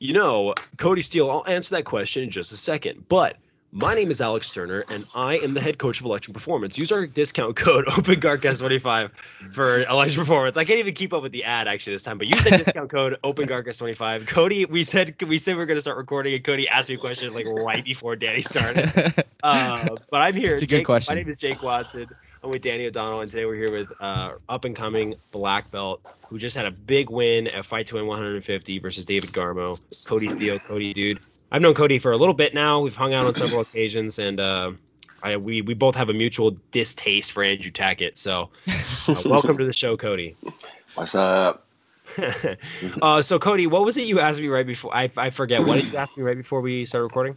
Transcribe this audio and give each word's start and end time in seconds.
You 0.00 0.12
know, 0.12 0.54
Kody 0.76 1.02
Steele, 1.02 1.30
I'll 1.30 1.46
answer 1.46 1.74
that 1.76 1.84
question 1.84 2.22
in 2.22 2.30
just 2.30 2.52
a 2.52 2.56
second. 2.56 3.06
But 3.08 3.36
my 3.72 3.94
name 3.94 4.10
is 4.10 4.20
Alex 4.20 4.50
Turner, 4.50 4.84
and 4.88 5.06
I 5.14 5.38
am 5.38 5.52
the 5.54 5.60
head 5.60 5.78
coach 5.78 6.00
of 6.00 6.06
Electric 6.06 6.34
Performance. 6.34 6.78
Use 6.78 6.92
our 6.92 7.06
discount 7.06 7.56
code 7.56 7.84
OpenGuardCast25 7.86 9.10
for 9.52 9.82
Electric 9.82 10.18
Performance. 10.18 10.56
I 10.56 10.64
can't 10.64 10.78
even 10.78 10.94
keep 10.94 11.12
up 11.12 11.22
with 11.22 11.32
the 11.32 11.44
ad 11.44 11.66
actually 11.66 11.94
this 11.94 12.02
time, 12.02 12.16
but 12.16 12.28
use 12.28 12.42
the 12.44 12.50
discount 12.50 12.90
code 12.90 13.18
OpenGuardCast25. 13.24 14.26
Kody, 14.26 14.70
we 14.70 14.84
said 14.84 15.20
we 15.26 15.36
said 15.36 15.56
we 15.56 15.62
are 15.62 15.66
gonna 15.66 15.80
start 15.80 15.96
recording, 15.96 16.32
and 16.34 16.44
Kody 16.44 16.66
asked 16.70 16.88
me 16.88 16.94
a 16.94 16.98
question 16.98 17.34
like 17.34 17.46
right 17.46 17.84
before 17.84 18.16
Danny 18.16 18.42
started. 18.42 19.14
Uh, 19.40 19.94
but 20.10 20.16
I'm 20.16 20.34
here. 20.34 20.54
It's 20.54 20.62
a 20.62 20.66
good 20.66 20.78
Jake, 20.78 20.86
question. 20.86 21.14
My 21.14 21.20
name 21.20 21.28
is 21.28 21.38
Jake 21.38 21.62
Watson. 21.62 22.08
I'm 22.42 22.50
with 22.50 22.62
Danny 22.62 22.86
O'Donnell, 22.86 23.20
and 23.20 23.28
today 23.28 23.46
we're 23.46 23.56
here 23.56 23.72
with 23.72 23.92
uh, 24.00 24.34
up 24.48 24.64
and 24.64 24.76
coming 24.76 25.16
black 25.32 25.68
belt 25.72 26.00
who 26.28 26.38
just 26.38 26.54
had 26.56 26.66
a 26.66 26.70
big 26.70 27.10
win 27.10 27.48
at 27.48 27.66
Fight 27.66 27.88
to 27.88 27.96
Win 27.96 28.06
150 28.06 28.78
versus 28.78 29.04
David 29.04 29.30
Garmo. 29.30 29.80
Kody 30.06 30.30
Steele, 30.30 30.60
Kody, 30.60 30.94
dude. 30.94 31.20
I've 31.50 31.62
known 31.62 31.74
Kody 31.74 32.00
for 32.00 32.12
a 32.12 32.16
little 32.16 32.34
bit 32.34 32.54
now. 32.54 32.80
We've 32.80 32.94
hung 32.94 33.12
out 33.12 33.26
on 33.26 33.34
several 33.34 33.62
occasions, 33.62 34.20
and 34.20 34.38
uh, 34.38 34.72
I, 35.22 35.36
we 35.36 35.62
we 35.62 35.74
both 35.74 35.96
have 35.96 36.10
a 36.10 36.12
mutual 36.12 36.56
distaste 36.70 37.32
for 37.32 37.42
Andrew 37.42 37.72
Tackett. 37.72 38.16
So, 38.16 38.50
uh, 38.68 39.22
welcome 39.24 39.58
to 39.58 39.64
the 39.64 39.72
show, 39.72 39.96
Kody. 39.96 40.36
What's 40.94 41.16
up? 41.16 41.66
uh, 43.02 43.20
so 43.20 43.40
Kody, 43.40 43.68
what 43.68 43.84
was 43.84 43.96
it 43.96 44.06
you 44.06 44.20
asked 44.20 44.40
me 44.40 44.46
right 44.46 44.66
before? 44.66 44.94
I, 44.94 45.10
I 45.16 45.30
forget. 45.30 45.64
What 45.64 45.74
did 45.74 45.92
you 45.92 45.98
ask 45.98 46.16
me 46.16 46.22
right 46.22 46.36
before 46.36 46.60
we 46.60 46.86
started 46.86 47.04
recording? 47.04 47.36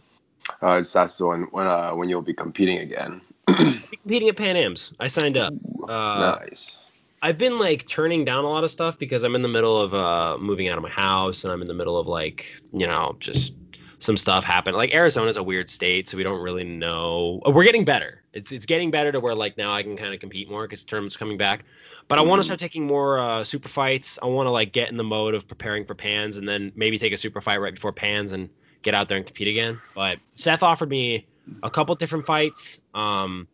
Uh, 0.62 0.74
it's 0.74 0.92
that's 0.92 1.18
the 1.18 1.26
one 1.26 1.48
when 1.50 1.66
uh, 1.66 1.90
when 1.90 2.08
you'll 2.08 2.22
be 2.22 2.34
competing 2.34 2.78
again. 2.78 3.20
Competing 3.46 4.28
at 4.28 4.36
Pan 4.36 4.56
Am's. 4.56 4.92
I 5.00 5.08
signed 5.08 5.36
up. 5.36 5.52
Uh, 5.88 6.36
nice. 6.40 6.90
I've 7.22 7.38
been 7.38 7.58
like 7.58 7.86
turning 7.86 8.24
down 8.24 8.44
a 8.44 8.48
lot 8.48 8.64
of 8.64 8.70
stuff 8.70 8.98
because 8.98 9.22
I'm 9.22 9.34
in 9.34 9.42
the 9.42 9.48
middle 9.48 9.78
of 9.78 9.94
uh, 9.94 10.36
moving 10.40 10.68
out 10.68 10.76
of 10.76 10.82
my 10.82 10.90
house 10.90 11.44
and 11.44 11.52
I'm 11.52 11.60
in 11.60 11.68
the 11.68 11.74
middle 11.74 11.96
of 11.96 12.06
like 12.06 12.46
you 12.72 12.86
know 12.86 13.16
just 13.20 13.52
some 14.00 14.16
stuff 14.16 14.44
happened. 14.44 14.76
Like 14.76 14.92
Arizona's 14.92 15.36
a 15.36 15.42
weird 15.42 15.70
state, 15.70 16.08
so 16.08 16.16
we 16.16 16.24
don't 16.24 16.40
really 16.40 16.64
know. 16.64 17.40
uh, 17.46 17.50
We're 17.52 17.62
getting 17.62 17.84
better. 17.84 18.22
It's 18.32 18.50
it's 18.50 18.66
getting 18.66 18.90
better 18.90 19.12
to 19.12 19.20
where 19.20 19.34
like 19.34 19.56
now 19.56 19.72
I 19.72 19.82
can 19.84 19.96
kind 19.96 20.12
of 20.12 20.18
compete 20.18 20.50
more 20.50 20.62
because 20.66 20.82
tournaments 20.82 21.16
coming 21.16 21.36
back. 21.38 21.64
But 22.08 22.18
I 22.18 22.22
want 22.22 22.40
to 22.40 22.44
start 22.44 22.58
taking 22.58 22.84
more 22.84 23.20
uh, 23.20 23.44
super 23.44 23.68
fights. 23.68 24.18
I 24.20 24.26
want 24.26 24.46
to 24.46 24.50
like 24.50 24.72
get 24.72 24.90
in 24.90 24.96
the 24.96 25.04
mode 25.04 25.34
of 25.34 25.46
preparing 25.46 25.84
for 25.84 25.94
pans 25.94 26.36
and 26.38 26.48
then 26.48 26.72
maybe 26.74 26.98
take 26.98 27.12
a 27.12 27.16
super 27.16 27.40
fight 27.40 27.60
right 27.60 27.74
before 27.74 27.92
pans 27.92 28.32
and 28.32 28.48
get 28.82 28.94
out 28.94 29.08
there 29.08 29.16
and 29.16 29.24
compete 29.26 29.46
again. 29.46 29.80
But 29.94 30.18
Seth 30.34 30.64
offered 30.64 30.88
me 30.88 31.26
a 31.62 31.70
couple 31.70 31.94
different 31.94 32.26
fights. 32.26 32.80
Um, 32.94 33.48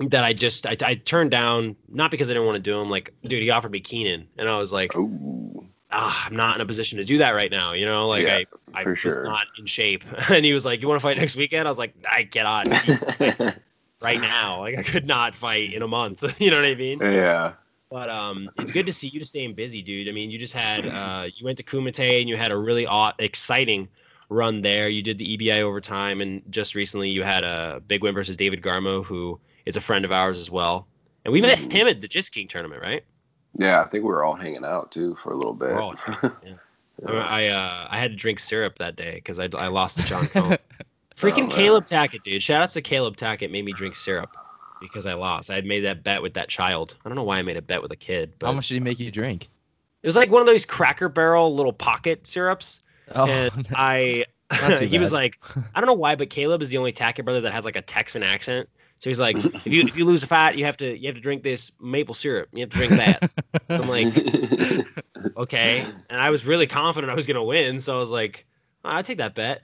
that 0.00 0.24
I 0.24 0.32
just 0.32 0.66
I, 0.66 0.76
I 0.84 0.94
turned 0.96 1.30
down 1.30 1.76
not 1.88 2.10
because 2.10 2.28
I 2.30 2.34
didn't 2.34 2.46
want 2.46 2.56
to 2.56 2.62
do 2.62 2.76
them. 2.76 2.90
Like, 2.90 3.12
dude, 3.22 3.42
he 3.42 3.50
offered 3.50 3.70
me 3.70 3.80
Keenan, 3.80 4.26
and 4.36 4.48
I 4.48 4.58
was 4.58 4.72
like, 4.72 4.94
Ooh. 4.96 5.66
ah, 5.92 6.26
I'm 6.26 6.36
not 6.36 6.56
in 6.56 6.60
a 6.60 6.66
position 6.66 6.98
to 6.98 7.04
do 7.04 7.18
that 7.18 7.30
right 7.30 7.50
now. 7.50 7.72
You 7.72 7.86
know, 7.86 8.08
like 8.08 8.26
Yeah, 8.26 8.42
I 8.74 8.80
I 8.80 8.84
was 8.88 8.98
sure. 8.98 9.24
not 9.24 9.46
in 9.58 9.66
shape. 9.66 10.02
and 10.30 10.44
he 10.44 10.52
was 10.52 10.64
like, 10.64 10.82
you 10.82 10.88
want 10.88 11.00
to 11.00 11.02
fight 11.02 11.16
next 11.16 11.36
weekend? 11.36 11.68
I 11.68 11.70
was 11.70 11.78
like, 11.78 11.94
I 12.10 12.24
cannot 12.24 12.66
right 14.02 14.20
now. 14.20 14.60
Like 14.60 14.78
I 14.78 14.82
could 14.82 15.06
not 15.06 15.36
fight 15.36 15.72
in 15.72 15.82
a 15.82 15.88
month. 15.88 16.24
you 16.40 16.50
know 16.50 16.56
what 16.56 16.66
I 16.66 16.74
mean? 16.74 16.98
yeah. 17.00 17.52
But 17.90 18.10
um, 18.10 18.50
it's 18.58 18.72
good 18.72 18.86
to 18.86 18.92
see 18.92 19.06
you 19.06 19.20
just 19.20 19.30
staying 19.30 19.54
busy, 19.54 19.80
dude. 19.80 20.08
I 20.08 20.12
mean, 20.12 20.28
you 20.28 20.38
just 20.38 20.54
had 20.54 20.84
uh, 20.84 21.26
you 21.36 21.44
went 21.44 21.58
to 21.58 21.62
Kumite 21.62 22.20
and 22.20 22.28
you 22.28 22.36
had 22.36 22.50
a 22.50 22.56
really 22.56 22.86
aw- 22.86 23.12
exciting 23.20 23.88
run 24.28 24.62
there. 24.62 24.88
You 24.88 25.02
did 25.02 25.18
the 25.18 25.36
EBI 25.36 25.60
overtime, 25.62 26.20
and 26.20 26.42
just 26.50 26.74
recently 26.74 27.10
you 27.10 27.22
had 27.22 27.44
a 27.44 27.82
big 27.86 28.02
win 28.02 28.14
versus 28.14 28.36
David 28.36 28.62
Garmo, 28.62 29.04
who 29.04 29.38
is 29.66 29.76
a 29.76 29.80
friend 29.80 30.04
of 30.04 30.12
ours 30.12 30.38
as 30.38 30.50
well. 30.50 30.86
And 31.24 31.32
we 31.32 31.40
met 31.40 31.58
him 31.58 31.86
at 31.88 32.00
the 32.00 32.08
Jits 32.08 32.30
King 32.30 32.48
tournament, 32.48 32.82
right? 32.82 33.04
Yeah, 33.58 33.80
I 33.80 33.84
think 33.88 34.04
we 34.04 34.10
were 34.10 34.24
all 34.24 34.34
hanging 34.34 34.64
out 34.64 34.90
too 34.90 35.14
for 35.16 35.32
a 35.32 35.36
little 35.36 35.54
bit. 35.54 35.70
We're 35.70 35.80
all- 35.80 35.94
yeah. 36.22 36.54
I 37.06 37.12
I, 37.12 37.46
uh, 37.48 37.86
I 37.90 37.98
had 37.98 38.10
to 38.12 38.16
drink 38.16 38.38
syrup 38.38 38.78
that 38.78 38.94
day 38.96 39.14
because 39.16 39.40
I, 39.40 39.48
I 39.54 39.66
lost 39.68 39.96
to 39.96 40.02
John 40.04 40.26
Combs. 40.28 40.58
Freaking 41.16 41.50
Oh. 41.52 41.54
Caleb 41.54 41.86
Tackett, 41.86 42.22
dude. 42.22 42.42
Shout 42.42 42.62
out 42.62 42.68
to 42.70 42.82
Caleb 42.82 43.16
Tackett 43.16 43.50
made 43.50 43.64
me 43.64 43.72
drink 43.72 43.94
syrup 43.96 44.30
because 44.80 45.06
I 45.06 45.14
lost. 45.14 45.50
I 45.50 45.54
had 45.54 45.64
made 45.64 45.80
that 45.80 46.02
bet 46.04 46.20
with 46.22 46.34
that 46.34 46.48
child. 46.48 46.96
I 47.04 47.08
don't 47.08 47.16
know 47.16 47.22
why 47.24 47.38
I 47.38 47.42
made 47.42 47.56
a 47.56 47.62
bet 47.62 47.80
with 47.82 47.90
a 47.92 47.96
kid, 47.96 48.34
but 48.38 48.46
How 48.46 48.52
much 48.52 48.68
did 48.68 48.74
he 48.74 48.80
make 48.80 48.98
you 49.00 49.10
drink? 49.10 49.48
it 50.02 50.06
was 50.06 50.16
like 50.16 50.30
one 50.30 50.40
of 50.42 50.46
those 50.46 50.64
Cracker 50.66 51.08
Barrel 51.08 51.54
little 51.54 51.72
pocket 51.72 52.26
syrups. 52.26 52.80
Oh, 53.14 53.26
and 53.26 53.68
I 53.74 54.24
he 54.80 54.98
was 54.98 55.12
like, 55.12 55.38
I 55.74 55.80
don't 55.80 55.86
know 55.86 55.94
why, 55.94 56.14
but 56.14 56.30
Caleb 56.30 56.62
is 56.62 56.70
the 56.70 56.78
only 56.78 56.92
Tackett 56.92 57.24
brother 57.24 57.42
that 57.42 57.52
has 57.52 57.64
like 57.64 57.76
a 57.76 57.82
Texan 57.82 58.22
accent. 58.22 58.68
So 58.98 59.10
he's 59.10 59.20
like, 59.20 59.36
if 59.36 59.66
you 59.66 59.82
if 59.82 59.96
you 59.96 60.04
lose 60.04 60.22
a 60.22 60.26
fight, 60.26 60.56
you 60.56 60.64
have 60.64 60.76
to 60.78 60.96
you 60.96 61.08
have 61.08 61.14
to 61.14 61.20
drink 61.20 61.42
this 61.42 61.72
maple 61.80 62.14
syrup. 62.14 62.48
You 62.52 62.60
have 62.60 62.70
to 62.70 62.76
drink 62.76 62.92
that. 62.92 63.30
I'm 63.68 63.88
like, 63.88 64.14
okay. 65.36 65.86
And 66.08 66.20
I 66.20 66.30
was 66.30 66.46
really 66.46 66.66
confident 66.66 67.10
I 67.10 67.14
was 67.14 67.26
gonna 67.26 67.44
win, 67.44 67.80
so 67.80 67.94
I 67.94 67.98
was 67.98 68.10
like, 68.10 68.46
oh, 68.84 68.90
I'll 68.90 69.02
take 69.02 69.18
that 69.18 69.34
bet. 69.34 69.62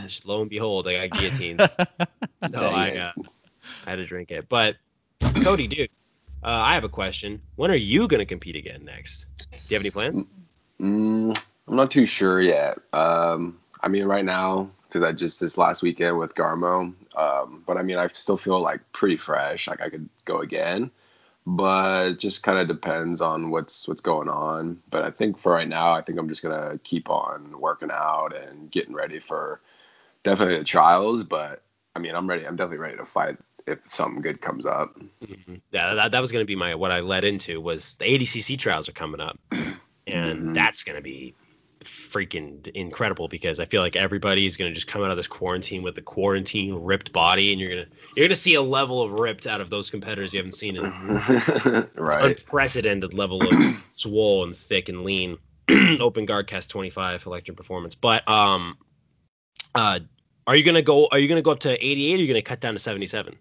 Just 0.00 0.24
lo 0.24 0.40
and 0.40 0.50
behold, 0.50 0.88
I 0.88 1.08
got 1.08 1.18
guillotined. 1.18 1.60
so 2.48 2.66
I 2.66 2.96
uh, 2.96 3.12
I 3.86 3.90
had 3.90 3.96
to 3.96 4.06
drink 4.06 4.30
it. 4.30 4.48
But 4.48 4.76
Kody, 5.20 5.68
dude, 5.68 5.90
uh, 6.42 6.46
I 6.48 6.74
have 6.74 6.84
a 6.84 6.88
question. 6.88 7.42
When 7.56 7.70
are 7.70 7.76
you 7.76 8.08
gonna 8.08 8.26
compete 8.26 8.56
again 8.56 8.84
next? 8.84 9.26
Do 9.50 9.58
you 9.68 9.74
have 9.74 9.82
any 9.82 9.90
plans? 9.90 10.22
Mm, 10.80 11.38
I'm 11.70 11.76
not 11.76 11.92
too 11.92 12.04
sure 12.04 12.40
yet. 12.40 12.78
Um, 12.92 13.60
I 13.80 13.86
mean, 13.86 14.04
right 14.04 14.24
now, 14.24 14.68
because 14.88 15.04
I 15.04 15.12
just 15.12 15.38
this 15.38 15.56
last 15.56 15.82
weekend 15.82 16.18
with 16.18 16.34
Garmo. 16.34 16.92
Um, 17.16 17.62
but 17.64 17.76
I 17.76 17.82
mean, 17.82 17.96
I 17.96 18.08
still 18.08 18.36
feel 18.36 18.60
like 18.60 18.80
pretty 18.92 19.16
fresh. 19.16 19.68
Like 19.68 19.80
I 19.80 19.88
could 19.88 20.08
go 20.24 20.40
again, 20.40 20.90
but 21.46 22.06
it 22.08 22.18
just 22.18 22.42
kind 22.42 22.58
of 22.58 22.66
depends 22.66 23.20
on 23.20 23.50
what's 23.50 23.86
what's 23.86 24.00
going 24.00 24.28
on. 24.28 24.82
But 24.90 25.04
I 25.04 25.12
think 25.12 25.38
for 25.38 25.52
right 25.52 25.68
now, 25.68 25.92
I 25.92 26.02
think 26.02 26.18
I'm 26.18 26.28
just 26.28 26.42
gonna 26.42 26.80
keep 26.82 27.08
on 27.08 27.60
working 27.60 27.90
out 27.92 28.34
and 28.36 28.68
getting 28.68 28.92
ready 28.94 29.20
for 29.20 29.60
definitely 30.24 30.58
the 30.58 30.64
trials. 30.64 31.22
But 31.22 31.62
I 31.94 32.00
mean, 32.00 32.16
I'm 32.16 32.28
ready. 32.28 32.48
I'm 32.48 32.56
definitely 32.56 32.82
ready 32.82 32.96
to 32.96 33.06
fight 33.06 33.38
if 33.68 33.78
something 33.88 34.22
good 34.22 34.40
comes 34.40 34.66
up. 34.66 34.98
Mhm. 35.22 35.60
Yeah, 35.70 35.94
that, 35.94 36.10
that 36.10 36.20
was 36.20 36.32
going 36.32 36.42
to 36.42 36.46
be 36.48 36.56
my 36.56 36.74
what 36.74 36.90
I 36.90 36.98
led 36.98 37.22
into 37.22 37.60
was 37.60 37.94
the 38.00 38.06
ADCC 38.06 38.58
trials 38.58 38.88
are 38.88 38.92
coming 38.92 39.20
up, 39.20 39.38
and 39.52 40.50
Mhm. 40.50 40.54
that's 40.54 40.82
going 40.82 40.96
to 40.96 41.02
be 41.02 41.36
freaking 41.84 42.66
incredible 42.68 43.28
because 43.28 43.60
I 43.60 43.64
feel 43.64 43.80
like 43.80 43.96
everybody 43.96 44.46
is 44.46 44.56
going 44.56 44.70
to 44.70 44.74
just 44.74 44.86
come 44.86 45.02
out 45.02 45.10
of 45.10 45.16
this 45.16 45.28
quarantine 45.28 45.82
with 45.82 45.96
a 45.98 46.02
quarantine 46.02 46.74
ripped 46.74 47.12
body, 47.12 47.52
and 47.52 47.60
you're 47.60 47.70
gonna 47.70 47.86
you're 48.16 48.26
gonna 48.26 48.34
see 48.34 48.54
a 48.54 48.62
level 48.62 49.02
of 49.02 49.12
ripped 49.12 49.46
out 49.46 49.60
of 49.60 49.70
those 49.70 49.90
competitors 49.90 50.32
you 50.32 50.38
haven't 50.38 50.52
seen 50.52 50.76
in 50.76 50.84
right. 51.96 52.24
unprecedented 52.24 53.14
level 53.14 53.42
of 53.42 53.76
swole 53.94 54.44
and 54.44 54.56
thick 54.56 54.88
and 54.88 55.02
lean. 55.02 55.38
Open 56.00 56.26
guard 56.26 56.46
cast 56.46 56.68
25 56.70 57.26
electric 57.26 57.56
performance, 57.56 57.94
but 57.94 58.28
um, 58.28 58.76
uh, 59.74 60.00
are 60.46 60.56
you 60.56 60.64
gonna 60.64 60.82
go? 60.82 61.08
Are 61.10 61.18
you 61.18 61.28
gonna 61.28 61.42
go 61.42 61.52
up 61.52 61.60
to 61.60 61.72
88? 61.72 62.12
Or 62.12 62.16
are 62.16 62.20
you 62.20 62.26
gonna 62.26 62.42
cut 62.42 62.60
down 62.60 62.74
to 62.74 62.80
77? 62.80 63.36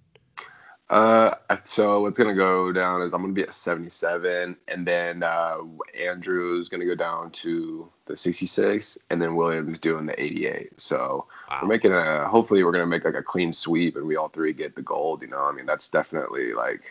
Uh, 0.89 1.35
so 1.65 2.01
what's 2.01 2.17
gonna 2.17 2.33
go 2.33 2.71
down 2.71 3.01
is 3.03 3.13
I'm 3.13 3.21
gonna 3.21 3.33
be 3.33 3.43
at 3.43 3.53
77, 3.53 4.57
and 4.67 4.87
then 4.87 5.21
uh, 5.21 5.57
Andrew's 5.99 6.67
gonna 6.67 6.85
go 6.85 6.95
down 6.95 7.29
to 7.31 7.87
the 8.05 8.17
66, 8.17 8.97
and 9.11 9.21
then 9.21 9.35
William's 9.35 9.77
doing 9.77 10.07
the 10.07 10.19
88. 10.19 10.79
So 10.81 11.27
Wow. 11.49 11.59
we're 11.61 11.67
making 11.67 11.93
a. 11.93 12.27
Hopefully, 12.27 12.63
we're 12.63 12.71
gonna 12.71 12.87
make 12.87 13.05
like 13.05 13.13
a 13.15 13.21
clean 13.23 13.51
sweep, 13.53 13.97
and 13.97 14.05
we 14.05 14.15
all 14.15 14.29
three 14.29 14.51
get 14.51 14.75
the 14.75 14.81
gold. 14.81 15.21
You 15.21 15.27
know, 15.27 15.43
I 15.43 15.51
mean, 15.51 15.65
that's 15.67 15.89
definitely 15.89 16.53
like 16.53 16.81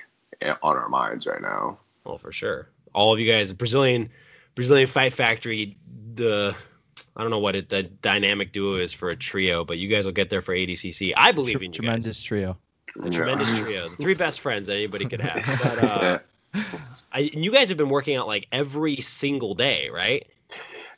on 0.63 0.77
our 0.77 0.89
minds 0.89 1.27
right 1.27 1.43
now. 1.43 1.79
Well, 2.05 2.19
for 2.19 2.31
sure. 2.31 2.69
All 2.95 3.13
of 3.13 3.19
you 3.19 3.31
guys, 3.31 3.53
Brazilian 3.53 4.11
Brazilian 4.55 4.87
Fight 4.89 5.13
Factory, 5.13 5.77
the 6.15 6.55
I 7.17 7.23
don't 7.23 7.31
know 7.31 7.41
what 7.41 7.57
it, 7.57 7.69
the 7.69 7.83
dynamic 7.83 8.53
duo 8.53 8.77
is 8.77 8.93
for 8.93 9.09
a 9.09 9.17
trio, 9.17 9.65
but 9.65 9.79
you 9.79 9.89
guys 9.89 10.05
will 10.05 10.13
get 10.13 10.31
there 10.31 10.41
for 10.43 10.55
ADCC. 10.55 11.15
I 11.17 11.33
believe 11.33 11.57
in 11.57 11.63
you 11.65 11.71
tremendous 11.73 12.23
trio. 12.23 12.57
A 13.03 13.11
tremendous 13.11 13.57
trio, 13.59 13.89
the 13.89 13.97
three 14.03 14.15
best 14.15 14.41
friends 14.41 14.69
anybody 14.69 15.07
could 15.07 15.21
have. 15.21 15.45
But 15.63 15.85
uh, 15.85 16.19
I, 17.13 17.31
and 17.33 17.45
you 17.45 17.51
guys 17.51 17.69
have 17.69 17.79
been 17.79 17.89
working 17.89 18.17
out 18.17 18.27
like 18.27 18.47
every 18.53 18.97
single 19.01 19.55
day, 19.55 19.89
right? 19.91 20.27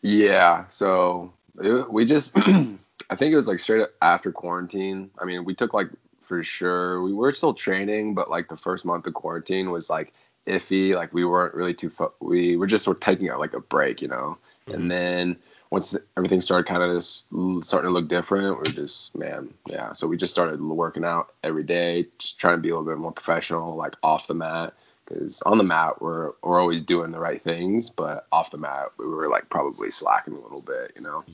Yeah. 0.03 0.65
So 0.69 1.33
it, 1.61 1.91
we 1.93 2.05
just, 2.05 2.33
I 2.37 3.17
think 3.17 3.33
it 3.33 3.37
was 3.37 3.49
like 3.49 3.59
straight 3.61 3.83
up 3.83 3.91
after 4.01 4.33
quarantine. 4.33 5.11
I 5.19 5.25
mean, 5.25 5.45
we 5.45 5.55
took 5.55 5.75
like 5.75 5.89
for 6.23 6.43
sure, 6.43 7.03
we 7.03 7.13
were 7.13 7.33
still 7.33 7.55
training, 7.55 8.15
but 8.15 8.31
like 8.31 8.49
the 8.49 8.57
first 8.57 8.85
month 8.85 9.07
of 9.07 9.15
quarantine 9.15 9.71
was 9.71 9.91
like 9.91 10.13
iffy. 10.47 10.95
Like 10.95 11.13
we 11.13 11.25
weren't 11.25 11.55
really 11.55 11.75
too, 11.75 11.91
fo- 11.91 12.15
we 12.21 12.57
were 12.57 12.67
just 12.67 12.85
sort 12.85 12.99
of 12.99 13.01
taking 13.01 13.29
a, 13.29 13.39
like 13.39 13.53
a 13.55 13.61
break, 13.61 14.01
you 14.01 14.09
know? 14.09 14.39
Mhm. 14.69 14.75
And 14.75 14.91
then 14.91 15.37
once 15.71 15.97
everything 16.17 16.41
started 16.41 16.67
kind 16.67 16.83
of 16.83 16.97
just 16.97 17.27
starting 17.63 17.89
to 17.89 17.91
look 17.91 18.09
different, 18.09 18.59
we're 18.59 18.65
just, 18.65 19.17
man, 19.17 19.55
yeah. 19.67 19.93
So 19.93 20.09
we 20.09 20.17
just 20.17 20.33
started 20.33 20.61
working 20.61 21.05
out 21.05 21.33
every 21.45 21.63
day, 21.63 22.07
just 22.19 22.39
trying 22.41 22.57
to 22.57 22.61
be 22.61 22.71
a 22.71 22.77
little 22.77 22.93
bit 22.93 22.99
more 22.99 23.13
professional, 23.13 23.77
like 23.77 23.95
off 24.03 24.27
the 24.27 24.35
mat. 24.35 24.75
Because 25.07 25.43
on 25.43 25.59
the 25.59 25.65
mat, 25.65 26.01
we're, 26.01 26.33
we're 26.43 26.61
always 26.61 26.83
doing 26.83 27.11
the 27.11 27.19
right 27.19 27.43
things, 27.43 27.91
but 27.91 28.27
off 28.31 28.51
the 28.51 28.59
mat, 28.59 28.89
we 28.97 29.07
were 29.07 29.29
like 29.29 29.49
probably 29.49 29.91
slacking 29.91 30.35
a 30.35 30.41
little 30.41 30.63
bit, 30.63 30.93
you 30.97 31.03
know? 31.03 31.25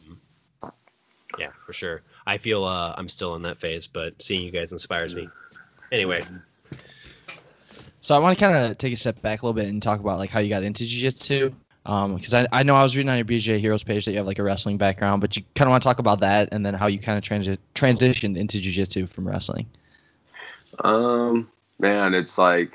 Yeah, 1.38 1.50
for 1.64 1.72
sure. 1.72 2.02
I 2.26 2.38
feel 2.38 2.64
uh, 2.64 2.94
I'm 2.96 3.08
still 3.08 3.34
in 3.36 3.42
that 3.42 3.58
phase, 3.58 3.86
but 3.86 4.22
seeing 4.22 4.42
you 4.42 4.50
guys 4.50 4.72
inspires 4.72 5.14
me. 5.14 5.28
Anyway, 5.92 6.22
So 8.06 8.14
I 8.14 8.20
want 8.20 8.38
to 8.38 8.44
kind 8.44 8.56
of 8.56 8.78
take 8.78 8.92
a 8.92 8.96
step 8.96 9.20
back 9.20 9.42
a 9.42 9.44
little 9.44 9.60
bit 9.60 9.68
and 9.68 9.82
talk 9.82 9.98
about 9.98 10.18
like 10.18 10.30
how 10.30 10.38
you 10.38 10.48
got 10.48 10.62
into 10.62 10.86
jiu-jitsu. 10.86 11.52
Because 11.86 12.34
um, 12.34 12.46
I, 12.52 12.60
I 12.60 12.62
know 12.64 12.74
I 12.74 12.82
was 12.82 12.96
reading 12.96 13.10
on 13.10 13.16
your 13.16 13.24
BJJ 13.24 13.60
Heroes 13.60 13.84
page 13.84 14.04
that 14.04 14.10
you 14.10 14.16
have 14.16 14.26
like 14.26 14.40
a 14.40 14.42
wrestling 14.42 14.76
background, 14.76 15.20
but 15.20 15.36
you 15.36 15.44
kind 15.54 15.68
of 15.68 15.70
want 15.70 15.82
to 15.84 15.88
talk 15.88 16.00
about 16.00 16.18
that 16.20 16.48
and 16.50 16.66
then 16.66 16.74
how 16.74 16.88
you 16.88 16.98
kind 16.98 17.16
of 17.16 17.22
transi- 17.22 17.58
transitioned 17.76 18.36
into 18.36 18.60
jiu-jitsu 18.60 19.06
from 19.06 19.28
wrestling. 19.28 19.66
Um, 20.80 21.48
man, 21.78 22.12
it's 22.12 22.38
like 22.38 22.72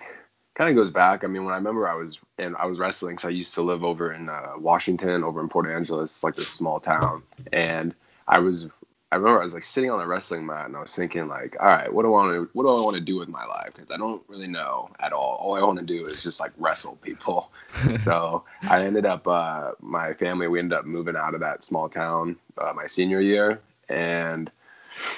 kind 0.55 0.69
of 0.69 0.75
goes 0.75 0.89
back. 0.89 1.25
I 1.25 1.27
mean, 1.27 1.43
when 1.43 1.53
I 1.53 1.57
remember 1.57 1.89
I 1.89 1.95
was 1.95 2.19
and 2.37 2.55
I 2.55 2.65
was 2.65 2.79
wrestling, 2.79 3.17
so 3.17 3.27
I 3.27 3.31
used 3.31 3.53
to 3.55 3.61
live 3.61 3.83
over 3.83 4.13
in 4.13 4.29
uh, 4.29 4.53
Washington, 4.57 5.25
over 5.25 5.41
in 5.41 5.49
Port 5.49 5.67
Angeles, 5.67 6.23
like 6.23 6.35
this 6.35 6.47
small 6.47 6.79
town, 6.79 7.21
and 7.51 7.93
I 8.29 8.39
was 8.39 8.67
I 9.13 9.17
remember 9.17 9.41
I 9.41 9.43
was 9.43 9.53
like 9.53 9.63
sitting 9.63 9.91
on 9.91 9.99
a 9.99 10.07
wrestling 10.07 10.45
mat 10.45 10.67
and 10.67 10.75
I 10.77 10.81
was 10.81 10.95
thinking 10.95 11.27
like, 11.27 11.57
all 11.59 11.67
right, 11.67 11.93
what 11.93 12.03
do 12.03 12.07
I 12.07 12.11
want 12.11 12.33
to 12.33 12.49
what 12.53 12.63
do 12.63 12.69
I 12.69 12.81
want 12.81 12.95
to 12.95 13.03
do 13.03 13.17
with 13.17 13.27
my 13.27 13.45
life? 13.45 13.73
Because 13.75 13.91
I 13.91 13.97
don't 13.97 14.23
really 14.29 14.47
know 14.47 14.89
at 15.01 15.11
all. 15.11 15.35
All 15.41 15.55
I 15.55 15.61
want 15.61 15.79
to 15.79 15.85
do 15.85 16.05
is 16.07 16.23
just 16.23 16.39
like 16.39 16.51
wrestle 16.57 16.95
people. 17.01 17.51
so 17.99 18.45
I 18.61 18.85
ended 18.85 19.05
up 19.05 19.27
uh, 19.27 19.71
my 19.81 20.13
family 20.13 20.47
we 20.47 20.59
ended 20.59 20.77
up 20.77 20.85
moving 20.85 21.17
out 21.17 21.33
of 21.33 21.41
that 21.41 21.65
small 21.65 21.89
town 21.89 22.37
uh, 22.57 22.71
my 22.73 22.87
senior 22.87 23.19
year, 23.19 23.59
and 23.89 24.49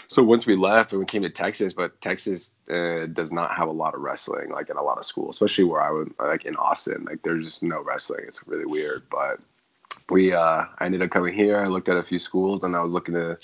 so 0.07 0.23
once 0.23 0.47
we 0.47 0.55
left 0.55 0.91
and 0.91 0.99
we 0.99 1.05
came 1.05 1.21
to 1.21 1.29
Texas, 1.29 1.73
but 1.73 1.99
Texas 2.01 2.51
uh, 2.71 3.05
does 3.07 3.31
not 3.31 3.55
have 3.55 3.67
a 3.67 3.71
lot 3.71 3.93
of 3.93 4.01
wrestling 4.01 4.49
like 4.49 4.71
in 4.71 4.77
a 4.77 4.83
lot 4.83 4.97
of 4.97 5.05
schools, 5.05 5.35
especially 5.35 5.65
where 5.65 5.81
I 5.81 5.91
would 5.91 6.13
like 6.19 6.45
in 6.45 6.55
Austin. 6.55 7.05
Like 7.05 7.21
there's 7.21 7.45
just 7.45 7.61
no 7.61 7.81
wrestling. 7.83 8.25
It's 8.27 8.39
really 8.47 8.65
weird, 8.65 9.03
but 9.11 9.39
we 10.09 10.33
uh, 10.33 10.65
I 10.79 10.85
ended 10.85 11.03
up 11.03 11.11
coming 11.11 11.33
here. 11.35 11.59
I 11.59 11.67
looked 11.67 11.89
at 11.89 11.97
a 11.97 12.03
few 12.03 12.19
schools 12.19 12.63
and 12.63 12.75
I 12.75 12.81
was 12.81 12.91
looking 12.91 13.13
to 13.13 13.37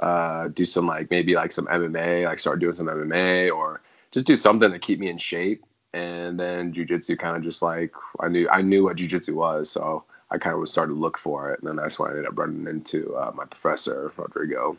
uh, 0.00 0.48
do 0.48 0.64
some 0.64 0.86
like 0.86 1.10
maybe 1.10 1.34
like 1.34 1.52
some 1.52 1.66
MMA, 1.66 2.24
like 2.24 2.40
start 2.40 2.60
doing 2.60 2.74
some 2.74 2.86
MMA 2.86 3.54
or 3.54 3.82
just 4.10 4.26
do 4.26 4.36
something 4.36 4.70
to 4.70 4.78
keep 4.78 4.98
me 4.98 5.08
in 5.08 5.18
shape. 5.18 5.64
And 5.92 6.38
then 6.38 6.72
jujitsu 6.72 7.18
kind 7.18 7.36
of 7.36 7.42
just 7.42 7.62
like 7.62 7.92
I 8.20 8.28
knew 8.28 8.48
I 8.48 8.62
knew 8.62 8.84
what 8.84 8.96
jujitsu 8.96 9.34
was, 9.34 9.70
so 9.70 10.04
I 10.30 10.38
kind 10.38 10.54
of 10.54 10.60
was 10.60 10.70
started 10.70 10.94
to 10.94 10.98
look 10.98 11.18
for 11.18 11.52
it. 11.52 11.60
And 11.60 11.68
then 11.68 11.76
that's 11.76 11.98
when 11.98 12.10
I 12.10 12.12
ended 12.12 12.26
up 12.26 12.38
running 12.38 12.66
into 12.68 13.14
uh, 13.16 13.32
my 13.34 13.44
professor 13.44 14.12
Rodrigo. 14.16 14.76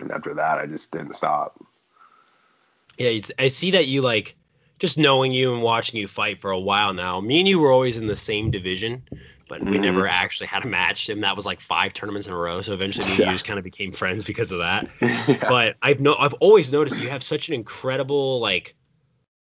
And 0.00 0.10
after 0.10 0.34
that, 0.34 0.58
I 0.58 0.66
just 0.66 0.90
didn't 0.90 1.14
stop. 1.14 1.62
Yeah, 2.96 3.20
I 3.38 3.48
see 3.48 3.72
that 3.72 3.86
you 3.86 4.00
like 4.00 4.36
just 4.78 4.98
knowing 4.98 5.32
you 5.32 5.54
and 5.54 5.62
watching 5.62 6.00
you 6.00 6.08
fight 6.08 6.40
for 6.40 6.50
a 6.50 6.58
while 6.58 6.94
now. 6.94 7.20
Me 7.20 7.38
and 7.40 7.48
you 7.48 7.58
were 7.58 7.70
always 7.70 7.96
in 7.96 8.06
the 8.06 8.16
same 8.16 8.50
division, 8.50 9.02
but 9.52 9.60
mm-hmm. 9.60 9.70
we 9.70 9.78
never 9.78 10.08
actually 10.08 10.46
had 10.46 10.64
a 10.64 10.66
match, 10.66 11.10
and 11.10 11.22
that 11.22 11.36
was 11.36 11.44
like 11.44 11.60
five 11.60 11.92
tournaments 11.92 12.26
in 12.26 12.32
a 12.32 12.36
row. 12.38 12.62
So 12.62 12.72
eventually, 12.72 13.06
yeah. 13.08 13.26
you 13.26 13.32
just 13.32 13.44
kind 13.44 13.58
of 13.58 13.64
became 13.64 13.92
friends 13.92 14.24
because 14.24 14.50
of 14.50 14.60
that. 14.60 14.88
yeah. 15.02 15.46
But 15.46 15.76
I've 15.82 16.00
no, 16.00 16.16
I've 16.18 16.32
always 16.34 16.72
noticed 16.72 17.02
you 17.02 17.10
have 17.10 17.22
such 17.22 17.48
an 17.48 17.54
incredible 17.54 18.40
like, 18.40 18.74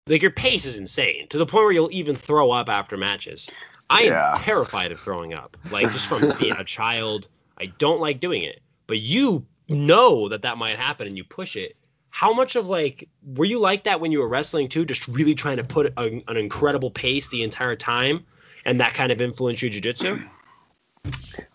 like 0.07 0.23
your 0.23 0.31
pace 0.31 0.65
is 0.65 0.77
insane 0.77 1.27
to 1.29 1.37
the 1.37 1.45
point 1.45 1.65
where 1.65 1.71
you'll 1.71 1.91
even 1.91 2.15
throw 2.15 2.49
up 2.49 2.69
after 2.69 2.97
matches. 2.97 3.47
I 3.87 4.05
yeah. 4.05 4.35
am 4.35 4.41
terrified 4.41 4.91
of 4.91 4.99
throwing 4.99 5.35
up, 5.35 5.57
like 5.69 5.91
just 5.91 6.07
from 6.07 6.33
being 6.39 6.53
a 6.53 6.63
child. 6.63 7.27
I 7.59 7.67
don't 7.67 7.99
like 7.99 8.19
doing 8.19 8.41
it, 8.41 8.61
but 8.87 8.97
you 8.97 9.45
know 9.69 10.27
that 10.29 10.41
that 10.41 10.57
might 10.57 10.79
happen 10.79 11.05
and 11.05 11.15
you 11.15 11.23
push 11.23 11.55
it. 11.55 11.77
How 12.09 12.33
much 12.33 12.55
of 12.55 12.65
like 12.65 13.07
were 13.23 13.45
you 13.45 13.59
like 13.59 13.83
that 13.83 14.01
when 14.01 14.11
you 14.11 14.21
were 14.21 14.27
wrestling 14.27 14.69
too? 14.69 14.85
Just 14.85 15.07
really 15.07 15.35
trying 15.35 15.57
to 15.57 15.63
put 15.63 15.93
a, 15.97 16.23
an 16.27 16.37
incredible 16.37 16.89
pace 16.89 17.29
the 17.29 17.43
entire 17.43 17.75
time, 17.75 18.25
and 18.65 18.79
that 18.79 18.93
kind 18.93 19.11
of 19.11 19.21
influenced 19.21 19.61
your 19.61 19.71
jujitsu? 19.71 20.27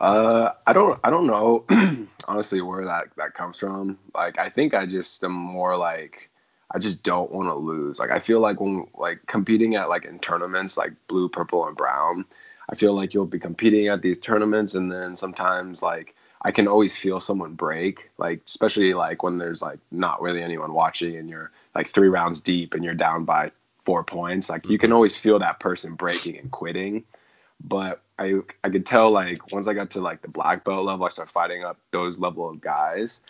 Uh, 0.00 0.50
I 0.66 0.72
don't, 0.72 0.99
I 1.05 1.10
don't 1.10 1.26
know 1.26 1.64
honestly 2.28 2.60
where 2.60 2.84
that 2.84 3.06
that 3.16 3.34
comes 3.34 3.58
from. 3.58 3.99
Like, 4.14 4.38
I 4.38 4.50
think 4.50 4.75
I 4.75 4.87
just 4.87 5.22
am 5.25 5.32
more 5.32 5.76
like, 5.76 6.31
I 6.70 6.78
just 6.78 7.02
don't 7.02 7.32
want 7.32 7.49
to 7.49 7.55
lose. 7.55 7.99
Like, 7.99 8.10
I 8.10 8.19
feel 8.19 8.40
like 8.40 8.60
when 8.60 8.87
like 8.94 9.26
competing 9.26 9.75
at 9.75 9.88
like 9.88 10.05
in 10.05 10.19
tournaments 10.19 10.76
like 10.76 10.93
blue, 11.08 11.28
purple, 11.28 11.66
and 11.66 11.76
brown, 11.76 12.25
I 12.69 12.75
feel 12.75 12.94
like 12.94 13.14
you'll 13.14 13.26
be 13.26 13.38
competing 13.38 13.88
at 13.88 14.02
these 14.02 14.19
tournaments, 14.19 14.75
and 14.75 14.93
then 14.93 15.16
sometimes 15.16 15.82
like 15.82 16.14
I 16.43 16.52
can 16.52 16.69
always 16.69 16.96
feel 16.96 17.20
someone 17.20 17.54
break, 17.54 18.11
like 18.19 18.43
especially 18.46 18.94
like 18.94 19.22
when 19.22 19.38
there's 19.38 19.62
like 19.62 19.78
not 19.90 20.22
really 20.22 20.43
anyone 20.43 20.72
watching 20.72 21.16
and 21.16 21.28
you're 21.28 21.50
like 21.75 21.88
three 21.88 22.08
rounds 22.08 22.40
deep 22.40 22.75
and 22.75 22.84
you're 22.84 22.94
down 22.94 23.25
by 23.25 23.50
four 23.88 24.05
points. 24.05 24.50
Like 24.50 24.69
you 24.69 24.76
can 24.76 24.88
mm-hmm. 24.88 24.96
always 24.96 25.17
feel 25.17 25.38
that 25.38 25.61
person 25.61 25.94
breaking 25.94 26.37
and 26.37 26.50
quitting. 26.50 27.05
But 27.58 28.02
I 28.19 28.35
I 28.62 28.69
could 28.69 28.85
tell 28.85 29.11
like 29.11 29.50
once 29.50 29.67
I 29.67 29.73
got 29.73 29.93
to 29.93 30.00
like 30.02 30.20
the 30.20 30.29
black 30.29 30.62
belt 30.62 30.85
level, 30.85 31.06
I 31.06 31.08
started 31.08 31.32
fighting 31.32 31.64
up 31.64 31.79
those 31.90 32.19
level 32.19 32.50
of 32.50 32.61
guys. 32.61 33.20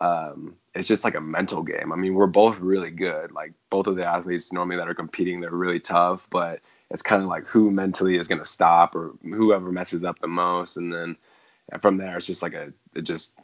Um, 0.00 0.56
it's 0.74 0.88
just 0.88 1.04
like 1.04 1.14
a 1.14 1.20
mental 1.20 1.62
game. 1.62 1.92
I 1.92 1.96
mean, 1.96 2.14
we're 2.14 2.26
both 2.26 2.58
really 2.58 2.90
good. 2.90 3.32
Like 3.32 3.52
both 3.68 3.86
of 3.86 3.96
the 3.96 4.06
athletes 4.06 4.50
normally 4.50 4.76
that 4.76 4.88
are 4.88 4.94
competing, 4.94 5.42
they're 5.42 5.50
really 5.50 5.80
tough, 5.80 6.26
but 6.30 6.60
it's 6.90 7.02
kind 7.02 7.22
of 7.22 7.28
like 7.28 7.46
who 7.46 7.70
mentally 7.70 8.16
is 8.16 8.28
going 8.28 8.38
to 8.38 8.46
stop 8.46 8.94
or 8.94 9.12
whoever 9.22 9.70
messes 9.70 10.04
up 10.04 10.18
the 10.20 10.26
most, 10.26 10.78
and 10.78 10.90
then 10.90 11.16
from 11.82 11.98
there 11.98 12.16
it's 12.16 12.24
just 12.26 12.40
like 12.40 12.54
a 12.54 12.72
it 12.94 13.02
just 13.02 13.34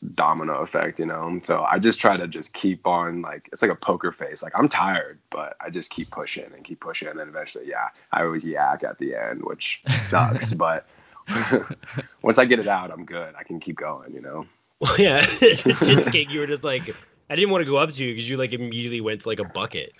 domino 0.00 0.60
effect, 0.62 0.98
you 0.98 1.06
know. 1.06 1.40
So 1.44 1.62
I 1.62 1.78
just 1.78 2.00
try 2.00 2.16
to 2.16 2.26
just 2.26 2.52
keep 2.52 2.86
on 2.86 3.22
like 3.22 3.48
it's 3.52 3.62
like 3.62 3.70
a 3.70 3.76
poker 3.76 4.12
face. 4.12 4.42
Like 4.42 4.52
I'm 4.56 4.68
tired, 4.68 5.18
but 5.30 5.56
I 5.60 5.70
just 5.70 5.90
keep 5.90 6.10
pushing 6.10 6.44
and 6.54 6.64
keep 6.64 6.80
pushing, 6.80 7.08
and 7.08 7.18
then 7.18 7.28
eventually, 7.28 7.68
yeah, 7.68 7.88
I 8.12 8.22
always 8.22 8.44
yak 8.44 8.84
at 8.84 8.98
the 8.98 9.14
end, 9.14 9.42
which 9.44 9.82
sucks. 9.96 10.52
but 10.54 10.86
once 12.22 12.38
I 12.38 12.44
get 12.44 12.58
it 12.58 12.68
out, 12.68 12.90
I'm 12.90 13.04
good. 13.04 13.34
I 13.38 13.42
can 13.42 13.60
keep 13.60 13.76
going, 13.76 14.12
you 14.12 14.20
know. 14.20 14.46
Well, 14.80 14.96
yeah, 14.98 15.20
Shinsuke, 15.24 16.30
you 16.30 16.40
were 16.40 16.46
just 16.46 16.64
like 16.64 16.94
I 17.28 17.36
didn't 17.36 17.50
want 17.50 17.62
to 17.62 17.70
go 17.70 17.76
up 17.76 17.92
to 17.92 18.04
you 18.04 18.14
because 18.14 18.28
you 18.28 18.36
like 18.36 18.52
immediately 18.52 19.00
went 19.00 19.22
to 19.22 19.28
like 19.28 19.40
a 19.40 19.44
bucket. 19.44 19.92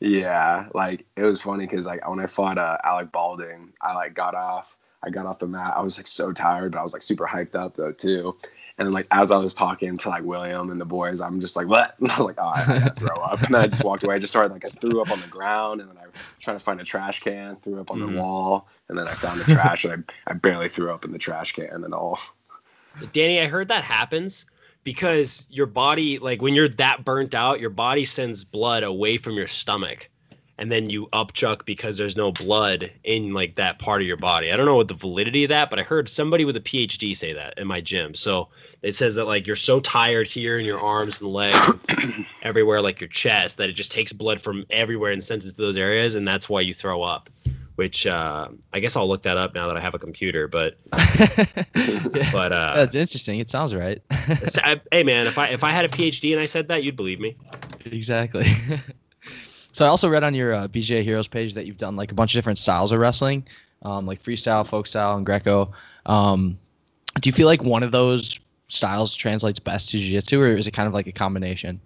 Yeah, 0.00 0.68
like 0.74 1.04
it 1.16 1.22
was 1.22 1.42
funny 1.42 1.66
because 1.66 1.86
like 1.86 2.08
when 2.08 2.20
I 2.20 2.26
fought 2.26 2.58
uh, 2.58 2.78
Alec 2.82 3.12
Baulding, 3.12 3.72
I 3.82 3.94
like 3.94 4.14
got 4.14 4.34
off 4.34 4.76
I 5.02 5.10
got 5.10 5.26
off 5.26 5.38
the 5.38 5.46
mat. 5.46 5.74
I 5.76 5.82
was 5.82 5.96
like 5.96 6.06
so 6.06 6.32
tired, 6.32 6.72
but 6.72 6.78
I 6.78 6.82
was 6.82 6.92
like 6.92 7.02
super 7.02 7.26
hyped 7.26 7.54
up 7.54 7.76
though 7.76 7.92
too. 7.92 8.36
And 8.80 8.86
then 8.86 8.94
like 8.94 9.06
as 9.10 9.30
I 9.30 9.36
was 9.36 9.52
talking 9.52 9.98
to 9.98 10.08
like 10.08 10.22
William 10.22 10.70
and 10.70 10.80
the 10.80 10.86
boys, 10.86 11.20
I'm 11.20 11.38
just 11.38 11.54
like, 11.54 11.66
what? 11.66 11.96
And 12.00 12.10
I 12.10 12.16
was 12.16 12.26
like, 12.28 12.38
oh, 12.38 12.46
I, 12.46 12.86
I 12.86 12.88
throw 12.88 13.14
up. 13.14 13.42
And 13.42 13.54
then 13.54 13.60
I 13.60 13.66
just 13.66 13.84
walked 13.84 14.04
away. 14.04 14.14
I 14.14 14.18
just 14.18 14.32
started 14.32 14.54
like 14.54 14.64
I 14.64 14.70
threw 14.70 15.02
up 15.02 15.10
on 15.10 15.20
the 15.20 15.26
ground, 15.26 15.82
and 15.82 15.90
then 15.90 15.98
I 15.98 16.06
tried 16.40 16.54
to 16.54 16.60
find 16.60 16.80
a 16.80 16.84
trash 16.84 17.20
can, 17.20 17.56
threw 17.56 17.78
up 17.78 17.90
on 17.90 17.98
mm. 17.98 18.14
the 18.14 18.22
wall, 18.22 18.68
and 18.88 18.96
then 18.96 19.06
I 19.06 19.12
found 19.12 19.38
the 19.38 19.44
trash, 19.44 19.84
and 19.84 20.02
I, 20.26 20.30
I 20.30 20.32
barely 20.32 20.70
threw 20.70 20.90
up 20.90 21.04
in 21.04 21.12
the 21.12 21.18
trash 21.18 21.52
can 21.52 21.84
and 21.84 21.92
all. 21.92 22.18
Danny, 23.12 23.38
I 23.38 23.48
heard 23.48 23.68
that 23.68 23.84
happens 23.84 24.46
because 24.82 25.44
your 25.50 25.66
body, 25.66 26.18
like 26.18 26.40
when 26.40 26.54
you're 26.54 26.70
that 26.70 27.04
burnt 27.04 27.34
out, 27.34 27.60
your 27.60 27.68
body 27.68 28.06
sends 28.06 28.44
blood 28.44 28.82
away 28.82 29.18
from 29.18 29.34
your 29.34 29.46
stomach 29.46 30.08
and 30.60 30.70
then 30.70 30.90
you 30.90 31.06
upchuck 31.06 31.64
because 31.64 31.96
there's 31.96 32.16
no 32.16 32.30
blood 32.30 32.92
in 33.02 33.32
like 33.32 33.56
that 33.56 33.78
part 33.78 34.02
of 34.02 34.06
your 34.06 34.18
body. 34.18 34.52
I 34.52 34.56
don't 34.58 34.66
know 34.66 34.76
what 34.76 34.88
the 34.88 34.94
validity 34.94 35.44
of 35.44 35.48
that, 35.48 35.70
but 35.70 35.78
I 35.78 35.82
heard 35.82 36.06
somebody 36.06 36.44
with 36.44 36.54
a 36.54 36.60
PhD 36.60 37.16
say 37.16 37.32
that 37.32 37.58
in 37.58 37.66
my 37.66 37.80
gym. 37.80 38.14
So 38.14 38.48
it 38.82 38.94
says 38.94 39.14
that 39.14 39.24
like 39.24 39.46
you're 39.46 39.56
so 39.56 39.80
tired 39.80 40.26
here 40.26 40.58
in 40.58 40.66
your 40.66 40.78
arms 40.78 41.22
and 41.22 41.32
legs, 41.32 41.76
everywhere 42.42 42.82
like 42.82 43.00
your 43.00 43.08
chest, 43.08 43.56
that 43.56 43.70
it 43.70 43.72
just 43.72 43.90
takes 43.90 44.12
blood 44.12 44.38
from 44.38 44.66
everywhere 44.68 45.12
and 45.12 45.24
sends 45.24 45.46
it 45.46 45.52
to 45.52 45.62
those 45.62 45.78
areas, 45.78 46.14
and 46.14 46.28
that's 46.28 46.46
why 46.46 46.60
you 46.60 46.74
throw 46.74 47.00
up. 47.00 47.30
Which 47.76 48.06
uh, 48.06 48.48
I 48.74 48.80
guess 48.80 48.94
I'll 48.96 49.08
look 49.08 49.22
that 49.22 49.38
up 49.38 49.54
now 49.54 49.66
that 49.68 49.78
I 49.78 49.80
have 49.80 49.94
a 49.94 49.98
computer. 49.98 50.46
But 50.46 50.76
but 50.90 52.52
uh, 52.52 52.74
that's 52.74 52.94
interesting. 52.94 53.40
It 53.40 53.48
sounds 53.48 53.74
right. 53.74 54.02
I, 54.10 54.82
hey 54.92 55.04
man, 55.04 55.26
if 55.26 55.38
I 55.38 55.46
if 55.46 55.64
I 55.64 55.70
had 55.70 55.86
a 55.86 55.88
PhD 55.88 56.32
and 56.32 56.40
I 56.40 56.44
said 56.44 56.68
that, 56.68 56.84
you'd 56.84 56.96
believe 56.96 57.18
me. 57.18 57.38
Exactly. 57.86 58.46
So 59.72 59.84
I 59.84 59.88
also 59.88 60.08
read 60.08 60.24
on 60.24 60.34
your 60.34 60.52
uh, 60.52 60.68
BJJ 60.68 61.02
Heroes 61.02 61.28
page 61.28 61.54
that 61.54 61.66
you've 61.66 61.78
done 61.78 61.96
like 61.96 62.10
a 62.12 62.14
bunch 62.14 62.34
of 62.34 62.38
different 62.38 62.58
styles 62.58 62.92
of 62.92 62.98
wrestling, 62.98 63.46
um, 63.82 64.06
like 64.06 64.22
freestyle, 64.22 64.66
folk 64.66 64.86
style, 64.86 65.16
and 65.16 65.24
Greco. 65.24 65.72
Um, 66.06 66.58
do 67.20 67.28
you 67.28 67.32
feel 67.32 67.46
like 67.46 67.62
one 67.62 67.82
of 67.82 67.92
those 67.92 68.40
styles 68.68 69.14
translates 69.14 69.58
best 69.58 69.90
to 69.90 69.98
jiu-jitsu, 69.98 70.40
or 70.40 70.56
is 70.56 70.66
it 70.66 70.72
kind 70.72 70.86
of 70.86 70.94
like 70.94 71.06
a 71.06 71.12
combination? 71.12 71.80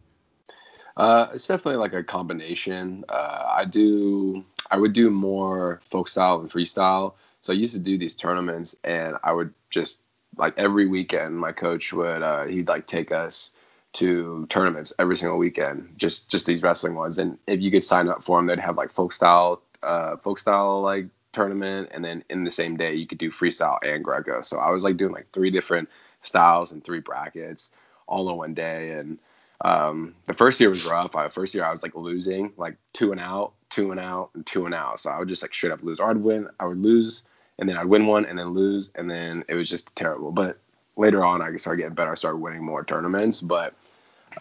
Uh, 0.96 1.28
it's 1.34 1.46
definitely 1.46 1.76
like 1.76 1.92
a 1.92 2.04
combination. 2.04 3.04
Uh, 3.08 3.44
I 3.48 3.64
do, 3.64 4.44
I 4.70 4.76
would 4.76 4.92
do 4.92 5.10
more 5.10 5.80
folk 5.84 6.08
style 6.08 6.40
and 6.40 6.50
freestyle. 6.50 7.14
So 7.40 7.52
I 7.52 7.56
used 7.56 7.74
to 7.74 7.80
do 7.80 7.98
these 7.98 8.14
tournaments, 8.14 8.76
and 8.84 9.16
I 9.22 9.32
would 9.32 9.52
just 9.70 9.98
like 10.36 10.54
every 10.56 10.86
weekend, 10.86 11.38
my 11.38 11.52
coach 11.52 11.92
would 11.92 12.22
uh, 12.22 12.44
he'd 12.44 12.68
like 12.68 12.86
take 12.86 13.12
us 13.12 13.52
to 13.94 14.46
tournaments 14.48 14.92
every 14.98 15.16
single 15.16 15.38
weekend, 15.38 15.94
just 15.96 16.30
just 16.30 16.46
these 16.46 16.62
wrestling 16.62 16.94
ones. 16.94 17.18
And 17.18 17.38
if 17.46 17.60
you 17.60 17.70
could 17.70 17.84
sign 17.84 18.08
up 18.08 18.22
for 18.22 18.38
them, 18.38 18.46
they'd 18.46 18.58
have 18.58 18.76
like 18.76 18.90
folk 18.90 19.12
style, 19.12 19.62
uh, 19.82 20.16
folk 20.18 20.38
style 20.38 20.82
like 20.82 21.06
tournament, 21.32 21.90
and 21.92 22.04
then 22.04 22.24
in 22.30 22.44
the 22.44 22.50
same 22.50 22.76
day 22.76 22.94
you 22.94 23.06
could 23.06 23.18
do 23.18 23.30
freestyle 23.30 23.78
and 23.82 24.04
Greco. 24.04 24.42
So 24.42 24.58
I 24.58 24.70
was 24.70 24.84
like 24.84 24.96
doing 24.96 25.12
like 25.12 25.28
three 25.32 25.50
different 25.50 25.88
styles 26.22 26.72
and 26.72 26.84
three 26.84 27.00
brackets 27.00 27.70
all 28.06 28.28
in 28.30 28.36
one 28.36 28.54
day. 28.54 28.92
And 28.92 29.18
um, 29.64 30.14
the 30.26 30.34
first 30.34 30.60
year 30.60 30.70
was 30.70 30.84
rough. 30.84 31.14
I, 31.14 31.28
first 31.28 31.54
year 31.54 31.64
I 31.64 31.70
was 31.70 31.82
like 31.82 31.94
losing, 31.94 32.52
like 32.56 32.76
two 32.92 33.12
and 33.12 33.20
out, 33.20 33.52
two 33.70 33.90
and 33.90 34.00
out, 34.00 34.30
and 34.34 34.44
two 34.44 34.66
and 34.66 34.74
out. 34.74 35.00
So 35.00 35.10
I 35.10 35.18
would 35.18 35.28
just 35.28 35.42
like 35.42 35.54
straight 35.54 35.72
up 35.72 35.82
lose. 35.82 36.00
Or 36.00 36.10
I'd 36.10 36.16
win, 36.16 36.48
I 36.58 36.66
would 36.66 36.82
lose, 36.82 37.22
and 37.58 37.68
then 37.68 37.76
I'd 37.76 37.86
win 37.86 38.06
one, 38.06 38.26
and 38.26 38.38
then 38.38 38.48
lose, 38.48 38.90
and 38.96 39.08
then 39.08 39.44
it 39.48 39.54
was 39.54 39.68
just 39.68 39.94
terrible. 39.94 40.32
But 40.32 40.58
later 40.96 41.24
on, 41.24 41.42
I 41.42 41.54
started 41.56 41.82
getting 41.82 41.94
better. 41.94 42.12
I 42.12 42.16
started 42.16 42.38
winning 42.38 42.64
more 42.64 42.84
tournaments, 42.84 43.40
but 43.40 43.74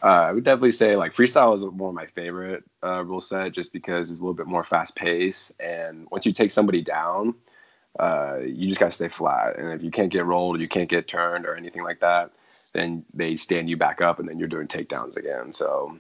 uh, 0.02 0.06
I 0.06 0.32
would 0.32 0.44
definitely 0.44 0.72
say 0.72 0.96
like 0.96 1.14
freestyle 1.14 1.54
is 1.54 1.66
more 1.66 1.94
my 1.94 2.06
favorite 2.08 2.64
uh, 2.84 3.04
rule 3.04 3.22
set 3.22 3.52
just 3.52 3.74
because 3.74 4.10
it's 4.10 4.20
a 4.20 4.24
little 4.24 4.34
bit 4.34 4.48
more 4.48 4.64
fast 4.64 4.96
pace. 4.96 5.52
And 5.60 6.08
once 6.12 6.26
you 6.26 6.32
take 6.32 6.52
somebody 6.52 6.82
down, 6.82 7.36
uh, 8.00 8.38
you 8.44 8.68
just 8.68 8.80
gotta 8.80 8.92
stay 8.92 9.08
flat. 9.08 9.58
And 9.58 9.72
if 9.74 9.84
you 9.84 9.92
can't 9.92 10.12
get 10.12 10.26
rolled, 10.26 10.60
you 10.60 10.68
can't 10.68 10.90
get 10.90 11.08
turned 11.08 11.46
or 11.46 11.56
anything 11.56 11.84
like 11.84 12.00
that, 12.00 12.32
then 12.74 13.06
they 13.14 13.36
stand 13.36 13.70
you 13.70 13.78
back 13.78 14.02
up, 14.02 14.20
and 14.20 14.28
then 14.28 14.40
you're 14.40 14.48
doing 14.48 14.68
takedowns 14.68 15.16
again. 15.16 15.54
So 15.54 15.98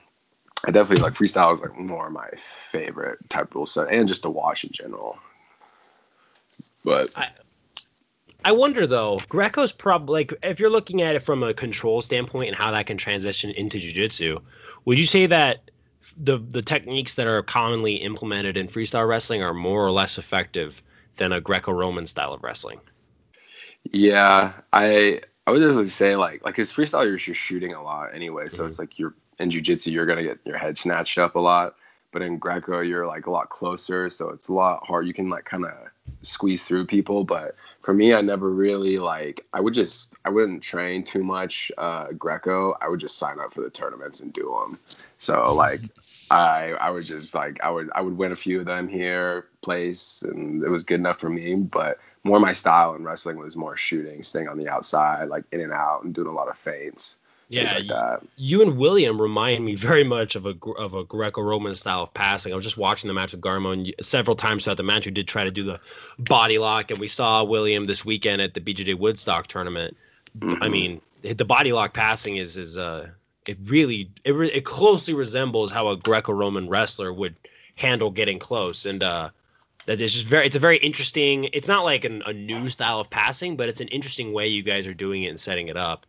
I 0.66 0.72
definitely 0.72 1.04
like 1.04 1.14
freestyle 1.14 1.54
is 1.54 1.62
like 1.62 1.78
more 1.78 2.08
of 2.08 2.14
my 2.14 2.30
favorite 2.72 3.20
type 3.30 3.54
rule 3.54 3.66
set, 3.66 3.90
and 3.90 4.08
just 4.08 4.24
to 4.24 4.30
watch 4.30 4.64
in 4.64 4.72
general. 4.72 5.18
But 6.84 7.12
I, 7.16 7.30
I 8.46 8.52
wonder 8.52 8.86
though, 8.88 9.22
Greco's 9.30 9.72
probably 9.72 10.22
like 10.22 10.34
if 10.44 10.60
you're 10.60 10.70
looking 10.70 11.02
at 11.02 11.16
it 11.16 11.22
from 11.22 11.44
a 11.44 11.54
control 11.54 12.02
standpoint 12.02 12.50
and 12.50 12.58
how 12.58 12.72
that 12.72 12.86
can 12.86 12.98
transition 12.98 13.52
into 13.52 13.80
jiu-jitsu, 13.80 14.40
would 14.86 15.00
you 15.00 15.06
say 15.06 15.26
that 15.28 15.72
the 16.18 16.38
the 16.38 16.62
techniques 16.62 17.16
that 17.16 17.28
are 17.28 17.42
commonly 17.44 17.96
implemented 17.96 18.58
in 18.58 18.68
freestyle 18.68 19.08
wrestling 19.08 19.42
are 19.42 19.54
more 19.54 19.86
or 19.86 19.92
less 19.92 20.18
effective 20.18 20.82
than 21.18 21.32
a 21.32 21.40
Greco-Roman 21.42 22.06
style 22.08 22.34
of 22.34 22.44
wrestling? 22.44 22.80
Yeah, 23.92 24.54
I 24.72 25.22
I 25.48 25.52
would 25.52 25.60
definitely 25.60 25.88
say 25.88 26.16
like 26.16 26.44
like 26.44 26.56
his 26.56 26.72
freestyle 26.72 27.04
you're, 27.06 27.18
you're 27.18 27.36
shooting 27.36 27.74
a 27.74 27.84
lot 27.84 28.14
anyway, 28.14 28.50
so 28.50 28.64
Mhm. 28.64 28.68
it's 28.68 28.80
like 28.80 29.00
you're 29.00 29.16
in 29.40 29.50
jiu-jitsu 29.52 29.90
you're 29.92 30.06
gonna 30.06 30.24
get 30.24 30.40
your 30.46 30.58
head 30.58 30.78
snatched 30.78 31.18
up 31.18 31.36
a 31.36 31.40
lot, 31.40 31.76
but 32.14 32.22
in 32.22 32.38
Greco 32.38 32.80
you're 32.80 33.08
like 33.08 33.26
a 33.26 33.32
lot 33.32 33.50
closer, 33.50 34.10
so 34.10 34.30
it's 34.30 34.48
a 34.48 34.54
lot 34.54 34.86
hard. 34.86 35.06
You 35.06 35.14
can 35.14 35.30
like 35.30 35.44
kind 35.44 35.66
of 35.66 35.74
squeeze 36.22 36.64
through 36.64 36.86
people, 36.86 37.26
but 37.26 37.56
for 37.82 37.94
me 37.94 38.14
I 38.14 38.22
never 38.22 38.50
really 38.50 39.00
like 39.00 39.46
I 39.52 39.60
would 39.60 39.74
just 39.74 40.16
I 40.24 40.30
wouldn't 40.30 40.64
train 40.64 41.04
too 41.04 41.24
much 41.24 41.72
uh, 41.78 42.14
Greco. 42.14 42.78
I 42.82 42.88
would 42.88 43.00
just 43.00 43.18
sign 43.18 43.40
up 43.40 43.54
for 43.54 43.62
the 43.62 43.70
tournaments 43.70 44.22
and 44.22 44.32
do 44.32 44.58
them. 44.62 44.80
So 45.18 45.54
like 45.54 45.82
I 46.32 46.72
I 46.80 46.90
would 46.90 47.06
just 47.06 47.36
like 47.36 47.60
I 47.64 47.70
would 47.70 47.90
I 47.94 48.02
would 48.02 48.18
win 48.18 48.32
a 48.32 48.36
few 48.38 48.60
of 48.60 48.66
them 48.66 48.88
here, 48.88 49.48
place, 49.62 50.22
and 50.22 50.64
it 50.64 50.70
was 50.70 50.84
good 50.84 51.00
enough 51.00 51.20
for 51.20 51.30
me. 51.30 51.56
But 51.56 52.00
more 52.24 52.40
my 52.40 52.54
style 52.54 52.96
in 52.96 53.04
wrestling 53.04 53.38
was 53.38 53.56
more 53.56 53.76
shooting, 53.76 54.24
staying 54.24 54.48
on 54.48 54.58
the 54.58 54.70
outside, 54.70 55.28
like 55.28 55.44
in 55.52 55.62
and 55.62 55.74
out, 55.74 56.04
and 56.04 56.14
doing 56.14 56.28
a 56.28 56.32
lot 56.32 56.48
of 56.48 56.58
feints. 56.58 57.18
Yeah, 57.54 57.74
like 57.76 58.22
you 58.36 58.62
and 58.62 58.78
William 58.78 59.22
remind 59.22 59.64
me 59.64 59.76
very 59.76 60.04
much 60.04 60.36
of 60.36 60.46
a 60.46 60.56
of 60.78 60.94
a 60.94 61.04
Greco-Roman 61.04 61.76
style 61.76 62.04
of 62.04 62.14
passing. 62.14 62.52
I 62.52 62.56
was 62.56 62.66
just 62.66 62.78
watching 62.78 63.08
the 63.08 63.14
match 63.14 63.32
with 63.34 63.42
Garmo, 63.42 63.74
and 63.74 63.94
several 64.02 64.36
times 64.36 64.64
throughout 64.64 64.78
the 64.78 64.84
match, 64.84 65.06
you 65.06 65.12
did 65.12 65.28
try 65.28 65.44
to 65.44 65.52
do 65.52 65.64
the 65.64 65.80
body 66.20 66.58
lock, 66.58 66.90
and 66.92 67.00
we 67.00 67.08
saw 67.08 67.44
William 67.44 67.86
this 67.86 68.04
weekend 68.04 68.42
at 68.42 68.54
the 68.54 68.62
BJJ 68.62 68.98
Woodstock 68.98 69.48
tournament. 69.48 69.96
I 70.42 70.46
Mhm. 70.46 70.72
mean, 70.72 71.02
the 71.22 71.46
body 71.46 71.72
lock 71.74 71.94
passing 71.94 72.38
is 72.38 72.58
is 72.58 72.78
uh 72.78 73.10
it 73.46 73.58
really 73.66 74.10
it, 74.24 74.32
re- 74.32 74.52
it 74.52 74.66
closely 74.66 75.14
resembles 75.14 75.70
how 75.72 75.90
a 75.90 75.98
Greco-Roman 75.98 76.70
wrestler 76.70 77.14
would 77.14 77.36
handle 77.76 78.10
getting 78.10 78.40
close, 78.40 78.86
and 78.86 79.04
uh 79.04 79.30
that 79.86 80.00
is 80.02 80.14
just 80.14 80.26
very 80.26 80.46
it's 80.48 80.56
a 80.56 80.60
very 80.60 80.78
interesting. 80.78 81.50
It's 81.54 81.68
not 81.68 81.84
like 81.84 82.06
an, 82.06 82.24
a 82.26 82.32
new 82.34 82.70
style 82.70 83.00
of 83.02 83.10
passing, 83.10 83.58
but 83.58 83.68
it's 83.70 83.82
an 83.82 83.90
interesting 83.90 84.32
way 84.34 84.48
you 84.48 84.64
guys 84.64 84.88
are 84.88 84.94
doing 84.94 85.24
it 85.24 85.28
and 85.28 85.40
setting 85.40 85.68
it 85.68 85.76
up. 85.78 86.06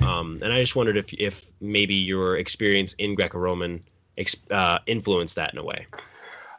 Um, 0.00 0.40
and 0.42 0.52
I 0.52 0.60
just 0.60 0.76
wondered 0.76 0.96
if 0.96 1.12
if 1.14 1.50
maybe 1.60 1.94
your 1.94 2.36
experience 2.36 2.94
in 2.94 3.14
Greco-Roman 3.14 3.80
uh, 4.50 4.78
influenced 4.86 5.36
that 5.36 5.52
in 5.52 5.58
a 5.58 5.64
way. 5.64 5.86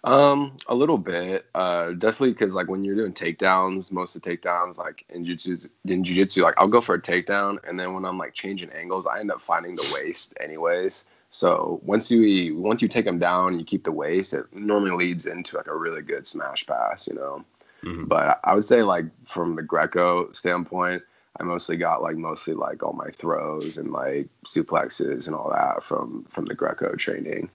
Um, 0.03 0.57
a 0.67 0.75
little 0.75 0.97
bit. 0.97 1.45
Uh, 1.53 1.91
definitely 1.91 2.31
because 2.31 2.53
like 2.53 2.69
when 2.69 2.83
you're 2.83 2.95
doing 2.95 3.13
takedowns, 3.13 3.91
most 3.91 4.15
of 4.15 4.21
the 4.21 4.29
takedowns 4.29 4.77
like 4.77 5.03
in 5.09 5.25
jiu-jitsu, 5.25 5.67
in 5.85 6.03
jiu-jitsu, 6.03 6.41
like 6.41 6.55
I'll 6.57 6.69
go 6.69 6.81
for 6.81 6.95
a 6.95 7.01
takedown, 7.01 7.57
and 7.67 7.79
then 7.79 7.93
when 7.93 8.05
I'm 8.05 8.17
like 8.17 8.33
changing 8.33 8.69
angles, 8.71 9.05
I 9.05 9.19
end 9.19 9.31
up 9.31 9.41
finding 9.41 9.75
the 9.75 9.91
waist 9.93 10.33
anyways. 10.39 11.03
So 11.31 11.79
once 11.83 12.09
you 12.09 12.57
once 12.57 12.81
you 12.81 12.87
take 12.87 13.05
them 13.05 13.19
down, 13.19 13.59
you 13.59 13.65
keep 13.65 13.83
the 13.83 13.91
waist. 13.91 14.33
It 14.33 14.45
normally 14.53 14.91
leads 14.91 15.25
into 15.25 15.57
like 15.57 15.67
a 15.67 15.75
really 15.75 16.01
good 16.01 16.25
smash 16.25 16.65
pass, 16.65 17.07
you 17.07 17.15
know. 17.15 17.45
Mhm. 17.83 18.07
But 18.07 18.39
I 18.43 18.53
would 18.53 18.63
say 18.63 18.83
like 18.83 19.05
from 19.25 19.55
the 19.55 19.61
Greco 19.61 20.31
standpoint, 20.31 21.03
I 21.39 21.43
mostly 21.43 21.77
got 21.77 22.01
like 22.01 22.17
mostly 22.17 22.53
like 22.53 22.83
all 22.83 22.93
my 22.93 23.09
throws 23.11 23.77
and 23.77 23.91
like 23.91 24.27
suplexes 24.45 25.27
and 25.27 25.35
all 25.35 25.49
that 25.51 25.83
from 25.83 26.25
from 26.29 26.45
the 26.45 26.53
Greco 26.55 26.95
training 26.95 27.49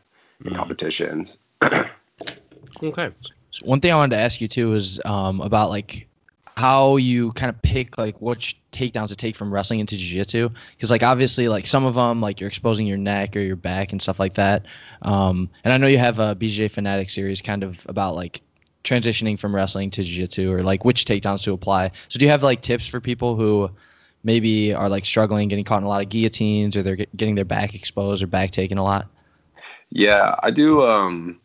and 0.44 0.54
Mhm. 0.54 0.56
competitions. 0.56 1.38
Okay. 2.82 3.10
So 3.50 3.64
one 3.64 3.80
thing 3.80 3.92
I 3.92 3.96
wanted 3.96 4.16
to 4.16 4.22
ask 4.22 4.40
you 4.40 4.48
too 4.48 4.74
is 4.74 5.00
um, 5.04 5.40
about 5.40 5.70
like 5.70 6.08
how 6.56 6.96
you 6.96 7.32
kind 7.32 7.50
of 7.50 7.60
pick 7.62 7.98
like 7.98 8.20
which 8.20 8.58
takedowns 8.72 9.08
to 9.08 9.16
take 9.16 9.34
from 9.36 9.52
wrestling 9.52 9.80
into 9.80 9.96
jiu-jitsu 9.96 10.48
because 10.76 10.90
like 10.90 11.02
obviously 11.02 11.48
like 11.48 11.66
some 11.66 11.84
of 11.84 11.94
them 11.94 12.20
like 12.20 12.40
you're 12.40 12.48
exposing 12.48 12.86
your 12.86 12.96
neck 12.96 13.36
or 13.36 13.40
your 13.40 13.56
back 13.56 13.90
and 13.92 14.00
stuff 14.00 14.20
like 14.20 14.34
that 14.34 14.66
um, 15.02 15.50
and 15.64 15.72
i 15.72 15.76
know 15.76 15.88
you 15.88 15.98
have 15.98 16.20
a 16.20 16.36
bjj 16.36 16.70
fanatic 16.70 17.10
series 17.10 17.42
kind 17.42 17.64
of 17.64 17.78
about 17.86 18.14
like 18.14 18.40
transitioning 18.84 19.38
from 19.38 19.54
wrestling 19.54 19.90
to 19.90 20.02
jiu-jitsu 20.02 20.52
or 20.52 20.62
like 20.62 20.84
which 20.84 21.04
takedowns 21.04 21.42
to 21.42 21.52
apply 21.52 21.90
so 22.08 22.18
do 22.18 22.24
you 22.24 22.30
have 22.30 22.42
like 22.42 22.60
tips 22.60 22.86
for 22.86 23.00
people 23.00 23.34
who 23.34 23.70
maybe 24.22 24.72
are 24.72 24.88
like 24.88 25.04
struggling 25.04 25.48
getting 25.48 25.64
caught 25.64 25.78
in 25.78 25.84
a 25.84 25.88
lot 25.88 26.02
of 26.02 26.08
guillotines 26.08 26.76
or 26.76 26.82
they're 26.82 26.96
getting 27.16 27.34
their 27.34 27.44
back 27.44 27.74
exposed 27.74 28.22
or 28.22 28.26
back 28.26 28.50
taken 28.50 28.78
a 28.78 28.84
lot 28.84 29.08
Yeah, 29.90 30.34
I 30.42 30.50
do. 30.50 30.82
Um, 30.82 31.40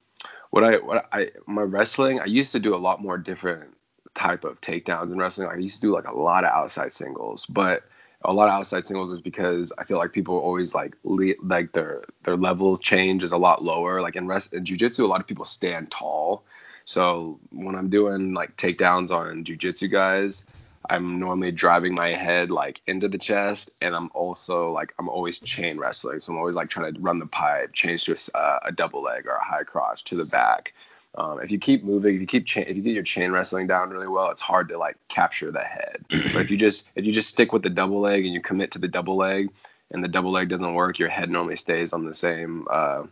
what 0.49 0.63
I 0.63 0.77
what 0.77 1.07
I 1.11 1.29
my 1.45 1.61
wrestling, 1.61 2.19
I 2.19 2.25
used 2.25 2.51
to 2.53 2.59
do 2.59 2.75
a 2.75 2.77
lot 2.77 3.01
more 3.01 3.17
different 3.17 3.75
type 4.15 4.43
of 4.43 4.59
takedowns 4.61 5.11
in 5.11 5.17
wrestling. 5.17 5.47
I 5.47 5.57
used 5.57 5.75
to 5.75 5.81
do 5.81 5.93
like 5.93 6.07
a 6.07 6.17
lot 6.17 6.43
of 6.43 6.49
outside 6.49 6.93
singles, 6.93 7.45
but 7.45 7.83
a 8.25 8.33
lot 8.33 8.49
of 8.49 8.53
outside 8.53 8.85
singles 8.85 9.11
is 9.11 9.21
because 9.21 9.71
I 9.77 9.83
feel 9.83 9.97
like 9.97 10.11
people 10.11 10.37
always 10.37 10.73
like 10.73 10.95
le- 11.03 11.39
like 11.43 11.71
their 11.73 12.03
their 12.25 12.35
level 12.35 12.77
change 12.77 13.23
is 13.23 13.31
a 13.31 13.37
lot 13.37 13.61
lower. 13.61 14.01
Like 14.01 14.15
in 14.15 14.27
rest 14.27 14.53
in 14.53 14.63
jujitsu, 14.63 15.03
a 15.03 15.07
lot 15.07 15.21
of 15.21 15.27
people 15.27 15.45
stand 15.45 15.91
tall. 15.91 16.43
So 16.89 17.39
when 17.51 17.75
I'm 17.75 17.91
doing 17.91 18.33
like 18.33 18.57
takedowns 18.57 19.11
on 19.11 19.43
jujitsu 19.43 19.91
guys, 19.91 20.43
I'm 20.89 21.19
normally 21.19 21.51
driving 21.51 21.93
my 21.93 22.15
head 22.15 22.49
like 22.49 22.81
into 22.87 23.07
the 23.07 23.19
chest, 23.19 23.69
and 23.79 23.95
I'm 23.95 24.09
also 24.15 24.65
like 24.65 24.95
I'm 24.97 25.07
always 25.07 25.37
chain 25.37 25.77
wrestling, 25.77 26.19
so 26.19 26.33
I'm 26.33 26.39
always 26.39 26.55
like 26.55 26.67
trying 26.67 26.91
to 26.91 26.99
run 26.99 27.19
the 27.19 27.27
pipe, 27.27 27.73
change 27.73 28.05
to 28.05 28.13
a, 28.13 28.37
uh, 28.39 28.59
a 28.65 28.71
double 28.71 29.03
leg 29.03 29.27
or 29.27 29.35
a 29.35 29.43
high 29.43 29.65
cross 29.65 30.01
to 30.01 30.15
the 30.15 30.25
back. 30.25 30.73
Um, 31.13 31.39
if 31.39 31.51
you 31.51 31.59
keep 31.59 31.83
moving, 31.83 32.15
if 32.15 32.21
you 32.21 32.25
keep 32.25 32.47
cha- 32.47 32.61
if 32.61 32.75
you 32.75 32.81
get 32.81 32.93
your 32.95 33.03
chain 33.03 33.31
wrestling 33.31 33.67
down 33.67 33.91
really 33.91 34.07
well, 34.07 34.31
it's 34.31 34.41
hard 34.41 34.67
to 34.69 34.79
like 34.79 34.97
capture 35.09 35.51
the 35.51 35.59
head. 35.59 36.03
but 36.09 36.41
if 36.41 36.49
you 36.49 36.57
just 36.57 36.85
if 36.95 37.05
you 37.05 37.13
just 37.13 37.29
stick 37.29 37.53
with 37.53 37.61
the 37.61 37.69
double 37.69 37.99
leg 38.01 38.25
and 38.25 38.33
you 38.33 38.41
commit 38.41 38.71
to 38.71 38.79
the 38.79 38.87
double 38.87 39.15
leg, 39.15 39.51
and 39.91 40.03
the 40.03 40.07
double 40.07 40.31
leg 40.31 40.49
doesn't 40.49 40.73
work, 40.73 40.97
your 40.97 41.09
head 41.09 41.29
normally 41.29 41.55
stays 41.55 41.93
on 41.93 42.03
the 42.03 42.15
same 42.15 42.65
uh, 42.71 43.03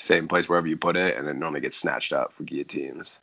same 0.00 0.28
place 0.28 0.48
wherever 0.48 0.66
you 0.66 0.76
put 0.76 0.96
it, 0.96 1.16
and 1.16 1.28
it 1.28 1.36
normally 1.36 1.60
gets 1.60 1.76
snatched 1.76 2.12
up 2.12 2.32
for 2.32 2.42
guillotines. 2.44 3.20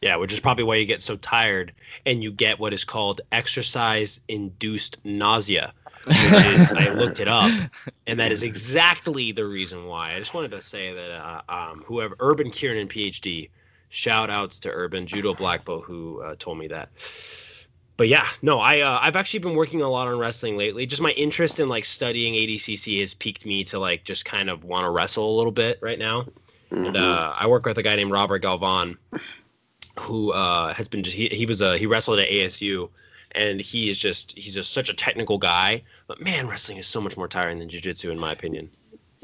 Yeah, 0.00 0.16
which 0.16 0.32
is 0.32 0.40
probably 0.40 0.64
why 0.64 0.76
you 0.76 0.84
get 0.84 1.00
so 1.00 1.16
tired 1.16 1.72
and 2.04 2.24
you 2.24 2.32
get 2.32 2.58
what 2.58 2.74
is 2.74 2.84
called 2.84 3.20
exercise 3.30 4.18
induced 4.26 4.98
nausea, 5.04 5.72
which 6.04 6.16
is 6.16 6.72
I 6.72 6.88
looked 6.88 7.20
it 7.20 7.28
up, 7.28 7.52
and 8.08 8.18
that 8.18 8.32
is 8.32 8.42
exactly 8.42 9.30
the 9.30 9.46
reason 9.46 9.86
why. 9.86 10.16
I 10.16 10.18
just 10.18 10.34
wanted 10.34 10.50
to 10.50 10.60
say 10.60 10.92
that 10.92 11.10
uh, 11.12 11.42
um, 11.48 11.84
whoever 11.86 12.16
Urban 12.18 12.50
Kieran 12.50 12.88
PhD, 12.88 13.50
shout 13.90 14.28
outs 14.28 14.58
to 14.60 14.70
Urban 14.70 15.06
Judo 15.06 15.34
Black 15.34 15.64
Belt 15.64 15.84
who 15.84 16.20
uh, 16.22 16.34
told 16.36 16.58
me 16.58 16.66
that. 16.68 16.88
But 18.02 18.08
yeah, 18.08 18.26
no, 18.42 18.58
I 18.58 18.80
uh, 18.80 18.98
I've 19.00 19.14
actually 19.14 19.38
been 19.38 19.54
working 19.54 19.80
a 19.80 19.88
lot 19.88 20.08
on 20.08 20.18
wrestling 20.18 20.56
lately. 20.56 20.86
Just 20.86 21.00
my 21.00 21.12
interest 21.12 21.60
in 21.60 21.68
like 21.68 21.84
studying 21.84 22.34
ADCC 22.34 22.98
has 22.98 23.14
piqued 23.14 23.46
me 23.46 23.62
to 23.66 23.78
like 23.78 24.02
just 24.02 24.24
kind 24.24 24.50
of 24.50 24.64
want 24.64 24.82
to 24.82 24.90
wrestle 24.90 25.32
a 25.32 25.36
little 25.36 25.52
bit 25.52 25.78
right 25.80 26.00
now. 26.00 26.26
And 26.72 26.96
Mhm. 26.96 27.00
uh, 27.00 27.32
I 27.38 27.46
work 27.46 27.64
with 27.64 27.78
a 27.78 27.82
guy 27.84 27.94
named 27.94 28.10
Robert 28.10 28.40
Galvan, 28.40 28.98
who 30.00 30.32
uh, 30.32 30.74
has 30.74 30.88
been 30.88 31.04
just 31.04 31.16
he, 31.16 31.28
he 31.28 31.46
was 31.46 31.62
a 31.62 31.78
he 31.78 31.86
wrestled 31.86 32.18
at 32.18 32.28
ASU, 32.28 32.88
and 33.36 33.60
he 33.60 33.88
is 33.88 33.98
just 33.98 34.32
he's 34.36 34.54
just 34.54 34.72
such 34.72 34.88
a 34.88 34.94
technical 34.94 35.38
guy. 35.38 35.84
But 36.08 36.20
man, 36.20 36.48
wrestling 36.48 36.78
is 36.78 36.88
so 36.88 37.00
much 37.00 37.16
more 37.16 37.28
tiring 37.28 37.60
than 37.60 37.68
jiu-jitsu 37.68 38.10
in 38.10 38.18
my 38.18 38.32
opinion. 38.32 38.68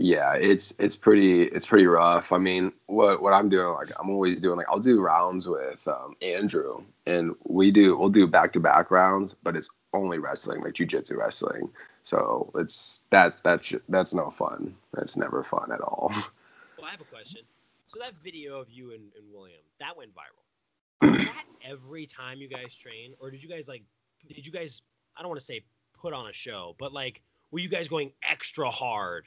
Yeah, 0.00 0.34
it's 0.34 0.72
it's 0.78 0.94
pretty 0.94 1.42
it's 1.42 1.66
pretty 1.66 1.86
rough. 1.86 2.30
I 2.30 2.38
mean, 2.38 2.72
what 2.86 3.20
what 3.20 3.32
I'm 3.32 3.48
doing 3.48 3.74
like 3.74 3.90
I'm 3.98 4.08
always 4.08 4.40
doing 4.40 4.56
like 4.56 4.68
I'll 4.70 4.78
do 4.78 5.00
rounds 5.00 5.48
with 5.48 5.86
um, 5.88 6.14
Andrew, 6.22 6.84
and 7.04 7.34
we 7.48 7.72
do 7.72 7.98
we'll 7.98 8.08
do 8.08 8.28
back 8.28 8.52
to 8.52 8.60
back 8.60 8.92
rounds, 8.92 9.34
but 9.42 9.56
it's 9.56 9.68
only 9.92 10.18
wrestling 10.18 10.62
like 10.62 10.74
jujitsu 10.74 11.16
wrestling. 11.16 11.68
So 12.04 12.48
it's 12.54 13.00
that 13.10 13.38
that's 13.42 13.74
that's 13.88 14.14
no 14.14 14.30
fun. 14.30 14.76
That's 14.94 15.16
never 15.16 15.42
fun 15.42 15.72
at 15.72 15.80
all. 15.80 16.12
Well, 16.78 16.86
I 16.86 16.92
have 16.92 17.00
a 17.00 17.04
question. 17.06 17.40
So 17.88 17.98
that 17.98 18.12
video 18.22 18.60
of 18.60 18.70
you 18.70 18.92
and, 18.92 19.02
and 19.18 19.34
William 19.34 19.58
that 19.80 19.96
went 19.96 20.12
viral. 20.14 21.10
Was 21.10 21.18
that 21.24 21.44
every 21.68 22.06
time 22.06 22.38
you 22.38 22.46
guys 22.46 22.72
train, 22.72 23.14
or 23.18 23.32
did 23.32 23.42
you 23.42 23.48
guys 23.48 23.66
like 23.66 23.82
did 24.28 24.46
you 24.46 24.52
guys 24.52 24.80
I 25.16 25.22
don't 25.22 25.28
want 25.28 25.40
to 25.40 25.44
say 25.44 25.64
put 26.00 26.12
on 26.12 26.28
a 26.28 26.32
show, 26.32 26.76
but 26.78 26.92
like 26.92 27.20
were 27.50 27.58
you 27.58 27.68
guys 27.68 27.88
going 27.88 28.12
extra 28.22 28.70
hard 28.70 29.24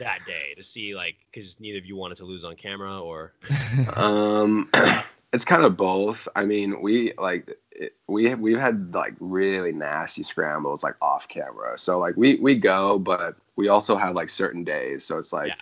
that 0.00 0.26
day 0.26 0.54
to 0.56 0.64
see 0.64 0.94
like 0.96 1.16
because 1.30 1.60
neither 1.60 1.78
of 1.78 1.86
you 1.86 1.96
wanted 1.96 2.18
to 2.18 2.24
lose 2.26 2.44
on 2.44 2.56
camera 2.56 3.00
or 3.00 3.32
um, 3.96 4.70
it's 5.32 5.44
kind 5.44 5.64
of 5.64 5.76
both. 5.76 6.28
I 6.36 6.44
mean, 6.44 6.82
we 6.82 7.12
like 7.18 7.48
it, 7.72 7.94
we 8.08 8.28
have, 8.30 8.40
we've 8.40 8.58
had 8.58 8.94
like 8.94 9.14
really 9.20 9.72
nasty 9.72 10.22
scrambles 10.22 10.82
like 10.82 10.96
off 11.00 11.28
camera. 11.28 11.78
So 11.78 11.98
like 11.98 12.16
we 12.16 12.36
we 12.40 12.56
go, 12.56 12.98
but 12.98 13.36
we 13.56 13.68
also 13.68 13.96
have 13.96 14.14
like 14.14 14.28
certain 14.28 14.64
days. 14.64 15.04
So 15.04 15.18
it's 15.18 15.32
like 15.32 15.48
Yeah. 15.48 15.54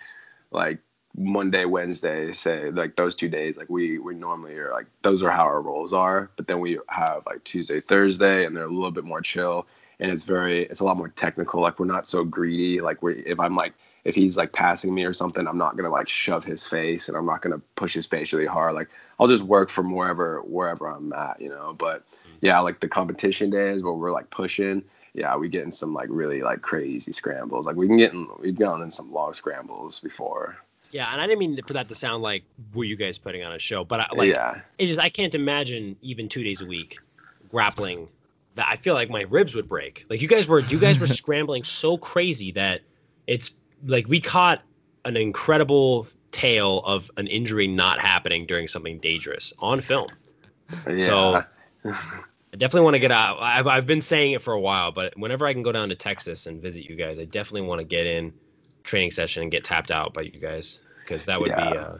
like 0.51 0.79
Monday, 1.17 1.65
Wednesday, 1.65 2.33
say 2.33 2.71
like 2.71 2.95
those 2.95 3.15
two 3.15 3.29
days, 3.29 3.57
like 3.57 3.69
we 3.69 3.99
we 3.99 4.15
normally 4.15 4.57
are 4.57 4.71
like 4.71 4.87
those 5.03 5.23
are 5.23 5.31
how 5.31 5.43
our 5.43 5.61
roles 5.61 5.93
are. 5.93 6.31
But 6.35 6.47
then 6.47 6.59
we 6.59 6.79
have 6.89 7.25
like 7.25 7.43
Tuesday, 7.43 7.79
Thursday, 7.79 8.45
and 8.45 8.55
they're 8.55 8.65
a 8.65 8.71
little 8.71 8.91
bit 8.91 9.03
more 9.05 9.21
chill, 9.21 9.67
and 9.99 10.11
it's 10.11 10.23
very 10.23 10.65
it's 10.65 10.79
a 10.81 10.85
lot 10.85 10.97
more 10.97 11.09
technical. 11.09 11.61
Like 11.61 11.79
we're 11.79 11.85
not 11.85 12.07
so 12.07 12.23
greedy. 12.23 12.81
Like 12.81 13.01
we 13.03 13.15
if 13.25 13.39
I'm 13.39 13.55
like 13.55 13.73
if 14.09 14.15
he's 14.15 14.35
like 14.35 14.51
passing 14.51 14.93
me 14.93 15.05
or 15.05 15.13
something, 15.13 15.47
I'm 15.47 15.57
not 15.57 15.77
gonna 15.77 15.89
like 15.89 16.09
shove 16.09 16.43
his 16.43 16.65
face, 16.65 17.07
and 17.07 17.15
I'm 17.15 17.25
not 17.25 17.41
gonna 17.41 17.61
push 17.75 17.93
his 17.93 18.07
face 18.07 18.33
really 18.33 18.45
hard. 18.45 18.75
Like 18.75 18.89
I'll 19.19 19.27
just 19.27 19.43
work 19.43 19.69
from 19.69 19.93
wherever 19.95 20.41
wherever 20.41 20.87
I'm 20.87 21.13
at, 21.13 21.39
you 21.39 21.49
know. 21.49 21.73
But 21.77 22.01
mm-hmm. 22.01 22.37
yeah, 22.41 22.59
like 22.59 22.79
the 22.79 22.89
competition 22.89 23.49
days 23.49 23.83
where 23.83 23.93
we're 23.93 24.11
like 24.11 24.29
pushing 24.29 24.83
yeah, 25.13 25.35
we 25.35 25.49
get 25.49 25.63
in 25.63 25.71
some 25.71 25.93
like 25.93 26.07
really 26.09 26.41
like 26.41 26.61
crazy 26.61 27.11
scrambles. 27.11 27.65
Like 27.65 27.75
we 27.75 27.87
can 27.87 27.97
get 27.97 28.13
in, 28.13 28.27
we've 28.39 28.57
gone 28.57 28.81
in 28.81 28.91
some 28.91 29.11
long 29.11 29.33
scrambles 29.33 29.99
before. 29.99 30.57
Yeah, 30.91 31.11
and 31.11 31.21
I 31.21 31.27
didn't 31.27 31.39
mean 31.39 31.59
for 31.67 31.73
that 31.73 31.87
to 31.89 31.95
sound 31.95 32.23
like 32.23 32.43
were 32.73 32.83
you 32.83 32.95
guys 32.95 33.17
putting 33.17 33.43
on 33.43 33.51
a 33.51 33.59
show, 33.59 33.83
but 33.83 33.99
I, 33.99 34.07
like 34.15 34.29
yeah, 34.29 34.61
it 34.77 34.87
just 34.87 34.99
I 34.99 35.09
can't 35.09 35.35
imagine 35.35 35.95
even 36.01 36.29
two 36.29 36.43
days 36.43 36.61
a 36.61 36.65
week 36.65 36.97
grappling. 37.49 38.07
That 38.55 38.67
I 38.67 38.77
feel 38.77 38.95
like 38.95 39.09
my 39.09 39.25
ribs 39.29 39.53
would 39.53 39.69
break. 39.69 40.05
Like 40.09 40.21
you 40.21 40.27
guys 40.27 40.47
were 40.47 40.59
you 40.59 40.79
guys 40.79 40.99
were 40.99 41.07
scrambling 41.21 41.63
so 41.63 41.97
crazy 41.97 42.51
that 42.53 42.81
it's 43.27 43.51
like 43.85 44.07
we 44.07 44.19
caught 44.21 44.61
an 45.05 45.15
incredible 45.17 46.07
tale 46.31 46.79
of 46.81 47.09
an 47.17 47.27
injury 47.27 47.67
not 47.67 47.99
happening 47.99 48.45
during 48.45 48.67
something 48.67 48.99
dangerous 48.99 49.53
on 49.59 49.81
film. 49.81 50.07
yeah. 50.87 51.05
So 51.05 51.43
I 51.85 52.57
definitely 52.57 52.81
want 52.81 52.95
to 52.95 52.99
get 52.99 53.11
out. 53.11 53.37
I've, 53.41 53.67
I've 53.67 53.85
been 53.87 54.01
saying 54.01 54.33
it 54.33 54.41
for 54.41 54.53
a 54.53 54.59
while, 54.59 54.91
but 54.91 55.17
whenever 55.17 55.45
I 55.47 55.53
can 55.53 55.63
go 55.63 55.71
down 55.71 55.89
to 55.89 55.95
Texas 55.95 56.45
and 56.47 56.61
visit 56.61 56.89
you 56.89 56.95
guys, 56.95 57.17
I 57.19 57.25
definitely 57.25 57.67
want 57.67 57.79
to 57.79 57.85
get 57.85 58.05
in 58.05 58.33
training 58.83 59.11
session 59.11 59.43
and 59.43 59.51
get 59.51 59.63
tapped 59.63 59.91
out 59.91 60.13
by 60.13 60.21
you 60.21 60.39
guys 60.39 60.79
because 61.03 61.25
that 61.25 61.39
would 61.39 61.49
Yeah. 61.49 61.69
be 61.69 61.77
uh, 61.77 61.97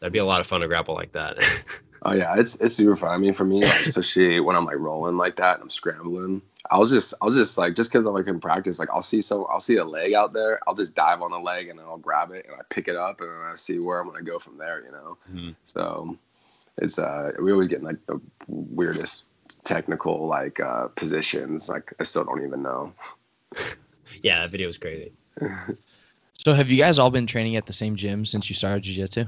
that'd 0.00 0.12
be 0.12 0.18
a 0.18 0.24
lot 0.24 0.40
of 0.40 0.46
fun 0.46 0.60
to 0.62 0.68
grapple 0.68 0.94
like 0.94 1.12
that. 1.12 1.36
Oh 2.04 2.12
yeah, 2.12 2.34
it's 2.36 2.54
it's 2.56 2.74
super 2.74 2.96
fun. 2.96 3.10
I 3.10 3.18
mean, 3.18 3.32
for 3.32 3.44
me, 3.44 3.64
like, 3.64 3.86
especially 3.86 4.38
when 4.46 4.56
I'm 4.56 4.66
like 4.66 4.78
rolling 4.78 5.16
like 5.16 5.36
that 5.36 5.54
and 5.54 5.62
I'm 5.62 5.70
scrambling, 5.70 6.42
I'll 6.70 6.84
just 6.84 7.14
I'll 7.22 7.30
just 7.30 7.56
like 7.56 7.74
just 7.74 7.90
because 7.90 8.04
I'm 8.04 8.12
like 8.12 8.26
in 8.26 8.40
practice, 8.40 8.78
like 8.78 8.90
I'll 8.90 9.02
see 9.02 9.22
some 9.22 9.46
I'll 9.50 9.60
see 9.60 9.76
a 9.76 9.84
leg 9.84 10.12
out 10.12 10.32
there, 10.32 10.60
I'll 10.66 10.74
just 10.74 10.94
dive 10.94 11.22
on 11.22 11.30
the 11.30 11.38
leg 11.38 11.68
and 11.68 11.78
then 11.78 11.86
I'll 11.86 11.96
grab 11.96 12.30
it 12.30 12.44
and 12.46 12.54
I 12.54 12.60
pick 12.68 12.88
it 12.88 12.96
up 12.96 13.20
and 13.20 13.30
then 13.30 13.50
I 13.52 13.54
see 13.56 13.78
where 13.78 14.00
I'm 14.00 14.08
gonna 14.08 14.22
go 14.22 14.38
from 14.38 14.58
there, 14.58 14.84
you 14.84 14.92
know. 14.92 15.18
Mhm. 15.32 15.54
So 15.64 16.16
it's 16.78 16.98
uh 16.98 17.32
we 17.40 17.52
always 17.52 17.68
get 17.68 17.78
in, 17.78 17.84
like 17.84 18.04
the 18.06 18.20
weirdest 18.48 19.24
technical 19.64 20.26
like 20.26 20.60
uh 20.60 20.88
positions. 20.88 21.70
Like 21.70 21.94
I 21.98 22.02
still 22.02 22.24
don't 22.24 22.44
even 22.44 22.62
know. 22.62 22.92
yeah, 24.22 24.40
that 24.40 24.50
video 24.50 24.66
was 24.66 24.78
crazy. 24.78 25.12
So 26.36 26.52
have 26.52 26.68
you 26.68 26.76
guys 26.76 26.98
all 26.98 27.10
been 27.10 27.26
training 27.26 27.56
at 27.56 27.64
the 27.64 27.72
same 27.72 27.96
gym 27.96 28.24
since 28.24 28.50
you 28.50 28.54
started 28.54 28.82
jiu-jitsu? 28.82 29.24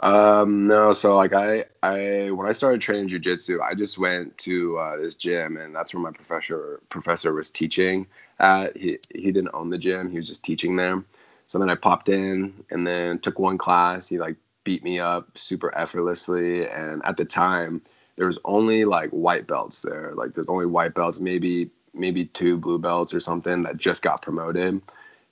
Um, 0.00 0.66
no, 0.66 0.92
so 0.92 1.16
like 1.16 1.32
I, 1.32 1.64
I 1.82 2.30
when 2.30 2.46
I 2.46 2.52
started 2.52 2.82
training 2.82 3.08
jujitsu, 3.08 3.60
I 3.62 3.74
just 3.74 3.96
went 3.98 4.36
to 4.38 4.76
uh, 4.78 4.96
this 4.98 5.14
gym, 5.14 5.56
and 5.56 5.74
that's 5.74 5.94
where 5.94 6.02
my 6.02 6.10
professor 6.10 6.80
professor 6.90 7.32
was 7.32 7.50
teaching 7.50 8.06
at. 8.38 8.76
He 8.76 8.98
he 9.14 9.32
didn't 9.32 9.50
own 9.54 9.70
the 9.70 9.78
gym; 9.78 10.10
he 10.10 10.18
was 10.18 10.28
just 10.28 10.44
teaching 10.44 10.76
there. 10.76 11.02
So 11.46 11.58
then 11.58 11.70
I 11.70 11.76
popped 11.76 12.10
in, 12.10 12.62
and 12.70 12.86
then 12.86 13.20
took 13.20 13.38
one 13.38 13.56
class. 13.56 14.06
He 14.08 14.18
like 14.18 14.36
beat 14.64 14.84
me 14.84 15.00
up 15.00 15.36
super 15.38 15.74
effortlessly, 15.76 16.68
and 16.68 17.00
at 17.06 17.16
the 17.16 17.24
time 17.24 17.80
there 18.16 18.26
was 18.26 18.38
only 18.44 18.84
like 18.84 19.08
white 19.10 19.46
belts 19.46 19.80
there. 19.80 20.12
Like 20.14 20.34
there's 20.34 20.48
only 20.48 20.66
white 20.66 20.94
belts, 20.94 21.20
maybe 21.20 21.70
maybe 21.94 22.26
two 22.26 22.58
blue 22.58 22.78
belts 22.78 23.14
or 23.14 23.20
something 23.20 23.62
that 23.62 23.78
just 23.78 24.02
got 24.02 24.20
promoted. 24.20 24.82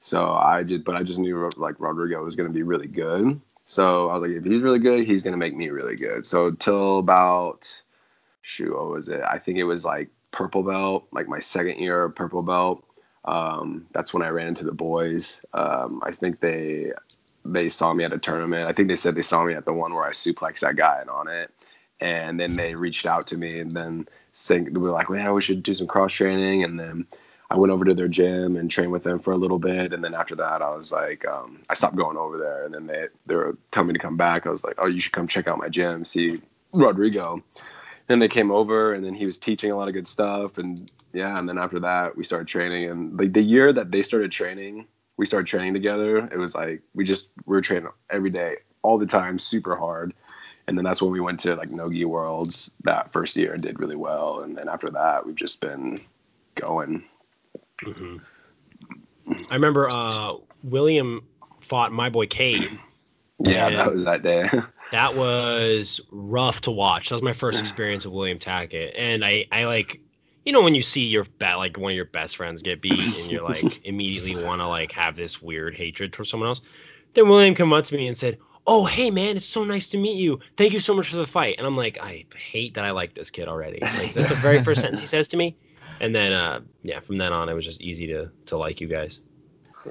So 0.00 0.32
I 0.32 0.62
did, 0.62 0.84
but 0.84 0.96
I 0.96 1.02
just 1.02 1.18
knew 1.18 1.50
like 1.58 1.78
Rodrigo 1.80 2.24
was 2.24 2.34
gonna 2.34 2.48
be 2.48 2.62
really 2.62 2.86
good. 2.88 3.38
So 3.66 4.08
I 4.08 4.14
was 4.14 4.22
like, 4.22 4.32
if 4.32 4.44
he's 4.44 4.62
really 4.62 4.78
good, 4.78 5.06
he's 5.06 5.22
gonna 5.22 5.36
make 5.36 5.56
me 5.56 5.70
really 5.70 5.96
good. 5.96 6.26
So 6.26 6.50
till 6.50 6.98
about 6.98 7.82
shoot, 8.42 8.74
what 8.74 8.90
was 8.90 9.08
it? 9.08 9.22
I 9.22 9.38
think 9.38 9.58
it 9.58 9.64
was 9.64 9.84
like 9.84 10.10
purple 10.30 10.62
belt, 10.62 11.06
like 11.12 11.28
my 11.28 11.40
second 11.40 11.78
year 11.78 12.04
of 12.04 12.14
purple 12.14 12.42
belt. 12.42 12.84
Um, 13.24 13.86
that's 13.92 14.12
when 14.12 14.22
I 14.22 14.28
ran 14.28 14.48
into 14.48 14.64
the 14.64 14.72
boys. 14.72 15.44
Um, 15.54 16.02
I 16.04 16.12
think 16.12 16.40
they 16.40 16.92
they 17.44 17.68
saw 17.68 17.92
me 17.92 18.04
at 18.04 18.12
a 18.12 18.18
tournament. 18.18 18.68
I 18.68 18.72
think 18.72 18.88
they 18.88 18.96
said 18.96 19.14
they 19.14 19.22
saw 19.22 19.44
me 19.44 19.54
at 19.54 19.64
the 19.64 19.72
one 19.72 19.94
where 19.94 20.04
I 20.04 20.10
suplexed 20.10 20.60
that 20.60 20.76
guy 20.76 20.98
and 21.00 21.10
on 21.10 21.28
it. 21.28 21.50
And 22.00 22.40
then 22.40 22.56
they 22.56 22.74
reached 22.74 23.06
out 23.06 23.28
to 23.28 23.36
me 23.36 23.60
and 23.60 23.72
then 23.72 24.08
saying 24.32 24.64
they 24.64 24.78
were 24.78 24.90
like, 24.90 25.10
man, 25.10 25.32
we 25.32 25.42
should 25.42 25.62
do 25.62 25.74
some 25.74 25.86
cross 25.86 26.12
training. 26.12 26.64
And 26.64 26.78
then 26.78 27.06
I 27.50 27.56
went 27.56 27.72
over 27.72 27.84
to 27.84 27.94
their 27.94 28.08
gym 28.08 28.56
and 28.56 28.70
trained 28.70 28.92
with 28.92 29.02
them 29.02 29.18
for 29.18 29.32
a 29.32 29.36
little 29.36 29.58
bit, 29.58 29.92
and 29.92 30.02
then 30.02 30.14
after 30.14 30.34
that, 30.36 30.62
I 30.62 30.74
was 30.76 30.90
like, 30.90 31.26
um, 31.26 31.62
I 31.68 31.74
stopped 31.74 31.96
going 31.96 32.16
over 32.16 32.38
there, 32.38 32.64
and 32.64 32.74
then 32.74 32.86
they 32.86 33.06
they 33.26 33.34
were 33.34 33.56
telling 33.70 33.88
me 33.88 33.92
to 33.92 33.98
come 33.98 34.16
back. 34.16 34.46
I 34.46 34.50
was 34.50 34.64
like, 34.64 34.76
oh, 34.78 34.86
you 34.86 35.00
should 35.00 35.12
come 35.12 35.28
check 35.28 35.46
out 35.46 35.58
my 35.58 35.68
gym, 35.68 36.04
see 36.04 36.40
Rodrigo. 36.72 37.40
And 38.08 38.20
they 38.20 38.28
came 38.28 38.50
over, 38.50 38.92
and 38.94 39.04
then 39.04 39.14
he 39.14 39.24
was 39.24 39.38
teaching 39.38 39.70
a 39.70 39.76
lot 39.76 39.88
of 39.88 39.94
good 39.94 40.08
stuff, 40.08 40.58
and 40.58 40.90
yeah, 41.12 41.38
and 41.38 41.48
then 41.48 41.58
after 41.58 41.80
that, 41.80 42.16
we 42.16 42.24
started 42.24 42.48
training, 42.48 42.90
and 42.90 43.18
like 43.18 43.32
the 43.32 43.42
year 43.42 43.72
that 43.72 43.90
they 43.90 44.02
started 44.02 44.32
training, 44.32 44.86
we 45.16 45.26
started 45.26 45.46
training 45.46 45.74
together. 45.74 46.28
It 46.32 46.38
was 46.38 46.54
like 46.54 46.82
we 46.94 47.04
just 47.04 47.28
we 47.46 47.56
were 47.56 47.62
training 47.62 47.88
every 48.10 48.30
day, 48.30 48.56
all 48.82 48.98
the 48.98 49.06
time, 49.06 49.38
super 49.38 49.76
hard. 49.76 50.14
And 50.66 50.78
then 50.78 50.84
that's 50.84 51.02
when 51.02 51.12
we 51.12 51.20
went 51.20 51.40
to 51.40 51.56
like 51.56 51.70
Nogi 51.70 52.04
Worlds 52.04 52.70
that 52.84 53.12
first 53.12 53.36
year 53.36 53.52
and 53.52 53.62
did 53.62 53.80
really 53.80 53.96
well. 53.96 54.40
And 54.40 54.56
then 54.56 54.68
after 54.68 54.88
that, 54.90 55.26
we've 55.26 55.34
just 55.34 55.60
been 55.60 56.00
going. 56.54 57.04
Hmm 57.82 58.16
I 59.50 59.54
remember 59.54 59.88
uh, 59.88 60.34
William 60.62 61.26
fought 61.60 61.92
my 61.92 62.08
boy 62.08 62.26
Cade. 62.26 62.78
Yeah, 63.40 63.68
Yeah. 63.68 63.76
that 63.76 63.94
was 63.94 64.04
that 64.04 64.22
day. 64.22 64.48
That 64.90 65.16
was 65.16 66.00
rough 66.12 66.60
to 66.62 66.70
watch. 66.70 67.08
That 67.08 67.16
was 67.16 67.22
my 67.22 67.32
first 67.32 67.58
experience 67.58 68.04
of 68.04 68.12
William 68.12 68.38
Tackett, 68.38 68.92
and 68.96 69.24
I, 69.24 69.46
I 69.50 69.64
like, 69.64 69.98
you 70.44 70.52
know, 70.52 70.62
when 70.62 70.76
you 70.76 70.82
see 70.82 71.00
your 71.06 71.24
bet 71.40 71.56
like 71.56 71.76
one 71.76 71.90
of 71.90 71.96
your 71.96 72.04
best 72.04 72.36
friends 72.36 72.62
get 72.62 72.80
beat, 72.80 73.18
and 73.18 73.28
you're 73.28 73.42
like 73.42 73.80
immediately 73.84 74.36
want 74.36 74.60
to 74.60 74.68
like 74.68 74.92
have 74.92 75.16
this 75.16 75.42
weird 75.42 75.74
hatred 75.74 76.12
towards 76.12 76.30
someone 76.30 76.48
else. 76.48 76.60
Then 77.14 77.28
William 77.28 77.56
came 77.56 77.72
up 77.72 77.84
to 77.86 77.96
me 77.96 78.06
and 78.06 78.16
said, 78.16 78.38
"Oh, 78.68 78.84
hey 78.84 79.10
man, 79.10 79.36
it's 79.36 79.46
so 79.46 79.64
nice 79.64 79.88
to 79.88 79.98
meet 79.98 80.16
you. 80.16 80.38
Thank 80.56 80.74
you 80.74 80.78
so 80.78 80.94
much 80.94 81.08
for 81.08 81.16
the 81.16 81.26
fight." 81.26 81.56
And 81.58 81.66
I'm 81.66 81.76
like, 81.76 81.98
I 81.98 82.26
hate 82.36 82.74
that 82.74 82.84
I 82.84 82.92
like 82.92 83.14
this 83.14 83.30
kid 83.30 83.48
already. 83.48 83.80
Like 83.80 84.14
that's 84.14 84.28
the 84.28 84.36
very 84.36 84.62
first 84.62 84.80
sentence 84.80 85.00
he 85.00 85.06
says 85.06 85.26
to 85.28 85.36
me, 85.36 85.56
and 86.04 86.14
then 86.14 86.32
uh, 86.32 86.60
yeah, 86.82 87.00
from 87.00 87.16
then 87.16 87.32
on 87.32 87.48
it 87.48 87.54
was 87.54 87.64
just 87.64 87.80
easy 87.80 88.06
to 88.12 88.30
to 88.46 88.58
like 88.58 88.80
you 88.80 88.86
guys. 88.86 89.20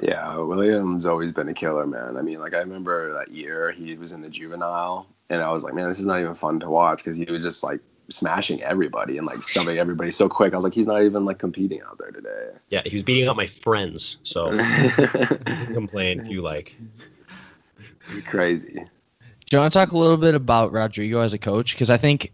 Yeah, 0.01 0.37
William's 0.37 1.05
always 1.05 1.31
been 1.31 1.49
a 1.49 1.53
killer, 1.53 1.85
man. 1.85 2.17
I 2.17 2.21
mean, 2.21 2.39
like 2.39 2.53
I 2.53 2.59
remember 2.59 3.13
that 3.13 3.31
year 3.31 3.71
he 3.71 3.95
was 3.95 4.11
in 4.11 4.21
the 4.21 4.29
juvenile, 4.29 5.07
and 5.29 5.41
I 5.41 5.51
was 5.51 5.63
like, 5.63 5.73
man, 5.73 5.89
this 5.89 5.99
is 5.99 6.05
not 6.05 6.19
even 6.19 6.35
fun 6.35 6.59
to 6.61 6.69
watch 6.69 6.99
because 7.03 7.17
he 7.17 7.25
was 7.25 7.41
just 7.41 7.63
like 7.63 7.79
smashing 8.09 8.61
everybody 8.61 9.17
and 9.17 9.25
like 9.25 9.41
stumping 9.43 9.77
everybody 9.77 10.11
so 10.11 10.29
quick. 10.29 10.53
I 10.53 10.55
was 10.55 10.63
like, 10.63 10.73
he's 10.73 10.87
not 10.87 11.01
even 11.01 11.25
like 11.25 11.39
competing 11.39 11.81
out 11.81 11.97
there 11.97 12.11
today. 12.11 12.49
Yeah, 12.69 12.81
he 12.85 12.95
was 12.95 13.03
beating 13.03 13.27
up 13.27 13.35
my 13.35 13.47
friends, 13.47 14.17
so 14.23 14.51
you 14.51 14.59
can 14.59 15.73
complain 15.73 16.19
if 16.19 16.27
you 16.27 16.41
like. 16.41 16.77
It's 18.09 18.27
crazy. 18.27 18.73
Do 18.73 19.57
you 19.57 19.59
want 19.59 19.73
to 19.73 19.79
talk 19.79 19.91
a 19.91 19.97
little 19.97 20.17
bit 20.17 20.35
about 20.35 20.71
Rodrigo 20.71 21.19
as 21.19 21.33
a 21.33 21.39
coach? 21.39 21.73
Because 21.73 21.89
I 21.89 21.97
think, 21.97 22.31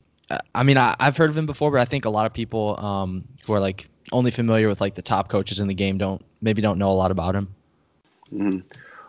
I 0.53 0.63
mean, 0.63 0.77
I, 0.77 0.95
I've 0.99 1.17
heard 1.17 1.29
of 1.29 1.37
him 1.37 1.45
before, 1.45 1.71
but 1.71 1.79
I 1.79 1.85
think 1.85 2.05
a 2.05 2.09
lot 2.09 2.25
of 2.25 2.33
people 2.33 2.79
um, 2.79 3.27
who 3.45 3.53
are 3.53 3.59
like 3.59 3.89
only 4.11 4.31
familiar 4.31 4.67
with 4.67 4.81
like 4.81 4.95
the 4.95 5.01
top 5.01 5.29
coaches 5.29 5.59
in 5.59 5.67
the 5.67 5.73
game 5.73 5.97
don't 5.97 6.23
maybe 6.41 6.61
don't 6.61 6.77
know 6.77 6.89
a 6.89 6.93
lot 6.93 7.11
about 7.11 7.35
him. 7.35 7.47
hmm 8.29 8.59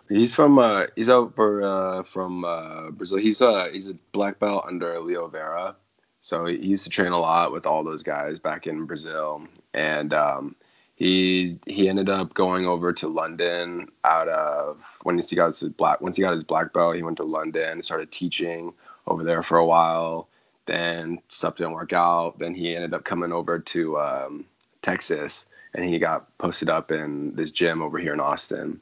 He's 0.09 0.35
from 0.35 0.59
uh, 0.59 0.87
he's 0.96 1.09
over 1.09 1.62
uh, 1.62 2.02
from 2.02 2.44
uh, 2.44 2.90
Brazil. 2.90 3.18
He's 3.18 3.40
uh, 3.40 3.68
he's 3.72 3.88
a 3.88 3.94
black 4.11 4.40
belt 4.40 4.64
under 4.66 4.98
Leo 4.98 5.28
Vieira, 5.28 5.76
so 6.20 6.46
he 6.46 6.56
used 6.56 6.83
to 6.83 6.90
train 6.90 7.12
a 7.12 7.18
lot 7.18 7.52
with 7.52 7.64
all 7.64 7.85
those 7.85 8.02
guys 8.02 8.40
back 8.40 8.66
in 8.66 8.87
Brazil, 8.87 9.46
and 9.72 10.12
um, 10.12 10.56
he 10.96 11.61
he 11.66 11.88
ended 11.88 12.11
up 12.11 12.35
going 12.35 12.66
over 12.66 12.92
to 12.92 13.06
London 13.06 13.88
out 14.02 14.26
of 14.28 14.83
when 15.04 15.16
he 15.16 15.37
got 15.37 15.56
his 15.56 15.68
black 15.68 16.00
once 16.00 16.16
he 16.16 16.22
got 16.22 16.35
his 16.35 16.42
black 16.44 16.72
belt, 16.72 16.96
he 16.96 17.04
went 17.04 17.18
to 17.18 17.22
London, 17.22 17.80
started 17.80 18.11
teaching 18.11 18.72
over 19.06 19.22
there 19.22 19.44
for 19.44 19.59
a 19.59 19.66
while. 19.66 20.28
Then 20.70 21.20
stuff 21.26 21.56
didn't 21.56 21.72
work 21.72 21.92
out. 21.92 22.38
Then 22.38 22.54
he 22.54 22.76
ended 22.76 22.94
up 22.94 23.02
coming 23.02 23.33
over 23.33 23.59
to 23.59 23.98
um, 23.98 24.44
Texas, 24.83 25.46
and 25.74 25.85
he 25.85 25.98
got 25.98 26.38
posted 26.38 26.70
up 26.70 26.92
in 26.92 27.35
this 27.35 27.50
gym 27.50 27.83
over 27.83 27.98
here 27.98 28.12
in 28.12 28.20
Austin. 28.20 28.80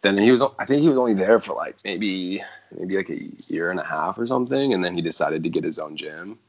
Then 0.00 0.18
he 0.18 0.32
was 0.32 0.42
I 0.58 0.64
think 0.64 0.82
he 0.82 0.88
was 0.88 0.98
only 0.98 1.14
there 1.14 1.38
for 1.38 1.54
like 1.54 1.76
maybe 1.84 2.42
maybe 2.76 2.96
like 2.96 3.08
a 3.08 3.22
year 3.46 3.70
and 3.70 3.78
a 3.78 3.84
half 3.84 4.18
or 4.18 4.26
something 4.26 4.74
and 4.74 4.84
then 4.84 4.96
he 4.96 5.00
decided 5.00 5.44
to 5.44 5.48
get 5.48 5.62
his 5.62 5.78
own 5.78 5.96
gym. 5.96 6.40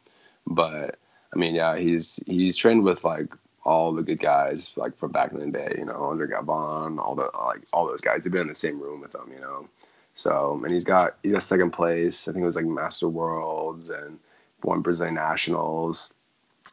But 0.47 0.97
I 1.31 1.37
mean 1.37 1.53
yeah 1.53 1.77
he's 1.77 2.19
he's 2.25 2.57
trained 2.57 2.83
with 2.83 3.03
like 3.03 3.27
all 3.63 3.93
the 3.93 4.01
good 4.01 4.19
guys 4.19 4.71
like 4.75 4.97
from 4.97 5.11
back 5.11 5.33
in 5.33 5.39
the 5.39 5.51
day 5.51 5.75
you 5.77 5.85
know 5.85 6.09
under 6.09 6.27
Gabon 6.27 6.97
all 6.97 7.13
the 7.13 7.29
like 7.45 7.63
all 7.73 7.85
those 7.85 8.01
guys. 8.01 8.23
They've 8.23 8.33
been 8.33 8.41
in 8.41 8.47
the 8.47 8.55
same 8.55 8.81
room 8.81 9.01
with 9.01 9.13
him 9.13 9.31
you 9.31 9.39
know. 9.39 9.69
So 10.15 10.59
and 10.63 10.73
he's 10.73 10.83
got 10.83 11.17
he's 11.21 11.33
got 11.33 11.43
second 11.43 11.69
place. 11.73 12.27
I 12.27 12.31
think 12.31 12.41
it 12.41 12.47
was 12.47 12.55
like 12.55 12.65
Master 12.65 13.07
Worlds 13.07 13.91
and 13.91 14.17
won 14.63 14.81
Brazilian 14.81 15.15
Nationals 15.15 16.13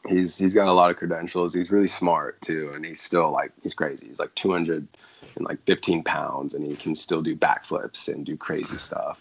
he's 0.08 0.38
he's 0.38 0.54
got 0.54 0.68
a 0.68 0.72
lot 0.72 0.90
of 0.90 0.96
credentials. 0.96 1.54
He's 1.54 1.70
really 1.70 1.88
smart 1.88 2.40
too, 2.40 2.72
and 2.74 2.84
he's 2.84 3.00
still 3.00 3.30
like 3.30 3.52
he's 3.62 3.74
crazy. 3.74 4.06
He's 4.06 4.18
like 4.18 4.34
200 4.34 4.86
and 5.36 5.46
like 5.46 5.64
15 5.66 6.02
pounds, 6.04 6.54
and 6.54 6.64
he 6.66 6.76
can 6.76 6.94
still 6.94 7.22
do 7.22 7.36
backflips 7.36 8.08
and 8.08 8.24
do 8.24 8.36
crazy 8.36 8.78
stuff. 8.78 9.20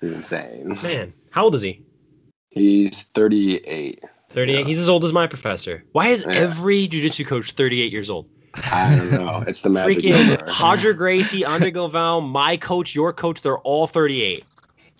He's 0.00 0.12
insane. 0.12 0.78
Man, 0.82 1.12
how 1.30 1.44
old 1.44 1.54
is 1.54 1.62
he? 1.62 1.82
He's 2.50 3.02
38. 3.14 4.04
38. 4.30 4.58
Yeah. 4.58 4.64
He's 4.64 4.78
as 4.78 4.88
old 4.88 5.04
as 5.04 5.12
my 5.12 5.26
professor. 5.26 5.84
Why 5.92 6.08
is 6.08 6.24
Yeah. 6.26 6.32
every 6.34 6.88
jiu-jitsu 6.88 7.24
coach 7.24 7.52
38 7.52 7.92
years 7.92 8.10
old? 8.10 8.26
I 8.54 8.96
don't 8.96 9.10
know. 9.12 9.44
It's 9.46 9.62
the 9.62 9.70
magic 9.70 9.98
Freaking 9.98 10.28
number. 10.28 10.52
Roger 10.60 10.92
Gracie, 10.92 11.44
Andre 11.44 11.70
Galvão, 11.70 12.28
my 12.28 12.56
coach, 12.56 12.94
your 12.94 13.12
coach, 13.12 13.40
they're 13.40 13.58
all 13.58 13.86
38. 13.86 14.44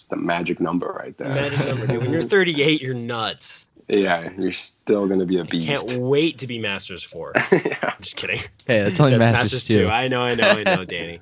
It's 0.03 0.09
the 0.09 0.17
magic 0.17 0.59
number 0.59 0.89
right 0.99 1.17
there. 1.17 1.29
Magic 1.29 1.65
number, 1.65 1.87
dude. 1.87 2.01
When 2.03 2.11
you're 2.11 2.23
38, 2.29 2.83
you're 2.83 2.93
nuts. 2.93 3.67
yeah, 3.87 4.31
you're 4.37 4.51
still 4.53 5.07
gonna 5.07 5.25
be 5.27 5.39
a 5.39 5.45
beast. 5.45 5.69
I 5.69 5.75
can't 5.77 5.93
wait 6.03 6.39
to 6.39 6.49
be 6.49 6.59
Masters 6.59 7.05
4. 7.05 7.33
yeah. 7.53 7.77
I'm 7.83 7.95
just 8.01 8.17
kidding. 8.17 8.41
Hey, 8.67 8.83
that's 8.83 8.99
only 8.99 9.17
That's 9.17 9.43
Masters, 9.43 9.65
two. 9.65 9.87
I 9.89 10.09
know, 10.09 10.23
I 10.23 10.35
know, 10.35 10.49
I 10.49 10.65
know, 10.65 10.85
Danny. 10.85 11.21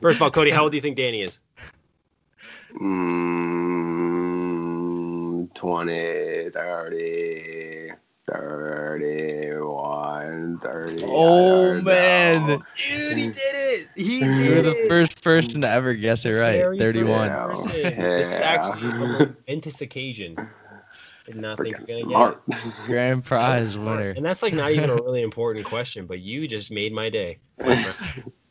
First 0.00 0.18
of 0.18 0.22
all, 0.22 0.30
Kody, 0.30 0.52
how 0.52 0.62
old 0.62 0.70
do 0.70 0.76
you 0.76 0.80
think 0.80 0.96
Danny 0.96 1.22
is? 1.22 1.40
Mm, 4.18 5.52
20, 5.54 6.50
30, 6.50 7.92
31, 8.30 10.07
30. 10.60 11.04
I 11.04 11.06
oh 11.08 11.80
man, 11.80 12.46
know. 12.46 12.62
Dude, 12.76 13.18
he 13.18 13.26
did 13.26 13.36
it. 13.36 13.88
He 13.94 14.20
did 14.20 14.38
you 14.38 14.54
were 14.54 14.62
the 14.62 14.86
first 14.88 15.22
person 15.22 15.60
to 15.62 15.68
ever 15.68 15.94
guess 15.94 16.24
it 16.24 16.30
right. 16.32 16.58
Very 16.58 16.78
31. 16.78 17.28
first 17.28 17.64
person. 17.64 17.80
Yeah. 17.80 17.90
This 17.90 18.26
is 18.28 18.40
actually 18.40 18.88
a 18.88 18.94
momentous 18.94 19.80
occasion. 19.80 20.36
Did 21.26 21.36
not 21.36 21.58
think 21.58 21.76
Freaking 21.76 21.88
you're 21.88 21.98
gonna 21.98 22.10
smart. 22.10 22.46
get 22.48 22.58
it. 22.66 22.72
Grand 22.86 23.24
prize 23.24 23.78
winner. 23.78 24.10
And 24.10 24.24
that's 24.24 24.42
like 24.42 24.54
not 24.54 24.72
even 24.72 24.88
a 24.90 24.94
really 25.02 25.22
important 25.22 25.66
question, 25.66 26.06
but 26.06 26.20
you 26.20 26.48
just 26.48 26.70
made 26.70 26.92
my 26.92 27.10
day. 27.10 27.38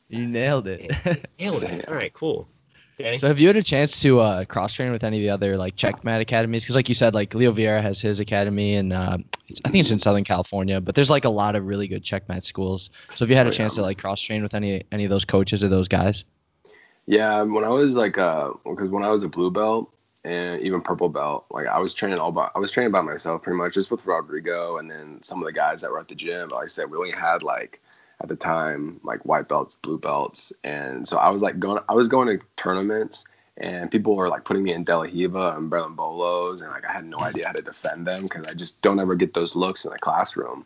You 0.09 0.25
nailed 0.27 0.67
it. 0.67 0.91
Nailed 1.39 1.63
it. 1.63 1.87
All 1.87 1.95
right, 1.95 2.13
cool. 2.13 2.47
Danny? 2.97 3.17
So 3.17 3.27
have 3.27 3.39
you 3.39 3.47
had 3.47 3.57
a 3.57 3.63
chance 3.63 3.99
to 4.01 4.19
uh, 4.19 4.45
cross 4.45 4.73
train 4.73 4.91
with 4.91 5.03
any 5.03 5.17
of 5.17 5.21
the 5.23 5.29
other 5.31 5.57
like 5.57 5.75
checkmat 5.75 6.21
academies? 6.21 6.63
Because 6.63 6.75
like 6.75 6.89
you 6.89 6.95
said, 6.95 7.15
like 7.15 7.33
Leo 7.33 7.51
Vieira 7.51 7.81
has 7.81 7.99
his 7.99 8.19
academy, 8.19 8.75
and 8.75 8.93
uh, 8.93 9.17
I 9.65 9.69
think 9.69 9.81
it's 9.81 9.91
in 9.91 9.99
Southern 9.99 10.23
California. 10.23 10.79
But 10.81 10.95
there's 10.95 11.10
like 11.10 11.25
a 11.25 11.29
lot 11.29 11.55
of 11.55 11.65
really 11.65 11.88
good 11.88 12.03
checkmat 12.03 12.45
schools. 12.45 12.91
So 13.13 13.25
have 13.25 13.29
you 13.31 13.36
had 13.38 13.47
a 13.47 13.51
Oh, 13.51 13.51
chance 13.51 13.75
to 13.75 13.81
like 13.81 13.97
cross 13.97 14.21
train 14.21 14.43
with 14.43 14.53
any 14.53 14.83
any 14.91 15.05
of 15.05 15.10
those 15.10 15.25
coaches 15.25 15.63
or 15.63 15.69
those 15.69 15.88
guys? 15.88 16.25
Yeah, 17.05 17.41
when 17.43 17.63
I 17.63 17.69
was 17.69 17.95
like, 17.95 18.17
uh, 18.17 18.51
because 18.65 18.89
when 18.89 19.03
I 19.03 19.10
was 19.10 19.23
a 19.23 19.29
blue 19.29 19.51
belt 19.51 19.91
and 20.23 20.62
even 20.62 20.81
purple 20.81 21.10
belt, 21.10 21.45
like 21.51 21.67
I 21.67 21.79
was 21.79 21.93
training 21.93 22.19
all 22.19 22.31
by, 22.31 22.49
I 22.55 22.60
was 22.60 22.71
training 22.71 22.91
by 22.91 23.01
myself 23.01 23.41
pretty 23.43 23.57
much, 23.57 23.73
just 23.75 23.91
with 23.91 24.05
Rodrigo 24.05 24.77
and 24.77 24.89
then 24.89 25.21
some 25.23 25.39
of 25.39 25.45
the 25.45 25.53
guys 25.53 25.81
that 25.81 25.91
were 25.91 25.99
at 25.99 26.07
the 26.10 26.15
gym. 26.15 26.49
But 26.49 26.55
like 26.55 26.65
I 26.65 26.67
said, 26.67 26.89
we 26.91 26.97
only 26.97 27.12
had 27.12 27.43
like 27.43 27.81
at 28.21 28.30
the 28.30 28.36
time 28.36 28.99
like 29.03 29.25
white 29.25 29.47
belts, 29.47 29.75
blue 29.75 29.99
belts, 29.99 30.53
and 30.63 31.08
so 31.08 31.17
I 31.17 31.30
was 31.30 31.41
like 31.41 31.60
going, 31.60 31.82
I 31.88 31.93
was 31.93 32.08
going 32.08 32.38
to 32.38 32.43
tournaments. 32.56 33.25
And 33.60 33.89
people 33.89 34.15
were 34.15 34.30
like 34.30 34.45
putting 34.45 34.62
me 34.62 34.71
in 34.71 34.84
De 34.84 34.95
La 34.95 35.06
and 35.06 35.12
Berimbolos, 35.71 36.62
and 36.62 36.69
like 36.69 36.86
I 36.86 36.93
had 36.93 37.06
no 37.06 37.19
idea 37.19 37.47
how 37.47 37.53
to 37.53 37.62
defend 37.63 38.06
them 38.06 38.21
because 38.21 38.45
I 38.45 38.53
just 38.53 38.84
don't 38.84 38.99
ever 38.99 39.15
get 39.15 39.34
those 39.34 39.56
looks 39.56 39.84
in 39.84 39.89
the 39.91 39.97
classroom. 39.97 40.63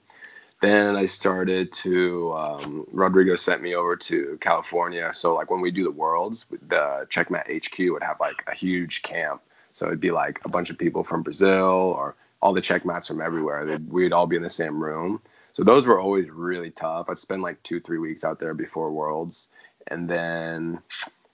Then 0.61 0.95
I 0.95 1.05
started 1.05 1.71
to 1.71 2.33
um, 2.33 2.85
Rodrigo 2.91 3.35
sent 3.35 3.63
me 3.63 3.73
over 3.75 3.95
to 3.95 4.37
California. 4.41 5.11
So 5.13 5.33
like 5.33 5.49
when 5.49 5.61
we 5.61 5.71
do 5.71 5.83
the 5.83 5.91
worlds, 5.91 6.45
the 6.49 7.07
Checkmat 7.09 7.47
HQ 7.65 7.91
would 7.91 8.03
have 8.03 8.19
like 8.19 8.43
a 8.47 8.53
huge 8.53 9.01
camp. 9.01 9.41
So 9.73 9.87
it'd 9.87 9.99
be 9.99 10.11
like 10.11 10.39
a 10.45 10.49
bunch 10.49 10.69
of 10.69 10.77
people 10.77 11.03
from 11.03 11.23
Brazil 11.23 11.95
or 11.97 12.15
all 12.41 12.53
the 12.53 12.61
checkmats 12.61 13.07
from 13.07 13.21
everywhere. 13.21 13.65
They'd, 13.65 13.89
we'd 13.89 14.13
all 14.13 14.27
be 14.27 14.35
in 14.35 14.43
the 14.43 14.49
same 14.49 14.81
room. 14.81 15.21
So 15.53 15.63
those 15.63 15.85
were 15.85 15.99
always 15.99 16.29
really 16.29 16.71
tough. 16.71 17.09
I'd 17.09 17.17
spend 17.17 17.41
like 17.41 17.61
two, 17.63 17.79
three 17.79 17.97
weeks 17.97 18.23
out 18.23 18.39
there 18.39 18.53
before 18.53 18.91
worlds, 18.91 19.49
and 19.87 20.09
then 20.09 20.81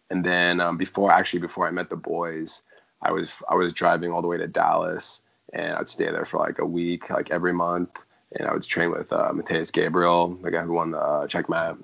and 0.09 0.23
then 0.25 0.59
um, 0.61 0.77
before 0.77 1.11
actually 1.11 1.39
before 1.41 1.67
I 1.67 1.71
met 1.71 1.89
the 1.89 1.95
boys, 1.95 2.63
I 3.01 3.11
was 3.11 3.35
I 3.49 3.55
was 3.55 3.73
driving 3.73 4.11
all 4.11 4.21
the 4.21 4.27
way 4.27 4.37
to 4.37 4.47
Dallas, 4.47 5.21
and 5.53 5.73
I'd 5.75 5.89
stay 5.89 6.05
there 6.05 6.25
for 6.25 6.39
like 6.39 6.59
a 6.59 6.65
week, 6.65 7.09
like 7.09 7.31
every 7.31 7.53
month 7.53 7.89
and 8.33 8.47
I 8.47 8.53
would 8.53 8.63
train 8.63 8.91
with 8.91 9.11
uh, 9.11 9.31
Mateus 9.33 9.71
Gabriel, 9.71 10.35
the 10.35 10.51
guy 10.51 10.61
who 10.61 10.73
won 10.73 10.91
the 10.91 10.99
uh, 10.99 11.27
Checkmat. 11.27 11.77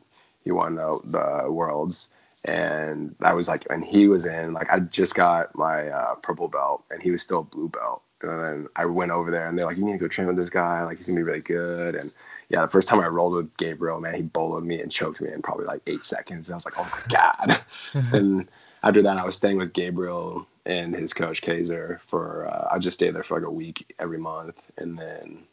He 0.44 0.52
won 0.52 0.76
the, 0.76 1.00
the 1.06 1.52
Worlds, 1.52 2.10
and 2.44 3.16
I 3.22 3.34
was 3.34 3.48
like, 3.48 3.66
and 3.70 3.84
he 3.84 4.08
was 4.08 4.26
in 4.26 4.54
like 4.54 4.70
I 4.70 4.80
just 4.80 5.16
got 5.16 5.56
my 5.56 5.88
uh, 5.88 6.16
purple 6.16 6.50
belt, 6.50 6.84
and 6.92 7.02
he 7.02 7.12
was 7.12 7.22
still 7.22 7.44
blue 7.44 7.70
belt. 7.70 8.02
And 8.24 8.40
then 8.44 8.68
I 8.76 8.86
went 8.86 9.12
over 9.12 9.32
there, 9.32 9.48
and 9.48 9.58
they're 9.58 9.66
like, 9.66 9.78
you 9.78 9.86
need 9.86 9.94
to 9.94 9.98
go 10.00 10.08
train 10.08 10.28
with 10.28 10.38
this 10.38 10.50
guy. 10.50 10.84
Like 10.84 10.98
he's 10.98 11.08
gonna 11.08 11.20
be 11.20 11.24
really 11.24 11.42
good. 11.42 11.96
And 11.96 12.16
yeah, 12.50 12.62
the 12.62 12.72
first 12.72 12.88
time 12.88 13.00
I 13.00 13.08
rolled 13.08 13.34
with 13.34 13.56
Gabriel, 13.58 14.00
man, 14.00 14.16
he 14.16 14.22
bowled 14.22 14.64
me 14.64 14.82
and 14.82 14.92
choked 14.92 15.22
me 15.22 15.32
in 15.32 15.42
probably 15.42 15.66
like 15.66 15.82
eight 15.88 16.06
seconds. 16.06 16.48
And 16.48 16.54
I 16.54 16.58
was 16.58 16.66
like, 16.66 16.78
oh 16.78 16.90
my 16.92 17.02
god. 17.10 17.64
and 18.14 18.48
after 18.84 19.02
that, 19.02 19.18
I 19.18 19.26
was 19.26 19.36
staying 19.36 19.58
with 19.58 19.74
Gabriel 19.74 20.48
and 20.66 20.96
his 20.96 21.14
coach 21.14 21.42
Kaiser 21.42 22.00
for 22.06 22.48
uh, 22.48 22.70
I 22.72 22.80
just 22.80 22.96
stayed 22.96 23.16
there 23.16 23.24
for 23.24 23.40
like 23.40 23.48
a 23.48 23.52
week 23.52 23.94
every 24.00 24.18
month, 24.18 24.62
and 24.78 24.98
then 24.98 25.44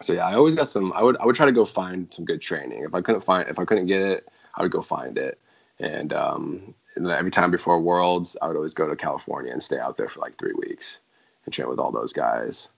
so 0.00 0.12
yeah, 0.12 0.26
I 0.26 0.34
always 0.34 0.54
got 0.54 0.68
some. 0.68 0.92
I 0.94 1.02
would 1.02 1.16
I 1.18 1.26
would 1.26 1.36
try 1.36 1.46
to 1.46 1.52
go 1.52 1.64
find 1.64 2.12
some 2.12 2.24
good 2.24 2.40
training. 2.40 2.84
If 2.84 2.94
I 2.94 3.00
couldn't 3.00 3.22
find 3.22 3.48
if 3.48 3.58
I 3.58 3.64
couldn't 3.64 3.86
get 3.86 4.02
it, 4.02 4.28
I 4.54 4.62
would 4.62 4.72
go 4.72 4.82
find 4.82 5.18
it. 5.18 5.38
And 5.80 6.12
um, 6.12 6.74
and 6.96 7.06
every 7.08 7.30
time 7.30 7.50
before 7.50 7.80
Worlds, 7.80 8.36
I 8.40 8.46
would 8.46 8.56
always 8.56 8.74
go 8.74 8.88
to 8.88 8.96
California 8.96 9.52
and 9.52 9.62
stay 9.62 9.78
out 9.78 9.96
there 9.96 10.08
for 10.08 10.20
like 10.20 10.36
three 10.36 10.54
weeks 10.54 11.00
and 11.48 11.52
train 11.54 11.68
with 11.68 11.78
all 11.78 11.90
those 11.90 12.12
guys. 12.12 12.68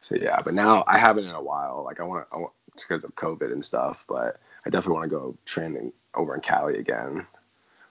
So 0.00 0.14
yeah, 0.14 0.40
but 0.44 0.52
now 0.54 0.84
I 0.86 0.98
haven't 0.98 1.24
in 1.24 1.30
a 1.34 1.42
while. 1.42 1.82
Like 1.84 1.98
I 1.98 2.02
want 2.04 2.26
I 2.32 2.36
want 2.36 2.52
because 2.74 3.02
of 3.04 3.14
COVID 3.16 3.50
and 3.52 3.64
stuff, 3.64 4.04
but 4.06 4.38
I 4.66 4.70
definitely 4.70 4.94
want 4.98 5.10
to 5.10 5.16
go 5.16 5.36
training 5.46 5.92
over 6.14 6.34
in 6.34 6.40
Cali 6.42 6.78
again 6.78 7.26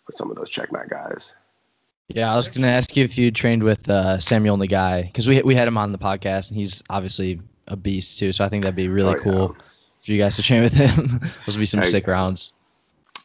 with 0.06 0.15
some 0.15 0.30
of 0.30 0.38
those 0.38 0.50
checkmat 0.50 0.89
guys. 0.89 1.36
Yeah, 2.08 2.32
I 2.32 2.36
was 2.36 2.47
gonna 2.47 2.67
ask 2.67 2.95
you 2.95 3.04
if 3.04 3.17
you 3.17 3.32
trained 3.32 3.63
with 3.63 3.89
uh, 3.89 4.19
Samuel 4.19 4.58
Nagai 4.58 5.08
because 5.08 5.28
we 5.28 5.41
we 5.41 5.56
had 5.56 5.67
him 5.67 5.78
on 5.78 5.91
the 5.91 5.97
podcast 5.97 6.50
and 6.50 6.58
he's 6.58 6.82
obviously 6.89 7.41
a 7.67 7.76
beast 7.76 8.19
too. 8.19 8.32
So 8.32 8.45
I 8.45 8.50
think 8.50 8.63
that'd 8.63 8.76
be 8.76 8.88
really 8.88 9.15
Oh, 9.15 9.17
yeah. 9.17 9.23
cool 9.23 9.47
for 10.06 10.12
you 10.12 10.17
guys 10.17 10.36
to 10.38 10.43
train 10.43 10.62
with 10.62 10.73
him. 10.73 11.19
Those 11.45 11.58
would 11.58 11.62
be 11.62 11.65
some 11.65 11.82
Hey. 11.82 11.89
sick 11.89 12.08
rounds. 12.08 12.54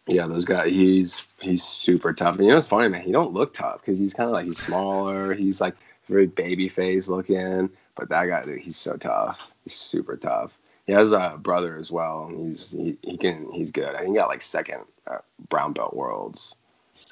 Yeah, 0.09 0.27
those 0.27 0.45
guys. 0.45 0.69
He's 0.73 1.23
he's 1.41 1.63
super 1.63 2.13
tough. 2.13 2.35
And 2.35 2.45
you 2.47 2.51
know, 2.51 2.57
it's 2.59 2.67
funny, 2.67 2.89
man. 2.89 3.03
He 3.03 3.13
don't 3.13 3.33
look 3.33 3.55
tough 3.55 3.81
because 3.83 4.01
he's 4.01 4.13
kind 4.13 4.29
of 4.29 4.33
like 4.33 4.47
he's 4.47 4.59
smaller. 4.59 5.33
He's 5.33 5.61
like 5.61 5.77
very 6.13 6.27
baby 6.27 6.69
face 6.69 7.09
looking. 7.09 7.71
But 7.97 8.09
that 8.11 8.27
guy, 8.27 8.45
dude, 8.45 8.61
he's 8.61 8.77
so 8.77 8.97
tough. 8.97 9.51
He's 9.65 9.75
super 9.75 10.17
tough. 10.17 10.57
He 10.87 10.93
has 10.93 11.13
a 11.13 11.39
brother 11.41 11.77
as 11.77 11.91
well. 11.91 12.29
He's 12.37 12.71
he, 12.73 12.97
he 13.03 13.17
can 13.17 13.51
he's 13.53 13.71
good. 13.71 13.95
I 13.95 14.01
think 14.01 14.11
he 14.11 14.15
got 14.17 14.29
like 14.29 14.43
second 14.43 14.81
uh, 15.07 15.19
brown 15.49 15.73
belt 15.73 15.95
worlds. 15.95 16.57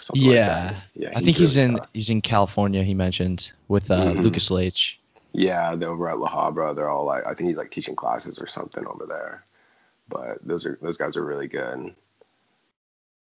something 0.00 0.22
like 0.26 0.34
Yeah. 0.34 0.48
that. 0.72 0.82
yeah. 0.94 1.12
I 1.14 1.20
think 1.20 1.36
he's 1.36 1.56
in 1.56 1.76
tough. 1.76 1.88
he's 1.94 2.10
in 2.10 2.20
California. 2.20 2.82
He 2.82 2.94
mentioned 2.94 3.52
with 3.68 3.90
uh, 3.90 4.06
Mhm. 4.14 4.22
Lucas 4.22 4.50
Leite. 4.50 4.96
Yeah, 5.32 5.76
they're 5.76 5.88
over 5.90 6.08
at 6.08 6.18
La 6.18 6.28
Habra. 6.28 6.74
They're 6.74 6.88
all 6.90 7.04
like 7.04 7.24
I 7.26 7.34
think 7.34 7.48
he's 7.48 7.56
like 7.58 7.70
teaching 7.70 7.94
classes 7.94 8.38
or 8.38 8.46
something 8.48 8.84
over 8.86 9.06
there. 9.06 9.44
But 10.08 10.38
those 10.44 10.66
are 10.66 10.76
those 10.82 10.96
guys 10.96 11.16
are 11.16 11.24
really 11.24 11.46
good. 11.46 11.94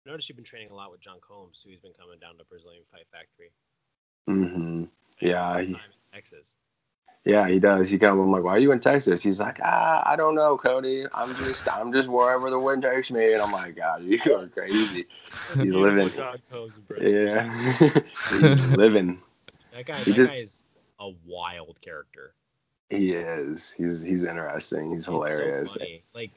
I 0.06 0.10
noticed 0.10 0.28
you've 0.30 0.36
been 0.36 0.44
training 0.44 0.70
a 0.70 0.74
lot 0.74 0.90
with 0.90 1.00
John 1.00 1.18
Combs 1.20 1.60
too. 1.62 1.68
He's 1.70 1.78
been 1.80 1.92
coming 2.00 2.18
down 2.18 2.38
to 2.38 2.44
Brazilian 2.44 2.82
Fight 2.90 3.06
Factory. 3.12 3.50
hmm 4.26 4.84
Yeah, 5.22 5.60
he- 5.60 5.76
Texas. 6.12 6.56
Yeah, 7.24 7.46
he 7.48 7.60
does. 7.60 7.88
He 7.88 7.98
come. 7.98 8.18
I'm 8.18 8.32
like, 8.32 8.42
why 8.42 8.50
are 8.56 8.58
you 8.58 8.72
in 8.72 8.80
Texas? 8.80 9.22
He's 9.22 9.38
like, 9.38 9.60
ah, 9.62 10.02
I 10.04 10.16
don't 10.16 10.34
know, 10.34 10.56
Kody. 10.58 11.06
I'm 11.14 11.32
just, 11.36 11.72
I'm 11.72 11.92
just 11.92 12.08
wherever 12.08 12.50
the 12.50 12.58
wind 12.58 12.82
takes 12.82 13.12
me. 13.12 13.32
And 13.32 13.40
I'm 13.40 13.52
like, 13.52 13.76
God, 13.76 14.02
you 14.02 14.18
are 14.34 14.48
crazy. 14.48 15.06
He's 15.54 15.74
living. 15.76 16.10
John 16.10 16.38
Combs 16.50 16.78
in 16.78 16.82
Brazil. 16.82 17.24
Yeah, 17.24 18.00
he's 18.30 18.58
living. 18.76 19.20
That 19.72 19.86
guy, 19.86 19.98
He 19.98 20.10
that 20.10 20.16
just- 20.16 20.30
guy 20.32 20.38
is 20.38 20.64
a 20.98 21.10
wild 21.24 21.80
character. 21.80 22.34
He 22.90 23.12
is. 23.12 23.70
He's, 23.70 24.02
he's 24.02 24.24
interesting. 24.24 24.90
He's 24.90 24.98
It's 24.98 25.06
so 25.06 25.12
hilarious. 25.22 25.74
funny. 25.74 26.02
Like 26.14 26.32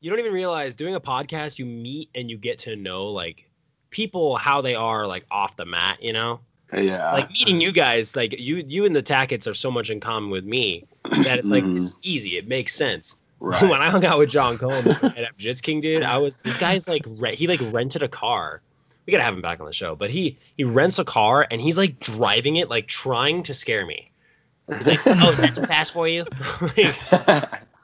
you 0.00 0.08
don't 0.10 0.18
even 0.20 0.32
realize 0.32 0.74
doing 0.74 0.94
a 0.94 1.00
podcast, 1.00 1.58
you 1.58 1.66
meet 1.66 2.08
and 2.14 2.30
you 2.30 2.38
get 2.38 2.58
to 2.60 2.74
know 2.76 3.06
like 3.08 3.44
people 3.90 4.36
how 4.36 4.60
they 4.62 4.74
are 4.74 5.06
like 5.06 5.24
off 5.30 5.54
the 5.56 5.66
mat, 5.66 6.02
you 6.02 6.12
know? 6.14 6.40
Yeah. 6.72 7.12
like 7.12 7.30
meeting 7.30 7.60
you 7.60 7.72
guys, 7.72 8.14
like 8.14 8.38
you 8.38 8.64
you 8.66 8.84
and 8.84 8.94
the 8.94 9.02
Tacketts 9.02 9.46
are 9.50 9.54
so 9.54 9.70
much 9.70 9.90
in 9.90 10.00
common 10.00 10.30
with 10.30 10.44
me 10.44 10.84
that 11.24 11.38
it's 11.40 11.46
like 11.46 11.64
Mhm. 11.64 11.76
it's 11.78 11.96
easy. 12.02 12.36
It 12.38 12.46
makes 12.46 12.74
sense. 12.74 13.16
right. 13.40 13.62
when 13.68 13.80
I 13.82 13.90
hung 13.90 14.04
out 14.04 14.18
with 14.18 14.28
John 14.30 14.58
Combs 14.58 14.86
at 15.02 15.36
Jits 15.38 15.62
King, 15.62 15.80
dude, 15.80 16.02
I 16.02 16.18
was 16.18 16.38
this 16.44 16.56
guy's 16.56 16.86
like 16.86 17.02
re- 17.18 17.34
he 17.36 17.46
like 17.46 17.60
rented 17.72 18.02
a 18.02 18.08
car. 18.08 18.60
We 19.06 19.10
gotta 19.12 19.24
have 19.24 19.34
him 19.34 19.42
back 19.42 19.58
on 19.60 19.66
the 19.66 19.72
show, 19.72 19.96
but 19.96 20.10
he 20.10 20.38
he 20.56 20.64
rents 20.64 20.98
a 20.98 21.04
car 21.04 21.46
and 21.50 21.60
he's 21.60 21.76
like 21.78 21.98
driving 21.98 22.56
it, 22.56 22.68
like 22.68 22.86
trying 22.86 23.42
to 23.44 23.54
scare 23.54 23.84
me. 23.86 24.10
He's 24.76 24.86
like, 24.86 25.00
"Oh, 25.06 25.30
is 25.30 25.38
that 25.38 25.54
too 25.54 25.62
fast 25.66 25.92
for 25.92 26.06
you?" 26.06 26.24
like, 26.60 26.94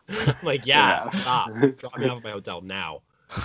I'm 0.08 0.34
like, 0.44 0.66
yeah, 0.66 1.04
Yeah. 1.04 1.10
stop, 1.20 1.50
drop 1.78 1.98
me 1.98 2.06
off 2.08 2.18
at 2.18 2.22
my 2.24 2.30
hotel 2.30 2.60
now. 2.60 3.00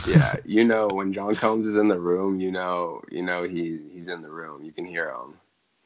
Yeah, 0.08 0.36
you 0.46 0.64
know 0.64 0.88
when 0.88 1.14
John 1.14 1.36
Combs 1.36 1.68
is 1.68 1.78
in 1.78 1.88
the 1.88 2.00
room, 2.00 2.40
you 2.40 2.52
know, 2.52 3.02
you 3.10 3.22
know 3.22 3.44
he 3.44 3.80
he's 3.92 4.08
in 4.08 4.22
the 4.22 4.30
room. 4.30 4.64
You 4.64 4.72
can 4.72 4.86
hear 4.86 5.10
him. 5.10 5.36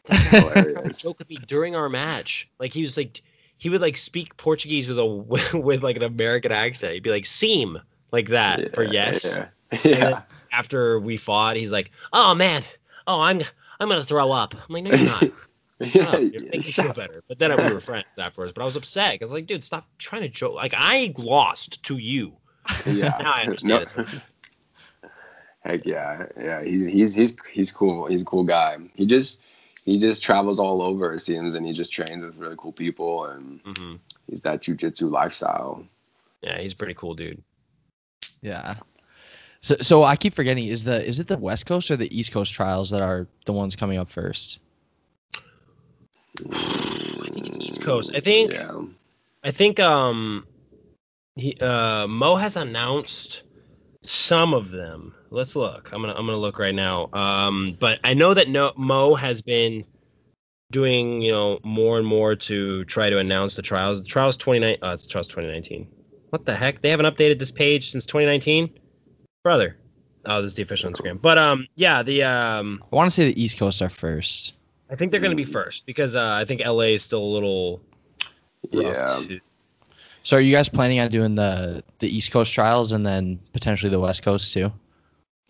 Hilarious. 0.08 1.02
joked 1.02 1.20
with 1.20 1.30
me 1.30 1.38
during 1.48 1.76
our 1.76 1.90
match. 1.90 2.50
Like 2.60 2.74
he 2.74 2.82
was 2.82 2.98
like, 2.98 3.22
he 3.58 3.70
would 3.70 3.82
like 3.82 3.98
speak 3.98 4.38
Portuguese 4.38 4.88
with 4.88 5.00
a 5.00 5.06
with 5.58 5.84
like 5.84 5.96
an 5.96 6.04
American 6.04 6.52
accent. 6.52 6.94
He'd 6.94 7.04
be 7.04 7.10
like 7.10 7.26
seam 7.26 7.80
like 8.12 8.30
that 8.30 8.74
for 8.74 8.84
yes. 8.84 9.36
Yeah. 9.36 9.48
Yeah. 9.84 10.22
after 10.52 11.00
we 11.00 11.18
fought, 11.18 11.56
he's 11.56 11.72
like, 11.72 11.92
"Oh 12.14 12.36
man, 12.36 12.64
oh 13.08 13.22
I'm 13.22 13.42
I'm 13.80 13.90
gonna 13.90 14.06
throw 14.06 14.32
up." 14.32 14.56
I'm 14.56 14.74
like, 14.74 14.84
"No, 14.84 14.92
you're 14.92 15.06
not. 15.06 15.24
Yeah. 15.78 16.16
You're 16.16 16.44
yeah, 16.44 16.50
making 16.54 16.60
me 16.60 16.72
feel 16.72 16.94
better." 16.94 17.22
But 17.28 17.38
then 17.38 17.54
we 17.58 17.74
were 17.74 17.82
friends 17.82 18.06
afterwards. 18.18 18.54
But 18.54 18.62
I 18.62 18.66
was 18.66 18.78
upset 18.78 19.16
because 19.16 19.34
like, 19.34 19.46
dude, 19.46 19.62
stop 19.62 19.86
trying 19.98 20.22
to 20.22 20.30
joke. 20.30 20.56
Like 20.56 20.74
I 20.76 21.14
lost 21.18 21.84
to 21.84 21.98
you. 21.98 22.38
Yeah. 22.86 23.18
Now 23.24 23.34
I 23.34 23.42
understand 23.44 23.88
No- 23.98 24.06
Heck 25.62 25.86
yeah, 25.86 26.26
yeah. 26.40 26.64
He's 26.64 26.88
he's 26.88 27.16
he's 27.16 27.36
he's 27.52 27.72
cool. 27.72 28.06
He's 28.06 28.22
a 28.22 28.26
cool 28.26 28.44
guy. 28.44 28.78
He 28.94 29.06
just 29.08 29.42
he 29.84 29.98
just 29.98 30.22
travels 30.24 30.60
all 30.60 30.82
over 30.84 31.14
it 31.14 31.22
seems, 31.22 31.56
and 31.56 31.66
he 31.66 31.74
just 31.74 31.92
trains 31.92 32.24
with 32.24 32.38
really 32.38 32.56
cool 32.58 32.72
people, 32.72 33.26
and 33.26 33.60
hmm 33.66 33.96
he's 34.28 34.42
that 34.42 34.62
jujitsu 34.62 35.10
lifestyle. 35.10 35.84
Yeah, 36.42 36.60
he's 36.60 36.74
a 36.74 36.76
pretty 36.76 36.94
cool 36.94 37.16
dude. 37.16 37.42
Yeah. 38.42 38.76
So, 39.62 39.78
so 39.82 40.04
I 40.04 40.16
keep 40.16 40.36
forgetting 40.36 40.68
is 40.68 40.84
the 40.84 41.04
is 41.04 41.20
it 41.20 41.28
the 41.28 41.38
West 41.38 41.66
Coast 41.66 41.90
or 41.90 41.98
the 41.98 42.16
East 42.16 42.32
Coast 42.32 42.54
trials 42.54 42.92
that 42.92 43.02
are 43.02 43.28
the 43.46 43.54
ones 43.54 43.76
coming 43.76 43.98
up 43.98 44.12
first? 44.12 44.60
I 46.52 47.30
think 47.34 47.48
it's 47.48 47.60
East 47.60 47.82
Coast. 47.82 48.12
I 48.14 48.20
think 48.20 48.54
Yeah. 48.54 48.82
I 49.44 49.50
think 49.52 49.80
um 49.80 50.46
he 51.36 51.56
uh 51.60 52.08
Mo 52.08 52.36
has 52.36 52.56
announced 52.56 53.44
some 54.04 54.54
of 54.54 54.70
them. 54.72 55.14
Let's 55.32 55.56
look. 55.56 55.92
I'm 55.92 56.02
gonna 56.02 56.14
I'm 56.14 56.26
gonna 56.26 56.38
look 56.38 56.60
right 56.60 56.76
now. 56.76 57.10
Um, 57.14 57.78
but 57.80 58.00
I 58.04 58.14
know 58.14 58.34
that 58.34 58.50
no 58.50 58.72
Mo 58.78 59.16
has 59.16 59.42
been 59.42 59.84
doing 60.72 61.22
you 61.22 61.32
know 61.32 61.60
more 61.64 61.98
and 61.98 62.08
more 62.08 62.36
to 62.36 62.84
try 62.86 63.10
to 63.10 63.18
announce 63.20 63.56
the 63.56 63.62
trials. 63.62 64.02
The 64.02 64.08
trials 64.08 64.38
29. 64.38 64.78
Oh, 64.82 64.92
it's 64.92 65.08
trials 65.08 65.28
2019. 65.28 65.88
What 66.30 66.46
the 66.46 66.56
heck? 66.56 66.82
They 66.82 66.90
haven't 66.90 67.06
updated 67.06 67.40
this 67.40 67.52
page 67.52 67.92
since 67.92 68.06
2019, 68.06 68.70
brother. 69.44 69.78
Oh, 70.26 70.42
this 70.42 70.52
is 70.52 70.56
the 70.58 70.64
official 70.64 70.92
Instagram. 70.92 71.22
But 71.22 71.38
um, 71.38 71.68
yeah, 71.76 72.02
the 72.04 72.24
um, 72.24 72.84
I 72.92 72.96
want 72.96 73.08
to 73.08 73.12
say 73.12 73.26
the 73.32 73.42
East 73.42 73.58
Coast 73.58 73.82
are 73.82 73.90
first. 73.90 74.54
I 74.90 74.96
think 74.96 75.12
they're 75.12 75.20
gonna 75.22 75.36
be 75.36 75.44
first 75.46 75.86
because 75.86 76.16
uh, 76.16 76.32
I 76.32 76.46
think 76.46 76.62
LA 76.66 76.94
is 76.96 77.04
still 77.04 77.24
a 77.24 77.26
little 77.34 77.82
rough 78.74 78.84
Yeah. 78.96 79.28
to- 79.28 79.40
So 80.26 80.38
are 80.38 80.42
you 80.42 80.52
guys 80.52 80.70
planning 80.70 81.00
on 81.00 81.10
doing 81.10 81.36
the 81.36 81.84
the 82.00 82.10
East 82.10 82.32
Coast 82.32 82.52
trials 82.52 82.92
and 82.92 83.06
then 83.06 83.40
potentially 83.54 83.92
the 83.92 84.00
West 84.00 84.24
Coast 84.24 84.52
too? 84.52 84.72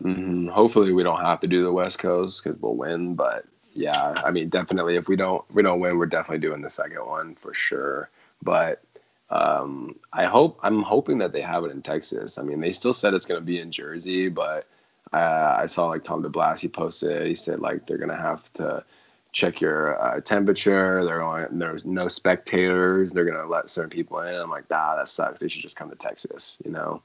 hmm 0.02 0.48
Hopefully 0.48 0.92
we 0.92 1.02
don't 1.02 1.22
have 1.22 1.40
to 1.40 1.46
do 1.46 1.62
the 1.62 1.72
West 1.72 1.98
Coast 1.98 2.44
because 2.44 2.60
we'll 2.60 2.76
win. 2.76 3.14
But 3.14 3.46
yeah, 3.72 4.20
I 4.22 4.30
mean, 4.30 4.50
definitely 4.50 4.96
if 4.96 5.08
we 5.08 5.16
don't 5.16 5.42
if 5.48 5.56
we 5.56 5.62
don't 5.62 5.80
win, 5.80 5.96
we're 5.96 6.04
definitely 6.04 6.46
doing 6.46 6.60
the 6.60 6.68
second 6.68 7.06
one 7.06 7.36
for 7.36 7.54
sure. 7.54 8.10
But 8.42 8.82
um, 9.30 9.96
I 10.12 10.26
hope 10.26 10.60
I'm 10.62 10.82
hoping 10.82 11.16
that 11.18 11.32
they 11.32 11.40
have 11.40 11.64
it 11.64 11.70
in 11.70 11.80
Texas. 11.80 12.36
I 12.36 12.42
mean, 12.42 12.60
they 12.60 12.72
still 12.72 12.92
said 12.92 13.14
it's 13.14 13.26
gonna 13.26 13.40
be 13.40 13.60
in 13.60 13.72
Jersey, 13.72 14.28
but 14.28 14.66
uh, 15.10 15.56
I 15.58 15.64
saw 15.64 15.86
like 15.86 16.04
Tom 16.04 16.22
DeBlass 16.22 16.60
he 16.60 16.68
posted. 16.68 17.26
He 17.26 17.34
said 17.34 17.60
like 17.60 17.86
they're 17.86 17.96
gonna 17.96 18.14
have 18.14 18.52
to 18.54 18.84
check 19.36 19.60
your 19.60 20.00
uh, 20.02 20.18
temperature. 20.22 21.04
They're 21.04 21.18
going, 21.18 21.58
there's 21.58 21.84
no 21.84 22.08
spectators. 22.08 23.12
They're 23.12 23.26
gonna 23.26 23.46
let 23.46 23.68
certain 23.68 23.90
people 23.90 24.18
in. 24.20 24.34
I'm 24.34 24.48
like, 24.48 24.68
nah, 24.70 24.96
that 24.96 25.08
sucks. 25.08 25.40
They 25.40 25.48
should 25.48 25.60
just 25.60 25.76
come 25.76 25.90
to 25.90 25.96
Texas, 25.96 26.60
you 26.64 26.70
know. 26.70 27.02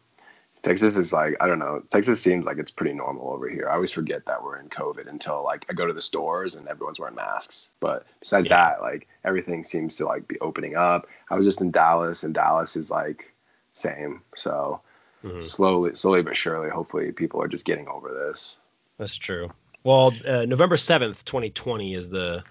Texas 0.64 0.96
is 0.96 1.12
like 1.12 1.36
I 1.42 1.48
don't 1.48 1.60
know. 1.60 1.84
Texas 1.90 2.22
seems 2.22 2.46
like 2.46 2.58
it's 2.58 2.72
pretty 2.72 2.94
normal 2.94 3.32
over 3.34 3.50
here. 3.50 3.68
I 3.68 3.74
always 3.74 3.92
forget 3.92 4.26
that 4.28 4.42
we're 4.42 4.60
in 4.60 4.70
COVID 4.70 5.10
until 5.10 5.44
like 5.44 5.66
I 5.70 5.74
go 5.74 5.86
to 5.86 5.92
the 5.92 6.00
stores 6.00 6.56
and 6.56 6.70
everyone's 6.70 7.00
wearing 7.02 7.16
masks. 7.16 7.72
But 7.82 8.06
besides 8.22 8.48
Yeah. 8.48 8.58
that, 8.58 8.82
like 8.82 9.10
everything 9.26 9.66
seems 9.66 9.98
to 9.98 10.06
like 10.06 10.26
be 10.30 10.40
opening 10.40 10.78
up. 10.78 11.08
I 11.30 11.36
was 11.36 11.46
just 11.46 11.60
in 11.60 11.72
Dallas 11.72 12.24
and 12.24 12.34
Dallas 12.34 12.78
is 12.78 12.90
like 12.90 13.34
same. 13.74 14.22
So 14.38 14.80
Mhm. 15.26 15.44
slowly, 15.44 15.96
slowly 15.96 16.22
but 16.24 16.38
surely, 16.38 16.70
hopefully 16.70 17.12
people 17.12 17.42
are 17.42 17.50
just 17.50 17.66
getting 17.66 17.90
over 17.90 18.14
this. 18.14 18.58
That's 18.98 19.18
true. 19.18 19.52
Well, 19.84 20.14
uh, 20.26 20.46
November 20.46 20.78
seventh, 20.78 21.26
twenty 21.26 21.50
twenty, 21.50 21.96
is 21.96 22.10
the 22.10 22.44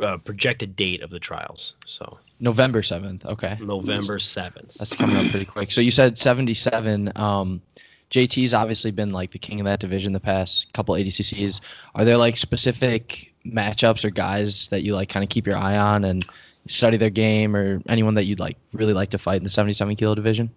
uh, 0.00 0.18
projected 0.24 0.76
date 0.76 1.02
of 1.02 1.10
the 1.10 1.18
trials. 1.18 1.74
So 1.86 2.18
November 2.40 2.82
seventh. 2.82 3.24
Okay. 3.24 3.56
November 3.60 4.18
seventh. 4.18 4.74
That's 4.74 4.94
coming 4.96 5.16
up 5.16 5.30
pretty 5.30 5.46
quick. 5.46 5.70
So 5.70 5.80
you 5.80 5.90
said 5.90 6.18
77. 6.18 7.12
Um, 7.16 7.62
JT's 8.10 8.52
obviously 8.52 8.90
been 8.90 9.10
like 9.10 9.32
the 9.32 9.38
king 9.38 9.60
of 9.60 9.64
that 9.64 9.80
division 9.80 10.12
the 10.12 10.20
past 10.20 10.72
couple 10.72 10.94
ADCCs. 10.94 11.60
Are 11.94 12.04
there 12.04 12.18
like 12.18 12.36
specific 12.36 13.32
matchups 13.46 14.04
or 14.04 14.10
guys 14.10 14.68
that 14.68 14.82
you 14.82 14.94
like 14.94 15.08
kind 15.08 15.24
of 15.24 15.30
keep 15.30 15.46
your 15.46 15.56
eye 15.56 15.78
on 15.78 16.04
and 16.04 16.24
study 16.66 16.96
their 16.96 17.10
game, 17.10 17.56
or 17.56 17.82
anyone 17.88 18.14
that 18.14 18.24
you'd 18.24 18.38
like 18.38 18.56
really 18.72 18.92
like 18.92 19.10
to 19.10 19.18
fight 19.18 19.38
in 19.38 19.44
the 19.44 19.50
77 19.50 19.96
kilo 19.96 20.14
division? 20.14 20.50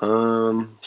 Um, 0.00 0.78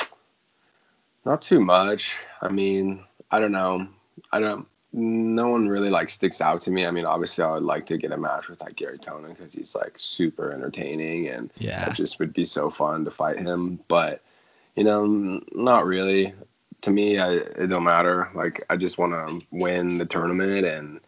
not 1.26 1.42
too 1.42 1.60
much. 1.60 2.16
I 2.42 2.50
mean, 2.50 3.04
I 3.32 3.40
don't 3.40 3.52
know. 3.52 3.88
I 4.32 4.40
don't. 4.40 4.68
No 4.92 5.50
one 5.50 5.68
really 5.68 5.90
like 5.92 6.10
sticks 6.10 6.42
out 6.42 6.62
to 6.62 6.72
me. 6.72 6.86
I 6.86 6.92
mean, 6.92 7.06
obviously, 7.06 7.44
I 7.44 7.52
would 7.54 7.64
like 7.64 7.86
to 7.88 7.98
get 7.98 8.12
a 8.12 8.18
match 8.18 8.48
with 8.50 8.60
like 8.60 8.76
Garry 8.76 8.98
Tonon 8.98 9.30
because 9.36 9.54
he's 9.54 9.76
like 9.76 9.94
super 9.96 10.52
entertaining 10.52 11.28
and 11.28 11.52
Yeah. 11.58 11.90
it 11.92 11.94
just 11.96 12.20
would 12.20 12.34
be 12.34 12.44
so 12.46 12.72
fun 12.72 13.06
to 13.06 13.12
fight 13.12 13.38
him. 13.38 13.80
But 13.88 14.22
you 14.76 14.84
know, 14.84 15.42
not 15.54 15.86
really. 15.86 16.34
To 16.84 16.92
me, 16.92 17.20
I, 17.20 17.34
it 17.34 17.68
don't 17.68 17.84
matter. 17.84 18.30
Like, 18.34 18.64
I 18.70 18.78
just 18.78 18.98
want 18.98 19.12
to 19.12 19.46
win 19.52 19.98
the 19.98 20.06
tournament 20.06 20.66
and. 20.66 21.00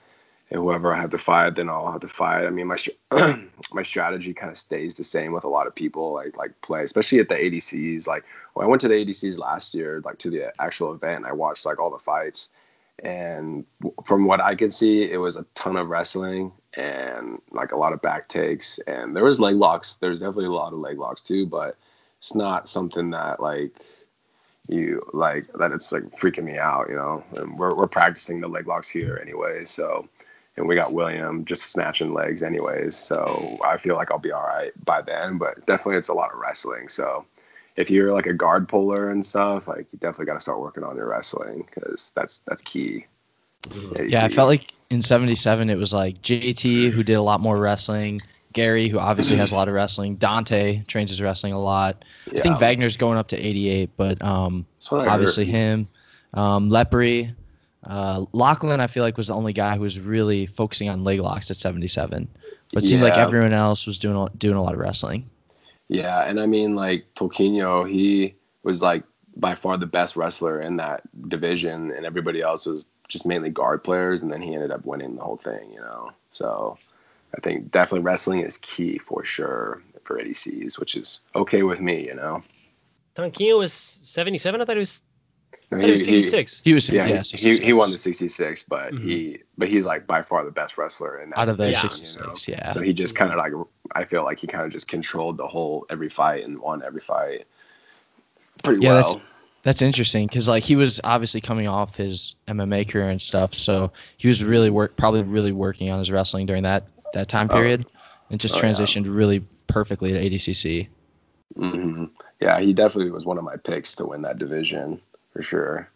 And 0.51 0.59
whoever 0.59 0.93
I 0.93 0.99
have 0.99 1.11
to 1.11 1.17
fight, 1.17 1.55
then 1.55 1.69
I'll 1.69 1.91
have 1.93 2.01
to 2.01 2.09
fight. 2.09 2.45
I 2.45 2.49
mean, 2.49 2.67
my 2.67 2.77
my 3.71 3.83
strategy 3.83 4.33
kind 4.33 4.51
of 4.51 4.57
stays 4.57 4.93
the 4.93 5.03
same 5.03 5.31
with 5.31 5.45
a 5.45 5.49
lot 5.49 5.65
of 5.65 5.73
people. 5.73 6.13
Like 6.13 6.35
like 6.35 6.59
play, 6.61 6.83
especially 6.83 7.19
at 7.19 7.29
the 7.29 7.35
ADCCs. 7.35 8.05
Like 8.05 8.25
when 8.53 8.65
I 8.65 8.69
went 8.69 8.81
to 8.81 8.89
the 8.89 8.95
ADCCs 8.95 9.37
last 9.37 9.73
year, 9.73 10.01
like 10.03 10.17
to 10.19 10.29
the 10.29 10.51
actual 10.61 10.93
event, 10.93 11.25
I 11.25 11.31
watched 11.31 11.65
like 11.65 11.79
all 11.79 11.89
the 11.89 11.97
fights, 11.97 12.49
and 13.01 13.65
from 14.05 14.25
what 14.25 14.41
I 14.41 14.55
could 14.55 14.73
see, 14.73 15.09
it 15.09 15.17
was 15.17 15.37
a 15.37 15.45
ton 15.55 15.77
of 15.77 15.87
wrestling 15.87 16.51
and 16.73 17.41
like 17.51 17.71
a 17.71 17.77
lot 17.77 17.93
of 17.93 18.01
back 18.01 18.27
takes, 18.27 18.77
and 18.79 19.15
there 19.15 19.23
was 19.23 19.39
leg 19.39 19.55
locks. 19.55 19.95
There's 20.01 20.19
definitely 20.19 20.45
a 20.45 20.51
lot 20.51 20.73
of 20.73 20.79
leg 20.79 20.99
locks 20.99 21.21
too, 21.21 21.45
but 21.45 21.77
it's 22.19 22.35
not 22.35 22.67
something 22.67 23.11
that 23.11 23.39
like 23.39 23.71
you 24.67 25.01
like 25.13 25.45
that 25.59 25.71
it's 25.71 25.93
like 25.93 26.03
freaking 26.19 26.43
me 26.43 26.57
out, 26.57 26.87
you 26.89 26.95
know. 26.95 27.23
And 27.37 27.57
we're 27.57 27.73
we're 27.73 27.87
practicing 27.87 28.41
the 28.41 28.49
leg 28.49 28.67
locks 28.67 28.89
here 28.89 29.17
anyway, 29.21 29.63
so 29.63 30.09
and 30.61 30.69
we 30.69 30.75
got 30.75 30.93
William 30.93 31.43
just 31.43 31.63
snatching 31.63 32.13
legs 32.13 32.43
anyways. 32.43 32.95
So 32.95 33.57
I 33.65 33.77
feel 33.77 33.95
like 33.95 34.11
I'll 34.11 34.19
be 34.19 34.31
all 34.31 34.43
right 34.43 34.71
by 34.85 35.01
then, 35.01 35.39
but 35.39 35.65
definitely 35.65 35.97
it's 35.97 36.07
a 36.07 36.13
lot 36.13 36.31
of 36.31 36.39
wrestling. 36.39 36.87
So 36.87 37.25
if 37.77 37.89
you're 37.89 38.13
like 38.13 38.27
a 38.27 38.33
guard 38.33 38.69
puller 38.69 39.09
and 39.09 39.25
stuff, 39.25 39.67
like 39.67 39.87
you 39.91 39.97
definitely 39.99 40.27
got 40.27 40.35
to 40.35 40.39
start 40.39 40.59
working 40.59 40.83
on 40.83 40.95
your 40.95 41.07
wrestling 41.07 41.65
because 41.67 42.11
that's 42.15 42.41
that's 42.47 42.61
key. 42.61 43.07
Mhm. 43.63 44.11
Yeah, 44.11 44.25
I 44.25 44.29
felt 44.29 44.47
like 44.49 44.73
in 44.91 45.01
77 45.01 45.69
it 45.69 45.77
was 45.77 45.93
like 45.93 46.21
JT 46.21 46.91
who 46.91 47.03
did 47.03 47.13
a 47.13 47.21
lot 47.21 47.41
more 47.41 47.57
wrestling, 47.57 48.21
Garry 48.53 48.87
who 48.87 48.99
obviously 48.99 49.37
has 49.37 49.51
a 49.51 49.55
lot 49.55 49.67
of 49.67 49.73
wrestling, 49.73 50.15
Dante 50.17 50.83
trains 50.83 51.09
his 51.09 51.21
wrestling 51.21 51.53
a 51.53 51.59
lot. 51.59 52.05
I 52.27 52.41
think 52.41 52.59
Wagner's 52.59 52.97
going 52.97 53.17
up 53.17 53.29
to 53.29 53.37
88, 53.37 53.89
but 53.97 54.21
um, 54.21 54.67
That's 54.77 54.91
what 54.91 55.07
I 55.07 55.11
obviously 55.11 55.45
heard. 55.45 55.55
him, 55.55 55.87
um, 56.35 56.69
Lepri, 56.69 57.33
uh, 57.83 58.25
Lachlan. 58.33 58.79
I 58.79 58.87
feel 58.87 59.03
like 59.03 59.17
was 59.17 59.27
the 59.27 59.35
only 59.35 59.53
guy 59.53 59.75
who 59.75 59.81
was 59.81 59.99
really 59.99 60.45
focusing 60.45 60.89
on 60.89 61.03
leg 61.03 61.19
locks 61.19 61.49
at 61.51 61.57
77, 61.57 62.27
but 62.73 62.83
it 62.83 62.87
seemed 62.87 63.01
like 63.01 63.17
everyone 63.17 63.53
else 63.53 63.85
was 63.85 63.99
doing 63.99 64.15
a, 64.15 64.29
doing 64.37 64.55
a 64.55 64.61
lot 64.61 64.73
of 64.73 64.79
wrestling. 64.79 65.29
Yeah, 65.87 66.21
and 66.21 66.39
I 66.39 66.45
mean 66.45 66.75
like 66.75 67.05
Tanquinho, 67.15 67.89
he 67.89 68.35
was 68.63 68.81
like 68.81 69.03
by 69.35 69.55
far 69.55 69.77
the 69.77 69.85
best 69.85 70.15
wrestler 70.15 70.61
in 70.61 70.77
that 70.77 71.01
division, 71.27 71.91
and 71.91 72.05
everybody 72.05 72.41
else 72.41 72.65
was 72.65 72.85
just 73.07 73.25
mainly 73.25 73.49
guard 73.49 73.83
players, 73.83 74.21
and 74.21 74.31
then 74.31 74.41
he 74.41 74.53
ended 74.53 74.71
up 74.71 74.85
winning 74.85 75.15
the 75.15 75.21
whole 75.21 75.37
thing, 75.37 75.71
you 75.73 75.79
know. 75.81 76.11
So 76.31 76.77
I 77.35 77.41
think 77.41 77.71
definitely 77.71 78.05
wrestling 78.05 78.41
is 78.41 78.57
key 78.57 78.97
for 78.97 79.25
sure 79.25 79.81
for 80.03 80.19
ADCCs, 80.19 80.79
which 80.79 80.95
is 80.95 81.19
okay 81.35 81.63
with 81.63 81.81
me, 81.81 82.05
you 82.05 82.15
know. 82.15 82.41
Tanquinho 83.15 83.57
was 83.57 83.73
77. 83.73 84.61
I 84.61 84.65
thought 84.65 84.75
he 84.75 84.79
was, 84.79 85.01
I 85.73 85.75
I 85.75 85.79
thought 85.79 85.85
he 85.85 85.91
was 85.91 86.05
66. 86.05 86.61
He 86.65 86.73
was 86.73 86.89
yeah, 86.89 87.05
yeah, 87.07 87.21
he, 87.23 87.37
he, 87.37 87.57
he 87.65 87.73
won 87.73 87.91
the 87.91 87.97
66 87.97 88.33
66, 88.35 88.63
but 88.67 88.91
Mhm. 88.93 89.03
he 89.03 89.39
but 89.57 89.69
he's 89.69 89.85
like 89.85 90.05
by 90.05 90.21
far 90.21 90.43
the 90.43 90.51
best 90.51 90.77
wrestler 90.77 91.21
in 91.21 91.29
that 91.29 91.39
out 91.39 91.49
of 91.49 91.57
the 91.57 91.71
Yeah. 91.71 91.79
66. 91.79 92.15
you 92.47 92.55
know? 92.55 92.59
Yeah, 92.59 92.71
So 92.71 92.81
he 92.81 92.91
just 92.93 93.15
kind 93.15 93.31
of 93.31 93.37
like 93.37 93.53
I 93.95 94.03
feel 94.05 94.23
like 94.23 94.39
he 94.39 94.47
kind 94.47 94.65
of 94.65 94.71
just 94.71 94.87
controlled 94.87 95.37
the 95.37 95.47
whole 95.47 95.85
every 95.89 96.09
fight 96.09 96.43
and 96.45 96.59
won 96.59 96.83
every 96.83 97.01
fight 97.01 97.45
pretty 98.63 98.81
Yeah, 98.83 98.95
that's- 98.95 99.13
well. 99.13 99.21
That's 99.63 99.83
interesting 99.83 100.25
because 100.25 100.47
like 100.47 100.63
he 100.63 100.75
was 100.75 100.99
obviously 101.03 101.39
coming 101.39 101.67
off 101.67 101.95
his 101.95 102.35
MMA 102.47 102.89
career 102.89 103.09
and 103.11 103.21
stuff, 103.21 103.53
so 103.53 103.91
he 104.17 104.27
was 104.27 104.43
really 104.43 104.71
work 104.71 104.97
probably 104.97 105.21
really 105.21 105.51
working 105.51 105.91
on 105.91 105.99
his 105.99 106.09
wrestling 106.09 106.47
during 106.47 106.63
that 106.63 106.91
that 107.13 107.29
time 107.29 107.47
Oh. 107.51 107.53
period, 107.53 107.85
and 108.31 108.39
just 108.41 108.55
Oh, 108.55 108.57
yeah. 108.57 108.73
transitioned 108.73 109.05
really 109.07 109.45
perfectly 109.67 110.13
to 110.13 110.19
ADCC. 110.19 110.87
Mm-hmm. 111.57 112.05
Yeah, 112.41 112.59
he 112.59 112.73
definitely 112.73 113.11
was 113.11 113.23
one 113.23 113.37
of 113.37 113.43
my 113.43 113.55
picks 113.55 113.93
to 113.97 114.05
win 114.07 114.23
that 114.23 114.39
division 114.39 114.99
for 115.31 115.41
sure. 115.41 115.89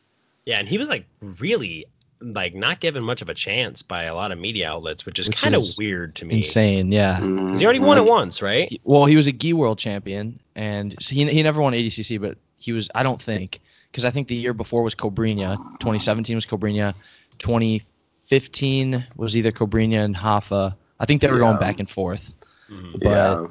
Yeah, 0.45 0.59
and 0.59 0.67
he 0.67 0.77
was 0.77 0.89
like 0.89 1.05
really 1.39 1.85
like 2.21 2.55
not 2.55 2.79
given 2.79 3.03
much 3.03 3.21
of 3.21 3.29
a 3.29 3.33
chance 3.33 3.81
by 3.81 4.03
a 4.03 4.15
lot 4.15 4.31
of 4.31 4.37
media 4.39 4.69
outlets, 4.69 5.05
which 5.05 5.19
is 5.19 5.27
kind 5.29 5.53
of 5.55 5.61
weird 5.77 6.15
to 6.15 6.25
me. 6.25 6.37
Insane, 6.37 6.91
yeah. 6.91 7.19
'Cause 7.19 7.59
he 7.59 7.65
already 7.65 7.79
won 7.79 7.97
it 7.97 8.05
once, 8.05 8.41
right? 8.41 8.69
He- 8.69 8.79
Well, 8.83 9.05
he 9.05 9.15
was 9.15 9.27
a 9.27 9.31
gi 9.33 9.53
world 9.53 9.77
champion, 9.79 10.39
and 10.55 10.95
so 11.01 11.13
he 11.15 11.25
he 11.29 11.43
never 11.43 11.61
won 11.61 11.73
ADCC, 11.73 12.17
but 12.19 12.37
he 12.57 12.71
was 12.71 12.89
I 12.95 13.03
don't 13.03 13.21
think 13.21 13.59
because 13.91 14.05
I 14.05 14.11
think 14.11 14.27
the 14.27 14.35
year 14.35 14.53
before 14.53 14.81
was 14.83 14.95
Cobrinha, 14.95 15.57
2017 15.79 16.35
was 16.35 16.45
Cobrinha, 16.45 16.93
2015 17.39 19.05
was 19.15 19.35
either 19.37 19.51
Cobrinha 19.51 20.03
and 20.05 20.15
Rafa. 20.15 20.75
I 20.99 21.05
think 21.05 21.21
they 21.21 21.27
were 21.29 21.39
going 21.39 21.57
back 21.59 21.79
and 21.79 21.89
forth. 21.89 22.33
Mhm. 22.69 22.93
But- 22.93 23.09
yeah. 23.09 23.47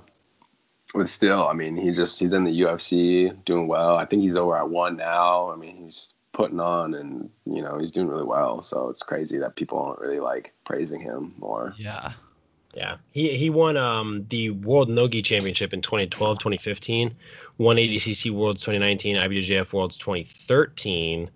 But 0.95 1.09
still, 1.09 1.49
I 1.49 1.55
mean, 1.55 1.77
he 1.77 1.91
just 1.91 2.21
he's 2.21 2.33
in 2.33 2.45
the 2.45 2.61
UFC 2.61 3.45
doing 3.45 3.67
well. 3.67 3.97
I 3.97 4.05
think 4.05 4.23
he's 4.23 4.37
over 4.37 4.57
at 4.57 4.71
one 4.71 4.97
now. 4.97 5.51
I 5.51 5.57
mean, 5.57 5.77
he's 5.77 6.15
putting 6.33 6.61
on 6.61 6.95
and 6.95 7.31
you 7.47 7.63
know 7.63 7.79
he's 7.79 7.91
doing 7.91 8.09
really 8.09 8.25
well. 8.25 8.63
So 8.63 8.91
it's 8.91 9.03
crazy 9.03 9.39
that 9.39 9.57
people 9.57 9.79
aren't 9.79 10.01
really 10.01 10.21
like 10.21 10.53
praising 10.65 11.01
him 11.01 11.35
more. 11.39 11.75
Yeah. 11.77 12.13
Yeah, 12.77 12.97
he 13.13 13.37
he 13.37 13.51
won 13.51 13.77
um 13.77 14.27
the 14.31 14.51
World 14.51 14.89
Nogi 14.89 15.23
Championship 15.23 15.73
in 15.73 15.81
2012, 15.81 16.39
2015, 16.41 17.15
won 17.57 17.77
ADCC 17.77 18.33
Worlds 18.33 18.63
2019, 18.63 19.15
IBJJF 19.15 19.73
Worlds 19.73 19.97
2013, 19.97 21.31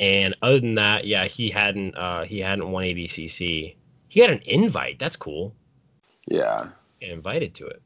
and 0.00 0.34
other 0.40 0.60
than 0.60 0.76
that, 0.76 1.06
yeah, 1.06 1.26
he 1.26 1.50
hadn't 1.50 1.94
uh 1.94 2.24
he 2.24 2.40
hadn't 2.40 2.70
won 2.70 2.84
ADCC. 2.84 3.74
He 4.08 4.20
got 4.20 4.30
an 4.30 4.40
invite. 4.46 4.98
That's 4.98 5.16
cool. 5.16 5.54
Yeah. 6.26 6.68
Get 7.00 7.10
invited 7.10 7.54
to 7.56 7.66
it. 7.66 7.82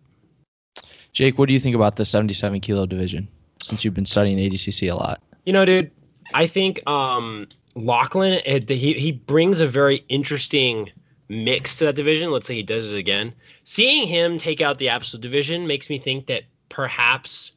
Jake, 1.12 1.38
what 1.38 1.48
do 1.48 1.54
you 1.54 1.60
think 1.60 1.76
about 1.76 1.96
the 1.96 2.04
77 2.04 2.60
kilo 2.60 2.86
division? 2.86 3.28
Since 3.62 3.84
you've 3.84 3.94
been 3.94 4.06
studying 4.06 4.38
ADCC 4.38 4.90
a 4.90 4.94
lot. 4.94 5.22
You 5.44 5.52
know, 5.52 5.64
dude, 5.64 5.90
I 6.34 6.46
think 6.46 6.86
um 6.88 7.48
Lachlan 7.74 8.40
eh, 8.44 8.60
he 8.68 8.94
he 8.94 9.12
brings 9.12 9.60
a 9.60 9.66
very 9.66 10.04
interesting 10.08 10.90
mix 11.28 11.78
to 11.78 11.86
that 11.86 11.96
division. 11.96 12.30
Let's 12.30 12.46
say 12.46 12.54
he 12.56 12.62
does 12.62 12.92
it 12.92 12.98
again. 12.98 13.32
Seeing 13.64 14.08
him 14.08 14.38
take 14.38 14.60
out 14.60 14.78
the 14.78 14.88
absolute 14.88 15.22
division 15.22 15.66
makes 15.66 15.88
me 15.90 15.98
think 15.98 16.26
that 16.26 16.42
perhaps 16.68 17.52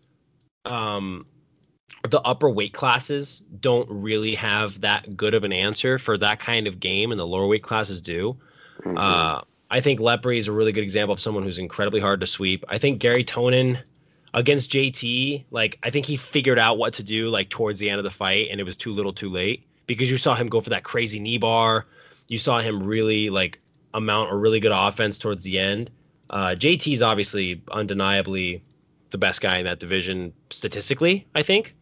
um 0.65 1.25
the 2.09 2.21
upper 2.21 2.49
weight 2.49 2.73
classes 2.73 3.41
don't 3.59 3.89
really 3.89 4.35
have 4.35 4.81
that 4.81 5.15
good 5.17 5.33
of 5.33 5.43
an 5.43 5.53
answer 5.53 5.97
for 5.97 6.17
that 6.17 6.39
kind 6.39 6.67
of 6.67 6.79
game, 6.79 7.11
and 7.11 7.19
the 7.19 7.25
lower 7.25 7.47
weight 7.47 7.63
classes 7.63 8.01
do. 8.01 8.37
Mhm. 8.83 8.97
Uh, 8.97 9.41
I 9.69 9.81
think 9.81 9.99
Lepri 9.99 10.37
is 10.37 10.47
a 10.47 10.51
really 10.51 10.71
good 10.71 10.83
example 10.83 11.13
of 11.13 11.19
someone 11.19 11.43
who's 11.43 11.59
incredibly 11.59 11.99
hard 11.99 12.21
to 12.21 12.27
sweep. 12.27 12.63
I 12.67 12.77
think 12.77 12.99
Garry 12.99 13.23
Tonon 13.23 13.79
against 14.33 14.71
JT, 14.71 15.45
like 15.49 15.79
I 15.81 15.89
think 15.89 16.05
he 16.05 16.17
figured 16.17 16.59
out 16.59 16.77
what 16.77 16.93
to 16.93 17.03
do 17.03 17.29
like 17.29 17.49
towards 17.49 17.79
the 17.79 17.89
end 17.89 17.99
of 17.99 18.03
the 18.03 18.11
fight, 18.11 18.49
and 18.51 18.59
it 18.59 18.63
was 18.63 18.77
too 18.77 18.93
little, 18.93 19.13
too 19.13 19.29
late 19.29 19.65
because 19.87 20.09
you 20.09 20.17
saw 20.17 20.35
him 20.35 20.47
go 20.47 20.61
for 20.61 20.69
that 20.69 20.83
crazy 20.83 21.19
knee 21.19 21.37
bar. 21.37 21.85
You 22.27 22.37
saw 22.37 22.59
him 22.59 22.83
really 22.83 23.29
like 23.29 23.59
amount 23.93 24.31
a 24.31 24.35
really 24.35 24.59
good 24.59 24.71
offense 24.73 25.17
towards 25.17 25.43
the 25.43 25.57
end. 25.57 25.89
Uh, 26.29 26.55
JT's 26.57 27.01
obviously 27.01 27.61
undeniably 27.71 28.63
the 29.11 29.17
best 29.17 29.41
guy 29.41 29.57
in 29.57 29.65
that 29.65 29.79
division 29.79 30.33
statistically, 30.49 31.27
I 31.33 31.43
think. 31.43 31.75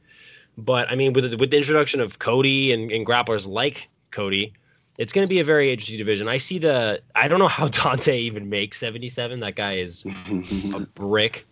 But 0.57 0.91
I 0.91 0.95
mean, 0.95 1.13
with 1.13 1.31
the, 1.31 1.37
with 1.37 1.49
the 1.49 1.57
introduction 1.57 1.99
of 1.99 2.19
Kody 2.19 2.73
and, 2.73 2.91
and 2.91 3.05
grapplers 3.05 3.47
like 3.47 3.89
Kody, 4.11 4.53
it's 4.97 5.11
going 5.13 5.25
to 5.25 5.29
be 5.29 5.39
a 5.39 5.43
very 5.43 5.71
interesting 5.71 5.97
division. 5.97 6.27
I 6.27 6.37
see 6.37 6.59
the. 6.59 7.01
I 7.15 7.27
don't 7.27 7.39
know 7.39 7.47
how 7.47 7.67
Dante 7.79 8.17
even 8.19 8.49
makes 8.49 8.77
77. 8.79 9.39
That 9.39 9.55
guy 9.55 9.73
is 9.77 10.05
a 10.73 10.79
brick. 10.95 11.45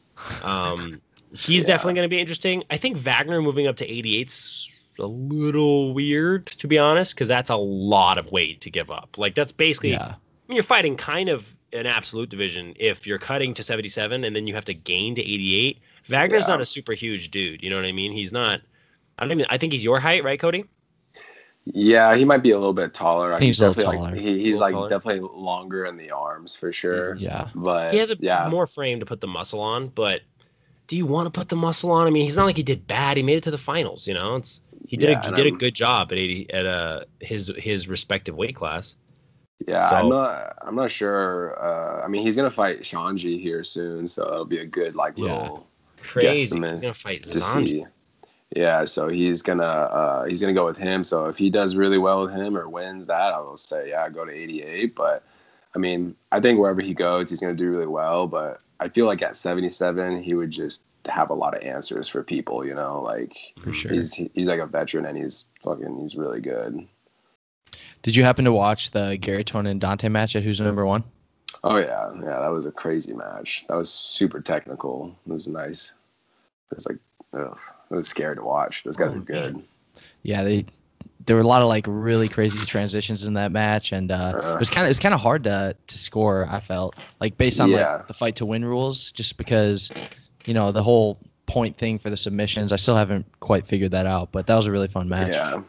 Um, 0.43 1.01
he's 1.33 1.63
Yeah. 1.63 1.67
definitely 1.67 1.95
going 1.95 2.05
to 2.09 2.13
be 2.15 2.19
interesting. 2.19 2.63
I 2.69 2.77
think 2.77 2.97
Wagner 2.97 3.41
moving 3.41 3.67
up 3.67 3.75
to 3.77 3.87
88's 3.87 4.73
a 4.99 5.05
little 5.05 5.93
weird, 5.93 6.47
to 6.47 6.67
be 6.67 6.77
honest, 6.77 7.15
because 7.15 7.27
that's 7.27 7.49
a 7.49 7.55
lot 7.55 8.17
of 8.17 8.31
weight 8.31 8.61
to 8.61 8.69
give 8.69 8.91
up. 8.91 9.17
Like 9.17 9.33
that's 9.35 9.51
basically 9.51 9.91
Yeah. 9.91 10.03
I 10.15 10.17
mean, 10.47 10.55
you're 10.55 10.63
fighting 10.63 10.95
kind 10.97 11.29
of 11.29 11.55
an 11.73 11.85
absolute 11.85 12.29
division 12.29 12.73
if 12.75 13.07
you're 13.07 13.17
cutting 13.17 13.53
to 13.55 13.63
77 13.63 14.23
and 14.25 14.35
then 14.35 14.45
you 14.47 14.53
have 14.53 14.65
to 14.65 14.73
gain 14.73 15.15
to 15.15 15.21
88. 15.21 15.79
Wagner's 16.09 16.43
Yeah. 16.43 16.53
not 16.55 16.61
a 16.61 16.65
super 16.65 16.91
huge 16.93 17.31
dude. 17.31 17.63
You 17.63 17.69
know 17.69 17.77
what 17.77 17.85
I 17.85 17.93
mean? 17.93 18.11
He's 18.11 18.31
not. 18.33 18.61
I 19.17 19.23
don't 19.23 19.31
even. 19.31 19.45
I 19.49 19.57
think 19.57 19.71
he's 19.73 19.83
your 19.83 19.99
height, 19.99 20.23
right, 20.23 20.39
Kody? 20.39 20.65
Yeah, 21.65 22.15
he 22.15 22.25
might 22.25 22.41
be 22.41 22.51
a 22.51 22.57
little 22.57 22.73
bit 22.73 22.93
taller. 22.93 23.31
think 23.33 23.43
he's 23.43 23.59
a 23.61 23.67
little 23.67 23.73
definitely 23.83 23.97
taller. 23.97 24.11
like 24.11 24.19
he, 24.21 24.37
he's 24.39 24.45
Little 24.57 24.59
like 24.61 24.71
taller. 24.73 24.89
definitely 24.89 25.29
longer 25.33 25.85
in 25.85 25.95
the 25.97 26.11
arms 26.11 26.55
for 26.55 26.73
sure. 26.73 27.15
Yeah. 27.15 27.49
But 27.53 27.93
He 27.93 27.99
has 27.99 28.09
a 28.11 28.17
yeah, 28.19 28.47
more 28.49 28.65
frame 28.65 28.99
to 28.99 29.05
put 29.05 29.21
the 29.21 29.27
muscle 29.27 29.59
on, 29.59 29.89
but 29.89 30.21
do 30.87 30.97
you 30.97 31.05
want 31.05 31.27
to 31.31 31.39
put 31.39 31.49
the 31.49 31.55
muscle 31.55 31.91
on? 31.91 32.07
I 32.07 32.09
mean, 32.09 32.25
he's 32.25 32.35
not 32.35 32.45
like 32.45 32.57
he 32.57 32.63
did 32.63 32.87
bad. 32.87 33.15
He 33.15 33.23
made 33.23 33.37
it 33.37 33.43
to 33.43 33.51
the 33.51 33.57
finals. 33.59 34.07
You 34.07 34.15
know, 34.15 34.35
it's 34.37 34.59
he 34.87 34.97
did 34.97 35.11
Yeah, 35.11 35.21
a, 35.21 35.25
he 35.29 35.31
did 35.33 35.45
a 35.45 35.49
I'm- 35.49 35.57
good 35.59 35.75
job 35.75 36.11
at 36.11 36.17
80 36.17 36.51
at 36.51 36.65
uh 36.65 37.03
his 37.19 37.51
his 37.57 37.87
respective 37.87 38.35
weight 38.35 38.55
class. 38.55 38.95
yeah. 39.67 39.87
So- 39.87 39.95
I'm 39.97 40.09
not 40.09 40.55
I'm 40.63 40.75
not 40.75 40.89
sure. 40.89 41.57
Uh, 41.63 42.03
I 42.03 42.07
mean, 42.07 42.23
he's 42.23 42.35
gonna 42.35 42.49
fight 42.49 42.81
Shanji 42.81 43.39
here 43.39 43.63
soon, 43.63 44.07
so 44.07 44.23
it'll 44.23 44.45
be 44.45 44.57
a 44.57 44.65
good 44.65 44.95
like 44.95 45.13
Yeah. 45.17 45.25
little 45.25 45.67
Crazy. 46.01 46.41
He's 46.41 46.53
gonna 46.53 46.93
fight 46.95 47.21
to 47.23 47.37
Zanji. 47.37 47.85
Yeah, 48.55 48.83
so 48.83 49.07
he's 49.07 49.41
gonna 49.41 49.63
uh, 49.63 50.25
he's 50.25 50.41
gonna 50.41 50.53
go 50.53 50.65
with 50.65 50.77
him. 50.77 51.03
So 51.03 51.25
if 51.25 51.37
he 51.37 51.49
does 51.49 51.75
really 51.75 51.97
well 51.97 52.23
with 52.23 52.33
him 52.33 52.57
or 52.57 52.67
wins 52.67 53.07
that, 53.07 53.33
I 53.33 53.39
will 53.39 53.57
say 53.57 53.89
yeah, 53.89 54.09
go 54.09 54.25
to 54.25 54.31
88. 54.31 54.93
But 54.93 55.23
I 55.73 55.79
mean, 55.79 56.15
I 56.31 56.41
think 56.41 56.59
wherever 56.59 56.81
he 56.81 56.93
goes, 56.93 57.29
he's 57.29 57.39
gonna 57.39 57.53
do 57.53 57.69
really 57.71 57.87
well. 57.87 58.27
But 58.27 58.61
I 58.79 58.89
feel 58.89 59.05
like 59.05 59.21
at 59.21 59.37
77, 59.37 60.21
he 60.21 60.33
would 60.33 60.51
just 60.51 60.83
have 61.07 61.29
a 61.29 61.33
lot 61.33 61.55
of 61.55 61.63
answers 61.63 62.09
for 62.09 62.23
people. 62.23 62.65
You 62.65 62.75
know, 62.75 63.01
like 63.01 63.37
For 63.63 63.71
sure. 63.71 63.93
he's 63.93 64.13
he's 64.13 64.47
like 64.47 64.59
a 64.59 64.65
veteran 64.65 65.05
and 65.05 65.17
he's 65.17 65.45
fucking 65.63 65.99
he's 66.01 66.17
really 66.17 66.41
good. 66.41 66.87
Did 68.01 68.15
you 68.17 68.23
happen 68.23 68.43
to 68.45 68.51
watch 68.51 68.91
the 68.91 69.17
Garry 69.21 69.45
and 69.53 69.79
Dante 69.79 70.09
match 70.09 70.35
at 70.35 70.43
Who's 70.43 70.59
Number 70.59 70.85
One? 70.85 71.03
Oh 71.63 71.77
yeah, 71.77 72.09
yeah, 72.15 72.39
that 72.39 72.51
was 72.51 72.65
a 72.65 72.71
crazy 72.71 73.13
match. 73.13 73.65
That 73.67 73.77
was 73.77 73.89
super 73.89 74.41
technical. 74.41 75.15
It 75.27 75.31
was 75.31 75.47
nice. 75.47 75.93
It 76.71 76.75
was 76.75 76.87
like, 76.87 76.97
ugh, 77.33 77.59
it 77.91 77.95
was 77.95 78.07
scary 78.07 78.35
to 78.35 78.43
watch. 78.43 78.83
Those 78.83 78.95
guys 78.97 79.11
Oh, 79.13 79.17
are 79.17 79.19
good. 79.19 79.63
Yeah, 80.23 80.43
they 80.43 80.65
there 81.25 81.35
were 81.35 81.41
a 81.43 81.47
lot 81.47 81.61
of 81.61 81.67
like 81.67 81.85
really 81.87 82.27
crazy 82.27 82.65
transitions 82.65 83.27
in 83.27 83.33
that 83.35 83.51
match, 83.51 83.91
and 83.91 84.11
uh, 84.11 84.33
Uh. 84.35 84.53
it 84.55 84.59
was 84.59 84.69
kind 84.69 84.85
of 84.87 84.91
it's 84.91 84.99
kind 84.99 85.13
of 85.13 85.19
hard 85.19 85.43
to 85.43 85.75
to 85.87 85.97
score. 85.97 86.47
I 86.49 86.59
felt 86.59 86.95
like 87.19 87.37
based 87.37 87.59
on 87.61 87.69
Yeah. 87.69 87.95
like 87.97 88.07
the 88.07 88.13
fight 88.13 88.35
to 88.37 88.45
win 88.45 88.65
rules, 88.65 89.11
just 89.11 89.37
because 89.37 89.91
you 90.45 90.53
know 90.53 90.71
the 90.71 90.83
whole 90.83 91.19
point 91.45 91.77
thing 91.77 91.99
for 91.99 92.09
the 92.09 92.17
submissions. 92.17 92.71
I 92.71 92.77
still 92.77 92.95
haven't 92.95 93.25
quite 93.39 93.67
figured 93.67 93.91
that 93.91 94.05
out, 94.05 94.31
but 94.31 94.47
that 94.47 94.55
was 94.55 94.67
a 94.67 94.71
really 94.71 94.87
fun 94.87 95.09
match. 95.09 95.33
Yeah. 95.33 95.61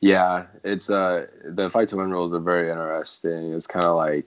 Yeah, 0.00 0.46
it's 0.64 0.90
uh 0.90 1.26
the 1.44 1.70
fight 1.70 1.88
to 1.88 1.96
win 1.96 2.10
rules 2.10 2.34
are 2.34 2.40
very 2.40 2.68
interesting. 2.68 3.52
It's 3.54 3.66
kind 3.66 3.86
of 3.86 3.96
like 3.96 4.26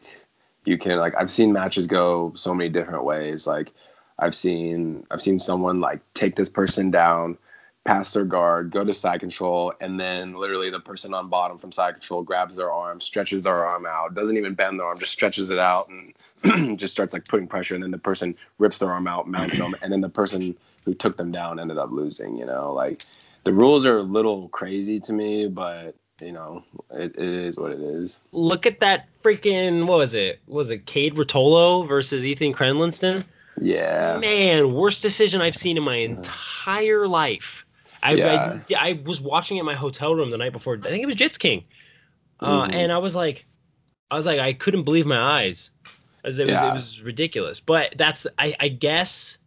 you 0.65 0.77
can 0.77 0.97
like 0.97 1.13
I've 1.15 1.29
seen 1.29 1.53
matches 1.53 1.85
go 1.87 2.33
so 2.35 2.53
many 2.53 2.69
different 2.69 3.03
ways. 3.03 3.45
Like 3.45 3.71
I've 4.19 4.35
seen 4.35 5.05
I've 5.11 5.21
seen 5.21 5.39
someone 5.39 5.79
like 5.79 6.01
take 6.13 6.35
this 6.35 6.49
person 6.49 6.91
down, 6.91 7.37
pass 7.85 8.13
their 8.13 8.25
guard, 8.25 8.71
go 8.71 8.83
to 8.83 8.93
side 8.93 9.19
control, 9.19 9.73
and 9.79 9.99
then 9.99 10.35
literally 10.35 10.69
the 10.69 10.79
person 10.79 11.13
on 11.13 11.29
bottom 11.29 11.57
from 11.57 11.71
side 11.71 11.93
control 11.93 12.23
grabs 12.23 12.55
their 12.55 12.71
arm, 12.71 12.99
stretches 12.99 13.43
their 13.43 13.65
arm 13.65 13.85
out, 13.85 14.15
doesn't 14.15 14.37
even 14.37 14.53
bend 14.55 14.79
their 14.79 14.87
arm, 14.87 14.99
just 14.99 15.11
stretches 15.11 15.51
it 15.51 15.59
out 15.59 15.87
and 16.43 16.77
just 16.79 16.93
starts 16.93 17.13
like 17.13 17.27
putting 17.27 17.47
pressure, 17.47 17.75
and 17.75 17.83
then 17.83 17.91
the 17.91 17.97
person 17.97 18.35
rips 18.57 18.79
their 18.79 18.91
arm 18.91 19.07
out, 19.07 19.27
mounts 19.27 19.57
them, 19.57 19.75
and 19.81 19.91
then 19.91 20.01
the 20.01 20.09
person 20.09 20.55
who 20.83 20.93
took 20.93 21.17
them 21.17 21.31
down 21.31 21.59
ended 21.59 21.77
up 21.77 21.91
losing. 21.91 22.37
You 22.37 22.45
know, 22.45 22.73
like 22.73 23.05
the 23.43 23.53
rules 23.53 23.85
are 23.85 23.97
a 23.97 24.03
little 24.03 24.49
crazy 24.49 24.99
to 25.01 25.13
me, 25.13 25.47
but 25.47 25.95
you 26.19 26.31
know, 26.31 26.63
it, 26.91 27.15
it 27.15 27.19
is 27.19 27.57
what 27.57 27.71
it 27.71 27.79
is. 27.79 28.19
Look 28.31 28.65
at 28.65 28.79
that 28.79 29.07
freaking 29.23 29.85
what 29.85 29.99
was 29.99 30.15
it? 30.15 30.39
Was 30.47 30.71
it 30.71 30.85
Kade 30.85 31.13
Ruotolo 31.13 31.87
versus 31.87 32.25
Ethan 32.25 32.53
Crelinsten? 32.53 33.23
Yeah. 33.61 34.17
Man, 34.19 34.73
worst 34.73 35.01
decision 35.01 35.41
I've 35.41 35.55
seen 35.55 35.77
in 35.77 35.83
my 35.83 35.95
entire 35.95 37.07
life. 37.07 37.65
I've, 38.03 38.17
Yeah. 38.19 38.59
I, 38.69 38.89
I 38.89 39.01
was 39.05 39.19
watching 39.21 39.57
in 39.57 39.65
my 39.65 39.73
hotel 39.75 40.13
room 40.15 40.29
the 40.29 40.37
night 40.37 40.51
before. 40.53 40.77
I 40.77 40.81
think 40.89 41.01
it 41.03 41.05
was 41.07 41.15
Jits 41.15 41.39
King, 41.39 41.63
uh, 42.39 42.67
Mhm. 42.67 42.73
and 42.73 42.91
I 42.91 42.99
was 42.99 43.15
like, 43.15 43.45
I 44.11 44.17
was 44.17 44.25
like, 44.25 44.39
I 44.39 44.53
couldn't 44.53 44.83
believe 44.83 45.05
my 45.05 45.19
eyes. 45.19 45.71
As 46.23 46.39
it 46.39 46.45
was, 46.47 46.53
Yeah. 46.53 46.71
it 46.71 46.73
was 46.73 47.01
ridiculous. 47.01 47.59
But 47.59 47.95
that's, 47.97 48.27
I, 48.37 48.55
I 48.59 48.67
guess, 48.69 49.37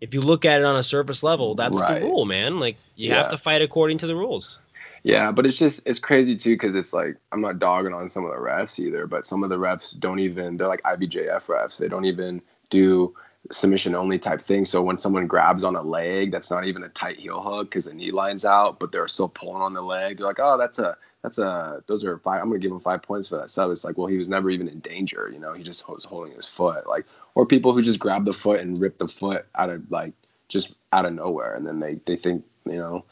if 0.00 0.14
you 0.14 0.20
look 0.22 0.44
at 0.44 0.60
it 0.60 0.64
on 0.64 0.76
a 0.76 0.82
surface 0.82 1.22
level, 1.22 1.54
that's 1.54 1.78
Right. 1.78 2.00
the 2.00 2.06
rule, 2.06 2.24
man. 2.24 2.58
Like 2.58 2.76
you 2.96 3.12
have 3.12 3.30
to 3.30 3.38
fight 3.38 3.62
according 3.62 3.98
to 3.98 4.06
the 4.06 4.16
rules. 4.16 4.58
Yeah, 5.02 5.32
but 5.32 5.46
it's 5.46 5.56
just 5.56 5.80
it's 5.86 5.98
crazy 5.98 6.36
too 6.36 6.54
because 6.54 6.74
it's 6.74 6.92
like 6.92 7.16
I'm 7.32 7.40
not 7.40 7.58
dogging 7.58 7.94
on 7.94 8.10
some 8.10 8.24
of 8.24 8.30
the 8.32 8.36
refs 8.36 8.78
either, 8.78 9.06
but 9.06 9.26
some 9.26 9.42
of 9.42 9.48
the 9.48 9.56
refs 9.56 9.98
don't 9.98 10.18
even 10.18 10.56
they're 10.58 10.68
like 10.68 10.82
IBJF 10.82 11.46
refs. 11.46 11.78
They 11.78 11.88
don't 11.88 12.04
even 12.04 12.42
do 12.68 13.14
submission 13.50 13.94
only 13.94 14.18
type 14.18 14.40
thing. 14.40 14.64
So 14.64 14.82
when 14.82 14.98
someone 14.98 15.26
grabs 15.26 15.64
on 15.64 15.76
a 15.76 15.82
leg, 15.82 16.30
that's 16.32 16.50
not 16.50 16.66
even 16.66 16.82
a 16.84 16.88
tight 16.88 17.18
heel 17.18 17.42
hook 17.42 17.70
because 17.70 17.84
the 17.84 17.94
knee 17.94 18.10
line's 18.10 18.44
out, 18.44 18.80
but 18.80 18.92
they're 18.92 19.08
still 19.08 19.28
pulling 19.28 19.62
on 19.62 19.74
the 19.74 19.82
leg. 19.82 20.18
They're 20.18 20.26
like, 20.26 20.38
oh, 20.40 20.56
that's 20.58 20.78
a 20.78 20.96
that's 21.22 21.38
a 21.38 21.82
those 21.86 22.04
are 22.04 22.18
five. 22.18 22.40
I'm 22.42 22.48
gonna 22.48 22.60
give 22.60 22.72
him 22.72 22.80
five 22.80 23.02
points 23.02 23.28
for 23.28 23.36
that 23.36 23.50
sub. 23.50 23.70
It's 23.70 23.84
like, 23.84 23.98
well, 23.98 24.06
he 24.06 24.16
was 24.16 24.28
never 24.28 24.50
even 24.50 24.68
in 24.68 24.80
danger. 24.80 25.30
You 25.32 25.38
know, 25.38 25.52
he 25.52 25.62
just 25.62 25.88
was 25.88 26.04
holding 26.04 26.34
his 26.34 26.48
foot. 26.48 26.86
Like, 26.86 27.06
or 27.34 27.46
people 27.46 27.72
who 27.72 27.82
just 27.82 27.98
grab 27.98 28.24
the 28.24 28.32
foot 28.32 28.60
and 28.60 28.80
rip 28.80 28.98
the 28.98 29.08
foot 29.08 29.46
out 29.54 29.70
of 29.70 29.90
like 29.90 30.12
just 30.48 30.74
out 30.92 31.06
of 31.06 31.12
nowhere, 31.12 31.54
and 31.54 31.66
then 31.66 31.80
they 31.80 32.00
they 32.06 32.16
think 32.16 32.44
you 32.64 32.76
know 32.76 33.04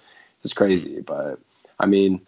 it's 0.43 0.53
crazy, 0.53 1.01
but. 1.01 1.39
I 1.80 1.86
mean, 1.86 2.26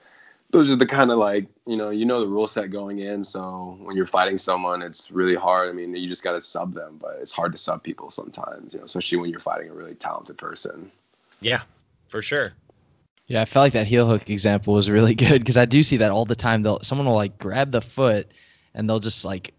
those 0.53 0.69
are 0.69 0.77
the 0.77 0.87
kind 0.87 1.11
of 1.11 1.19
like 1.19 1.47
you 1.67 1.77
know 1.77 1.91
you 1.91 2.05
know 2.05 2.21
the 2.21 2.27
rule 2.27 2.49
set 2.49 2.71
going 2.71 2.99
in 2.99 3.23
so 3.23 3.77
when 3.83 3.97
you're 3.97 4.07
fighting 4.07 4.37
someone 4.37 4.83
it's 4.83 5.11
really 5.11 5.35
hard 5.35 5.69
i 5.69 5.73
mean 5.73 5.95
you 5.95 6.09
just 6.09 6.25
got 6.25 6.33
to 6.33 6.41
sub 6.41 6.75
them 6.75 6.99
but 7.01 7.19
it's 7.21 7.33
hard 7.33 7.53
to 7.53 7.59
sub 7.59 7.83
people 7.83 8.11
sometimes 8.11 8.75
you 8.75 8.81
know 8.81 8.85
especially 8.85 9.19
when 9.19 9.31
you're 9.31 9.41
fighting 9.41 9.71
a 9.71 9.75
really 9.75 9.95
talented 9.95 10.37
person 10.37 10.91
Yeah, 11.41 11.63
for 12.09 12.23
sure. 12.23 12.53
Yeah, 13.27 13.43
I 13.43 13.45
felt 13.45 13.65
like 13.65 13.73
that 13.75 13.87
heel 13.87 14.07
hook 14.07 14.29
example 14.29 14.75
was 14.75 14.91
really 14.91 15.15
good 15.27 15.41
because 15.41 15.57
I 15.57 15.65
do 15.65 15.83
see 15.83 15.99
that 15.99 16.11
all 16.11 16.25
the 16.25 16.37
time. 16.37 16.63
They'll 16.63 16.81
someone 16.81 17.07
will 17.07 17.15
like 17.15 17.39
grab 17.39 17.73
the 17.73 17.81
foot 17.81 18.31
and 18.75 18.89
they'll 18.89 19.01
just 19.01 19.25
like 19.25 19.55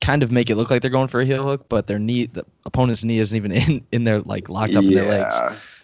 kind 0.00 0.22
of 0.22 0.30
make 0.30 0.50
it 0.50 0.56
look 0.56 0.70
like 0.70 0.82
they're 0.82 0.90
going 0.90 1.08
for 1.08 1.20
a 1.20 1.24
heel 1.24 1.44
hook, 1.44 1.66
but 1.68 1.86
their 1.86 1.98
knee, 1.98 2.26
the 2.26 2.44
opponent's 2.64 3.02
knee 3.02 3.18
isn't 3.18 3.36
even 3.36 3.52
in 3.52 3.86
in 3.92 4.04
their 4.04 4.20
like 4.20 4.48
locked 4.48 4.76
up 4.76 4.84
in 4.84 4.94
their 4.94 5.08
legs, 5.08 5.34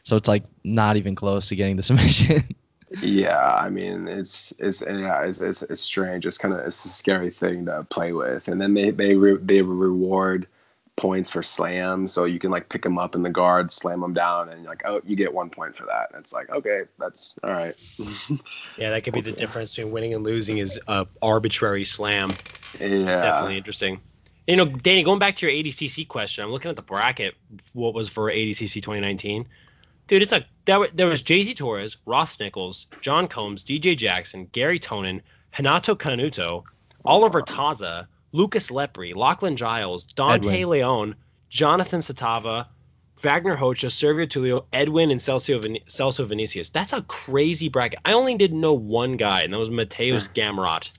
so 0.02 0.16
it's 0.16 0.28
like 0.28 0.44
not 0.64 0.96
even 0.96 1.14
close 1.14 1.48
to 1.48 1.56
getting 1.56 1.76
the 1.76 1.82
submission. 1.90 2.54
Yeah 3.02 3.54
i 3.54 3.68
mean 3.68 4.08
it's 4.08 4.52
it's 4.58 4.80
yeah 4.80 5.22
it's 5.24 5.40
it's, 5.40 5.62
it's 5.62 5.80
strange 5.80 6.26
it's 6.26 6.38
kind 6.38 6.54
of 6.54 6.60
it's 6.60 6.84
a 6.84 6.88
scary 6.88 7.30
thing 7.30 7.66
to 7.66 7.84
play 7.90 8.12
with 8.12 8.48
and 8.48 8.60
then 8.60 8.74
they 8.74 8.90
they 8.90 9.14
re, 9.14 9.36
they 9.40 9.62
reward 9.62 10.46
points 10.96 11.30
for 11.30 11.42
slams 11.42 12.12
so 12.12 12.24
you 12.24 12.38
can 12.38 12.50
like 12.50 12.68
pick 12.68 12.82
them 12.82 12.98
up 12.98 13.14
in 13.14 13.22
the 13.22 13.30
guard 13.30 13.70
slam 13.70 14.00
them 14.00 14.14
down 14.14 14.48
and 14.48 14.62
you're 14.62 14.70
like 14.70 14.82
oh 14.84 15.00
you 15.04 15.14
get 15.14 15.32
one 15.32 15.50
point 15.50 15.76
for 15.76 15.84
that 15.84 16.08
and 16.12 16.22
it's 16.22 16.32
like 16.32 16.50
okay 16.50 16.82
that's 16.98 17.38
all 17.44 17.50
right 17.52 17.76
Yeah, 18.78 18.90
that 18.90 19.02
could 19.04 19.14
be 19.14 19.20
the 19.20 19.32
difference 19.32 19.74
between 19.74 19.92
winning 19.92 20.14
and 20.14 20.24
losing 20.24 20.58
is 20.58 20.78
a 20.86 21.06
arbitrary 21.20 21.84
slam. 21.84 22.30
yeah 22.80 22.86
It's 22.86 23.22
definitely 23.22 23.56
interesting. 23.56 24.00
You 24.46 24.56
know, 24.56 24.64
Danny, 24.64 25.02
going 25.02 25.18
back 25.18 25.36
to 25.36 25.46
your 25.46 25.54
ADCC 25.54 26.08
question, 26.08 26.44
I'm 26.44 26.50
looking 26.50 26.70
at 26.70 26.76
the 26.76 26.82
bracket. 26.82 27.34
What 27.74 27.92
was 27.92 28.08
for 28.08 28.30
ADCC 28.30 28.74
2019? 28.74 29.46
Dude, 30.08 30.22
it's 30.22 30.32
like 30.32 30.46
there, 30.64 30.88
there 30.94 31.06
was 31.06 31.22
JT 31.22 31.56
Torres, 31.56 31.98
Ross 32.06 32.40
Nichols, 32.40 32.86
John 33.02 33.28
Combs, 33.28 33.62
DJ 33.62 33.96
Jackson, 33.96 34.48
Garry 34.52 34.80
Tonon, 34.80 35.20
Renato 35.56 35.94
Canuto, 35.94 36.64
Oliver 37.04 37.42
Taza, 37.42 38.06
Lucas 38.32 38.70
Lepri, 38.70 39.14
Lachlan 39.14 39.56
Giles, 39.56 40.04
Dante 40.04 40.48
Edwin. 40.48 40.70
Leon, 40.70 41.14
Jonathan 41.50 42.00
Satava, 42.00 42.66
Wagner 43.22 43.56
Rocha, 43.56 43.86
Servio 43.86 44.26
Tulio, 44.26 44.64
Edwin, 44.72 45.10
and 45.10 45.20
Celso, 45.20 45.60
Vin- 45.60 45.80
Celso 45.88 46.26
Vinicius. 46.26 46.70
That's 46.70 46.92
a 46.92 47.02
crazy 47.02 47.68
bracket. 47.68 48.00
I 48.04 48.12
only 48.12 48.34
didn't 48.34 48.60
know 48.60 48.74
one 48.74 49.16
guy, 49.16 49.42
and 49.42 49.52
that 49.52 49.58
was 49.58 49.70
Mateusz 49.70 50.28
Gamrot. 50.34 50.90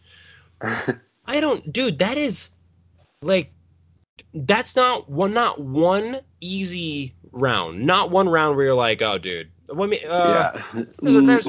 I 1.25 1.39
don't, 1.39 1.71
dude. 1.71 1.99
That 1.99 2.17
is 2.17 2.49
like 3.21 3.51
that's 4.33 4.75
not 4.75 5.09
one, 5.09 5.33
not 5.33 5.59
one 5.59 6.19
easy 6.41 7.13
round. 7.31 7.85
Not 7.85 8.11
one 8.11 8.29
round 8.29 8.55
where 8.55 8.67
you're 8.67 8.75
like, 8.75 9.01
oh, 9.01 9.17
dude. 9.17 9.49
Let 9.67 9.89
me. 9.89 10.03
Uh, 10.03 10.29
yeah 10.29 10.61
There's 11.01 11.15
a, 11.15 11.21
there's 11.21 11.47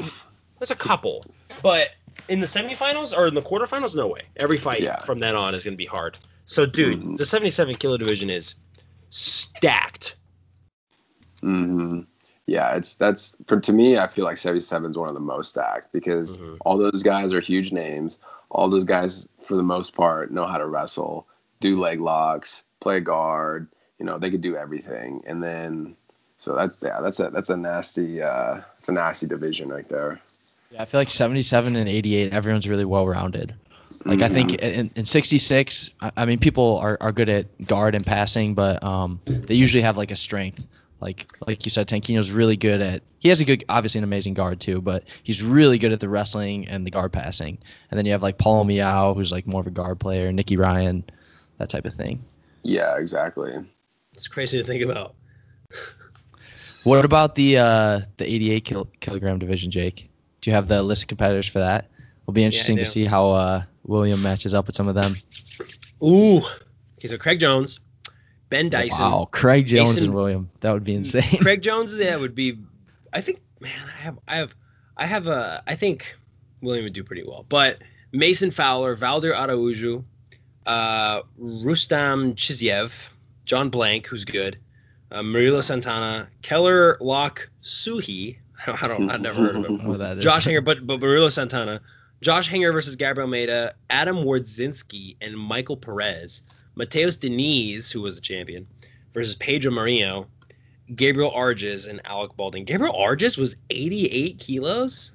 there's 0.59 0.71
a 0.71 0.75
couple, 0.75 1.25
but 1.63 1.89
in 2.29 2.39
the 2.39 2.45
semifinals 2.45 3.17
or 3.17 3.27
in 3.27 3.33
the 3.33 3.41
quarterfinals, 3.41 3.95
no 3.95 4.07
way. 4.07 4.21
Every 4.37 4.57
fight 4.57 4.83
Yeah. 4.83 5.03
from 5.05 5.19
then 5.19 5.35
on 5.35 5.55
is 5.55 5.63
gonna 5.63 5.75
be 5.75 5.85
hard. 5.85 6.17
So, 6.45 6.65
dude, 6.65 6.99
Mhm. 7.01 7.17
the 7.17 7.25
77 7.25 7.75
kilo 7.75 7.97
division 7.97 8.29
is 8.29 8.55
stacked. 9.09 10.15
hmm 11.41 12.01
Yeah, 12.45 12.75
it's 12.75 12.95
that's 12.95 13.35
for 13.47 13.59
to 13.59 13.71
me. 13.73 13.97
I 13.97 14.07
feel 14.07 14.25
like 14.25 14.37
77 14.37 14.91
is 14.91 14.97
one 14.97 15.09
of 15.09 15.15
the 15.15 15.21
most 15.21 15.51
stacked 15.51 15.91
because 15.93 16.37
Mhm. 16.37 16.57
all 16.61 16.77
those 16.77 17.01
guys 17.03 17.33
are 17.33 17.39
huge 17.39 17.71
names. 17.71 18.19
All 18.49 18.69
those 18.69 18.83
guys, 18.83 19.29
for 19.41 19.55
the 19.55 19.63
most 19.63 19.95
part, 19.95 20.31
know 20.31 20.45
how 20.45 20.57
to 20.57 20.67
wrestle, 20.67 21.27
do 21.61 21.79
leg 21.79 22.01
locks, 22.01 22.63
play 22.81 22.99
guard. 22.99 23.69
You 23.99 24.05
know, 24.05 24.17
they 24.17 24.29
could 24.29 24.41
do 24.41 24.57
everything. 24.57 25.23
And 25.25 25.41
then, 25.41 25.95
so 26.37 26.55
that's 26.55 26.75
yeah, 26.81 26.99
that's 26.99 27.19
a 27.21 27.29
that's 27.29 27.49
a 27.49 27.55
nasty 27.55 28.21
uh, 28.21 28.61
it's 28.79 28.89
a 28.89 28.91
nasty 28.91 29.27
division 29.27 29.69
right 29.69 29.87
there. 29.87 30.19
Yeah, 30.71 30.81
I 30.81 30.85
feel 30.85 30.99
like 30.99 31.09
77 31.09 31.75
and 31.75 31.87
88, 31.87 32.33
everyone's 32.33 32.67
really 32.67 32.85
well 32.85 33.07
rounded. 33.07 33.53
Like 34.05 34.21
I 34.21 34.29
think 34.29 34.51
Mhm. 34.51 34.59
in, 34.61 34.91
in 34.95 35.05
66, 35.05 35.91
I, 36.01 36.11
I 36.17 36.25
mean 36.25 36.39
people 36.39 36.77
are, 36.79 36.97
are 37.01 37.11
good 37.11 37.29
at 37.29 37.67
guard 37.67 37.93
and 37.93 38.05
passing, 38.05 38.55
but 38.55 38.83
um 38.83 39.19
they 39.25 39.55
usually 39.55 39.83
have 39.83 39.97
like 39.97 40.11
a 40.11 40.15
strength. 40.15 40.65
Like 40.99 41.27
like 41.45 41.65
you 41.65 41.71
said, 41.71 41.87
Tanquinho's 41.87 42.31
really 42.31 42.57
good 42.57 42.81
at. 42.81 43.01
He 43.19 43.29
has 43.29 43.41
a 43.41 43.45
good, 43.45 43.65
obviously 43.69 43.99
an 43.99 44.03
amazing 44.03 44.33
guard 44.33 44.59
too, 44.59 44.81
but 44.81 45.03
he's 45.23 45.43
really 45.43 45.77
good 45.77 45.91
at 45.91 45.99
the 45.99 46.09
wrestling 46.09 46.67
and 46.67 46.85
the 46.87 46.91
guard 46.91 47.11
passing. 47.11 47.57
And 47.91 47.97
then 47.97 48.05
you 48.07 48.13
have 48.13 48.23
like 48.23 48.37
Paul 48.39 48.65
Miyao, 48.65 49.13
who's 49.15 49.31
like 49.31 49.45
more 49.45 49.61
of 49.61 49.67
a 49.67 49.71
guard 49.71 49.99
player, 49.99 50.31
Nicky 50.31 50.57
Ryan, 50.57 51.03
that 51.61 51.69
type 51.69 51.85
of 51.85 51.93
thing. 51.93 52.23
yeah, 52.63 52.97
exactly. 52.97 53.53
It's 54.13 54.27
crazy 54.27 54.57
to 54.57 54.65
think 54.65 54.83
about. 54.83 55.15
What 56.83 57.05
about 57.05 57.35
the 57.35 57.59
uh 57.59 57.99
the 58.17 58.25
88 58.25 58.65
kil- 58.65 58.89
kilogram 58.99 59.37
division, 59.37 59.69
Jake? 59.69 60.09
Do 60.41 60.49
you 60.49 60.55
have 60.55 60.67
the 60.67 60.81
list 60.81 61.03
of 61.03 61.09
competitors 61.09 61.47
for 61.47 61.59
that? 61.59 61.85
It'll 62.23 62.33
be 62.33 62.43
interesting 62.43 62.75
do. 62.75 62.83
to 62.83 62.89
see 62.89 63.05
how 63.05 63.29
uh 63.29 63.63
William 63.85 64.21
matches 64.23 64.55
up 64.55 64.65
with 64.65 64.75
some 64.75 64.87
of 64.87 64.95
them. 64.95 65.15
Ooh. 66.03 66.37
Okay, 66.97 67.07
so 67.07 67.17
Craig 67.19 67.39
Jones, 67.39 67.79
Ben 68.49 68.69
Dyson. 68.71 68.99
Wow, 68.99 69.29
Craig 69.31 69.67
Jones 69.67 69.91
Mason- 69.93 70.05
and 70.07 70.15
William. 70.15 70.49
That 70.61 70.73
would 70.73 70.83
be 70.83 70.95
insane. 70.95 71.37
Craig 71.41 71.61
Jones, 71.61 71.97
yeah, 71.97 72.15
would 72.15 72.33
be. 72.35 72.57
I 73.13 73.21
think, 73.21 73.41
man, 73.59 73.71
I 73.87 74.01
have, 74.01 74.17
I 74.27 74.35
have, 74.37 74.53
I 74.97 75.05
have 75.05 75.27
a. 75.27 75.63
I 75.67 75.75
think 75.75 76.15
William 76.61 76.83
would 76.85 76.93
do 76.93 77.03
pretty 77.03 77.23
well, 77.23 77.45
but 77.47 77.77
Mason 78.11 78.49
Fowler, 78.49 78.95
Valder 78.97 79.35
Araujo, 79.35 80.03
uh, 80.65 81.21
Rustam 81.37 82.35
Chiziev, 82.35 82.91
John 83.45 83.69
Blank, 83.69 84.07
who's 84.07 84.25
good, 84.25 84.57
uh, 85.11 85.21
Murilo 85.21 85.63
Santana, 85.63 86.27
Keller 86.41 86.97
Locke 87.01 87.49
Suhi. 87.63 88.37
I 88.67 88.87
don't, 88.87 89.09
I've 89.09 89.21
never 89.21 89.41
heard 89.41 89.55
of 89.55 89.65
him. 89.65 89.81
Oh, 89.85 89.97
that 89.97 90.17
is- 90.19 90.23
Josh 90.23 90.45
Hinger, 90.45 90.61
but 90.61 90.85
but 90.85 90.99
Murilo 90.99 91.31
Santana, 91.31 91.81
Josh 92.21 92.47
Hinger 92.47 92.71
versus 92.71 92.95
Gabriel 92.95 93.27
Maida, 93.27 93.73
Adam 93.89 94.17
Wardzinski 94.17 95.15
and 95.21 95.35
Michael 95.37 95.77
Perez, 95.77 96.41
Matheus 96.77 97.17
Diniz, 97.17 97.91
who 97.91 98.01
was 98.01 98.15
the 98.15 98.21
champion, 98.21 98.67
versus 99.13 99.35
Pedro 99.35 99.71
Marinho, 99.71 100.27
Gabriel 100.95 101.31
Arges 101.31 101.87
and 101.89 101.99
Alec 102.05 102.35
Baulding. 102.37 102.65
Gabriel 102.65 102.93
Arges 102.93 103.37
was 103.37 103.55
88 103.71 104.37
kilos. 104.39 105.11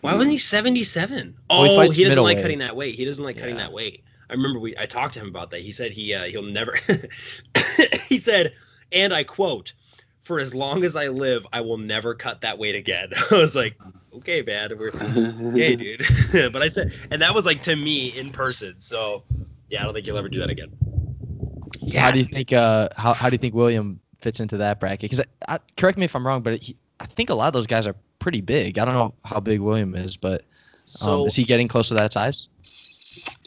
Why 0.00 0.14
wasn't 0.14 0.32
he 0.32 0.38
77? 0.38 1.36
Well, 1.50 1.64
he 1.64 1.70
Oh, 1.70 1.76
fights 1.76 1.94
he 1.96 2.04
doesn't 2.04 2.16
like 2.22 2.38
middleweight. 2.38 2.42
cutting 2.42 2.58
that 2.60 2.74
weight. 2.74 2.94
He 2.94 3.04
doesn't 3.04 3.22
like 3.22 3.36
cutting 3.36 3.56
Yeah. 3.56 3.64
that 3.64 3.72
weight. 3.72 4.02
I 4.30 4.34
remember 4.34 4.60
we 4.60 4.76
I 4.78 4.86
talked 4.86 5.14
to 5.14 5.20
him 5.20 5.28
about 5.28 5.50
that. 5.50 5.60
He 5.62 5.72
said 5.72 5.92
he 5.92 6.14
uh, 6.14 6.24
he'll 6.24 6.42
never. 6.42 6.78
he 8.08 8.20
said, 8.20 8.54
and 8.92 9.12
I 9.12 9.24
quote, 9.24 9.72
"For 10.22 10.38
as 10.38 10.54
long 10.54 10.84
as 10.84 10.94
I 10.94 11.08
live, 11.08 11.44
I 11.52 11.60
will 11.60 11.78
never 11.78 12.14
cut 12.14 12.40
that 12.42 12.58
weight 12.58 12.76
again." 12.76 13.10
I 13.30 13.34
was 13.34 13.56
like, 13.56 13.76
okay, 14.14 14.42
man, 14.42 14.70
we're 14.78 14.90
okay, 14.90 15.76
dude. 15.76 16.06
but 16.52 16.62
I 16.62 16.68
said, 16.68 16.92
and 17.10 17.20
that 17.22 17.34
was 17.34 17.44
like 17.44 17.62
to 17.64 17.74
me 17.74 18.16
in 18.16 18.30
person. 18.30 18.76
So 18.78 19.24
yeah, 19.68 19.82
I 19.82 19.84
don't 19.84 19.94
think 19.94 20.06
he'll 20.06 20.18
ever 20.18 20.28
do 20.28 20.38
that 20.38 20.50
again. 20.50 20.70
How 21.94 22.12
do 22.12 22.20
you 22.20 22.24
think? 22.24 22.52
Uh, 22.52 22.88
how 22.96 23.12
how 23.12 23.28
do 23.28 23.34
you 23.34 23.38
think 23.38 23.54
William 23.54 24.00
fits 24.20 24.38
into 24.38 24.58
that 24.58 24.78
bracket? 24.78 25.10
Because 25.10 25.20
I, 25.48 25.54
I, 25.54 25.58
correct 25.76 25.98
me 25.98 26.04
if 26.04 26.14
I'm 26.14 26.24
wrong, 26.24 26.42
but 26.42 26.62
he, 26.62 26.76
I 27.00 27.06
think 27.06 27.30
a 27.30 27.34
lot 27.34 27.48
of 27.48 27.52
those 27.52 27.66
guys 27.66 27.86
are 27.86 27.96
pretty 28.20 28.40
big. 28.40 28.78
I 28.78 28.84
don't 28.84 28.94
know 28.94 29.14
how 29.24 29.40
big 29.40 29.60
William 29.60 29.94
is, 29.96 30.16
but 30.16 30.42
um, 30.42 30.44
So 30.86 31.26
is 31.26 31.34
he 31.34 31.44
getting 31.44 31.68
close 31.68 31.88
to 31.88 31.94
that 31.94 32.12
size? 32.12 32.48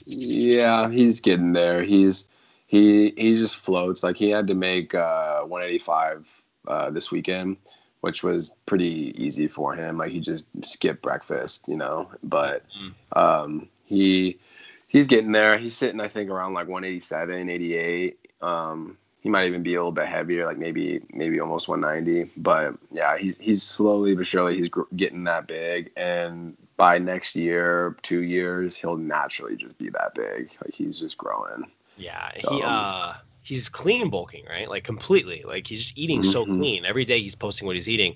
Yeah, 0.05 0.89
he's 0.89 1.21
getting 1.21 1.53
there. 1.53 1.83
He's 1.83 2.25
he 2.67 3.13
he 3.17 3.35
just 3.35 3.57
floats. 3.57 4.03
Like 4.03 4.15
he 4.17 4.29
had 4.29 4.47
to 4.47 4.53
make 4.55 4.93
uh 4.95 5.41
185 5.43 6.27
uh 6.67 6.89
this 6.91 7.11
weekend, 7.11 7.57
which 8.01 8.23
was 8.23 8.49
pretty 8.65 9.13
easy 9.17 9.47
for 9.47 9.75
him. 9.75 9.97
Like 9.97 10.11
he 10.11 10.19
just 10.19 10.47
skipped 10.63 11.01
breakfast, 11.01 11.67
you 11.67 11.77
know. 11.77 12.09
But 12.23 12.63
Mm. 12.77 12.93
um 13.17 13.69
he 13.85 14.39
he's 14.87 15.07
getting 15.07 15.31
there. 15.31 15.57
He's 15.57 15.75
sitting 15.75 16.01
I 16.01 16.07
think 16.07 16.29
around 16.29 16.53
like 16.53 16.67
187, 16.67 17.49
88. 17.49 18.19
Um 18.41 18.97
he 19.21 19.29
might 19.29 19.47
even 19.47 19.63
be 19.63 19.75
a 19.75 19.79
little 19.79 19.93
bit 19.93 20.07
heavier, 20.07 20.45
like 20.45 20.57
maybe 20.57 21.01
maybe 21.13 21.39
almost 21.39 21.69
190. 21.69 22.29
But 22.35 22.75
yeah, 22.91 23.17
he's 23.17 23.37
he's 23.37 23.63
slowly 23.63 24.15
but 24.15 24.25
surely 24.25 24.57
he's 24.57 24.67
gr- 24.69 24.81
getting 24.97 25.23
that 25.25 25.47
big, 25.47 25.91
and 25.95 26.57
by 26.77 26.97
next 26.97 27.35
year, 27.35 27.97
two 28.01 28.21
years, 28.21 28.75
he'll 28.75 28.97
naturally 28.97 29.55
just 29.55 29.77
be 29.77 29.89
that 29.91 30.15
big. 30.15 30.51
Like 30.63 30.73
he's 30.73 30.99
just 30.99 31.17
growing. 31.17 31.71
Yeah, 31.95 32.31
So, 32.35 32.61
he 32.61 32.63
uh 32.63 33.13
he's 33.41 33.69
clean 33.69 34.09
bulking, 34.09 34.45
right? 34.49 34.69
Like 34.69 34.83
completely. 34.83 35.43
Like 35.45 35.67
he's 35.67 35.81
just 35.83 35.97
eating 35.97 36.23
so 36.23 36.45
Mhm. 36.45 36.45
clean. 36.45 36.85
Every 36.85 37.05
day 37.05 37.21
he's 37.21 37.35
posting 37.35 37.65
what 37.67 37.75
he's 37.75 37.89
eating. 37.89 38.15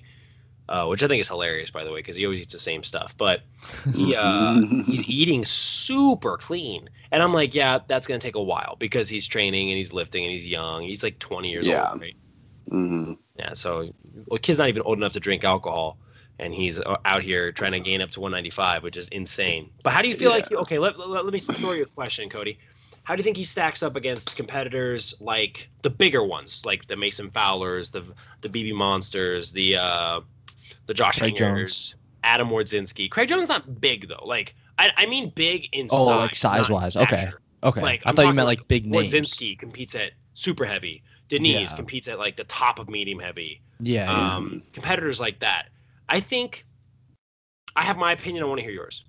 Uh, 0.68 0.86
which 0.86 1.02
I 1.02 1.08
think 1.08 1.20
is 1.20 1.28
hilarious 1.28 1.70
by 1.70 1.84
the 1.84 1.92
way, 1.92 2.00
because 2.00 2.16
he 2.16 2.26
always 2.26 2.42
eats 2.42 2.52
the 2.54 2.60
same 2.60 2.84
stuff. 2.84 3.14
But 3.18 3.42
he 3.90 4.16
uh 4.16 4.62
he's 4.84 5.04
eating 5.04 5.44
super 5.46 6.38
clean. 6.38 6.90
And 7.12 7.22
I'm 7.22 7.34
like, 7.34 7.54
yeah, 7.54 7.80
that's 7.88 8.06
gonna 8.08 8.20
take 8.20 8.36
a 8.36 8.42
while 8.42 8.76
because 8.80 9.08
he's 9.08 9.26
training 9.28 9.70
and 9.70 9.78
he's 9.78 9.92
lifting 9.94 10.24
and 10.24 10.32
he's 10.32 10.46
young. 10.46 10.82
He's 10.84 11.02
like 11.04 11.18
twenty 11.20 11.50
years 11.50 11.68
Yeah. 11.68 11.68
old, 11.68 11.96
right? 12.00 12.16
hmm 12.70 13.14
Yeah, 13.36 13.54
so 13.54 13.92
well, 14.26 14.38
kid's 14.38 14.58
not 14.58 14.68
even 14.68 14.82
old 14.82 14.98
enough 14.98 15.12
to 15.12 15.20
drink 15.20 15.44
alcohol, 15.44 15.98
and 16.38 16.54
he's 16.54 16.80
uh, 16.80 16.96
out 17.04 17.22
here 17.22 17.52
trying 17.52 17.72
to 17.72 17.80
gain 17.80 18.00
up 18.00 18.10
to 18.12 18.20
195, 18.20 18.82
which 18.82 18.96
is 18.96 19.08
insane. 19.08 19.70
But 19.82 19.92
how 19.92 20.02
do 20.02 20.08
you 20.08 20.14
feel 20.14 20.30
like? 20.30 20.50
Yeah. 20.50 20.58
Okay, 20.58 20.78
let, 20.78 20.98
let, 20.98 21.24
let 21.24 21.32
me 21.32 21.40
throw 21.40 21.72
you 21.72 21.82
a 21.84 21.86
question, 21.86 22.28
Kody. 22.28 22.56
How 23.02 23.14
do 23.16 23.20
you 23.20 23.24
think 23.24 23.36
he 23.38 23.44
stacks 23.44 23.82
up 23.82 23.96
against 23.96 24.36
competitors 24.36 25.14
like 25.18 25.68
the 25.82 25.88
bigger 25.90 26.22
ones, 26.24 26.62
like 26.66 26.86
the 26.88 26.96
Mason 26.96 27.30
Fowlers, 27.30 27.90
the 27.90 28.04
the 28.42 28.48
BB 28.48 28.74
Monsters, 28.74 29.50
the 29.50 29.76
uh, 29.76 30.20
the 30.86 30.94
Josh 30.94 31.18
Craig 31.18 31.36
Hingers, 31.36 31.90
Jones. 31.90 31.94
Adam 32.22 32.48
Wardzinski? 32.50 33.10
Craig 33.10 33.28
Jones 33.30 33.48
not 33.48 33.80
big 33.80 34.08
though. 34.08 34.24
Like 34.24 34.54
I, 34.78 34.90
I 34.96 35.06
mean 35.06 35.32
big 35.34 35.68
in 35.72 35.88
Oh, 35.90 36.06
size, 36.06 36.18
like 36.20 36.34
size 36.34 36.70
wise. 36.70 36.96
Okay. 36.96 37.30
Okay. 37.62 37.80
Like, 37.80 38.02
I 38.04 38.10
I'm 38.10 38.16
thought 38.16 38.26
you 38.26 38.34
meant 38.34 38.46
like 38.46 38.68
big 38.68 38.86
names. 38.86 39.12
Wardzinski 39.12 39.58
competes 39.58 39.94
at 39.94 40.12
super 40.34 40.64
heavy. 40.64 41.02
Denise 41.28 41.70
Yeah. 41.70 41.76
competes 41.76 42.08
at 42.08 42.18
like 42.18 42.36
the 42.36 42.44
top 42.44 42.78
of 42.78 42.88
medium 42.88 43.18
heavy. 43.18 43.60
Yeah. 43.80 44.04
yeah. 44.04 44.36
Um, 44.36 44.62
competitors 44.72 45.18
like 45.18 45.40
that. 45.40 45.68
I 46.08 46.20
think 46.20 46.64
I 47.76 47.84
have 47.84 47.96
my 47.96 48.12
opinion. 48.12 48.44
I 48.44 48.46
want 48.46 48.58
to 48.58 48.64
hear 48.64 48.72
yours. 48.72 49.04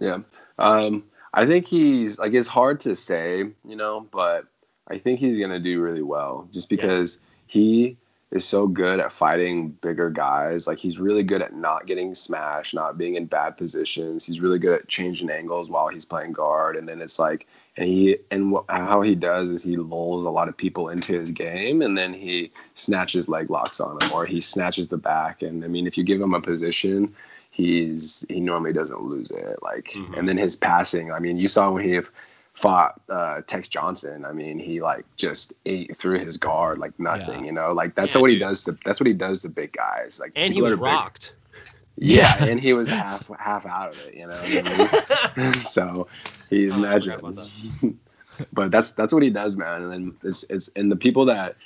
Yeah. 0.00 0.18
Um, 0.58 1.04
I 1.34 1.46
think 1.46 1.66
he's 1.66 2.18
like 2.18 2.32
it's 2.32 2.48
hard 2.48 2.80
to 2.80 2.96
say, 2.96 3.38
you 3.64 3.76
know, 3.76 4.06
but 4.10 4.46
I 4.88 4.98
think 4.98 5.20
he's 5.20 5.38
gonna 5.38 5.60
do 5.60 5.80
really 5.80 6.02
well 6.02 6.48
just 6.50 6.68
because 6.68 7.18
he 7.46 7.96
is 8.30 8.44
so 8.44 8.66
good 8.66 9.00
at 9.00 9.12
fighting 9.12 9.70
bigger 9.70 10.10
guys. 10.10 10.66
Like 10.66 10.76
he's 10.78 10.98
really 10.98 11.22
good 11.22 11.40
at 11.40 11.54
not 11.54 11.86
getting 11.86 12.14
smashed, 12.14 12.74
not 12.74 12.98
being 12.98 13.14
in 13.14 13.24
bad 13.24 13.56
positions. 13.56 14.26
He's 14.26 14.40
really 14.40 14.58
good 14.58 14.80
at 14.80 14.88
changing 14.88 15.30
angles 15.30 15.70
while 15.70 15.88
he's 15.88 16.04
playing 16.04 16.32
guard. 16.32 16.76
And 16.76 16.86
then 16.86 17.00
it's 17.00 17.18
like, 17.18 17.46
and 17.76 17.88
he 17.88 18.18
and 18.30 18.54
wh- 18.54 18.70
how 18.70 19.00
he 19.00 19.14
does 19.14 19.50
is 19.50 19.62
he 19.62 19.76
lulls 19.76 20.26
a 20.26 20.30
lot 20.30 20.48
of 20.48 20.56
people 20.56 20.88
into 20.90 21.18
his 21.18 21.30
game, 21.30 21.80
and 21.80 21.96
then 21.96 22.12
he 22.12 22.50
snatches 22.74 23.28
leg 23.28 23.48
locks 23.50 23.80
on 23.80 23.98
them, 23.98 24.10
or 24.12 24.26
he 24.26 24.40
snatches 24.40 24.88
the 24.88 24.98
back. 24.98 25.40
And 25.42 25.64
I 25.64 25.68
mean, 25.68 25.86
if 25.86 25.96
you 25.96 26.04
give 26.04 26.20
him 26.20 26.34
a 26.34 26.40
position, 26.40 27.14
he's 27.50 28.26
he 28.28 28.40
normally 28.40 28.72
doesn't 28.72 29.00
lose 29.02 29.30
it. 29.30 29.58
Like, 29.62 29.92
Mhm. 29.96 30.18
and 30.18 30.28
then 30.28 30.36
his 30.36 30.54
passing. 30.56 31.12
I 31.12 31.18
mean, 31.18 31.38
you 31.38 31.48
saw 31.48 31.70
when 31.70 31.84
he 31.84 32.00
fought 32.60 33.00
uh, 33.08 33.40
Tex 33.46 33.68
Johnson. 33.68 34.24
I 34.24 34.32
mean, 34.32 34.58
he 34.58 34.80
like 34.80 35.04
just 35.16 35.52
ate 35.66 35.96
through 35.96 36.18
his 36.18 36.36
guard 36.36 36.78
like 36.78 36.98
nothing. 36.98 37.40
Yeah. 37.40 37.46
You 37.46 37.52
know, 37.52 37.72
like 37.72 37.94
that's 37.94 38.14
Yeah, 38.14 38.20
what 38.20 38.30
he 38.30 38.38
does. 38.38 38.64
To, 38.64 38.76
that's 38.84 38.98
what 39.00 39.06
he 39.06 39.12
does 39.12 39.42
to 39.42 39.48
big 39.48 39.72
guys. 39.72 40.18
Like, 40.20 40.32
And 40.36 40.52
he 40.52 40.60
was 40.62 40.72
that 40.72 40.76
big- 40.78 40.82
rocked. 40.84 41.34
Yeah, 42.00 42.44
Yeah. 42.44 42.50
and 42.50 42.60
he 42.60 42.72
was 42.74 42.88
half 42.88 43.28
half 43.38 43.66
out 43.66 43.92
of 43.92 43.98
it. 44.06 44.14
You 44.14 44.26
know. 44.28 44.38
I 44.40 45.32
mean? 45.36 45.54
so 45.62 46.08
he 46.50 46.70
Oh, 46.70 46.74
imagine. 46.74 47.12
about 47.14 47.48
but 48.52 48.70
that's 48.70 48.92
that's 48.92 49.12
what 49.12 49.22
he 49.22 49.30
does, 49.30 49.56
man. 49.56 49.82
And 49.82 49.92
then 49.92 50.16
it's 50.22 50.44
it's 50.50 50.68
and 50.76 50.90
the 50.92 50.96
people 50.96 51.24
that 51.26 51.56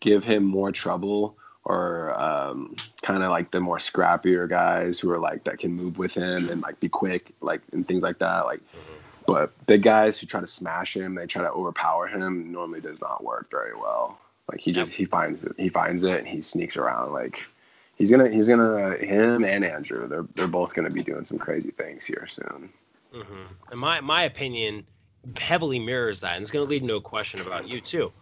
give 0.00 0.24
him 0.24 0.44
more 0.44 0.72
trouble 0.72 1.36
or 1.64 2.18
um, 2.20 2.76
kind 3.02 3.22
of 3.22 3.30
like 3.30 3.50
the 3.50 3.60
more 3.60 3.76
scrappier 3.78 4.48
guys 4.48 4.98
who 5.00 5.10
are 5.10 5.18
like 5.18 5.44
that 5.44 5.58
can 5.58 5.72
move 5.72 5.98
with 5.98 6.14
him 6.14 6.48
and 6.48 6.60
like 6.62 6.78
be 6.80 6.88
quick, 6.88 7.32
like 7.40 7.60
and 7.72 7.86
things 7.88 8.02
like 8.02 8.18
that. 8.20 8.46
Like, 8.46 8.60
but 9.26 9.52
big 9.66 9.82
guys 9.82 10.18
who 10.18 10.26
try 10.26 10.40
to 10.40 10.46
smash 10.46 10.96
him, 10.96 11.14
they 11.14 11.26
try 11.26 11.42
to 11.42 11.50
overpower 11.50 12.06
him. 12.06 12.52
Normally 12.52 12.80
does 12.80 13.00
not 13.00 13.24
work 13.24 13.50
very 13.50 13.74
well. 13.74 14.18
Like 14.50 14.60
he 14.60 14.72
just 14.72 14.92
he 14.92 15.04
finds 15.04 15.42
it, 15.42 15.52
he 15.56 15.68
finds 15.68 16.02
it, 16.02 16.18
and 16.18 16.28
he 16.28 16.40
sneaks 16.42 16.76
around. 16.76 17.12
Like 17.12 17.44
he's 17.96 18.10
gonna 18.10 18.30
he's 18.30 18.48
gonna 18.48 18.94
him 18.96 19.44
and 19.44 19.64
Andrew, 19.64 20.06
they're 20.08 20.26
they're 20.34 20.46
both 20.46 20.74
gonna 20.74 20.90
be 20.90 21.02
doing 21.02 21.24
some 21.24 21.38
crazy 21.38 21.70
things 21.72 22.04
here 22.04 22.26
soon. 22.28 22.70
hmm 23.12 23.44
And 23.70 23.80
my 23.80 24.00
my 24.00 24.24
opinion 24.24 24.86
heavily 25.38 25.78
mirrors 25.78 26.20
that, 26.20 26.34
and 26.36 26.42
it's 26.42 26.50
to 26.50 26.62
lead 26.62 26.88
a 26.88 27.00
question 27.00 27.40
about 27.40 27.68
you 27.68 27.80
too. 27.80 28.12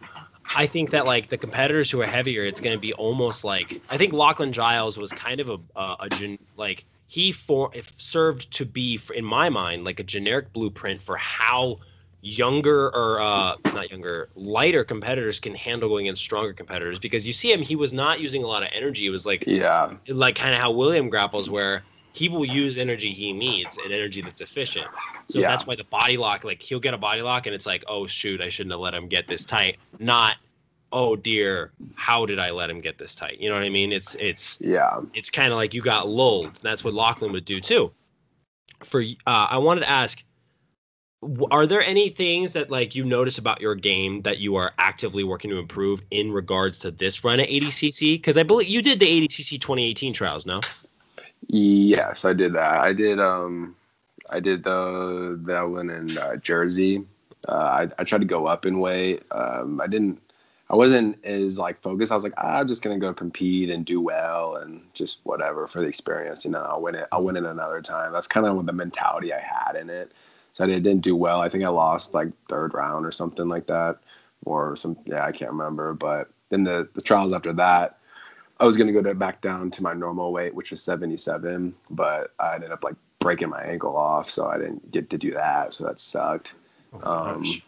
I 0.55 0.67
think 0.67 0.91
that 0.91 1.07
like 1.07 1.29
the 1.29 1.39
competitors 1.39 1.91
who 1.91 2.01
are 2.03 2.07
heavier, 2.07 2.45
it's 2.45 2.61
going 2.61 2.77
to 2.77 2.81
be 2.81 2.93
almost 2.95 3.45
like 3.45 3.81
I 3.91 3.99
think 3.99 4.13
Lachlan 4.13 4.53
Giles 4.53 4.97
was 4.97 5.11
kind 5.13 5.41
of 5.41 5.49
a 5.49 5.59
a, 5.77 5.97
a 6.01 6.09
gen, 6.11 6.39
like 6.57 6.85
he 7.07 7.33
for 7.33 7.71
if 7.75 7.93
served 7.97 8.53
to 8.53 8.65
be 8.65 9.01
in 9.15 9.25
my 9.25 9.49
mind 9.49 9.85
like 9.85 10.01
a 10.01 10.05
generic 10.05 10.53
blueprint 10.53 11.01
for 11.03 11.17
how 11.17 11.79
younger 12.23 12.89
or 12.89 13.21
uh 13.21 13.55
not 13.71 13.91
younger 13.91 14.31
lighter 14.35 14.85
competitors 14.85 15.41
can 15.41 15.55
handle 15.55 15.89
going 15.91 16.07
against 16.07 16.23
stronger 16.23 16.55
competitors 16.55 16.99
because 16.99 17.27
you 17.27 17.33
see 17.35 17.53
him 17.53 17.61
he 17.63 17.77
was 17.77 17.93
not 17.93 18.21
using 18.21 18.43
a 18.43 18.47
lot 18.47 18.63
of 18.63 18.71
energy 18.73 19.07
it 19.07 19.11
was 19.11 19.27
like 19.27 19.47
Yeah, 19.47 19.99
like 20.09 20.37
kind 20.37 20.55
of 20.55 20.61
how 20.61 20.73
William 20.73 21.09
grapples, 21.11 21.49
where 21.51 21.87
he 22.13 22.29
will 22.29 22.45
use 22.45 22.77
energy 22.79 23.13
he 23.13 23.33
needs 23.33 23.77
and 23.79 23.93
energy 23.93 24.21
that's 24.23 24.41
efficient. 24.41 24.91
So 25.27 25.41
Yeah. 25.41 25.49
that's 25.49 25.67
why 25.67 25.77
the 25.77 25.85
body 25.85 26.17
lock, 26.17 26.45
like 26.45 26.63
he'll 26.63 26.81
get 26.81 26.95
a 26.95 26.99
body 26.99 27.23
lock 27.23 27.47
and 27.47 27.55
it's 27.55 27.67
like, 27.67 27.85
oh 27.89 28.07
shoot, 28.07 28.41
I 28.41 28.51
shouldn't 28.51 28.73
have 28.73 28.81
let 28.81 28.95
him 28.95 29.09
get 29.09 29.29
this 29.29 29.45
tight. 29.45 29.79
Not, 29.99 30.37
oh 30.93 31.17
dear, 31.17 31.73
how 31.95 32.27
did 32.27 32.39
I 32.39 32.51
let 32.51 32.71
him 32.71 32.81
get 32.81 32.99
this 32.99 33.15
tight? 33.15 33.41
You 33.41 33.49
know 33.49 33.55
what 33.55 33.65
I 33.65 33.69
mean? 33.69 33.93
It's 33.93 34.15
it's 34.17 34.59
yeah. 34.61 35.01
it's 35.15 35.31
kind 35.31 35.53
of 35.53 35.57
like 35.57 35.75
you 35.75 35.83
got 35.83 36.09
lulled. 36.09 36.61
That's 36.63 36.85
what 36.85 36.95
Lachlan 36.95 37.33
would 37.33 37.45
do 37.45 37.61
too. 37.61 37.93
For 38.85 39.03
uh, 39.03 39.47
I 39.51 39.59
wanted 39.59 39.83
to 39.83 39.91
ask, 39.91 40.23
are 41.51 41.67
there 41.67 41.83
any 41.83 42.11
things 42.11 42.53
that 42.53 42.71
like 42.71 42.95
you 42.95 43.05
notice 43.05 43.39
about 43.39 43.61
your 43.61 43.75
game 43.75 44.23
that 44.23 44.39
you 44.39 44.57
are 44.57 44.73
actively 44.79 45.25
working 45.25 45.51
to 45.51 45.59
improve 45.59 46.01
in 46.11 46.33
regards 46.33 46.81
to 46.81 46.91
this 46.91 47.25
run 47.25 47.41
at 47.41 47.49
ADCC? 47.49 48.15
Because 48.15 48.37
I 48.37 48.43
believe 48.43 48.69
you 48.69 48.83
did 48.83 49.01
the 49.01 49.07
ADCC 49.07 49.61
2018 49.61 50.13
trials, 50.13 50.47
no? 50.47 50.61
Yes, 51.47 52.25
I 52.25 52.33
did 52.33 52.55
that. 52.55 52.79
I 52.79 52.93
did 52.93 53.21
um 53.21 53.77
I 54.29 54.41
did 54.41 54.65
the 54.65 55.39
that 55.45 55.63
one 55.63 55.91
in 55.91 56.17
uh, 56.17 56.37
Jersey. 56.37 57.05
Uh, 57.47 57.87
I 57.99 58.01
I 58.01 58.05
tried 58.05 58.23
to 58.23 58.27
go 58.27 58.47
up 58.47 58.67
in 58.67 58.81
weight. 58.81 59.23
Um, 59.31 59.81
I 59.81 59.87
didn't. 59.87 60.21
I 60.71 60.77
wasn't 60.77 61.23
as 61.25 61.59
like 61.59 61.79
focused. 61.79 62.11
I 62.11 62.15
was 62.15 62.25
like, 62.25 62.35
ah, 62.39 62.61
I'm 62.61 62.69
just 62.69 62.83
gonna 62.83 62.99
go 62.99 63.13
compete 63.13 63.71
and 63.71 63.85
do 63.85 64.01
well 64.01 64.57
and 64.57 64.83
just 64.95 65.21
whatever 65.25 65.67
for 65.67 65.81
the 65.81 65.87
experience. 65.87 66.45
You 66.45 66.53
know, 66.53 66.63
I'll 66.63 66.81
win 66.81 66.95
it. 66.95 67.07
I'll 67.13 67.23
win 67.23 67.37
it 67.37 67.45
another 67.45 67.83
time. 67.83 68.13
That's 68.13 68.27
kind 68.27 68.47
of 68.47 68.65
the 68.65 68.73
mentality 68.73 69.33
I 69.33 69.41
had 69.41 69.77
in 69.77 69.91
it. 69.91 70.13
So 70.53 70.65
I 70.65 70.69
did, 70.69 70.83
didn't 70.83 71.03
do 71.03 71.17
well. 71.17 71.41
I 71.41 71.49
think 71.49 71.65
I 71.65 71.69
lost 71.69 72.15
like 72.15 72.29
third 72.49 72.75
round 72.75 73.05
or 73.05 73.11
something 73.11 73.49
like 73.49 73.67
that, 73.67 73.99
or 74.45 74.77
some. 74.77 74.97
Yeah, 75.05 75.25
I 75.25 75.33
can't 75.33 75.51
remember. 75.51 75.93
But 75.93 76.31
then 76.49 76.65
the 76.65 76.89
the 76.95 77.03
trials 77.03 77.33
after 77.33 77.53
that, 77.55 77.99
I 78.59 78.65
was 78.65 78.77
gonna 78.77 78.93
go 78.93 79.03
to, 79.03 79.15
back 79.15 79.43
down 79.43 79.71
to 79.73 79.83
my 79.83 79.93
normal 79.93 80.33
weight, 80.33 80.55
which 80.55 80.71
was 80.71 80.83
77, 80.83 81.75
but 81.91 82.33
I 82.39 82.55
ended 82.55 82.73
up 82.73 82.85
like 82.85 82.97
breaking 83.19 83.51
my 83.51 83.63
ankle 83.63 83.97
off, 83.97 84.31
so 84.31 84.47
I 84.47 84.57
didn't 84.59 84.91
get 84.91 85.11
to 85.11 85.19
do 85.19 85.33
that. 85.33 85.75
So 85.75 85.85
that 85.85 85.99
sucked. 85.99 86.55
Um, 87.03 87.43
Gosh. 87.43 87.63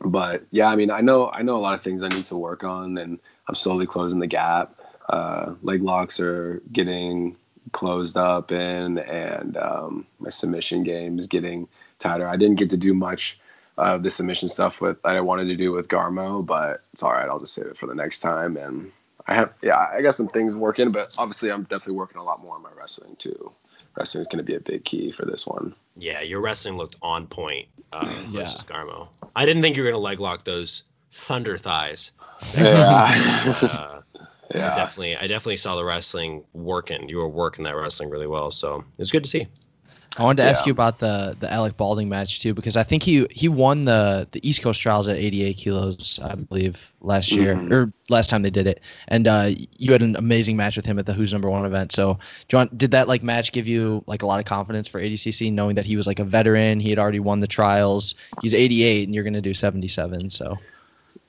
But 0.00 0.44
yeah, 0.50 0.68
I 0.68 0.76
mean, 0.76 0.90
I 0.90 1.00
know 1.00 1.30
I 1.30 1.42
know 1.42 1.56
a 1.56 1.58
lot 1.58 1.74
of 1.74 1.82
things 1.82 2.02
I 2.02 2.08
need 2.08 2.26
to 2.26 2.36
work 2.36 2.64
on, 2.64 2.98
and 2.98 3.18
I'm 3.48 3.54
slowly 3.54 3.86
closing 3.86 4.20
the 4.20 4.26
gap. 4.26 4.80
Uh, 5.08 5.54
leg 5.62 5.82
locks 5.82 6.18
are 6.20 6.62
getting 6.72 7.36
closed 7.72 8.16
up 8.16 8.52
in, 8.52 8.98
and 8.98 9.56
um, 9.56 10.06
my 10.18 10.28
submission 10.28 10.82
game 10.82 11.18
is 11.18 11.26
getting 11.26 11.68
tighter. 11.98 12.26
I 12.26 12.36
didn't 12.36 12.56
get 12.56 12.70
to 12.70 12.76
do 12.76 12.94
much 12.94 13.38
of 13.78 14.02
the 14.02 14.10
submission 14.10 14.48
stuff 14.48 14.80
with 14.80 15.00
that 15.02 15.16
I 15.16 15.20
wanted 15.20 15.46
to 15.46 15.56
do 15.56 15.72
with 15.72 15.88
Garmo, 15.88 16.44
but 16.44 16.80
it's 16.92 17.02
all 17.02 17.12
right. 17.12 17.28
I'll 17.28 17.40
just 17.40 17.54
save 17.54 17.66
it 17.66 17.76
for 17.76 17.86
the 17.86 17.94
next 17.94 18.20
time. 18.20 18.56
And 18.56 18.90
I 19.26 19.34
have, 19.34 19.52
yeah, 19.62 19.88
I 19.92 20.00
got 20.02 20.14
some 20.14 20.28
things 20.28 20.56
working, 20.56 20.90
but 20.90 21.14
obviously 21.18 21.50
I'm 21.50 21.64
definitely 21.64 21.94
working 21.94 22.18
a 22.18 22.22
lot 22.22 22.40
more 22.40 22.54
on 22.54 22.62
my 22.62 22.70
wrestling 22.76 23.16
too. 23.16 23.52
Wrestling 23.96 24.22
is 24.22 24.28
going 24.28 24.38
to 24.38 24.44
be 24.44 24.54
a 24.54 24.60
big 24.60 24.84
key 24.84 25.10
for 25.10 25.24
this 25.24 25.46
one. 25.46 25.74
Yeah, 25.96 26.20
your 26.20 26.40
wrestling 26.40 26.76
looked 26.76 26.96
on 27.02 27.26
point 27.26 27.68
uh, 27.92 28.06
Yeah. 28.30 28.40
versus 28.42 28.62
Garmo. 28.62 29.08
I 29.34 29.46
didn't 29.46 29.62
think 29.62 29.76
you 29.76 29.82
were 29.82 29.88
gonna 29.90 30.02
leg 30.02 30.20
lock 30.20 30.44
those 30.44 30.82
thunder 31.12 31.56
thighs. 31.58 32.10
Yeah. 32.54 32.92
Uh, 33.62 34.00
I 34.54 34.58
yeah. 34.58 34.74
definitely, 34.76 35.16
I 35.16 35.26
definitely 35.26 35.56
saw 35.56 35.74
the 35.74 35.84
wrestling 35.84 36.44
working. 36.52 37.08
You 37.08 37.16
were 37.16 37.28
working 37.28 37.64
that 37.64 37.74
wrestling 37.74 38.10
really 38.10 38.26
well, 38.28 38.50
so 38.52 38.76
it 38.76 38.98
was 38.98 39.10
good 39.10 39.24
to 39.24 39.28
see. 39.30 39.48
I 40.18 40.22
wanted 40.22 40.42
to 40.42 40.48
ask 40.48 40.64
you 40.64 40.72
about 40.72 40.98
the 40.98 41.36
the 41.38 41.52
Alec 41.52 41.76
Baulding 41.76 42.08
match 42.08 42.40
too, 42.40 42.54
because 42.54 42.76
I 42.76 42.84
think 42.84 43.02
he 43.02 43.26
he 43.30 43.48
won 43.48 43.84
the 43.84 44.26
the 44.32 44.46
East 44.48 44.62
Coast 44.62 44.80
trials 44.80 45.08
at 45.08 45.16
88 45.16 45.56
kilos, 45.58 46.18
I 46.22 46.34
believe, 46.34 46.90
last 47.02 47.30
year 47.30 47.54
Mhm. 47.54 47.70
or 47.70 47.92
last 48.08 48.30
time 48.30 48.40
they 48.42 48.50
did 48.50 48.66
it, 48.66 48.80
and 49.08 49.28
uh, 49.28 49.50
you 49.76 49.92
had 49.92 50.00
an 50.02 50.16
amazing 50.16 50.56
match 50.56 50.76
with 50.76 50.86
him 50.86 50.98
at 50.98 51.04
the 51.04 51.12
Who's 51.12 51.32
Number 51.32 51.50
One 51.50 51.66
event. 51.66 51.92
So, 51.92 52.18
John, 52.48 52.70
did 52.74 52.92
that 52.92 53.08
like 53.08 53.22
match 53.22 53.52
give 53.52 53.68
you 53.68 54.02
like 54.06 54.22
a 54.22 54.26
lot 54.26 54.38
of 54.40 54.46
confidence 54.46 54.88
for 54.88 55.00
ADCC, 55.00 55.52
knowing 55.52 55.74
that 55.76 55.84
he 55.84 55.96
was 55.96 56.06
like 56.06 56.18
a 56.18 56.24
veteran, 56.24 56.80
he 56.80 56.88
had 56.88 56.98
already 56.98 57.20
won 57.20 57.40
the 57.40 57.46
trials, 57.46 58.14
he's 58.40 58.54
88, 58.54 59.06
and 59.08 59.14
you're 59.14 59.24
gonna 59.24 59.42
do 59.42 59.52
77, 59.52 60.30
so 60.30 60.58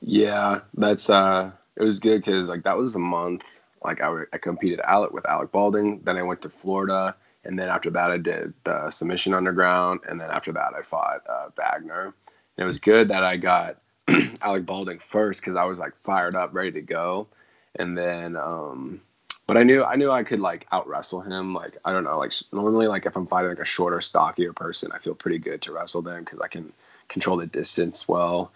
Yeah, 0.02 0.62
that's 0.76 1.10
uh, 1.10 1.52
it 1.76 1.84
was 1.84 2.00
good 2.00 2.24
because 2.24 2.48
like 2.50 2.64
that 2.64 2.78
was 2.78 2.96
a 2.96 3.00
month. 3.00 3.44
Like 3.84 4.02
I, 4.02 4.24
I 4.34 4.38
competed 4.38 4.80
Alec 4.80 5.12
with 5.12 5.26
Alec 5.26 5.52
Baulding. 5.52 6.00
Then 6.04 6.18
I 6.18 6.24
went 6.24 6.42
to 6.44 6.50
Florida, 6.50 7.16
and 7.48 7.58
then 7.58 7.70
after 7.70 7.90
that 7.92 8.12
I 8.12 8.18
did 8.18 8.54
the 8.66 8.90
submission 8.90 9.34
underground, 9.34 10.02
and 10.08 10.20
then 10.20 10.30
after 10.30 10.52
that 10.52 10.74
I 10.78 10.82
fought 10.82 11.24
uh, 11.28 11.50
Wagner. 11.56 12.14
And 12.58 12.64
it 12.64 12.66
was 12.66 12.80
good 12.80 13.08
that 13.08 13.24
I 13.24 13.38
got 13.38 13.78
Alec 14.42 14.66
Baulding 14.66 15.00
first 15.00 15.40
because 15.40 15.56
I 15.56 15.64
was 15.64 15.80
like 15.80 15.94
fired 16.04 16.36
up, 16.36 16.54
ready 16.54 16.72
to 16.74 16.82
go, 16.82 17.28
and 17.76 17.98
then 17.98 18.36
um, 18.36 19.02
but 19.48 19.58
I 19.58 19.64
knew 19.64 19.84
I 19.84 19.96
knew 19.96 20.12
I 20.12 20.24
could 20.24 20.42
like 20.42 20.68
out 20.72 20.88
wrestle 20.88 21.22
him. 21.22 21.54
Like 21.54 21.78
I 21.86 21.94
don't 21.94 22.04
know, 22.04 22.18
like 22.18 22.34
normally 22.52 22.88
like 22.88 23.06
if 23.06 23.16
I'm 23.16 23.26
fighting 23.26 23.50
like 23.50 23.60
a 23.60 23.66
shorter, 23.66 24.02
stockier 24.02 24.54
person, 24.54 24.92
I 24.94 25.00
feel 25.00 25.16
pretty 25.16 25.40
good 25.40 25.62
to 25.64 25.72
wrestle 25.72 26.02
them 26.02 26.26
because 26.26 26.42
I 26.42 26.48
can 26.48 26.74
control 27.08 27.38
the 27.38 27.48
distance 27.48 28.08
well. 28.08 28.52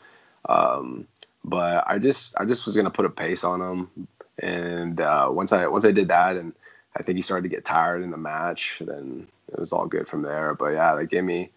Um, 0.50 1.08
but 1.46 1.86
I 1.88 1.98
just 1.98 2.36
I 2.38 2.46
just 2.46 2.66
was 2.66 2.76
gonna 2.76 2.92
put 2.92 3.06
a 3.06 3.10
pace 3.10 3.46
on 3.46 3.62
him, 3.62 4.08
and 4.40 5.00
uh, 5.00 5.30
once 5.32 5.54
I 5.54 5.66
once 5.68 5.86
I 5.86 5.92
did 5.92 6.10
that, 6.10 6.36
and 6.36 6.54
I 6.96 7.04
think 7.04 7.16
he 7.16 7.22
started 7.22 7.44
to 7.44 7.56
get 7.56 7.66
tired 7.66 8.04
in 8.04 8.12
the 8.12 8.18
match, 8.18 8.82
then 8.82 9.28
it 9.52 9.60
was 9.60 9.74
all 9.74 9.86
good 9.86 10.08
from 10.08 10.22
there. 10.22 10.54
But 10.54 10.70
yeah, 10.70 10.96
they 10.96 11.06
gave 11.06 11.24
me 11.24 11.50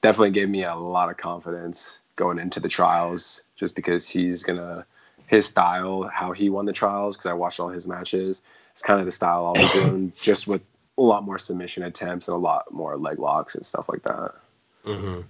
definitely 0.00 0.30
gave 0.30 0.48
me 0.48 0.64
a 0.64 0.74
lot 0.74 1.10
of 1.10 1.16
confidence 1.16 1.98
going 2.16 2.38
into 2.38 2.60
the 2.60 2.68
trials, 2.68 3.42
just 3.56 3.74
because 3.74 4.08
he's 4.08 4.42
gonna 4.42 4.84
his 5.26 5.46
style, 5.46 6.02
how 6.12 6.32
he 6.32 6.50
won 6.50 6.66
the 6.66 6.72
trials, 6.72 7.16
because 7.16 7.30
I 7.30 7.32
watched 7.32 7.58
all 7.58 7.68
his 7.68 7.86
matches. 7.86 8.42
It's 8.72 8.82
kind 8.82 9.00
of 9.00 9.06
the 9.06 9.12
style 9.12 9.46
I'll 9.46 9.54
be 9.54 9.68
doing, 9.72 10.12
just 10.20 10.46
with 10.46 10.62
a 10.98 11.02
a 11.02 11.02
lot 11.02 11.24
more 11.24 11.38
submission 11.38 11.82
attempts 11.84 12.28
and 12.28 12.34
a 12.34 12.38
lot 12.38 12.72
more 12.72 12.96
leg 12.96 13.18
locks 13.18 13.54
and 13.54 13.64
stuff 13.64 13.88
like 13.88 14.02
that. 14.02 14.34
Mm-hmm. 14.84 15.20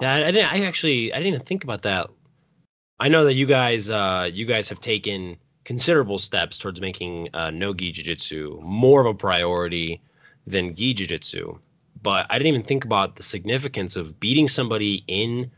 Yeah, 0.00 0.14
I, 0.14 0.28
I 0.28 0.30
didn't. 0.30 0.52
I 0.52 0.64
actually 0.64 1.12
I 1.12 1.16
didn't 1.16 1.34
even 1.34 1.46
think 1.46 1.64
about 1.64 1.82
that. 1.82 2.10
I 3.00 3.08
know 3.08 3.24
that 3.24 3.34
you 3.34 3.46
guys 3.46 3.90
uh, 3.90 4.28
you 4.32 4.46
guys 4.46 4.68
have 4.68 4.80
taken 4.80 5.38
considerable 5.68 6.18
steps 6.18 6.56
towards 6.56 6.80
making 6.80 7.28
uh, 7.34 7.50
no 7.50 7.74
gi 7.74 7.92
jiu-jitsu 7.92 8.58
more 8.62 9.02
of 9.02 9.06
a 9.06 9.12
priority 9.12 10.00
than 10.46 10.74
gi 10.74 10.94
jiu-jitsu. 10.94 11.58
But 12.02 12.24
I 12.30 12.38
didn't 12.38 12.54
even 12.54 12.62
think 12.62 12.86
about 12.86 13.16
the 13.16 13.22
significance 13.22 13.94
of 13.94 14.18
beating 14.18 14.48
somebody 14.48 15.04
in 15.06 15.50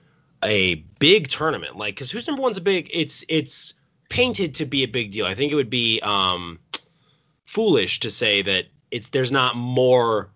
a 0.42 0.74
big 0.98 1.28
tournament. 1.28 1.76
Like, 1.76 1.94
because 1.94 2.10
who's 2.10 2.26
number 2.26 2.42
one's 2.42 2.58
a 2.58 2.60
big. 2.60 2.90
It's 2.92 3.24
it's 3.28 3.74
painted 4.08 4.56
to 4.56 4.64
be 4.66 4.82
a 4.82 4.88
big 4.88 5.12
deal. 5.12 5.26
I 5.26 5.36
think 5.36 5.52
it 5.52 5.54
would 5.54 5.70
be 5.70 6.00
um, 6.02 6.58
foolish 7.44 8.00
to 8.00 8.10
say 8.10 8.42
that 8.42 8.64
it's 8.90 9.10
there's 9.10 9.30
not 9.30 9.54
more 9.54 10.30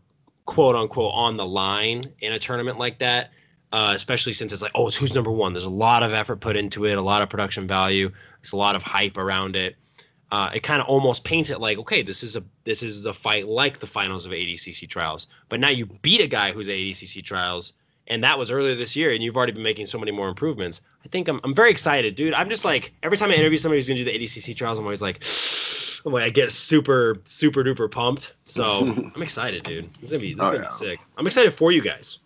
quote 0.47 0.77
unquote 0.77 1.15
on 1.15 1.37
the 1.37 1.47
line 1.47 2.13
in 2.21 2.33
a 2.33 2.39
tournament 2.39 2.79
like 2.79 3.01
that. 3.01 3.31
Uh, 3.75 3.93
especially 3.97 4.33
since 4.33 4.53
it's 4.53 4.63
like, 4.63 4.71
oh, 4.77 4.87
it's 4.87 4.97
who's 4.97 5.13
number 5.15 5.33
one. 5.33 5.53
There's 5.53 5.65
a 5.65 5.71
lot 5.87 6.05
of 6.05 6.13
effort 6.13 6.37
put 6.41 6.55
into 6.55 6.85
it, 6.87 6.97
a 6.97 7.03
lot 7.03 7.23
of 7.23 7.29
production 7.29 7.67
value. 7.67 8.09
There's 8.41 8.53
a 8.53 8.57
lot 8.57 8.77
of 8.77 8.85
hype 8.85 9.17
around 9.17 9.57
it. 9.57 9.75
Uh, 10.31 10.51
it 10.55 10.63
kind 10.63 10.81
of 10.81 10.87
almost 10.87 11.25
paints 11.25 11.51
it 11.51 11.59
like, 11.61 11.79
okay, 11.79 12.03
this 12.03 12.23
is 12.23 12.37
a 12.37 12.45
this 12.65 12.83
is 12.85 13.05
a 13.05 13.13
fight 13.13 13.49
like 13.49 13.81
the 13.81 13.87
finals 13.89 14.27
of 14.27 14.33
ADCC 14.33 14.89
trials. 14.89 15.27
But 15.49 15.59
now 15.59 15.71
you 15.71 15.87
beat 15.87 16.21
a 16.21 16.29
guy 16.29 16.53
who's 16.53 16.69
ADCC 16.69 17.23
trials, 17.25 17.73
and 18.07 18.23
that 18.23 18.39
was 18.39 18.53
earlier 18.53 18.77
this 18.77 18.95
year, 18.95 19.13
and 19.13 19.23
you've 19.25 19.37
already 19.37 19.53
been 19.53 19.63
making 19.65 19.87
so 19.89 19.99
many 19.99 20.13
more 20.13 20.29
improvements. 20.29 20.81
I 21.05 21.09
think 21.09 21.27
I'm 21.27 21.41
I'm 21.43 21.55
very 21.55 21.73
excited, 21.73 22.15
dude. 22.15 22.33
I'm 22.35 22.49
just 22.49 22.65
like 22.65 22.93
every 23.03 23.19
time 23.19 23.31
I 23.33 23.35
interview 23.35 23.59
somebody 23.59 23.79
who's 23.79 23.89
gonna 23.89 23.99
do 23.99 24.05
the 24.05 24.17
ADCC 24.17 24.55
trials, 24.57 24.79
I'm 24.79 24.85
always 24.85 25.03
like, 25.03 25.19
I'm 26.07 26.13
like 26.13 26.23
I 26.25 26.31
get 26.31 26.53
super 26.53 27.17
super 27.25 27.65
duper 27.65 27.91
pumped. 27.91 28.35
So 28.47 28.65
I'm 29.17 29.23
excited, 29.23 29.65
dude. 29.65 29.91
This 30.01 30.11
is 30.11 30.13
gonna 30.13 30.21
be 30.21 30.35
this 30.35 30.45
is 30.45 30.49
Oh, 30.49 30.53
gonna 30.53 30.63
yeah. 30.65 30.69
be 30.69 30.75
sick. 30.75 31.01
I'm 31.19 31.27
excited 31.27 31.53
for 31.53 31.73
you 31.73 31.83
guys. 31.83 32.19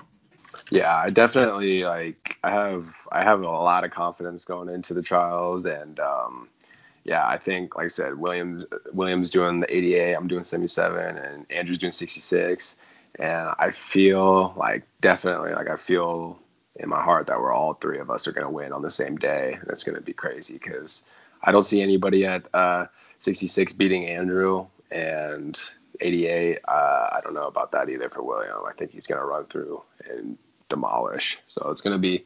Yeah, 0.71 0.95
I 0.97 1.11
definitely 1.11 1.81
like 1.81 2.37
I 2.45 2.51
have 2.51 2.87
I 3.13 3.23
have 3.23 3.41
a 3.41 3.49
lot 3.49 3.85
of 3.85 3.91
confidence 3.93 4.45
going 4.45 4.69
into 4.69 4.95
the 4.95 5.03
trials 5.03 5.65
and 5.65 5.99
um 6.01 6.49
yeah, 7.05 7.27
I 7.27 7.39
think 7.39 7.77
like 7.77 7.87
I 7.87 7.89
said, 7.89 8.19
Williams 8.19 8.67
Williams 8.93 9.31
doing 9.31 9.61
the 9.61 9.77
88, 9.77 10.15
I'm 10.15 10.29
doing 10.29 10.45
77 10.45 11.19
and 11.19 11.51
Andrew's 11.51 11.79
doing 11.79 11.93
66 11.93 12.77
and 13.19 13.49
I 13.59 13.73
feel 13.93 14.55
like 14.59 14.85
definitely 15.01 15.53
like 15.55 15.71
I 15.71 15.77
feel 15.77 16.39
in 16.77 16.89
my 16.91 17.03
heart 17.03 17.29
that 17.29 17.41
we're 17.41 17.53
all 17.53 17.75
three 17.75 17.99
of 17.99 18.11
us 18.11 18.29
are 18.29 18.33
going 18.33 18.47
to 18.47 18.53
win 18.53 18.73
on 18.73 18.83
the 18.83 18.91
same 18.91 19.17
day. 19.17 19.59
That's 19.67 19.85
going 19.85 19.97
to 19.97 20.03
be 20.03 20.13
crazy 20.13 20.59
cuz 20.59 21.05
I 21.45 21.53
don't 21.53 21.65
see 21.65 21.81
anybody 21.81 22.27
at 22.27 22.47
uh 22.55 22.87
66 23.21 23.73
beating 23.73 24.07
Andrew 24.07 24.67
and 24.91 25.59
88 26.01 26.59
uh, 26.69 26.71
I 27.13 27.21
don't 27.25 27.35
know 27.35 27.47
about 27.49 27.73
that 27.73 27.89
either 27.89 28.11
for 28.11 28.23
William. 28.23 28.59
I 28.69 28.75
think 28.75 28.93
he's 28.93 29.07
going 29.07 29.21
to 29.21 29.27
run 29.27 29.47
through 29.47 29.83
and 30.11 30.37
demolish. 30.69 31.39
So 31.47 31.71
it's 31.71 31.81
gonna 31.81 31.99
be 31.99 32.25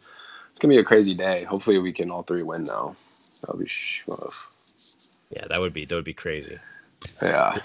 it's 0.50 0.58
gonna 0.58 0.74
be 0.74 0.78
a 0.80 0.84
crazy 0.84 1.14
day. 1.14 1.44
Hopefully 1.44 1.78
we 1.78 1.92
can 1.92 2.10
all 2.10 2.22
three 2.22 2.42
win 2.42 2.64
though. 2.64 2.96
That'll 3.40 3.58
be 3.58 3.68
rough. 4.06 4.48
Yeah, 5.30 5.46
that 5.48 5.60
would 5.60 5.72
be 5.72 5.84
that 5.84 5.94
would 5.94 6.04
be 6.04 6.14
crazy. 6.14 6.58
Yeah. 7.20 7.58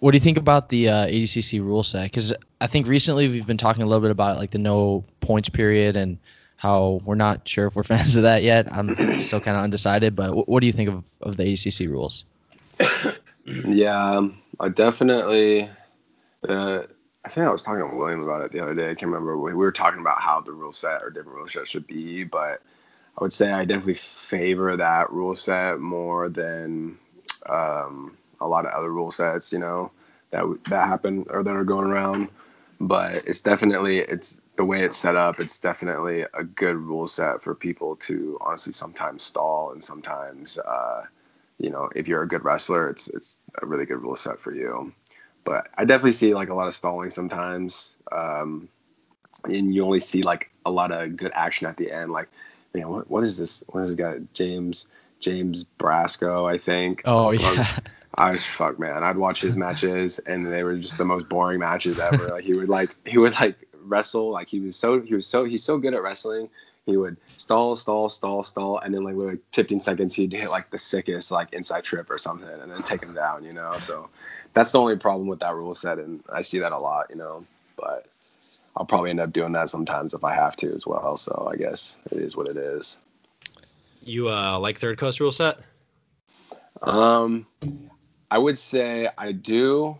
What 0.00 0.12
do 0.12 0.16
you 0.16 0.22
think 0.22 0.38
about 0.38 0.68
the 0.68 0.88
uh, 0.88 1.06
ADCC 1.06 1.60
rule 1.60 1.82
set? 1.82 2.04
Because 2.04 2.32
I 2.60 2.68
think 2.68 2.86
recently 2.86 3.28
we've 3.28 3.46
been 3.46 3.58
talking 3.58 3.82
a 3.82 3.86
little 3.86 4.00
bit 4.00 4.12
about 4.12 4.36
like 4.36 4.52
the 4.52 4.58
no 4.58 5.04
points 5.20 5.48
period 5.48 5.96
and 5.96 6.18
how 6.56 7.00
we're 7.04 7.16
not 7.16 7.48
sure 7.48 7.66
if 7.66 7.74
we're 7.74 7.82
fans 7.84 8.14
of 8.14 8.22
that 8.22 8.42
yet. 8.44 8.72
I'm 8.72 9.18
still 9.18 9.40
kind 9.40 9.56
of 9.56 9.64
undecided, 9.64 10.14
but 10.14 10.34
what, 10.34 10.48
what 10.48 10.60
do 10.60 10.66
you 10.66 10.72
think 10.72 10.88
of, 10.88 11.04
of 11.20 11.36
the 11.36 11.44
ADCC 11.44 11.88
rules? 11.88 12.24
Yeah. 13.66 13.98
um, 13.98 14.42
I 14.60 14.68
definitely. 14.68 15.70
Uh, 16.46 16.82
I 17.28 17.30
think 17.30 17.46
I 17.46 17.50
was 17.50 17.62
talking 17.62 17.86
to 17.86 17.94
William 17.94 18.22
about 18.22 18.40
it 18.40 18.52
the 18.52 18.60
other 18.60 18.72
day. 18.72 18.86
I 18.86 18.94
can't 18.94 19.12
remember. 19.12 19.36
We 19.36 19.52
we 19.52 19.58
were 19.58 19.70
talking 19.70 20.00
about 20.00 20.18
how 20.18 20.40
the 20.40 20.52
rule 20.52 20.72
set 20.72 21.02
or 21.02 21.10
different 21.10 21.36
rule 21.36 21.46
sets 21.46 21.68
should 21.68 21.86
be, 21.86 22.24
but 22.24 22.62
I 23.18 23.20
would 23.20 23.34
say 23.34 23.52
I 23.52 23.66
definitely 23.66 23.96
favor 23.96 24.74
that 24.78 25.12
rule 25.12 25.34
set 25.34 25.78
more 25.78 26.30
than 26.30 26.96
um, 27.46 28.16
a 28.40 28.48
lot 28.48 28.64
of 28.64 28.72
other 28.72 28.90
rule 28.90 29.12
sets. 29.12 29.52
You 29.52 29.58
know 29.58 29.90
that 30.30 30.42
that 30.70 30.88
happen 30.88 31.26
or 31.28 31.42
that 31.42 31.54
are 31.54 31.64
going 31.64 31.84
around. 31.84 32.30
But 32.80 33.28
it's 33.28 33.42
definitely 33.42 33.98
it's 33.98 34.38
the 34.56 34.64
way 34.64 34.82
it's 34.82 34.96
set 34.96 35.14
up. 35.14 35.38
It's 35.38 35.58
definitely 35.58 36.24
a 36.32 36.44
good 36.44 36.76
rule 36.76 37.06
set 37.06 37.42
for 37.42 37.54
people 37.54 37.96
to 37.96 38.38
honestly 38.40 38.72
sometimes 38.72 39.22
stall 39.22 39.72
and 39.72 39.84
sometimes. 39.84 40.58
Uh, 40.58 41.02
you 41.58 41.68
know, 41.68 41.90
if 41.94 42.08
you're 42.08 42.22
a 42.22 42.28
good 42.28 42.42
wrestler, 42.42 42.88
it's 42.88 43.08
it's 43.08 43.36
a 43.60 43.66
really 43.66 43.84
good 43.84 44.00
rule 44.00 44.16
set 44.16 44.40
for 44.40 44.54
you. 44.54 44.94
But 45.48 45.68
I 45.78 45.86
definitely 45.86 46.12
see 46.12 46.34
like 46.34 46.50
a 46.50 46.54
lot 46.54 46.68
of 46.68 46.74
stalling 46.74 47.08
sometimes, 47.08 47.96
um, 48.12 48.68
and 49.44 49.74
you 49.74 49.82
only 49.82 50.00
see 50.00 50.22
like 50.22 50.50
a 50.66 50.70
lot 50.70 50.92
of 50.92 51.16
good 51.16 51.32
action 51.34 51.66
at 51.66 51.78
the 51.78 51.90
end. 51.90 52.12
Like, 52.12 52.28
man, 52.74 52.90
what 52.90 53.08
what 53.10 53.24
is 53.24 53.38
this? 53.38 53.64
What 53.68 53.80
is 53.80 53.88
this 53.88 53.96
guy? 53.96 54.18
James 54.34 54.88
James 55.20 55.64
Brasco, 55.64 56.52
I 56.52 56.58
think. 56.58 57.00
Oh 57.06 57.30
yeah, 57.30 57.78
I 58.14 58.32
was 58.32 58.44
fuck 58.44 58.78
man. 58.78 59.02
I'd 59.02 59.16
watch 59.16 59.40
his 59.40 59.56
matches 59.56 60.18
and 60.18 60.52
they 60.52 60.64
were 60.64 60.76
just 60.76 60.98
the 60.98 61.06
most 61.06 61.30
boring 61.30 61.60
matches 61.60 61.98
ever. 61.98 62.28
like 62.28 62.44
he 62.44 62.52
would 62.52 62.68
like 62.68 62.94
he 63.06 63.16
would 63.16 63.32
like 63.40 63.56
wrestle 63.84 64.30
like 64.30 64.48
he 64.48 64.60
was 64.60 64.76
so 64.76 65.00
he 65.00 65.14
was 65.14 65.26
so 65.26 65.44
he's 65.44 65.64
so 65.64 65.78
good 65.78 65.94
at 65.94 66.02
wrestling. 66.02 66.50
He 66.88 66.96
would 66.96 67.18
stall, 67.36 67.76
stall, 67.76 68.08
stall, 68.08 68.42
stall, 68.42 68.78
and 68.78 68.94
then 68.94 69.04
like 69.04 69.14
with 69.14 69.28
like 69.28 69.40
15 69.52 69.78
seconds 69.80 70.14
he'd 70.14 70.32
hit 70.32 70.48
like 70.48 70.70
the 70.70 70.78
sickest 70.78 71.30
like 71.30 71.52
inside 71.52 71.84
trip 71.84 72.10
or 72.10 72.16
something, 72.16 72.48
and 72.48 72.72
then 72.72 72.82
take 72.82 73.02
him 73.02 73.12
down. 73.12 73.44
You 73.44 73.52
know, 73.52 73.78
so 73.78 74.08
that's 74.54 74.72
the 74.72 74.80
only 74.80 74.96
problem 74.96 75.28
with 75.28 75.40
that 75.40 75.52
rule 75.52 75.74
set, 75.74 75.98
and 75.98 76.24
I 76.32 76.40
see 76.40 76.60
that 76.60 76.72
a 76.72 76.78
lot. 76.78 77.10
You 77.10 77.16
know, 77.16 77.44
but 77.76 78.06
I'll 78.74 78.86
probably 78.86 79.10
end 79.10 79.20
up 79.20 79.34
doing 79.34 79.52
that 79.52 79.68
sometimes 79.68 80.14
if 80.14 80.24
I 80.24 80.34
have 80.34 80.56
to 80.56 80.72
as 80.72 80.86
well. 80.86 81.18
So 81.18 81.50
I 81.52 81.56
guess 81.56 81.98
it 82.10 82.22
is 82.22 82.34
what 82.34 82.48
it 82.48 82.56
is. 82.56 82.96
You 84.02 84.30
uh 84.30 84.58
like 84.58 84.78
third 84.78 84.96
coast 84.96 85.20
rule 85.20 85.30
set? 85.30 85.58
Um, 86.80 87.46
I 88.30 88.38
would 88.38 88.56
say 88.56 89.10
I 89.18 89.32
do 89.32 89.98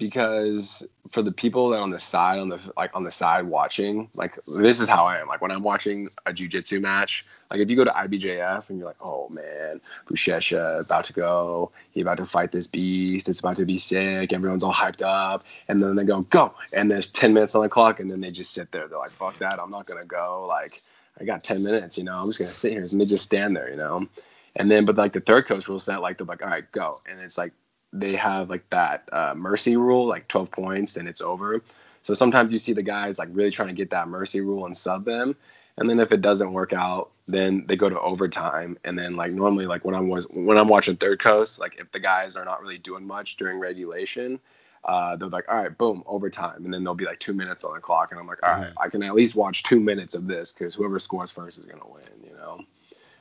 because 0.00 0.84
for 1.08 1.22
the 1.22 1.30
people 1.30 1.68
that 1.68 1.78
on 1.78 1.90
the 1.90 1.98
side 1.98 2.40
on 2.40 2.48
the 2.48 2.58
like 2.76 2.90
on 2.94 3.04
the 3.04 3.10
side 3.10 3.44
watching, 3.44 4.08
like 4.14 4.36
this 4.46 4.80
is 4.80 4.88
how 4.88 5.04
I 5.04 5.20
am. 5.20 5.28
Like 5.28 5.40
when 5.40 5.52
I'm 5.52 5.62
watching 5.62 6.08
a 6.26 6.32
jujitsu 6.32 6.80
match, 6.80 7.24
like 7.50 7.60
if 7.60 7.70
you 7.70 7.76
go 7.76 7.84
to 7.84 7.90
IBJF 7.90 8.68
and 8.68 8.78
you're 8.78 8.88
like, 8.88 8.96
oh 9.00 9.28
man, 9.28 9.80
Buchecha 10.08 10.84
about 10.84 11.04
to 11.04 11.12
go, 11.12 11.70
he 11.92 12.00
about 12.00 12.16
to 12.16 12.26
fight 12.26 12.50
this 12.50 12.66
beast, 12.66 13.28
it's 13.28 13.38
about 13.38 13.56
to 13.56 13.64
be 13.64 13.78
sick, 13.78 14.32
everyone's 14.32 14.64
all 14.64 14.74
hyped 14.74 15.02
up, 15.02 15.44
and 15.68 15.78
then 15.78 15.94
they 15.94 16.04
go 16.04 16.22
go, 16.22 16.54
and 16.74 16.90
there's 16.90 17.06
10 17.08 17.32
minutes 17.32 17.54
on 17.54 17.62
the 17.62 17.68
clock, 17.68 18.00
and 18.00 18.10
then 18.10 18.18
they 18.18 18.30
just 18.30 18.52
sit 18.52 18.72
there. 18.72 18.88
They're 18.88 18.98
like, 18.98 19.10
fuck 19.10 19.36
that, 19.38 19.60
I'm 19.60 19.70
not 19.70 19.86
gonna 19.86 20.06
go. 20.06 20.46
Like 20.48 20.80
I 21.20 21.24
got 21.24 21.44
10 21.44 21.62
minutes, 21.62 21.96
you 21.96 22.04
know, 22.04 22.14
I'm 22.14 22.26
just 22.26 22.40
gonna 22.40 22.54
sit 22.54 22.72
here 22.72 22.82
and 22.82 23.00
they 23.00 23.04
just 23.04 23.24
stand 23.24 23.54
there, 23.54 23.70
you 23.70 23.76
know. 23.76 24.08
And 24.56 24.68
then, 24.68 24.86
but 24.86 24.96
like 24.96 25.12
the 25.12 25.20
third 25.20 25.46
coach 25.46 25.68
will 25.68 25.78
set, 25.78 26.00
like 26.00 26.18
they're 26.18 26.26
like, 26.26 26.42
all 26.42 26.48
right, 26.48 26.70
go, 26.72 26.96
and 27.08 27.20
it's 27.20 27.38
like 27.38 27.52
they 27.92 28.14
have 28.16 28.50
like 28.50 28.68
that 28.70 29.08
uh, 29.12 29.34
mercy 29.36 29.76
rule, 29.76 30.06
like 30.06 30.28
12 30.28 30.50
points, 30.50 30.96
and 30.96 31.08
it's 31.08 31.20
over. 31.20 31.62
So 32.02 32.14
sometimes 32.14 32.52
you 32.52 32.58
see 32.58 32.72
the 32.72 32.82
guys 32.82 33.18
like 33.18 33.28
really 33.32 33.50
trying 33.50 33.68
to 33.68 33.74
get 33.74 33.90
that 33.90 34.08
mercy 34.08 34.40
rule 34.40 34.66
and 34.66 34.76
sub 34.76 35.04
them, 35.04 35.36
and 35.76 35.88
then 35.88 35.98
if 35.98 36.12
it 36.12 36.20
doesn't 36.20 36.52
work 36.52 36.72
out, 36.72 37.10
then 37.26 37.64
they 37.66 37.76
go 37.76 37.88
to 37.88 38.00
overtime. 38.00 38.78
And 38.84 38.98
then 38.98 39.16
like 39.16 39.32
normally, 39.32 39.66
like 39.66 39.84
when 39.84 39.94
I'm 39.94 40.08
was 40.08 40.26
when 40.34 40.56
I'm 40.56 40.68
watching 40.68 40.96
Third 40.96 41.20
Coast, 41.20 41.58
like 41.58 41.78
if 41.78 41.90
the 41.92 42.00
guys 42.00 42.36
are 42.36 42.44
not 42.44 42.62
really 42.62 42.78
doing 42.78 43.06
much 43.06 43.36
during 43.36 43.58
regulation, 43.58 44.40
uh, 44.84 45.16
they're 45.16 45.28
like, 45.28 45.48
all 45.48 45.56
right, 45.56 45.76
boom, 45.76 46.02
overtime, 46.06 46.64
and 46.64 46.72
then 46.72 46.82
there'll 46.82 46.94
be 46.94 47.04
like 47.04 47.18
two 47.18 47.34
minutes 47.34 47.64
on 47.64 47.74
the 47.74 47.80
clock, 47.80 48.12
and 48.12 48.20
I'm 48.20 48.26
like, 48.26 48.42
all 48.42 48.50
right, 48.50 48.72
I 48.78 48.88
can 48.88 49.02
at 49.02 49.14
least 49.14 49.34
watch 49.34 49.62
two 49.62 49.80
minutes 49.80 50.14
of 50.14 50.26
this 50.26 50.52
because 50.52 50.74
whoever 50.74 50.98
scores 50.98 51.30
first 51.30 51.58
is 51.58 51.66
gonna 51.66 51.86
win, 51.86 52.24
you 52.24 52.32
know. 52.34 52.60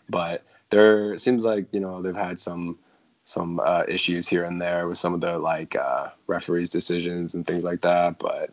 But 0.09 0.43
there 0.70 1.17
seems 1.17 1.43
like 1.43 1.65
you 1.72 1.80
know 1.80 2.01
they've 2.01 2.15
had 2.15 2.39
some 2.39 2.78
some 3.30 3.59
uh, 3.59 3.84
issues 3.88 4.27
here 4.27 4.43
and 4.43 4.59
there 4.59 4.88
with 4.88 4.97
some 4.97 5.13
of 5.13 5.21
the 5.21 5.38
like 5.38 5.75
uh, 5.75 6.07
referees 6.25 6.67
decisions 6.67 7.36
and 7.36 7.45
things 7.45 7.63
like 7.63 7.82
that 7.82 8.17
but 8.17 8.49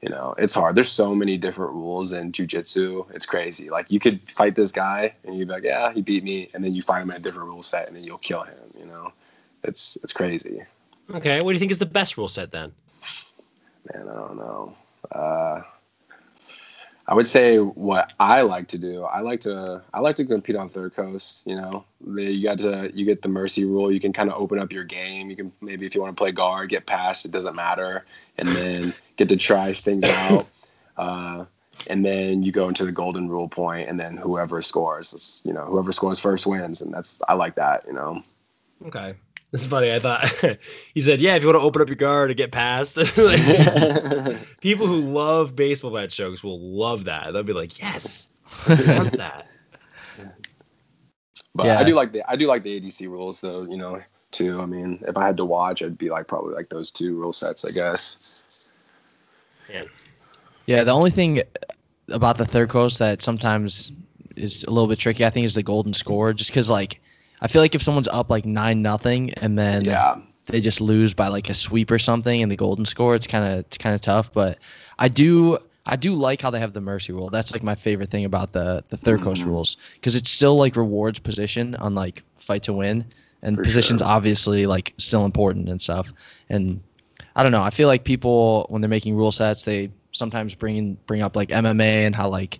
you 0.00 0.08
know 0.08 0.34
it's 0.38 0.54
hard. 0.54 0.74
There's 0.74 0.90
so 0.90 1.14
many 1.14 1.36
different 1.36 1.72
rules 1.72 2.14
in 2.14 2.32
jiu-jitsu. 2.32 3.04
It's 3.12 3.26
crazy. 3.26 3.68
Like 3.68 3.90
you 3.90 4.00
could 4.00 4.22
fight 4.22 4.54
this 4.54 4.72
guy 4.72 5.14
and 5.24 5.36
you'd 5.36 5.48
be 5.48 5.54
like 5.54 5.64
yeah 5.64 5.92
he 5.92 6.00
beat 6.00 6.24
me 6.24 6.48
and 6.54 6.64
then 6.64 6.72
you 6.72 6.80
find 6.80 7.02
him 7.02 7.10
in 7.10 7.16
a 7.16 7.20
different 7.20 7.48
rule 7.48 7.62
set 7.62 7.86
and 7.86 7.96
then 7.96 8.04
you'll 8.04 8.18
kill 8.18 8.42
him 8.42 8.56
you 8.78 8.86
know? 8.86 9.12
It's 9.64 9.98
it's 10.02 10.12
crazy. 10.12 10.62
Okay, 11.10 11.40
what 11.40 11.50
do 11.50 11.52
you 11.52 11.58
think 11.58 11.72
is 11.72 11.78
the 11.78 11.86
best 11.86 12.16
rule 12.16 12.28
set 12.28 12.50
then? 12.50 12.72
man 13.92 14.08
i 14.08 14.14
don't 14.14 14.36
know. 14.36 14.74
Uh, 15.10 15.62
I 17.08 17.14
would 17.14 17.26
say 17.26 17.56
what 17.56 18.12
I 18.20 18.42
like 18.42 18.68
to 18.68 18.78
do. 18.78 19.02
I 19.02 19.20
like 19.20 19.40
to 19.40 19.82
I 19.94 20.00
like 20.00 20.16
to 20.16 20.26
compete 20.26 20.56
on 20.56 20.68
third 20.68 20.94
coast. 20.94 21.42
You 21.46 21.56
know, 21.56 21.86
you 22.06 22.42
got 22.42 22.58
to 22.58 22.90
you 22.94 23.06
get 23.06 23.22
the 23.22 23.30
mercy 23.30 23.64
rule. 23.64 23.90
You 23.90 23.98
can 23.98 24.12
kind 24.12 24.30
of 24.30 24.38
open 24.38 24.58
up 24.58 24.72
your 24.72 24.84
game. 24.84 25.30
You 25.30 25.36
can 25.36 25.52
maybe 25.62 25.86
if 25.86 25.94
you 25.94 26.02
want 26.02 26.14
to 26.14 26.20
play 26.20 26.32
guard, 26.32 26.68
get 26.68 26.84
past. 26.84 27.24
It 27.24 27.30
doesn't 27.30 27.56
matter, 27.56 28.04
and 28.36 28.48
then 28.50 28.92
get 29.16 29.30
to 29.30 29.38
try 29.38 29.72
things 29.72 30.04
out. 30.04 30.46
Uh, 30.98 31.44
and 31.86 32.04
then 32.04 32.42
you 32.42 32.50
go 32.50 32.66
into 32.66 32.84
the 32.84 32.90
golden 32.90 33.28
rule 33.28 33.48
point, 33.48 33.88
and 33.88 34.00
then 34.00 34.16
whoever 34.16 34.60
scores, 34.62 35.40
you 35.44 35.52
know, 35.52 35.64
whoever 35.64 35.92
scores 35.92 36.18
first 36.18 36.44
wins, 36.44 36.82
and 36.82 36.92
that's 36.92 37.22
I 37.28 37.34
like 37.34 37.54
that. 37.54 37.84
You 37.86 37.92
know. 37.92 38.20
Okay. 38.84 39.14
It's 39.52 39.66
funny. 39.66 39.92
I 39.92 39.98
thought 39.98 40.28
he 40.94 41.00
said, 41.00 41.20
"Yeah, 41.20 41.34
if 41.36 41.42
you 41.42 41.48
want 41.48 41.58
to 41.58 41.64
open 41.64 41.80
up 41.80 41.88
your 41.88 41.96
guard 41.96 42.28
to 42.28 42.34
get 42.34 42.52
past." 42.52 42.96
like, 43.16 43.16
people 44.60 44.86
who 44.86 45.00
love 45.00 45.56
baseball 45.56 45.90
bat 45.90 46.10
jokes 46.10 46.42
will 46.42 46.60
love 46.60 47.04
that. 47.04 47.32
They'll 47.32 47.42
be 47.42 47.54
like, 47.54 47.78
"Yes, 47.78 48.28
I 48.66 48.98
want 48.98 49.16
that." 49.16 49.46
But 51.54 51.66
Yeah. 51.66 51.78
I 51.80 51.84
do 51.84 51.94
like 51.94 52.12
the 52.12 52.22
I 52.30 52.36
do 52.36 52.46
like 52.46 52.62
the 52.62 52.80
ADC 52.80 53.08
rules 53.08 53.40
though, 53.40 53.62
you 53.62 53.76
know, 53.76 54.00
too. 54.30 54.60
I 54.60 54.66
mean, 54.66 55.02
if 55.08 55.16
I 55.16 55.26
had 55.26 55.36
to 55.38 55.44
watch, 55.44 55.82
it'd 55.82 55.98
be 55.98 56.10
like 56.10 56.26
probably 56.26 56.54
like 56.54 56.68
those 56.68 56.90
two 56.90 57.16
rule 57.16 57.32
sets, 57.32 57.64
I 57.64 57.70
guess. 57.70 58.70
Man. 59.68 59.86
Yeah, 60.66 60.84
the 60.84 60.92
only 60.92 61.10
thing 61.10 61.42
about 62.08 62.38
the 62.38 62.44
third 62.44 62.68
coast 62.68 62.98
that 62.98 63.22
sometimes 63.22 63.92
is 64.36 64.64
a 64.64 64.70
little 64.70 64.88
bit 64.88 64.98
tricky, 64.98 65.24
I 65.24 65.30
think, 65.30 65.46
is 65.46 65.54
the 65.54 65.62
golden 65.62 65.94
score. 65.94 66.32
Just 66.32 66.50
because, 66.50 66.70
like, 66.70 67.00
I 67.40 67.48
feel 67.48 67.62
like 67.62 67.74
if 67.74 67.82
someone's 67.82 68.08
up 68.08 68.30
like 68.30 68.44
nine 68.44 68.82
nothing 68.82 69.32
and 69.34 69.58
then 69.58 69.84
yeah. 69.84 70.16
they 70.46 70.60
just 70.60 70.80
lose 70.80 71.14
by 71.14 71.28
like 71.28 71.48
a 71.48 71.54
sweep 71.54 71.90
or 71.90 71.98
something 71.98 72.40
in 72.40 72.48
the 72.48 72.56
golden 72.56 72.84
score, 72.84 73.14
it's 73.14 73.26
kind 73.26 73.44
of 73.44 73.60
it's 73.60 73.78
kind 73.78 73.94
of 73.94 74.00
tough. 74.00 74.32
But 74.32 74.58
I 74.98 75.08
do 75.08 75.58
I 75.86 75.96
do 75.96 76.14
like 76.14 76.42
how 76.42 76.50
they 76.50 76.60
have 76.60 76.72
the 76.72 76.80
mercy 76.80 77.12
rule. 77.12 77.30
That's 77.30 77.52
like 77.52 77.62
my 77.62 77.74
favorite 77.74 78.10
thing 78.10 78.24
about 78.24 78.52
the 78.52 78.84
the 78.88 78.96
third 78.96 79.22
coast 79.22 79.42
Mhm. 79.42 79.46
rules 79.46 79.76
because 79.94 80.14
it 80.14 80.26
still 80.26 80.56
like 80.56 80.76
rewards 80.76 81.18
position 81.18 81.74
on 81.76 81.94
like 81.94 82.22
fight 82.38 82.62
to 82.64 82.72
win, 82.72 83.04
and 83.42 83.56
For 83.56 83.62
position's 83.62 84.00
sure. 84.00 84.08
obviously 84.08 84.66
like 84.66 84.94
still 84.98 85.24
important 85.24 85.68
and 85.68 85.80
stuff. 85.80 86.12
And 86.48 86.80
I 87.36 87.42
don't 87.42 87.52
know. 87.52 87.62
I 87.62 87.70
feel 87.70 87.86
like 87.88 88.04
people 88.04 88.66
when 88.68 88.80
they're 88.82 88.88
making 88.88 89.14
rule 89.14 89.32
sets, 89.32 89.62
they 89.64 89.90
sometimes 90.12 90.54
bring 90.54 90.96
bring 91.06 91.22
up 91.22 91.36
like 91.36 91.50
MMA 91.50 92.04
and 92.06 92.14
how 92.14 92.28
like 92.28 92.58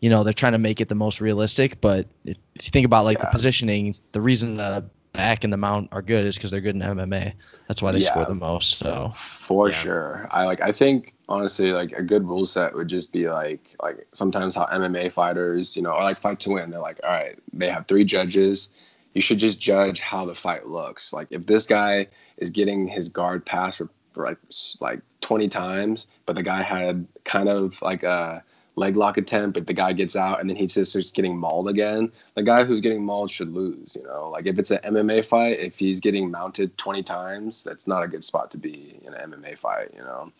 you 0.00 0.10
know 0.10 0.24
they're 0.24 0.32
trying 0.32 0.52
to 0.52 0.58
make 0.58 0.80
it 0.80 0.88
the 0.88 0.94
most 0.94 1.20
realistic. 1.20 1.80
But 1.80 2.06
if, 2.24 2.36
if 2.54 2.66
you 2.66 2.70
think 2.70 2.86
about 2.86 3.04
like 3.04 3.20
the 3.20 3.26
positioning, 3.26 3.96
the 4.12 4.20
reason 4.20 4.56
the 4.56 4.84
back 5.12 5.44
and 5.44 5.52
the 5.52 5.56
mount 5.56 5.88
are 5.92 6.02
good 6.02 6.24
is 6.26 6.36
because 6.36 6.50
they're 6.50 6.60
good 6.60 6.76
in 6.76 6.82
MMA. 6.82 7.34
That's 7.66 7.82
why 7.82 7.92
they 7.92 8.00
score 8.00 8.24
the 8.24 8.34
most. 8.34 8.78
So 8.78 9.12
For 9.14 9.70
Yeah. 9.70 9.74
sure. 9.74 10.28
I 10.30 10.44
like 10.44 10.60
I 10.60 10.72
think 10.72 11.14
honestly 11.28 11.72
like 11.72 11.92
a 11.92 12.02
good 12.02 12.26
rule 12.26 12.44
set 12.44 12.74
would 12.74 12.88
just 12.88 13.12
be 13.12 13.28
like 13.28 13.74
like 13.82 14.06
sometimes 14.12 14.54
how 14.54 14.66
MMA 14.66 15.10
fighters, 15.12 15.76
you 15.76 15.82
know, 15.82 15.90
or 15.92 16.02
like 16.02 16.18
fight 16.18 16.40
to 16.40 16.50
win, 16.50 16.70
they're 16.70 16.80
like, 16.80 17.00
all 17.02 17.10
right, 17.10 17.38
they 17.52 17.68
have 17.68 17.86
three 17.86 18.04
judges. 18.04 18.70
You 19.14 19.20
should 19.20 19.38
just 19.38 19.58
judge 19.58 20.00
how 20.00 20.26
the 20.26 20.34
fight 20.34 20.68
looks. 20.68 21.12
Like 21.12 21.28
if 21.30 21.46
this 21.46 21.66
guy 21.66 22.08
is 22.36 22.50
getting 22.50 22.86
his 22.86 23.08
guard 23.08 23.44
passed 23.44 23.78
for, 23.78 23.88
for 24.12 24.24
like 24.26 24.38
like 24.80 25.00
20 25.20 25.48
times, 25.48 26.06
but 26.26 26.36
the 26.36 26.42
guy 26.42 26.62
had 26.62 27.06
kind 27.24 27.48
of 27.48 27.80
like 27.82 28.02
a 28.04 28.44
leg 28.78 28.96
lock 28.96 29.16
attempt, 29.16 29.54
but 29.54 29.66
the 29.66 29.72
guy 29.72 29.92
gets 29.92 30.16
out 30.16 30.40
and 30.40 30.48
then 30.48 30.56
he 30.56 30.66
just 30.66 30.90
starts 30.90 31.10
getting 31.10 31.36
mauled 31.36 31.68
again. 31.68 32.10
The 32.34 32.42
guy 32.42 32.64
who's 32.64 32.80
getting 32.80 33.04
mauled 33.04 33.30
should 33.30 33.52
lose, 33.52 33.96
you 33.98 34.06
know. 34.06 34.30
Like 34.30 34.46
if 34.46 34.58
it's 34.58 34.70
an 34.70 34.78
MMA 34.84 35.26
fight, 35.26 35.58
if 35.58 35.78
he's 35.78 36.00
getting 36.00 36.30
mounted 36.30 36.76
20 36.78 37.02
times, 37.02 37.62
that's 37.64 37.86
not 37.86 38.02
a 38.02 38.08
good 38.08 38.24
spot 38.24 38.50
to 38.52 38.58
be 38.58 39.00
in 39.04 39.14
an 39.14 39.32
MMA 39.32 39.58
fight, 39.58 39.92
you 39.94 40.00
know. 40.00 40.32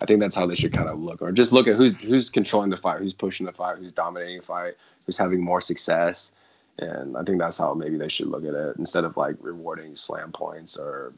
I 0.00 0.04
think 0.04 0.20
that's 0.20 0.34
how 0.34 0.46
they 0.46 0.54
should 0.54 0.74
kind 0.74 0.88
of 0.88 0.98
look, 0.98 1.22
or 1.22 1.32
just 1.32 1.52
look 1.52 1.66
at 1.66 1.76
who's 1.76 1.94
who's 2.02 2.28
controlling 2.28 2.68
the 2.68 2.76
fight, 2.76 2.98
who's 2.98 3.14
pushing 3.14 3.46
the 3.46 3.52
fight, 3.52 3.78
who's 3.78 3.92
dominating 3.92 4.40
the 4.40 4.44
fight, 4.44 4.74
who's 5.06 5.16
having 5.16 5.40
more 5.40 5.62
success, 5.62 6.32
and 6.78 7.16
I 7.16 7.22
think 7.22 7.38
that's 7.38 7.56
how 7.56 7.72
maybe 7.72 7.96
they 7.96 8.08
should 8.08 8.26
look 8.26 8.44
at 8.44 8.54
it 8.54 8.76
instead 8.76 9.04
of 9.04 9.16
like 9.16 9.36
rewarding 9.40 9.96
slam 9.96 10.32
points 10.32 10.76
or 10.76 11.14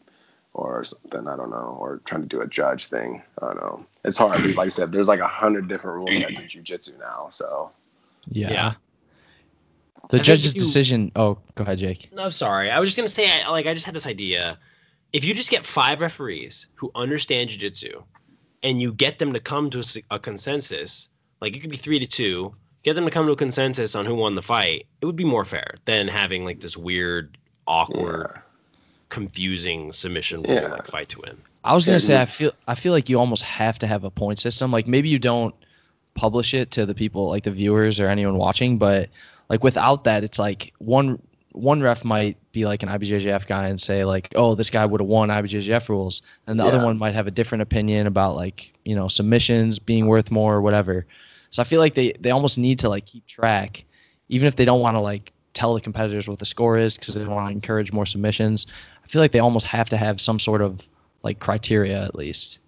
or 0.55 0.83
something. 0.85 1.29
I 1.29 1.37
don't 1.37 1.51
know, 1.51 1.77
or 1.81 2.01
trying 2.05 2.23
to 2.23 2.27
do 2.27 2.41
a 2.41 2.47
judge 2.47 2.87
thing. 2.87 3.23
I 3.41 3.47
don't 3.47 3.57
know. 3.57 3.81
It's 4.05 4.19
hard 4.19 4.37
because, 4.39 4.57
like 4.57 4.67
I 4.67 4.69
said, 4.71 4.93
there's 4.93 5.09
like 5.09 5.21
a 5.21 5.29
hundred 5.29 5.69
different 5.69 5.97
rule 5.99 6.13
sets 6.13 6.39
in 6.39 6.45
jujitsu 6.47 6.99
now. 6.99 7.29
So 7.31 7.71
yeah. 8.29 8.51
Yeah. 8.51 8.73
The 10.11 10.19
think 10.19 10.25
judge's 10.25 10.55
you- 10.55 10.61
decision. 10.61 11.13
Oh, 11.17 11.39
go 11.55 11.65
ahead, 11.65 11.79
Jake. 11.79 12.11
No, 12.13 12.29
sorry. 12.29 12.71
I 12.71 12.81
was 12.81 12.89
just 12.89 12.97
gonna 12.97 13.09
say, 13.09 13.31
I, 13.43 13.51
like, 13.51 13.67
I 13.67 13.75
just 13.75 13.87
had 13.87 13.95
this 13.95 14.07
idea. 14.07 14.59
If 15.13 15.25
you 15.25 15.35
just 15.35 15.51
get 15.51 15.65
five 15.65 16.01
referees 16.01 16.67
who 16.75 16.91
understand 16.95 17.51
jujitsu, 17.51 18.03
and 18.63 18.83
you 18.83 18.93
get 18.93 19.19
them 19.19 19.33
to 19.33 19.41
come 19.41 19.71
to 19.71 20.03
a 20.11 20.19
consensus, 20.19 21.09
like 21.41 21.55
it 21.57 21.61
could 21.61 21.71
be 21.71 21.77
three 21.77 21.99
to 21.99 22.07
two, 22.07 22.55
get 22.83 22.95
them 22.95 23.05
to 23.05 23.11
come 23.11 23.27
to 23.27 23.33
a 23.33 23.37
consensus 23.37 23.95
on 23.95 24.05
who 24.05 24.15
won 24.15 24.35
the 24.35 24.43
fight, 24.43 24.87
it 25.01 25.07
would 25.07 25.17
be 25.17 25.25
more 25.25 25.45
fair 25.45 25.75
than 25.85 26.09
having 26.09 26.45
like 26.45 26.61
this 26.61 26.77
weird, 26.77 27.39
awkward, 27.67 28.33
yeah, 28.35 28.41
confusing 29.09 29.93
submission 29.93 30.43
rule 30.43 30.55
Yeah. 30.55 30.69
like 30.69 30.87
fight 30.87 31.09
to 31.11 31.21
win. 31.21 31.37
I 31.65 31.75
was 31.75 31.87
gonna 31.87 32.01
say 32.01 32.21
I 32.21 32.25
feel 32.27 32.53
I 32.67 32.75
feel 32.75 32.93
like 32.93 33.09
you 33.09 33.19
almost 33.19 33.43
have 33.43 33.79
to 33.81 33.87
have 33.87 34.05
a 34.05 34.11
point 34.11 34.39
system. 34.39 34.71
Like 34.71 34.87
maybe 34.87 35.09
you 35.09 35.19
don't 35.19 35.55
publish 36.15 36.55
it 36.55 36.71
to 36.73 36.87
the 36.87 36.95
people 36.95 37.29
like 37.29 37.45
the 37.45 37.51
viewers 37.51 38.01
or 38.01 38.09
anyone 38.09 38.37
watching, 38.39 38.79
but 38.79 39.09
like 39.49 39.63
without 39.63 40.05
that, 40.05 40.25
it's 40.25 40.39
like 40.39 40.73
one 40.79 41.21
one 41.53 41.81
ref 41.81 42.05
might 42.05 42.37
be 42.53 42.67
like 42.67 42.83
an 42.83 42.89
IBJJF 42.89 43.47
guy 43.47 43.69
and 43.69 43.81
say 43.81 44.05
like, 44.05 44.29
oh, 44.37 44.55
this 44.55 44.71
guy 44.71 44.85
would 44.85 45.01
have 45.01 45.09
won 45.09 45.29
IBJJF 45.29 45.89
rules, 45.89 46.23
and 46.47 46.59
the 46.59 46.65
other 46.65 46.83
one 46.85 46.99
might 46.99 47.15
have 47.15 47.27
a 47.27 47.31
different 47.33 47.63
opinion 47.63 48.07
about 48.07 48.37
like 48.37 48.73
you 48.85 48.95
know 48.95 49.09
submissions 49.09 49.79
being 49.79 50.07
worth 50.07 50.31
more 50.31 50.55
or 50.55 50.63
whatever. 50.63 51.07
So 51.51 51.63
I 51.63 51.65
feel 51.65 51.81
like 51.81 51.95
they 51.95 52.13
they 52.21 52.31
almost 52.31 52.59
need 52.59 52.81
to 52.81 52.89
like 52.89 53.07
keep 53.07 53.27
track, 53.27 53.85
even 54.29 54.47
if 54.47 54.57
they 54.57 54.65
don't 54.65 54.81
want 54.81 54.95
to 54.97 55.01
like 55.01 55.33
tell 55.55 55.75
the 55.75 55.81
competitors 55.81 56.29
what 56.29 56.39
the 56.39 56.45
score 56.45 56.77
is 56.77 56.97
because 56.97 57.15
they 57.15 57.25
want 57.25 57.49
to 57.49 57.53
encourage 57.53 57.93
more 57.93 58.07
submissions. 58.07 58.67
I 59.05 59.09
feel 59.09 59.21
like 59.21 59.33
they 59.33 59.39
almost 59.39 59.67
have 59.67 59.89
to 59.91 59.97
have 59.97 60.21
some 60.21 60.39
sort 60.39 60.63
of 60.63 60.87
like 61.23 61.41
criteria 61.41 62.03
at 62.03 62.15
least. 62.15 62.59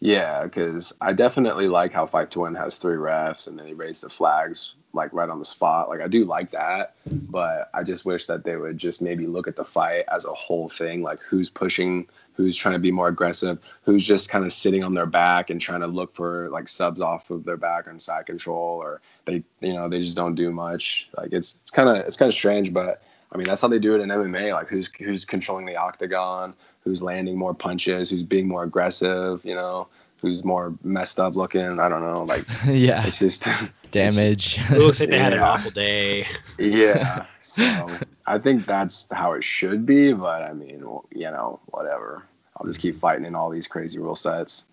yeah, 0.00 0.44
because 0.44 0.92
I 1.00 1.12
definitely 1.12 1.68
like 1.68 1.92
how 1.92 2.06
Fight 2.06 2.30
to 2.32 2.44
has 2.44 2.76
three 2.76 2.96
refs 2.96 3.46
and 3.46 3.58
then 3.58 3.66
they 3.66 3.74
raise 3.74 4.00
the 4.00 4.08
flags 4.08 4.74
like 4.92 5.12
right 5.12 5.28
on 5.28 5.38
the 5.38 5.44
spot. 5.44 5.88
Like 5.88 6.00
I 6.00 6.08
do 6.08 6.24
like 6.24 6.50
that, 6.52 6.94
but 7.06 7.70
I 7.74 7.82
just 7.82 8.04
wish 8.04 8.26
that 8.26 8.44
they 8.44 8.56
would 8.56 8.78
just 8.78 9.02
maybe 9.02 9.26
look 9.26 9.48
at 9.48 9.56
the 9.56 9.64
fight 9.64 10.04
as 10.12 10.24
a 10.24 10.34
whole 10.34 10.68
thing, 10.68 11.02
like 11.02 11.20
who's 11.20 11.50
pushing, 11.50 12.08
who's 12.34 12.56
trying 12.56 12.74
to 12.74 12.78
be 12.78 12.90
more 12.90 13.08
aggressive, 13.08 13.58
who's 13.82 14.04
just 14.04 14.28
kind 14.28 14.44
of 14.44 14.52
sitting 14.52 14.82
on 14.82 14.94
their 14.94 15.06
back 15.06 15.50
and 15.50 15.60
trying 15.60 15.80
to 15.80 15.86
look 15.86 16.14
for 16.14 16.48
like 16.50 16.68
subs 16.68 17.00
off 17.00 17.30
of 17.30 17.44
their 17.44 17.56
back 17.56 17.88
on 17.88 17.98
side 17.98 18.26
control, 18.26 18.78
or 18.82 19.00
they, 19.24 19.42
you 19.60 19.72
know, 19.72 19.88
they 19.88 20.00
just 20.00 20.16
don't 20.16 20.34
do 20.34 20.50
much. 20.50 21.08
Like 21.16 21.32
it's 21.32 21.56
it's 21.62 21.70
kind 21.70 21.88
of 21.88 21.96
it's 22.06 22.16
kind 22.16 22.28
of 22.28 22.34
strange, 22.34 22.72
but 22.72 23.02
I 23.32 23.38
mean 23.38 23.46
that's 23.46 23.60
how 23.60 23.68
they 23.68 23.78
do 23.78 23.94
it 23.94 24.00
in 24.00 24.08
MMA. 24.08 24.52
Like 24.52 24.68
who's 24.68 24.88
who's 24.98 25.24
controlling 25.24 25.66
the 25.66 25.76
octagon, 25.76 26.54
who's 26.84 27.02
landing 27.02 27.36
more 27.36 27.54
punches, 27.54 28.10
who's 28.10 28.22
being 28.22 28.48
more 28.48 28.64
aggressive, 28.64 29.44
you 29.44 29.54
know, 29.54 29.88
who's 30.22 30.44
more 30.44 30.74
messed 30.82 31.20
up 31.20 31.34
looking. 31.34 31.80
I 31.80 31.88
don't 31.88 32.02
know. 32.02 32.22
Like 32.22 32.44
yeah, 32.66 33.06
it's 33.06 33.18
just 33.18 33.46
damage. 33.90 34.58
It 34.70 34.78
looks 34.78 35.00
like 35.00 35.10
they 35.10 35.18
had 35.18 35.34
an 35.34 35.40
awful 35.40 35.70
day. 35.70 36.26
yeah. 36.58 37.26
So 37.44 37.88
I 38.26 38.38
think 38.38 38.66
that's 38.66 39.06
how 39.10 39.32
it 39.32 39.44
should 39.44 39.84
be, 39.84 40.12
but 40.12 40.42
I 40.42 40.52
mean, 40.52 40.84
you 41.10 41.30
know, 41.30 41.60
whatever. 41.66 42.22
I'll 42.56 42.66
just 42.66 42.80
keep 42.80 42.94
fighting 42.96 43.24
in 43.24 43.34
all 43.34 43.50
these 43.50 43.66
crazy 43.66 43.98
rule 43.98 44.14
sets. 44.14 44.66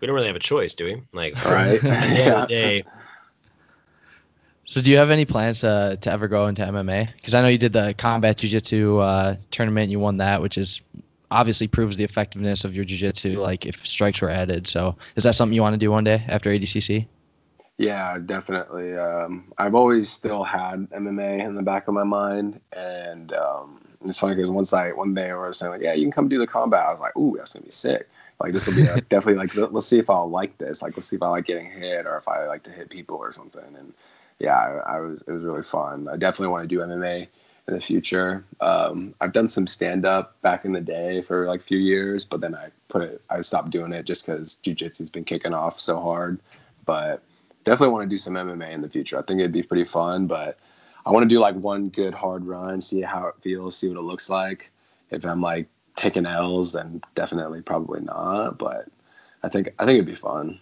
We 0.00 0.06
don't 0.06 0.14
really 0.14 0.26
have 0.26 0.36
a 0.36 0.40
choice, 0.40 0.74
do 0.74 0.84
we? 0.86 1.02
Like, 1.12 1.34
Right? 1.44 1.82
at 1.84 2.00
the 2.00 2.06
end 2.06 2.18
of 2.18 2.18
Yeah. 2.18 2.46
day, 2.46 2.84
so 4.64 4.80
do 4.80 4.90
you 4.90 4.96
have 4.96 5.10
any 5.10 5.24
plans 5.24 5.60
to 5.60 5.98
to 6.00 6.10
ever 6.10 6.28
go 6.28 6.46
into 6.46 6.62
MMA? 6.62 7.14
Because 7.14 7.34
I 7.34 7.42
know 7.42 7.48
you 7.48 7.58
did 7.58 7.72
the 7.72 7.94
combat 7.96 8.38
jiu-jitsu 8.38 8.98
uh, 8.98 9.36
tournament, 9.50 9.90
you 9.90 10.00
won 10.00 10.16
that, 10.18 10.42
which 10.42 10.58
is 10.58 10.80
obviously 11.30 11.66
proves 11.68 11.96
the 11.96 12.04
effectiveness 12.04 12.64
of 12.64 12.74
your 12.74 12.84
jiu-jitsu. 12.84 13.38
Like 13.38 13.66
if 13.66 13.86
strikes 13.86 14.20
were 14.20 14.30
added, 14.30 14.66
so 14.66 14.96
is 15.16 15.24
that 15.24 15.34
something 15.34 15.54
you 15.54 15.62
want 15.62 15.74
to 15.74 15.78
do 15.78 15.90
one 15.90 16.04
day 16.04 16.24
after 16.28 16.50
ADCC? 16.50 17.06
Yeah, 17.76 18.18
definitely. 18.24 18.96
Um, 18.96 19.52
I've 19.58 19.74
always 19.74 20.08
still 20.10 20.44
had 20.44 20.88
MMA 20.92 21.40
in 21.44 21.56
the 21.56 21.62
back 21.62 21.88
of 21.88 21.94
my 21.94 22.04
mind, 22.04 22.60
and 22.72 23.32
um, 23.32 23.80
it's 24.04 24.18
funny 24.18 24.36
because 24.36 24.50
once 24.50 24.72
I 24.72 24.92
one 24.92 25.12
day 25.12 25.30
I 25.30 25.34
was 25.34 25.58
saying 25.58 25.72
like, 25.72 25.82
yeah, 25.82 25.92
you 25.94 26.04
can 26.04 26.12
come 26.12 26.28
do 26.28 26.38
the 26.38 26.46
combat. 26.46 26.86
I 26.86 26.92
was 26.92 27.00
like, 27.00 27.16
ooh, 27.16 27.34
that's 27.36 27.52
gonna 27.52 27.64
be 27.64 27.72
sick. 27.72 28.08
Like 28.40 28.52
this 28.52 28.66
will 28.68 28.76
be 28.76 28.88
like, 28.88 29.08
definitely 29.08 29.40
like 29.40 29.54
let- 29.56 29.72
let's 29.72 29.86
see 29.86 29.98
if 29.98 30.08
I'll 30.08 30.30
like 30.30 30.56
this. 30.58 30.82
Like 30.82 30.96
let's 30.96 31.08
see 31.08 31.16
if 31.16 31.22
I 31.22 31.28
like 31.28 31.46
getting 31.46 31.68
hit 31.68 32.06
or 32.06 32.16
if 32.16 32.28
I 32.28 32.46
like 32.46 32.62
to 32.64 32.70
hit 32.70 32.90
people 32.90 33.16
or 33.16 33.32
something. 33.32 33.74
And 33.76 33.92
yeah, 34.38 34.56
I, 34.56 34.96
I 34.96 35.00
was 35.00 35.22
it 35.26 35.32
was 35.32 35.42
really 35.42 35.62
fun. 35.62 36.06
I 36.08 36.16
definitely 36.16 36.48
want 36.52 36.62
to 36.68 36.74
do 36.76 36.80
MMA 36.80 37.26
in 37.66 37.74
the 37.74 37.80
future. 37.80 38.44
Um, 38.60 39.14
I've 39.20 39.32
done 39.32 39.48
some 39.48 39.66
stand 39.66 40.06
up 40.06 40.40
back 40.42 40.64
in 40.64 40.70
the 40.72 40.80
day 40.80 41.22
for 41.22 41.46
like 41.48 41.60
a 41.60 41.64
few 41.64 41.78
years, 41.78 42.24
but 42.24 42.40
then 42.40 42.54
I 42.54 42.68
put 42.88 43.02
it 43.02 43.20
I 43.28 43.40
stopped 43.40 43.70
doing 43.70 43.92
it 43.92 44.04
just 44.04 44.24
because 44.24 44.58
jujitsu's 44.62 45.10
been 45.10 45.24
kicking 45.24 45.54
off 45.54 45.80
so 45.80 45.98
hard. 45.98 46.38
But 46.86 47.22
definitely 47.64 47.92
want 47.92 48.04
to 48.04 48.08
do 48.08 48.18
some 48.18 48.34
MMA 48.34 48.72
in 48.72 48.80
the 48.82 48.88
future. 48.88 49.18
I 49.18 49.22
think 49.22 49.40
it'd 49.40 49.52
be 49.52 49.62
pretty 49.62 49.84
fun, 49.84 50.26
but 50.26 50.58
I 51.04 51.10
want 51.10 51.24
to 51.24 51.28
do 51.34 51.38
like 51.40 51.54
one 51.56 51.88
good 51.88 52.14
hard 52.14 52.44
run, 52.44 52.80
see 52.80 53.00
how 53.00 53.26
it 53.28 53.34
feels, 53.40 53.76
see 53.76 53.88
what 53.88 53.98
it 53.98 54.02
looks 54.02 54.30
like. 54.30 54.70
If 55.10 55.24
I'm 55.24 55.40
like 55.40 55.68
taking 55.96 56.26
L's, 56.26 56.72
then 56.72 57.02
definitely 57.14 57.62
probably 57.62 58.00
not. 58.00 58.58
But 58.58 58.86
I 59.42 59.48
think 59.48 59.74
I 59.78 59.84
think 59.84 59.96
it'd 59.96 60.06
be 60.06 60.14
fun. 60.14 60.60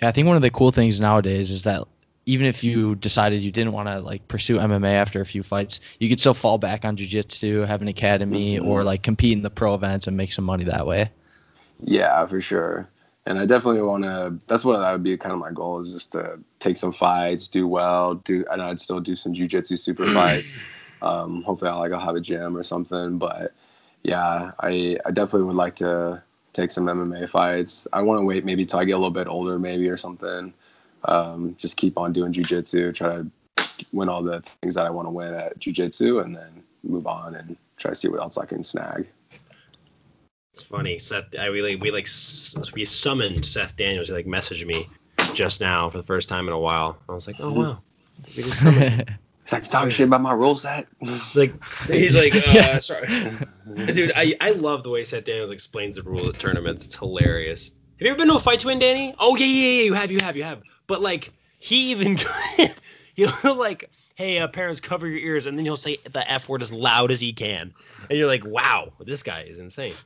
Yeah, 0.00 0.08
I 0.08 0.12
think 0.12 0.26
one 0.26 0.36
of 0.36 0.42
the 0.42 0.50
cool 0.50 0.70
things 0.72 1.00
nowadays 1.00 1.50
is 1.50 1.62
that 1.64 1.84
even 2.24 2.46
if 2.46 2.62
you 2.62 2.94
decided 2.94 3.42
you 3.42 3.50
didn't 3.50 3.72
want 3.72 3.88
to 3.88 3.98
like 3.98 4.26
pursue 4.28 4.58
MMA 4.58 4.92
after 4.92 5.20
a 5.20 5.26
few 5.26 5.42
fights, 5.42 5.80
you 5.98 6.08
could 6.08 6.20
still 6.20 6.34
fall 6.34 6.56
back 6.56 6.84
on 6.84 6.96
jiu-jitsu, 6.96 7.62
have 7.62 7.82
an 7.82 7.88
academy, 7.88 8.58
Mhm. 8.58 8.66
or 8.66 8.84
like 8.84 9.02
compete 9.02 9.36
in 9.36 9.42
the 9.42 9.50
pro 9.50 9.74
events 9.74 10.06
and 10.06 10.16
make 10.16 10.32
some 10.32 10.44
money 10.44 10.64
that 10.64 10.86
way. 10.86 11.10
Yeah, 11.80 12.24
for 12.26 12.40
sure. 12.40 12.88
And 13.26 13.38
I 13.38 13.46
definitely 13.46 13.82
want 13.82 14.02
to. 14.04 14.34
That's 14.48 14.64
what 14.64 14.78
that 14.80 14.92
would 14.92 15.04
be 15.04 15.16
kind 15.16 15.32
of 15.32 15.38
my 15.38 15.52
goal 15.52 15.80
is 15.80 15.92
just 15.92 16.12
to 16.12 16.40
take 16.58 16.76
some 16.76 16.92
fights, 16.92 17.46
do 17.46 17.68
well, 17.68 18.16
do, 18.16 18.44
and 18.50 18.60
I'd 18.60 18.80
still 18.80 19.00
do 19.00 19.14
some 19.14 19.32
jujitsu 19.32 19.78
super 19.78 20.06
fights, 20.12 20.66
Um, 21.02 21.42
hopefully, 21.42 21.70
I'll 21.70 21.78
like 21.78 21.92
I'll 21.92 22.00
have 22.00 22.16
a 22.16 22.20
gym 22.20 22.56
or 22.56 22.62
something. 22.64 23.18
But 23.18 23.54
yeah, 24.02 24.52
I 24.58 24.98
I 25.06 25.10
definitely 25.12 25.44
would 25.44 25.56
like 25.56 25.76
to 25.76 26.22
take 26.52 26.70
some 26.72 26.86
MMA 26.86 27.28
fights. 27.30 27.86
I 27.92 28.02
want 28.02 28.20
to 28.20 28.24
wait 28.24 28.44
maybe 28.44 28.66
till 28.66 28.80
I 28.80 28.84
get 28.84 28.92
a 28.92 28.98
little 28.98 29.10
bit 29.10 29.28
older, 29.28 29.58
maybe 29.58 29.88
or 29.88 29.96
something. 29.96 30.52
Um, 31.04 31.54
just 31.58 31.76
keep 31.76 31.98
on 31.98 32.12
doing 32.12 32.32
jujitsu, 32.32 32.94
try 32.94 33.08
to 33.16 33.30
win 33.92 34.08
all 34.08 34.22
the 34.22 34.42
things 34.60 34.74
that 34.74 34.86
I 34.86 34.90
want 34.90 35.06
to 35.06 35.10
win 35.10 35.32
at 35.34 35.58
jujitsu, 35.60 36.24
and 36.24 36.34
then 36.34 36.62
move 36.82 37.06
on 37.06 37.36
and 37.36 37.56
try 37.76 37.92
to 37.92 37.94
see 37.94 38.08
what 38.08 38.20
else 38.20 38.36
I 38.36 38.46
can 38.46 38.62
snag. 38.64 39.08
It's 40.52 40.62
funny, 40.62 40.98
Seth. 40.98 41.34
I 41.38 41.46
really 41.46 41.76
we 41.76 41.90
like 41.90 42.08
we 42.74 42.84
summoned 42.84 43.44
Seth 43.44 43.76
Daniels. 43.76 44.08
He 44.08 44.14
like 44.14 44.26
messaged 44.26 44.66
me 44.66 44.86
just 45.32 45.60
now 45.60 45.88
for 45.88 45.96
the 45.96 46.04
first 46.04 46.28
time 46.28 46.46
in 46.46 46.52
a 46.52 46.58
while. 46.58 46.98
I 47.08 47.12
was 47.12 47.26
like, 47.26 47.36
oh 47.38 47.52
wow, 47.52 47.78
we 48.36 48.42
just 48.42 48.60
summoned. 48.60 49.18
He's 49.44 49.52
like, 49.52 49.64
you 49.64 49.70
talking 49.70 49.90
shit 49.90 50.06
about 50.06 50.20
my 50.20 50.32
rule 50.32 50.54
set? 50.54 50.86
like 51.34 51.52
he's 51.88 52.14
like, 52.14 52.32
uh, 52.46 52.78
sorry, 52.78 53.08
dude. 53.86 54.12
I 54.14 54.36
I 54.40 54.50
love 54.50 54.84
the 54.84 54.90
way 54.90 55.02
Seth 55.02 55.24
Daniels 55.24 55.50
explains 55.50 55.96
the 55.96 56.02
rule 56.04 56.28
at 56.28 56.38
tournaments. 56.38 56.84
It's 56.84 56.96
hilarious. 56.96 57.72
Have 57.98 58.06
you 58.06 58.08
ever 58.10 58.18
been 58.18 58.28
to 58.28 58.36
a 58.36 58.40
fight 58.40 58.60
to 58.60 58.68
win, 58.68 58.78
Danny? 58.78 59.16
Oh 59.18 59.34
yeah, 59.34 59.46
yeah, 59.46 59.66
yeah. 59.66 59.82
You 59.82 59.94
have, 59.94 60.10
you 60.12 60.20
have, 60.20 60.36
you 60.36 60.44
have. 60.44 60.62
But 60.86 61.02
like 61.02 61.32
he 61.58 61.90
even 61.90 62.20
he'll 63.14 63.56
like, 63.56 63.90
hey, 64.14 64.38
uh, 64.38 64.46
parents, 64.46 64.80
cover 64.80 65.08
your 65.08 65.18
ears, 65.18 65.46
and 65.46 65.58
then 65.58 65.64
he'll 65.64 65.76
say 65.76 65.98
the 66.12 66.30
f 66.30 66.48
word 66.48 66.62
as 66.62 66.72
loud 66.72 67.10
as 67.10 67.20
he 67.20 67.32
can, 67.32 67.74
and 68.08 68.18
you're 68.18 68.28
like, 68.28 68.44
wow, 68.44 68.92
this 69.00 69.24
guy 69.24 69.42
is 69.42 69.58
insane. 69.58 69.96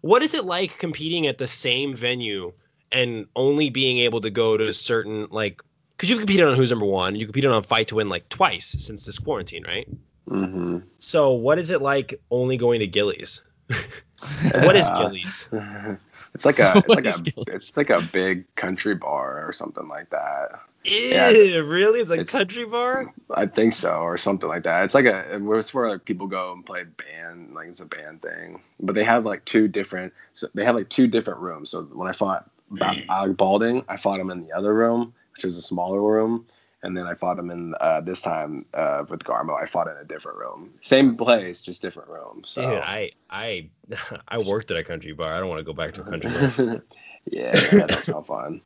What 0.00 0.22
is 0.22 0.34
it 0.34 0.44
like 0.44 0.78
competing 0.78 1.26
at 1.26 1.38
the 1.38 1.46
same 1.46 1.94
venue 1.94 2.52
and 2.92 3.26
only 3.36 3.70
being 3.70 3.98
able 3.98 4.20
to 4.20 4.30
go 4.30 4.56
to 4.56 4.72
certain 4.72 5.28
like? 5.30 5.60
Because 5.96 6.10
you've 6.10 6.20
competed 6.20 6.46
on 6.46 6.56
Who's 6.56 6.70
Number 6.70 6.86
One, 6.86 7.16
you 7.16 7.26
competed 7.26 7.50
on 7.50 7.62
Fight 7.62 7.88
to 7.88 7.96
Win 7.96 8.08
like 8.08 8.28
twice 8.28 8.76
since 8.78 9.04
this 9.04 9.18
quarantine, 9.18 9.64
right? 9.64 9.88
hmm 10.28 10.78
So 10.98 11.32
what 11.32 11.58
is 11.58 11.70
it 11.70 11.82
like 11.82 12.20
only 12.30 12.56
going 12.56 12.80
to 12.80 12.86
Gillies? 12.86 13.42
what 14.52 14.76
is 14.76 14.88
Gillies? 14.90 15.46
It's 16.34 16.44
like 16.44 16.58
a 16.58 16.74
it's 16.88 16.88
like 16.88 17.06
a 17.06 17.54
it's 17.54 17.76
like 17.76 17.90
a 17.90 18.00
big 18.12 18.52
country 18.54 18.94
bar 18.94 19.46
or 19.46 19.52
something 19.52 19.88
like 19.88 20.10
that. 20.10 20.60
Ew, 20.84 21.64
really? 21.64 22.00
It's 22.00 22.10
like 22.10 22.20
It's- 22.20 22.32
country 22.32 22.64
bar? 22.64 23.12
I 23.34 23.46
think 23.46 23.72
so, 23.72 23.90
or 24.00 24.16
something 24.16 24.48
like 24.48 24.62
that. 24.62 24.84
It's 24.84 24.94
like 24.94 25.06
a 25.06 25.24
it's 25.30 25.74
where 25.74 25.88
like 25.88 26.04
people 26.04 26.26
go 26.26 26.52
and 26.52 26.64
play 26.64 26.84
band, 26.84 27.54
like 27.54 27.68
it's 27.68 27.80
a 27.80 27.84
band 27.84 28.22
thing. 28.22 28.62
But 28.80 28.94
they 28.94 29.04
have 29.04 29.24
like 29.24 29.44
two 29.44 29.68
different, 29.68 30.12
so 30.34 30.48
they 30.54 30.64
have 30.64 30.76
like 30.76 30.88
two 30.88 31.06
different 31.06 31.40
rooms. 31.40 31.70
So 31.70 31.82
when 31.82 32.08
I 32.08 32.12
fought 32.12 32.48
Ba- 32.70 32.84
mm. 32.86 33.06
Alec 33.08 33.36
Baulding, 33.36 33.84
I 33.88 33.96
fought 33.96 34.20
him 34.20 34.30
in 34.30 34.44
the 34.46 34.52
other 34.52 34.72
room, 34.74 35.12
which 35.34 35.44
was 35.44 35.56
a 35.56 35.62
smaller 35.62 36.00
room, 36.00 36.46
and 36.82 36.96
then 36.96 37.06
I 37.06 37.14
fought 37.14 37.38
him 37.38 37.50
in 37.50 37.74
uh, 37.80 38.00
this 38.00 38.20
time 38.20 38.64
uh, 38.74 39.04
with 39.08 39.20
Garmo. 39.24 39.60
I 39.60 39.66
fought 39.66 39.88
in 39.88 39.96
a 39.96 40.04
different 40.04 40.38
room, 40.38 40.74
same 40.80 41.16
place, 41.16 41.62
just 41.62 41.82
different 41.82 42.08
room. 42.08 42.42
So 42.46 42.62
Dude, 42.62 42.78
I 42.78 43.10
I 43.30 43.70
I 44.28 44.38
worked 44.38 44.70
at 44.70 44.76
a 44.76 44.84
country 44.84 45.12
bar. 45.12 45.32
I 45.32 45.40
don't 45.40 45.48
want 45.48 45.58
to 45.58 45.64
go 45.64 45.72
back 45.72 45.94
to 45.94 46.02
a 46.02 46.04
country 46.04 46.30
bar. 46.30 46.82
yeah, 47.30 47.52
that 47.52 47.88
does 47.88 48.04
sound 48.04 48.26
fun. 48.26 48.60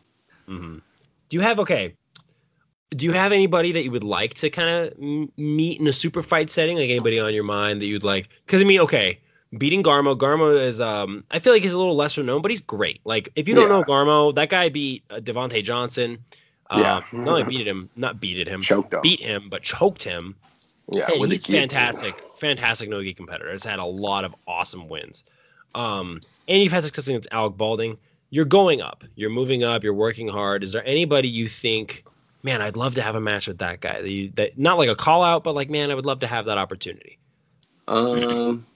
hmm 0.47 0.79
Do 1.29 1.37
you 1.37 1.41
have 1.41 1.61
okay? 1.61 1.97
Do 2.91 3.07
you 3.07 3.13
have 3.13 3.33
anybody 3.33 3.73
that 3.73 3.85
you 3.85 3.91
would 3.91 4.05
like 4.05 4.35
to 4.35 4.51
kind 4.51 4.69
of 4.69 4.93
m- 5.01 5.33
meet 5.39 5.81
in 5.81 5.87
a 5.87 5.93
super 5.95 6.23
fight 6.23 6.51
setting? 6.51 6.77
Like 6.77 6.91
anybody 6.91 7.19
on 7.19 7.33
your 7.33 7.45
mind 7.45 7.81
that 7.81 7.87
you'd 7.87 8.05
like? 8.05 8.29
Because 8.45 8.61
I 8.61 8.65
mean, 8.65 8.81
okay, 8.81 9.19
beating 9.57 9.83
Garmo. 9.83 10.15
Garmo 10.15 10.63
is 10.63 10.79
um, 10.79 11.25
I 11.31 11.39
feel 11.39 11.55
like 11.55 11.63
he's 11.63 11.73
a 11.73 11.79
little 11.79 11.97
lesser 11.97 12.23
known, 12.23 12.43
but 12.43 12.51
he's 12.51 12.61
great. 12.61 13.01
Like 13.05 13.31
if 13.35 13.49
you 13.49 13.55
don't 13.55 13.71
know 13.71 13.83
Garmo, 13.83 14.35
that 14.35 14.51
guy 14.51 14.69
beat 14.69 15.05
uh, 15.09 15.21
Devonte 15.21 15.65
Johnson. 15.65 16.19
Yeah. 16.79 17.01
Not 17.13 17.29
only 17.29 17.45
beat 17.45 17.67
him, 17.67 17.91
not 17.97 18.21
beated 18.21 18.49
him, 18.49 18.63
Choked 18.63 18.95
him. 18.95 19.01
beat 19.03 19.21
him, 19.21 19.49
but 19.51 19.63
choked 19.63 20.03
him. 20.03 20.35
Yeah, 20.93 21.07
and 21.15 21.31
he's 21.31 21.47
fantastic, 21.47 22.15
fantastic 22.37 22.89
no 22.89 23.03
gi 23.03 23.15
competitor. 23.15 23.51
Has 23.51 23.65
had 23.65 23.79
a 23.79 23.85
lot 23.85 24.25
of 24.25 24.35
awesome 24.47 24.89
wins. 24.89 25.25
Um, 25.75 26.21
and 26.49 26.63
you've 26.63 26.73
had 26.73 26.85
success 26.85 27.09
against 27.09 27.29
Alec 27.33 27.57
Baulding. 27.57 27.97
You're 28.31 28.45
going 28.45 28.81
up. 28.81 29.05
You're 29.15 29.31
moving 29.31 29.65
up. 29.65 29.83
You're 29.85 29.95
working 29.95 30.29
hard. 30.29 30.65
Is 30.65 30.73
there 30.73 30.85
anybody 30.87 31.29
you 31.29 31.49
think, 31.49 32.05
man, 32.43 32.61
I'd 32.61 32.77
love 32.77 32.95
to 32.97 33.03
have 33.03 33.15
a 33.15 33.21
match 33.21 33.47
with 33.47 33.59
that 33.59 33.81
guy? 33.81 34.03
That, 34.03 34.11
you, 34.11 34.33
that 34.37 34.59
not 34.59 34.77
like 34.79 34.89
a 34.89 34.97
call 34.97 35.23
out, 35.23 35.45
but 35.45 35.55
like, 35.55 35.71
man, 35.71 35.91
I 35.91 35.95
would 35.95 36.07
love 36.07 36.21
to 36.21 36.27
have 36.27 36.47
that 36.47 36.59
opportunity. 36.59 37.19
Um, 37.89 38.67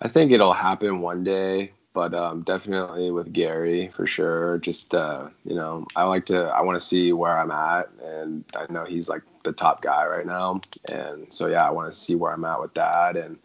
I 0.00 0.08
think 0.08 0.32
it'll 0.32 0.52
happen 0.52 1.00
one 1.00 1.24
day, 1.24 1.72
but 1.92 2.14
um, 2.14 2.42
definitely 2.42 3.10
with 3.10 3.32
Garry 3.32 3.88
for 3.88 4.06
sure. 4.06 4.58
Just 4.58 4.94
uh, 4.94 5.28
you 5.44 5.54
know, 5.54 5.86
I 5.96 6.04
like 6.04 6.26
to, 6.26 6.44
I 6.44 6.60
want 6.62 6.80
to 6.80 6.86
see 6.86 7.12
where 7.12 7.36
I'm 7.36 7.50
at, 7.50 7.88
and 8.02 8.44
I 8.54 8.70
know 8.72 8.84
he's 8.84 9.08
like 9.08 9.22
the 9.42 9.52
top 9.52 9.82
guy 9.82 10.06
right 10.06 10.26
now, 10.26 10.60
and 10.86 11.32
so 11.32 11.46
yeah, 11.46 11.66
I 11.66 11.70
want 11.70 11.92
to 11.92 11.98
see 11.98 12.14
where 12.14 12.32
I'm 12.32 12.44
at 12.44 12.60
with 12.60 12.74
that, 12.74 13.16
and 13.16 13.38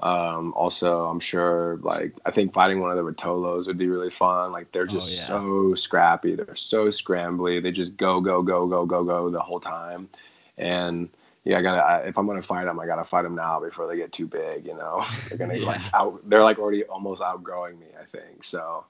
um, 0.00 0.52
also 0.54 1.06
I'm 1.06 1.20
sure 1.20 1.78
like 1.82 2.14
I 2.24 2.30
think 2.30 2.54
fighting 2.54 2.80
one 2.80 2.90
of 2.90 2.96
the 2.96 3.12
Ruotolos 3.12 3.66
would 3.66 3.78
be 3.78 3.88
really 3.88 4.10
fun. 4.10 4.52
Like 4.52 4.72
they're 4.72 4.86
just 4.86 5.14
yeah. 5.16 5.26
so 5.26 5.74
scrappy, 5.74 6.34
they're 6.34 6.56
so 6.56 6.86
scrambly, 6.86 7.62
they 7.62 7.72
just 7.72 7.96
go 7.96 8.20
go 8.20 8.42
go 8.42 8.66
go 8.66 8.86
go 8.86 9.04
go 9.04 9.30
the 9.30 9.40
whole 9.40 9.60
time, 9.60 10.08
and 10.56 11.10
yeah, 11.44 11.58
I 11.58 11.62
gotta. 11.62 11.82
I, 11.82 11.98
if 12.06 12.18
I'm 12.18 12.26
gonna 12.26 12.42
fight 12.42 12.66
them, 12.66 12.78
I 12.78 12.86
gotta 12.86 13.04
fight 13.04 13.22
them 13.22 13.34
now 13.34 13.60
before 13.60 13.88
they 13.88 13.96
get 13.96 14.12
too 14.12 14.26
big. 14.26 14.66
You 14.66 14.74
know, 14.76 15.04
they're 15.28 15.38
gonna 15.38 15.58
like 15.58 15.80
out. 15.94 16.28
They're 16.28 16.42
like 16.42 16.58
already 16.58 16.84
almost 16.84 17.22
outgrowing 17.22 17.78
me. 17.78 17.86
I 18.00 18.04
think 18.04 18.44
so. 18.44 18.84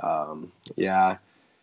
Um, 0.00 0.52
yeah, 0.76 1.18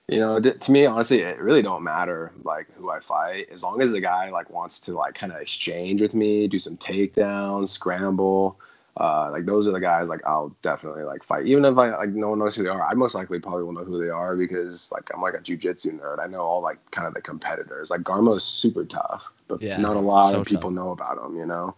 you 0.08 0.20
know, 0.20 0.40
d- 0.40 0.54
to 0.54 0.72
me, 0.72 0.86
honestly, 0.86 1.22
it 1.22 1.40
really 1.40 1.62
don't 1.64 1.84
matter 1.84 2.32
like 2.44 2.72
who 2.76 2.90
I 2.92 3.00
fight 3.00 3.50
as 3.52 3.64
long 3.64 3.82
as 3.82 3.92
the 3.92 4.00
guy 4.00 4.30
like 4.30 4.50
wants 4.50 4.80
to 4.82 4.94
like 4.94 5.16
kind 5.16 5.34
of 5.34 5.42
exchange 5.42 6.02
with 6.02 6.14
me, 6.14 6.48
do 6.48 6.60
some 6.60 6.78
takedowns, 6.78 7.70
scramble. 7.70 8.60
Uh, 9.00 9.30
like 9.32 9.46
those 9.46 9.68
are 9.68 9.72
the 9.72 9.80
guys 9.80 10.10
like 10.10 10.26
I'll 10.26 10.56
definitely 10.64 11.04
like 11.04 11.24
fight. 11.24 11.46
Even 11.46 11.66
if 11.66 11.78
I 11.78 11.96
like 11.96 12.10
no 12.10 12.30
one 12.30 12.40
knows 12.40 12.56
who 12.56 12.64
they 12.64 12.70
are, 12.70 12.82
I 12.84 12.96
most 12.96 13.14
likely 13.14 13.40
probably 13.40 13.64
will 13.64 13.74
know 13.74 13.84
who 13.84 14.02
they 14.04 14.10
are 14.10 14.36
because 14.36 14.92
like 14.92 15.10
I'm 15.14 15.22
like 15.22 15.36
a 15.36 15.38
jujitsu 15.40 16.00
nerd. 16.00 16.20
I 16.20 16.26
know 16.26 16.42
all 16.42 16.62
like 16.62 16.80
kind 16.90 17.08
of 17.08 17.14
the 17.14 17.22
competitors. 17.22 17.92
Like 17.92 18.02
Garmo's 18.02 18.44
super 18.44 18.86
tough, 18.86 19.24
but 19.48 19.62
Yeah, 19.62 19.78
not 19.78 19.96
a 19.98 20.00
lot 20.00 20.32
so 20.32 20.40
of 20.40 20.48
people 20.48 20.70
tough. 20.72 20.76
know 20.76 20.92
about 20.92 21.24
him. 21.24 21.36
You 21.38 21.46
know, 21.46 21.76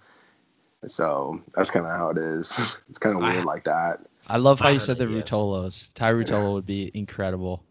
so 0.88 1.42
that's 1.56 1.70
kind 1.72 1.86
of 1.86 1.92
how 1.92 2.10
it 2.10 2.18
is. 2.18 2.58
it's 2.90 2.98
kind 3.00 3.16
of 3.18 3.24
I- 3.24 3.34
weird 3.34 3.46
like 3.46 3.66
that. 3.66 4.00
I 4.32 4.38
love 4.38 4.60
how 4.60 4.68
I 4.68 4.72
you 4.74 4.80
said 4.80 4.98
the 5.00 5.06
an 5.06 5.10
idea. 5.10 5.24
Ruotolos. 5.24 5.90
Tye 5.96 6.12
Ruotolo 6.12 6.54
would 6.54 6.66
be 6.68 6.92
incredible. 6.94 7.64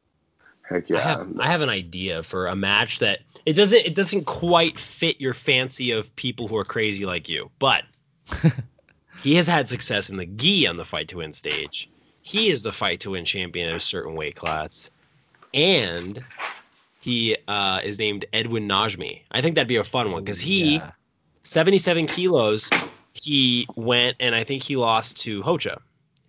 Heck 0.69 0.91
yeah. 0.91 0.99
I 0.99 1.01
have 1.03 1.29
I 1.41 1.47
have 1.47 1.61
an 1.63 1.69
idea 1.71 2.23
for 2.23 2.49
a 2.49 2.57
match 2.57 2.99
that 2.99 3.21
it 3.47 3.53
doesn't 3.55 3.79
it 3.87 3.95
doesn't 3.95 4.25
quite 4.27 4.79
fit 4.79 5.21
your 5.21 5.33
fancy 5.35 5.93
of 5.93 6.15
people 6.17 6.49
who 6.49 6.57
are 6.57 6.65
crazy 6.65 7.07
like 7.07 7.29
you, 7.29 7.51
but 7.61 7.85
he 9.23 9.35
has 9.37 9.47
had 9.47 9.69
success 9.69 10.11
in 10.11 10.17
the 10.17 10.27
gi 10.27 10.67
on 10.67 10.77
the 10.77 10.85
fight 10.85 11.09
to 11.09 11.19
win 11.19 11.33
stage. 11.33 11.89
He 12.23 12.51
is 12.51 12.63
the 12.63 12.73
fight 12.73 13.01
to 13.01 13.11
win 13.11 13.25
champion 13.25 13.69
at 13.71 13.77
a 13.77 13.81
certain 13.81 14.15
weight 14.15 14.37
class, 14.37 14.91
and 15.55 16.23
he 17.01 17.37
uh, 17.47 17.81
is 17.83 17.99
named 17.99 18.27
Edwin 18.33 18.69
Najmi. 18.69 19.23
I 19.31 19.41
think 19.41 19.55
that'd 19.55 19.69
be 19.69 19.77
a 19.77 19.85
fun 19.85 20.13
one 20.13 20.25
because 20.25 20.41
he 20.41 20.77
Yeah. 20.77 20.91
77 21.45 22.07
kilos. 22.09 22.69
He 23.15 23.67
went 23.75 24.17
and 24.21 24.35
I 24.35 24.45
think 24.45 24.63
he 24.63 24.77
lost 24.77 25.17
to 25.23 25.43
Rocha. 25.43 25.81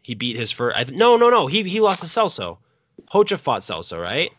He 0.01 0.15
beat 0.15 0.37
his 0.37 0.49
first. 0.51 0.77
I, 0.77 0.85
no, 0.85 1.17
no, 1.17 1.29
no. 1.29 1.47
He 1.47 1.63
he 1.63 1.81
lost 1.81 1.99
to 1.99 2.05
Celso. 2.05 2.57
Rocha 3.13 3.37
fought 3.37 3.61
Celso, 3.61 4.01
right? 4.01 4.31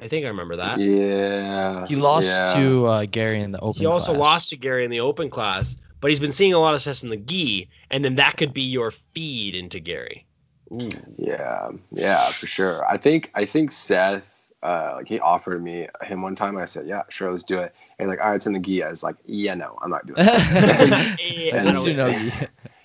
I 0.00 0.08
think 0.08 0.24
I 0.24 0.28
remember 0.28 0.56
that. 0.56 0.78
yeah. 0.78 1.86
He 1.86 1.96
lost 1.96 2.28
yeah. 2.28 2.52
to 2.54 2.86
uh, 2.86 3.06
Garry 3.06 3.40
in 3.40 3.50
the 3.52 3.58
open. 3.60 3.80
He 3.80 3.86
also 3.86 4.12
class. 4.12 4.18
lost 4.18 4.48
to 4.50 4.56
Garry 4.56 4.84
in 4.84 4.90
the 4.90 5.00
open 5.00 5.30
class, 5.30 5.76
but 6.00 6.10
he's 6.10 6.20
been 6.20 6.32
seeing 6.32 6.52
a 6.54 6.58
lot 6.58 6.74
of 6.74 6.80
success 6.80 7.02
in 7.02 7.10
the 7.10 7.16
gi, 7.16 7.68
and 7.90 8.04
then 8.04 8.16
that 8.16 8.36
could 8.36 8.52
be 8.54 8.62
your 8.62 8.90
feed 9.14 9.54
into 9.54 9.80
Garry. 9.80 10.26
Ooh. 10.72 10.88
Yeah, 11.18 11.70
yeah, 11.90 12.30
for 12.30 12.46
sure. 12.46 12.86
I 12.86 12.96
think 12.96 13.30
I 13.34 13.44
think 13.44 13.72
Seth, 13.72 14.22
uh, 14.62 14.92
like 14.96 15.08
he 15.08 15.18
offered 15.18 15.62
me 15.62 15.88
him 16.02 16.22
one 16.22 16.34
time. 16.34 16.56
I 16.56 16.64
said, 16.64 16.86
yeah, 16.86 17.02
sure, 17.08 17.30
let's 17.30 17.42
do 17.42 17.58
it. 17.58 17.74
And 17.98 18.08
like, 18.08 18.20
all 18.20 18.28
right, 18.28 18.36
it's 18.36 18.46
in 18.46 18.52
the 18.52 18.60
gi. 18.60 18.82
I 18.84 18.90
was 18.90 19.02
like, 19.02 19.16
yeah, 19.26 19.54
no, 19.54 19.78
I'm 19.82 19.90
not 19.90 20.06
doing 20.06 20.18
it. 20.20 21.18
Hey, 21.20 21.50
And 21.52 21.60
I 21.68 21.72
Let's 21.72 21.84
don't- 21.84 21.84
do 21.86 21.94
Nogi. 21.96 22.32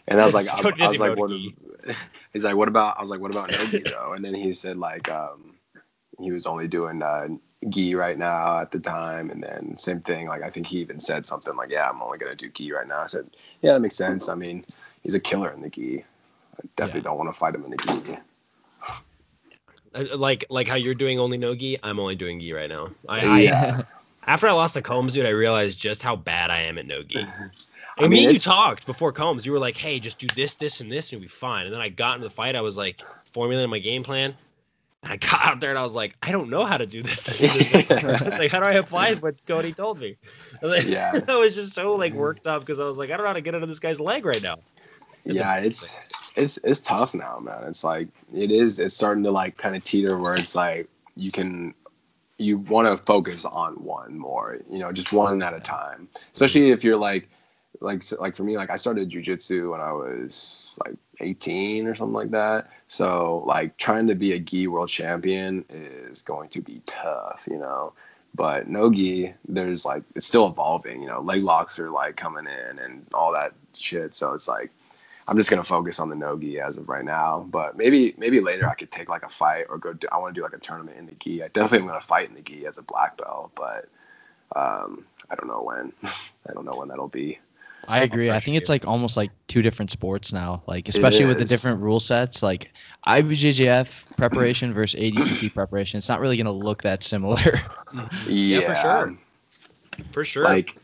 And 0.08 0.22
I 0.22 0.26
was 0.26 0.36
like, 0.36 0.48
I, 0.50 0.58
I 0.86 0.90
was 0.90 1.00
like, 1.00 1.16
Disney 1.16 1.56
what? 1.86 1.96
He's 2.32 2.44
like, 2.44 2.56
what 2.56 2.68
about? 2.68 2.98
I 2.98 3.02
was 3.02 3.10
like, 3.10 3.20
what 3.22 3.32
about 3.32 3.50
no 3.52 3.66
gi 3.66 3.80
though? 3.80 4.14
And 4.14 4.24
then 4.24 4.36
he 4.36 4.54
said 4.54 4.78
like, 4.78 5.10
um, 5.10 5.55
he 6.20 6.32
was 6.32 6.46
only 6.46 6.68
doing 6.68 7.02
uh, 7.02 7.28
gi 7.70 7.96
right 7.96 8.18
now 8.18 8.60
at 8.60 8.72
the 8.72 8.80
time. 8.80 9.30
And 9.30 9.42
then 9.44 9.78
same 9.78 10.02
thing. 10.02 10.28
Like 10.28 10.44
I 10.44 10.50
think 10.50 10.68
he 10.68 10.80
even 10.80 11.00
said 11.00 11.26
something 11.26 11.56
like, 11.56 11.70
yeah, 11.70 11.90
I'm 11.90 12.02
only 12.02 12.18
gonna 12.18 12.36
do 12.36 12.50
gi 12.50 12.72
right 12.72 12.88
now. 12.88 13.02
I 13.02 13.08
said, 13.08 13.30
yeah, 13.62 13.74
that 13.74 13.80
makes 13.80 13.96
sense. 13.96 14.30
I 14.30 14.36
mean, 14.36 14.66
he's 15.04 15.16
a 15.16 15.20
killer 15.20 15.52
in 15.52 15.62
the 15.62 15.70
gi. 15.70 16.04
I 16.58 16.62
definitely 16.76 17.02
Yeah. 17.02 17.04
don't 17.04 17.18
want 17.18 17.34
to 17.34 17.40
fight 17.40 17.56
him 17.56 17.66
in 17.66 17.72
the 17.72 17.78
gi. 17.78 18.18
Uh, 19.94 20.18
like 20.18 20.46
like 20.50 20.68
how 20.68 20.76
you're 20.76 20.94
doing 20.94 21.20
only 21.20 21.38
no 21.38 21.56
gi, 21.56 21.78
I'm 21.84 22.00
only 22.00 22.16
doing 22.16 22.40
gi 22.40 22.54
right 22.54 22.70
now. 22.70 22.88
I, 23.08 23.20
I 23.22 23.40
Yeah. 23.42 23.82
after 24.28 24.48
I 24.48 24.52
lost 24.52 24.74
to 24.74 24.82
Combs, 24.82 25.14
dude, 25.14 25.26
I 25.26 25.30
realized 25.30 25.80
just 25.80 26.02
how 26.02 26.16
bad 26.16 26.50
I 26.52 26.62
am 26.62 26.78
at 26.78 26.86
no 26.86 27.02
gi. 27.04 27.18
I, 27.98 28.04
I 28.04 28.08
mean, 28.10 28.24
mean, 28.24 28.32
you 28.34 28.40
talked 28.40 28.86
before 28.86 29.14
Combs. 29.14 29.46
You 29.46 29.54
were 29.54 29.60
like, 29.60 29.78
"Hey, 29.78 30.02
just 30.02 30.20
do 30.20 30.28
this, 30.36 30.56
this, 30.56 30.82
and 30.82 30.92
this, 30.92 31.06
and 31.06 31.14
you'll 31.14 31.22
be 31.22 31.28
fine." 31.30 31.66
And 31.66 31.74
then 31.74 31.80
I 31.80 31.88
got 31.88 32.16
into 32.16 32.28
the 32.28 32.34
fight. 32.34 32.56
I 32.56 32.62
was 32.62 32.76
like 32.76 33.02
formulating 33.32 33.70
my 33.70 33.80
game 33.80 34.04
plan. 34.04 34.36
And 35.06 35.14
I 35.14 35.18
got 35.18 35.46
out 35.46 35.60
there 35.60 35.70
and 35.70 35.78
I 35.78 35.84
was 35.84 35.94
like, 35.94 36.16
I 36.24 36.32
don't 36.32 36.50
know 36.50 36.66
how 36.66 36.78
to 36.78 36.88
do 36.88 37.04
this. 37.04 37.22
this, 37.22 37.40
this 37.40 37.92
I 37.92 38.24
was 38.24 38.40
like, 38.40 38.50
how 38.50 38.60
do 38.60 38.66
I 38.66 38.74
apply 38.74 39.14
what 39.14 39.36
Kody 39.46 39.76
told 39.76 40.00
me? 40.00 40.18
Then, 40.64 40.88
Yeah. 40.88 41.20
I 41.28 41.36
was 41.36 41.54
just 41.54 41.74
so 41.74 41.94
like 41.96 42.14
worked 42.14 42.48
up 42.48 42.62
because 42.62 42.80
I 42.80 42.86
was 42.86 42.98
like, 42.98 43.12
I 43.12 43.18
don't 43.18 43.24
know 43.24 43.28
how 43.28 43.34
to 43.34 43.42
get 43.42 43.54
under 43.54 43.68
this 43.68 43.78
guy's 43.78 44.00
leg 44.00 44.26
right 44.26 44.42
now. 44.42 44.58
It's 45.24 45.38
yeah, 45.38 45.58
amazing. 45.58 45.90
it's 46.36 46.58
it's 46.58 46.58
it's 46.64 46.80
tough 46.80 47.14
now, 47.14 47.38
man. 47.38 47.66
It's 47.68 47.84
like 47.84 48.08
it 48.34 48.50
is. 48.50 48.80
It's 48.80 48.96
starting 48.96 49.24
to 49.26 49.32
like 49.32 49.58
kind 49.58 49.76
of 49.76 49.84
teeter 49.84 50.18
where 50.18 50.34
it's 50.34 50.56
like 50.56 50.90
you 51.16 51.32
can 51.32 51.76
you 52.40 52.58
want 52.58 52.88
to 52.88 53.04
focus 53.04 53.46
on 53.46 53.76
one 53.76 54.18
more, 54.18 54.58
you 54.70 54.80
know, 54.80 54.92
just 54.92 55.14
one 55.14 55.42
at 55.44 55.54
a 55.54 55.60
time. 55.60 56.10
Especially 56.32 56.72
if 56.72 56.84
you're 56.84 56.98
like 56.98 57.30
like 57.80 58.04
like 58.20 58.36
for 58.36 58.44
me, 58.44 58.58
like 58.58 58.72
I 58.72 58.76
started 58.76 59.10
jujitsu 59.10 59.72
when 59.72 59.82
I 59.82 59.92
was 59.92 60.72
like 60.84 60.96
18 61.20 61.88
or 61.88 61.96
something 61.96 62.14
like 62.14 62.32
that. 62.32 62.70
So 62.88 63.44
like 63.46 63.78
trying 63.78 64.08
to 64.08 64.16
be 64.16 64.34
a 64.34 64.40
gi 64.40 64.68
world 64.68 64.90
champion 64.90 65.66
is 65.70 66.22
going 66.22 66.50
to 66.50 66.62
be 66.62 66.82
tough, 66.86 67.48
you 67.50 67.58
know. 67.58 67.94
But 68.34 68.68
no 68.68 68.92
gi, 68.92 69.34
there's 69.48 69.86
like 69.86 70.04
it's 70.16 70.26
still 70.26 70.48
evolving, 70.48 71.02
you 71.02 71.08
know. 71.08 71.22
Leg 71.22 71.42
locks 71.42 71.80
are 71.80 71.90
like 71.90 72.18
coming 72.18 72.46
in 72.48 72.80
and 72.80 73.06
all 73.14 73.32
that 73.34 73.54
shit. 73.74 74.14
So 74.14 74.34
it's 74.34 74.48
like 74.48 74.72
I'm 75.28 75.38
just 75.38 75.50
gonna 75.50 75.64
focus 75.64 76.00
on 76.00 76.10
the 76.10 76.16
nogi 76.16 76.60
as 76.60 76.78
of 76.78 76.90
right 76.90 77.06
now. 77.06 77.46
But 77.50 77.78
maybe 77.78 78.14
maybe 78.18 78.42
later 78.42 78.68
I 78.68 78.76
could 78.76 78.92
take 78.92 79.10
like 79.10 79.24
a 79.24 79.30
fight 79.30 79.66
or 79.70 79.78
go. 79.78 79.94
Do, 79.94 80.08
I 80.12 80.18
want 80.18 80.36
to 80.36 80.40
do 80.40 80.44
like 80.44 80.54
a 80.54 80.60
tournament 80.60 80.98
in 80.98 81.06
the 81.06 81.16
gi. 81.16 81.44
I 81.44 81.48
definitely 81.48 81.80
am 81.80 81.88
gonna 81.88 82.02
fight 82.02 82.30
in 82.30 82.36
the 82.36 82.42
gi 82.42 82.66
as 82.66 82.78
a 82.78 82.84
black 82.84 83.18
belt, 83.18 83.52
but 83.56 83.88
um, 84.56 85.06
I 85.30 85.36
don't 85.36 85.48
know 85.48 85.62
when. 85.62 85.94
I 86.48 86.54
don't 86.54 86.66
know 86.66 86.76
when 86.76 86.90
that'll 86.90 87.08
be. 87.08 87.40
I 87.88 88.04
agree. 88.04 88.30
I 88.30 88.34
pressure 88.34 88.46
think 88.46 88.58
it's 88.58 88.70
like 88.70 88.86
almost 88.86 89.18
like 89.18 89.32
two 89.48 89.62
different 89.62 89.92
sports 89.92 90.32
now. 90.34 90.64
Like 90.68 90.90
especially 90.90 91.26
with 91.26 91.38
the 91.38 91.46
different 91.46 91.82
rule 91.82 92.00
sets. 92.00 92.42
Like 92.44 92.72
IBJJF 93.08 94.16
preparation 94.18 94.74
versus 94.74 95.00
ADCC 95.00 95.54
preparation. 95.54 95.98
It's 95.98 96.10
not 96.10 96.20
really 96.20 96.38
gonna 96.38 96.52
look 96.52 96.84
that 96.84 97.04
similar. 97.04 97.62
Yeah, 98.28 98.62
for 98.62 98.76
sure. 98.76 99.18
For 100.12 100.26
sure. 100.26 100.44
Like, 100.44 100.78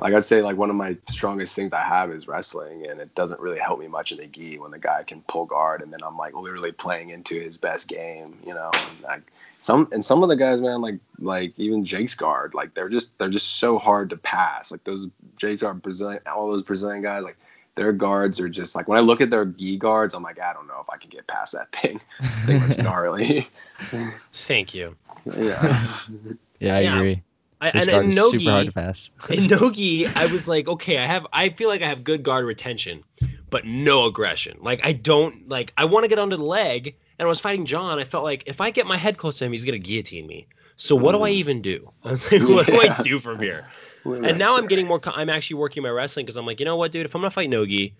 like 0.00 0.14
I'd 0.14 0.24
say 0.24 0.42
like 0.42 0.56
one 0.56 0.70
of 0.70 0.76
my 0.76 0.96
strongest 1.08 1.54
things 1.54 1.72
I 1.72 1.82
have 1.82 2.10
is 2.10 2.26
wrestling, 2.26 2.86
and 2.86 3.00
it 3.00 3.14
doesn't 3.14 3.40
really 3.40 3.58
help 3.58 3.78
me 3.80 3.86
much 3.88 4.12
in 4.12 4.18
the 4.18 4.26
gi 4.26 4.58
when 4.58 4.70
the 4.70 4.78
guy 4.78 5.02
can 5.02 5.22
pull 5.22 5.44
guard, 5.44 5.82
and 5.82 5.92
then 5.92 6.00
I'm 6.04 6.16
like 6.16 6.34
literally 6.34 6.72
playing 6.72 7.10
into 7.10 7.38
his 7.40 7.58
best 7.58 7.88
game, 7.88 8.38
you 8.46 8.54
know. 8.54 8.70
And 8.72 9.00
like 9.02 9.22
some 9.60 9.88
and 9.92 10.04
some 10.04 10.22
of 10.22 10.28
the 10.28 10.36
guys, 10.36 10.60
man, 10.60 10.80
like 10.80 10.98
like 11.18 11.52
even 11.58 11.84
Jake's 11.84 12.14
guard, 12.14 12.54
like 12.54 12.74
they're 12.74 12.88
just 12.88 13.16
they're 13.18 13.28
just 13.28 13.58
so 13.58 13.78
hard 13.78 14.10
to 14.10 14.16
pass. 14.16 14.70
Like 14.70 14.84
those 14.84 15.06
Jake's 15.36 15.60
guard 15.62 15.82
Brazilian, 15.82 16.22
all 16.26 16.48
those 16.50 16.62
Brazilian 16.62 17.02
guys, 17.02 17.22
like 17.22 17.36
their 17.74 17.92
guards 17.92 18.40
are 18.40 18.48
just 18.48 18.74
like 18.74 18.88
when 18.88 18.98
I 18.98 19.02
look 19.02 19.20
at 19.20 19.30
their 19.30 19.44
gi 19.44 19.76
guards, 19.78 20.14
I'm 20.14 20.22
like 20.22 20.40
I 20.40 20.52
don't 20.52 20.66
know 20.66 20.80
if 20.80 20.90
I 20.90 20.96
can 20.96 21.10
get 21.10 21.26
past 21.26 21.52
that 21.52 21.70
thing. 21.72 22.00
I 22.20 22.46
think 22.46 22.64
it's 22.64 22.78
gnarly. 22.78 23.48
Thank 24.34 24.74
you. 24.74 24.96
yeah. 25.36 25.96
yeah, 26.58 26.76
I 26.76 26.80
Yeah. 26.80 26.96
agree. 26.96 27.22
I, 27.60 27.68
and, 27.68 27.86
guard 27.86 28.04
and 28.06 28.14
Nogi, 28.14 28.38
super 28.38 28.50
hard 28.50 28.66
to 28.66 28.72
pass. 28.72 29.10
in 29.30 29.46
Nogi, 29.46 30.06
I 30.06 30.26
was 30.26 30.48
like, 30.48 30.66
okay, 30.66 30.98
I 30.98 31.06
have, 31.06 31.26
I 31.32 31.50
feel 31.50 31.68
like 31.68 31.82
I 31.82 31.88
have 31.88 32.02
good 32.04 32.22
guard 32.22 32.44
retention, 32.46 33.04
but 33.50 33.66
no 33.66 34.06
aggression. 34.06 34.58
Like 34.60 34.80
I 34.82 34.92
don't, 34.92 35.48
like 35.48 35.72
I 35.76 35.84
want 35.84 36.04
to 36.04 36.08
get 36.08 36.18
under 36.18 36.36
the 36.36 36.44
leg, 36.44 36.96
and 37.18 37.26
I 37.26 37.28
was 37.28 37.40
fighting 37.40 37.66
John. 37.66 37.98
I 37.98 38.04
felt 38.04 38.24
like 38.24 38.44
if 38.46 38.60
I 38.60 38.70
get 38.70 38.86
my 38.86 38.96
head 38.96 39.18
close 39.18 39.38
to 39.38 39.44
him, 39.44 39.52
he's 39.52 39.64
gonna 39.64 39.78
guillotine 39.78 40.26
me. 40.26 40.46
So 40.76 40.96
what 40.96 41.12
do 41.12 41.22
I 41.22 41.30
even 41.30 41.60
do? 41.60 41.92
I 42.04 42.12
was 42.12 42.32
like, 42.32 42.42
what 42.42 42.66
do 42.66 42.80
I 42.80 43.02
do 43.02 43.20
from 43.20 43.38
here? 43.38 43.66
And 44.04 44.38
now 44.38 44.56
I'm 44.56 44.66
getting 44.66 44.86
more. 44.86 44.98
I'm 45.04 45.28
actually 45.28 45.56
working 45.56 45.82
my 45.82 45.90
wrestling 45.90 46.24
because 46.24 46.38
I'm 46.38 46.46
like, 46.46 46.58
you 46.58 46.64
know 46.64 46.76
what, 46.76 46.92
dude? 46.92 47.04
If 47.04 47.14
I'm 47.14 47.20
gonna 47.20 47.30
fight 47.30 47.50
Nogi, 47.50 47.94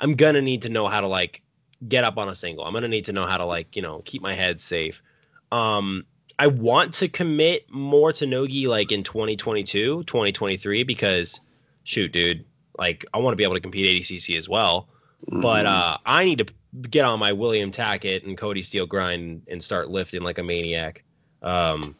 I'm 0.00 0.14
gonna 0.14 0.42
need 0.42 0.62
to 0.62 0.68
know 0.68 0.86
how 0.86 1.00
to 1.00 1.06
like 1.06 1.42
get 1.88 2.04
up 2.04 2.18
on 2.18 2.28
a 2.28 2.34
single. 2.34 2.64
I'm 2.64 2.74
gonna 2.74 2.88
need 2.88 3.06
to 3.06 3.12
know 3.12 3.26
how 3.26 3.38
to 3.38 3.46
like, 3.46 3.74
you 3.74 3.80
know, 3.80 4.02
keep 4.04 4.20
my 4.20 4.34
head 4.34 4.60
safe. 4.60 5.02
Um, 5.50 6.04
I 6.38 6.48
want 6.48 6.94
to 6.94 7.08
commit 7.08 7.70
more 7.70 8.12
to 8.14 8.26
Nogi 8.26 8.66
like 8.66 8.92
in 8.92 9.02
2022, 9.02 10.04
2023 10.04 10.82
because, 10.82 11.40
shoot, 11.84 12.12
dude, 12.12 12.44
like 12.78 13.06
I 13.14 13.18
want 13.18 13.32
to 13.32 13.36
be 13.36 13.44
able 13.44 13.54
to 13.54 13.60
compete 13.60 14.02
ADCC 14.02 14.36
as 14.36 14.48
well. 14.48 14.88
But 15.28 15.64
Mhm. 15.64 15.68
uh, 15.68 15.98
I 16.04 16.24
need 16.24 16.38
to 16.38 16.46
get 16.90 17.04
on 17.06 17.18
my 17.18 17.32
William 17.32 17.72
Tackett 17.72 18.24
and 18.26 18.36
Kody 18.36 18.62
Steele 18.62 18.86
grind 18.86 19.42
and 19.48 19.64
start 19.64 19.88
lifting 19.88 20.22
like 20.22 20.38
a 20.38 20.42
maniac. 20.42 21.02
Um, 21.42 21.96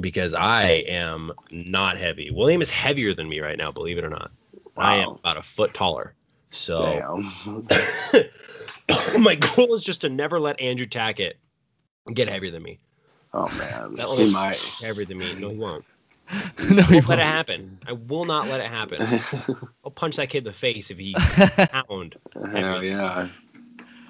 because 0.00 0.34
I 0.34 0.84
am 0.88 1.32
not 1.50 1.96
heavy. 1.96 2.30
William 2.30 2.60
is 2.60 2.68
heavier 2.68 3.14
than 3.14 3.28
me 3.28 3.40
right 3.40 3.56
now, 3.56 3.70
believe 3.70 3.96
it 3.96 4.04
or 4.04 4.10
not. 4.10 4.30
I 4.76 4.96
am 4.96 5.10
about 5.10 5.36
a 5.36 5.42
foot 5.42 5.72
taller. 5.72 6.14
So 6.50 6.76
my 9.18 9.36
goal 9.36 9.74
is 9.74 9.84
just 9.84 10.02
to 10.02 10.08
never 10.08 10.38
let 10.40 10.60
Andrew 10.60 10.86
Tackett 10.86 11.34
get 12.12 12.28
heavier 12.28 12.50
than 12.50 12.62
me. 12.62 12.78
Oh 13.36 13.48
man, 13.58 13.96
That 13.96 14.08
he 14.08 14.16
little 14.16 14.30
might. 14.30 14.56
heavier 14.80 15.04
than 15.06 15.18
me. 15.18 15.34
No, 15.34 15.50
he 15.50 15.56
won't. 15.56 15.84
no, 16.70 16.82
I 16.82 16.86
he 16.86 16.94
won't 16.94 17.08
let 17.08 17.18
it 17.18 17.22
happen. 17.24 17.78
I 17.86 17.92
will 17.92 18.24
not 18.24 18.48
let 18.48 18.60
it 18.60 18.68
happen. 18.68 19.02
I'll 19.84 19.90
punch 19.90 20.16
that 20.16 20.30
kid 20.30 20.38
in 20.38 20.44
the 20.44 20.52
face 20.52 20.90
if 20.90 20.98
he 20.98 21.14
pound. 21.70 22.16
Hell 22.52 22.82
yeah. 22.82 23.28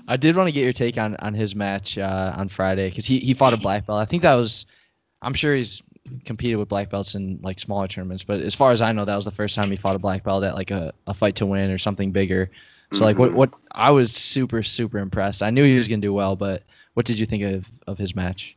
I 0.06 0.16
did 0.18 0.36
want 0.36 0.48
to 0.48 0.52
get 0.52 0.62
your 0.64 0.72
take 0.74 0.98
on 0.98 1.16
on 1.16 1.32
his 1.34 1.54
match 1.54 1.96
uh, 1.96 2.34
on 2.36 2.48
Friday 2.48 2.90
because 2.90 3.06
he 3.06 3.18
he 3.18 3.32
fought 3.34 3.54
a 3.54 3.56
black 3.56 3.86
belt. 3.86 3.98
I 3.98 4.04
think 4.04 4.22
that 4.22 4.34
was, 4.34 4.66
I'm 5.22 5.34
sure 5.34 5.54
he's 5.54 5.82
competed 6.26 6.58
with 6.58 6.68
black 6.68 6.90
belts 6.90 7.14
in 7.14 7.38
like 7.42 7.58
smaller 7.58 7.88
tournaments, 7.88 8.22
but 8.24 8.40
as 8.40 8.54
far 8.54 8.70
as 8.72 8.82
I 8.82 8.92
know, 8.92 9.06
that 9.06 9.16
was 9.16 9.24
the 9.24 9.30
first 9.30 9.54
time 9.54 9.70
he 9.70 9.78
fought 9.78 9.96
a 9.96 9.98
black 10.00 10.22
belt 10.22 10.44
at 10.44 10.54
like 10.54 10.70
a, 10.70 10.92
a 11.06 11.14
fight 11.14 11.36
to 11.36 11.46
win 11.46 11.70
or 11.70 11.78
something 11.78 12.12
bigger. 12.12 12.50
So 12.92 13.04
like 13.04 13.18
what 13.18 13.30
Mhm. 13.30 13.34
what 13.34 13.50
I 13.72 13.90
was 13.90 14.12
super 14.12 14.62
super 14.62 14.98
impressed. 14.98 15.42
I 15.42 15.50
knew 15.50 15.64
he 15.64 15.78
was 15.78 15.88
gonna 15.88 16.02
do 16.02 16.12
well, 16.12 16.36
but 16.36 16.62
what 16.92 17.06
did 17.06 17.18
you 17.18 17.24
think 17.26 17.42
of 17.42 17.66
of 17.86 17.96
his 17.98 18.14
match? 18.14 18.56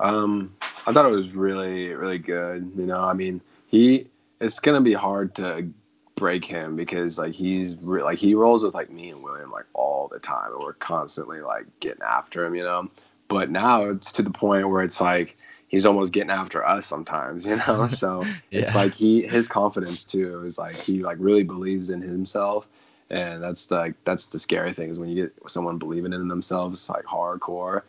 Um, 0.00 0.56
I 0.86 0.92
thought 0.92 1.04
it 1.04 1.14
was 1.14 1.32
really, 1.32 1.88
really 1.88 2.18
good. 2.18 2.72
You 2.76 2.86
know, 2.86 3.00
I 3.00 3.12
mean, 3.12 3.40
he 3.66 4.06
it's 4.40 4.60
gonna 4.60 4.80
be 4.80 4.94
hard 4.94 5.34
to 5.36 5.68
break 6.16 6.44
him 6.44 6.76
because 6.76 7.18
like 7.18 7.32
he's 7.32 7.76
re- 7.82 8.02
like 8.02 8.18
he 8.18 8.34
rolls 8.34 8.62
with 8.62 8.74
like 8.74 8.90
me 8.90 9.10
and 9.10 9.22
William 9.22 9.50
like 9.50 9.66
all 9.74 10.08
the 10.08 10.18
time, 10.18 10.52
and 10.52 10.62
we're 10.62 10.74
constantly 10.74 11.40
like 11.40 11.66
getting 11.80 12.02
after 12.02 12.44
him. 12.44 12.54
You 12.54 12.64
know, 12.64 12.90
but 13.28 13.50
now 13.50 13.84
it's 13.84 14.12
to 14.12 14.22
the 14.22 14.30
point 14.30 14.68
where 14.68 14.82
it's 14.82 15.00
like 15.00 15.36
he's 15.68 15.86
almost 15.86 16.12
getting 16.12 16.30
after 16.30 16.66
us 16.66 16.86
sometimes. 16.86 17.44
You 17.48 17.56
know, 17.56 17.88
so 17.92 18.24
it's 18.50 18.74
like 18.74 18.92
he 18.92 19.26
his 19.26 19.48
confidence 19.48 20.04
too 20.04 20.44
is 20.44 20.58
like 20.58 20.76
he 20.76 21.02
like 21.02 21.18
really 21.20 21.44
believes 21.44 21.90
in 21.90 22.00
himself. 22.00 22.66
And 23.10 23.42
that's 23.42 23.66
the, 23.66 23.76
like 23.76 23.94
that's 24.04 24.26
the 24.26 24.38
scary 24.38 24.74
thing 24.74 24.90
is 24.90 24.98
when 24.98 25.08
you 25.08 25.24
get 25.24 25.50
someone 25.50 25.78
believing 25.78 26.12
in 26.12 26.28
themselves 26.28 26.90
like 26.90 27.04
hardcore, 27.04 27.82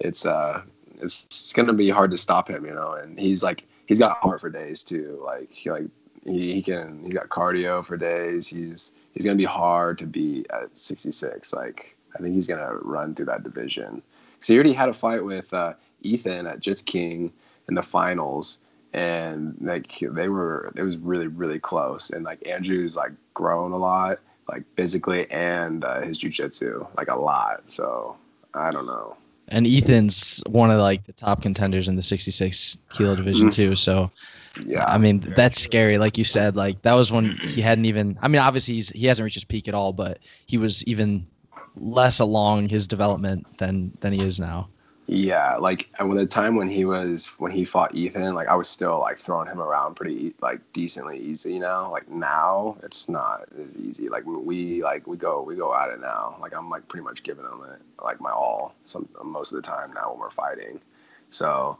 it's 0.00 0.24
uh 0.24 0.62
it's, 1.02 1.52
gonna 1.52 1.72
be 1.72 1.90
hard 1.90 2.10
to 2.12 2.16
stop 2.16 2.48
him, 2.48 2.64
you 2.64 2.72
know. 2.72 2.92
And 2.92 3.18
he's 3.18 3.42
like 3.42 3.66
he's 3.86 3.98
got 3.98 4.16
heart 4.16 4.40
for 4.40 4.50
days 4.50 4.82
too. 4.82 5.20
Like 5.24 5.50
he 5.50 5.70
like 5.70 5.86
he, 6.24 6.54
he 6.54 6.62
can 6.62 7.02
he's 7.04 7.14
got 7.14 7.28
cardio 7.28 7.84
for 7.84 7.96
days. 7.96 8.46
He's 8.46 8.92
he's 9.12 9.24
gonna 9.24 9.36
be 9.36 9.44
hard 9.44 9.98
to 9.98 10.06
beat 10.06 10.46
at 10.50 10.76
66. 10.76 11.52
Like 11.52 11.96
I 12.16 12.22
think 12.22 12.34
he's 12.34 12.46
gonna 12.46 12.74
run 12.80 13.14
through 13.14 13.26
that 13.26 13.42
division. 13.42 14.02
Cause 14.38 14.48
he 14.48 14.54
already 14.54 14.72
had 14.72 14.88
a 14.88 14.94
fight 14.94 15.24
with 15.24 15.52
uh, 15.52 15.74
Ethan 16.00 16.46
at 16.46 16.60
Jits 16.60 16.84
King 16.84 17.32
in 17.68 17.74
the 17.74 17.82
finals, 17.82 18.58
and 18.92 19.56
like 19.60 19.98
they 20.00 20.28
were 20.28 20.72
it 20.74 20.82
was 20.82 20.96
really 20.96 21.26
really 21.26 21.60
close. 21.60 22.10
And 22.10 22.24
like 22.24 22.46
Andrew's 22.46 22.96
like 22.96 23.12
grown 23.34 23.72
a 23.72 23.76
lot, 23.76 24.18
like 24.48 24.64
physically 24.76 25.30
and 25.30 25.84
uh, 25.84 26.00
his 26.00 26.18
jujitsu 26.18 26.86
like 26.96 27.08
a 27.08 27.16
lot. 27.16 27.62
So 27.66 28.16
I 28.54 28.70
don't 28.70 28.86
know. 28.86 29.16
And 29.48 29.66
Ethan's 29.66 30.42
one 30.46 30.70
of 30.70 30.78
like 30.78 31.04
the 31.04 31.12
top 31.12 31.42
contenders 31.42 31.88
in 31.88 31.96
the 31.96 32.02
66 32.02 32.78
kilo 32.90 33.14
division 33.16 33.48
Mhm. 33.48 33.54
too. 33.54 33.74
So 33.74 34.10
Yeah. 34.64 34.84
I 34.86 34.98
mean 34.98 35.20
that's 35.34 35.58
scary. 35.60 35.98
Like 35.98 36.18
you 36.18 36.24
said, 36.24 36.56
like 36.56 36.82
that 36.82 36.94
was 36.94 37.10
when 37.10 37.30
he 37.38 37.60
hadn't 37.60 37.86
even. 37.86 38.18
I 38.22 38.28
mean, 38.28 38.40
obviously 38.40 38.74
he's 38.74 38.90
he 38.90 39.06
hasn't 39.06 39.24
reached 39.24 39.34
his 39.34 39.44
peak 39.44 39.68
at 39.68 39.74
all, 39.74 39.92
but 39.92 40.18
he 40.46 40.58
was 40.58 40.84
even 40.84 41.26
less 41.74 42.20
along 42.20 42.68
his 42.68 42.86
development 42.86 43.46
than 43.58 43.92
than 44.00 44.12
he 44.12 44.20
is 44.20 44.38
now. 44.38 44.68
Yeah, 45.14 45.56
like 45.56 45.90
uh, 45.92 45.96
and 45.98 46.08
when 46.08 46.16
the 46.16 46.24
time 46.24 46.56
when 46.56 46.70
he 46.70 46.86
was 46.86 47.26
when 47.38 47.52
he 47.52 47.66
fought 47.66 47.94
Ethan, 47.94 48.34
like 48.34 48.48
I 48.48 48.54
was 48.54 48.66
still 48.66 48.98
like 48.98 49.18
throwing 49.18 49.46
him 49.46 49.60
around 49.60 49.94
pretty 49.94 50.34
like 50.40 50.60
decently 50.72 51.18
easy, 51.18 51.52
you 51.52 51.60
know. 51.60 51.90
Like 51.92 52.08
now 52.08 52.78
it's 52.82 53.10
not 53.10 53.46
as 53.62 53.76
easy. 53.76 54.08
Like 54.08 54.24
we 54.24 54.82
like 54.82 55.06
we 55.06 55.18
go 55.18 55.42
we 55.42 55.54
go 55.54 55.74
at 55.76 55.90
it 55.90 56.00
now. 56.00 56.38
Like 56.40 56.56
I'm 56.56 56.70
like 56.70 56.88
pretty 56.88 57.04
much 57.04 57.24
giving 57.24 57.44
him 57.44 57.62
it 57.74 57.82
like 58.02 58.22
my 58.22 58.30
all 58.30 58.74
some 58.84 59.06
most 59.22 59.52
of 59.52 59.56
the 59.56 59.62
time 59.62 59.92
now 59.92 60.12
when 60.12 60.18
we're 60.18 60.30
fighting. 60.30 60.80
So 61.28 61.78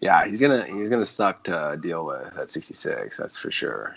yeah, 0.00 0.24
he's 0.24 0.40
gonna 0.40 0.64
he's 0.64 0.88
gonna 0.88 1.04
suck 1.04 1.42
to 1.44 1.76
deal 1.82 2.06
with 2.06 2.38
at 2.38 2.48
66. 2.48 3.16
That's 3.16 3.36
for 3.36 3.50
sure. 3.50 3.96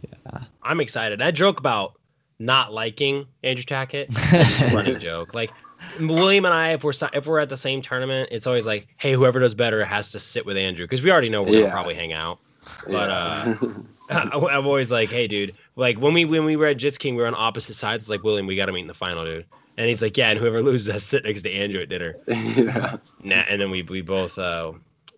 Yeah, 0.00 0.44
I'm 0.62 0.80
excited. 0.80 1.18
That 1.18 1.34
joke 1.34 1.58
about 1.58 1.94
not 2.38 2.72
liking 2.72 3.26
Andrew 3.42 3.64
Tackett 3.64 4.10
is 4.10 4.62
a 4.62 4.76
running 4.76 5.00
joke. 5.00 5.34
Like 5.34 5.50
William 5.98 6.44
and 6.44 6.54
I, 6.54 6.72
if 6.72 6.84
we're 6.84 6.92
if 7.12 7.26
we're 7.26 7.38
at 7.40 7.48
the 7.48 7.56
same 7.56 7.82
tournament, 7.82 8.28
it's 8.32 8.46
always 8.46 8.66
like, 8.66 8.88
hey, 8.98 9.12
whoever 9.12 9.40
does 9.40 9.54
better 9.54 9.84
has 9.84 10.10
to 10.12 10.20
sit 10.20 10.46
with 10.46 10.56
Andrew 10.56 10.84
because 10.84 11.02
we 11.02 11.10
already 11.10 11.28
know 11.28 11.42
we're 11.42 11.54
Yeah. 11.54 11.60
gonna 11.62 11.72
probably 11.72 11.94
hang 11.94 12.12
out. 12.12 12.38
But, 12.86 13.08
yeah. 14.10 14.30
I'm 14.34 14.66
always 14.66 14.90
like, 14.90 15.10
hey, 15.10 15.26
dude, 15.26 15.54
like 15.76 15.98
when 15.98 16.12
we 16.12 16.24
when 16.24 16.44
we 16.44 16.56
were 16.56 16.66
at 16.66 16.76
Jits 16.76 16.98
King, 16.98 17.14
we 17.16 17.22
were 17.22 17.26
on 17.28 17.34
opposite 17.36 17.74
sides. 17.74 18.04
It's 18.04 18.10
like 18.10 18.22
William, 18.22 18.46
we 18.46 18.56
got 18.56 18.66
to 18.66 18.72
meet 18.72 18.82
in 18.82 18.86
the 18.86 18.94
final, 18.94 19.24
dude. 19.24 19.46
And 19.78 19.88
he's 19.88 20.02
like, 20.02 20.16
yeah, 20.16 20.30
and 20.30 20.38
whoever 20.38 20.62
loses 20.62 20.92
has 20.92 21.02
to 21.02 21.08
sit 21.08 21.24
next 21.24 21.42
to 21.42 21.50
Andrew 21.52 21.80
at 21.80 21.88
dinner. 21.88 22.16
yeah. 22.26 22.96
Nah, 23.22 23.44
and 23.48 23.60
then 23.60 23.70
we 23.70 23.82
we 23.82 24.02
both 24.02 24.38
uh, 24.38 24.72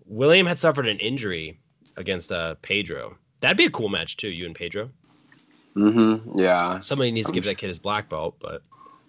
William 0.06 0.46
had 0.46 0.58
suffered 0.58 0.86
an 0.86 0.98
injury 0.98 1.58
against 1.96 2.30
uh, 2.32 2.54
Pedro. 2.62 3.16
That'd 3.40 3.56
be 3.56 3.64
a 3.66 3.70
cool 3.70 3.88
match 3.88 4.16
too, 4.18 4.28
you 4.30 4.46
and 4.46 4.54
Pedro. 4.54 4.88
Mm-hmm. 5.76 6.38
Yeah. 6.38 6.80
Somebody 6.80 7.10
needs 7.10 7.26
to 7.28 7.32
give 7.32 7.44
that 7.44 7.56
kid 7.56 7.68
his 7.68 7.78
black 7.78 8.08
belt, 8.08 8.36
but 8.40 8.62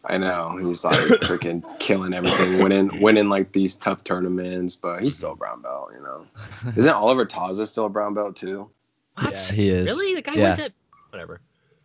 I 0.06 0.18
know 0.18 0.58
he's 0.60 0.84
like 0.84 0.97
freaking 1.22 1.64
killing 1.80 2.14
everything, 2.14 2.62
winning, 2.62 3.01
winning 3.01 3.30
like 3.30 3.51
these 3.54 3.76
tough 3.76 4.04
tournaments, 4.04 4.76
but 4.76 5.01
he's 5.01 5.16
still 5.18 5.32
a 5.32 5.36
brown 5.36 5.62
belt, 5.62 5.91
you 5.95 6.01
know. 6.04 6.26
Isn't 6.76 6.91
Oliver 6.93 7.26
Taza 7.26 7.66
still 7.68 7.86
a 7.86 7.89
brown 7.89 8.14
belt 8.14 8.36
too? 8.36 8.70
what? 9.16 9.32
Yeah, 9.34 9.51
he 9.54 9.70
is. 9.70 9.86
Really? 9.86 10.16
The 10.16 10.22
guy 10.22 10.36
Yeah. 10.36 10.43
went 10.43 10.56
to 10.58 10.74
whatever. 11.12 11.39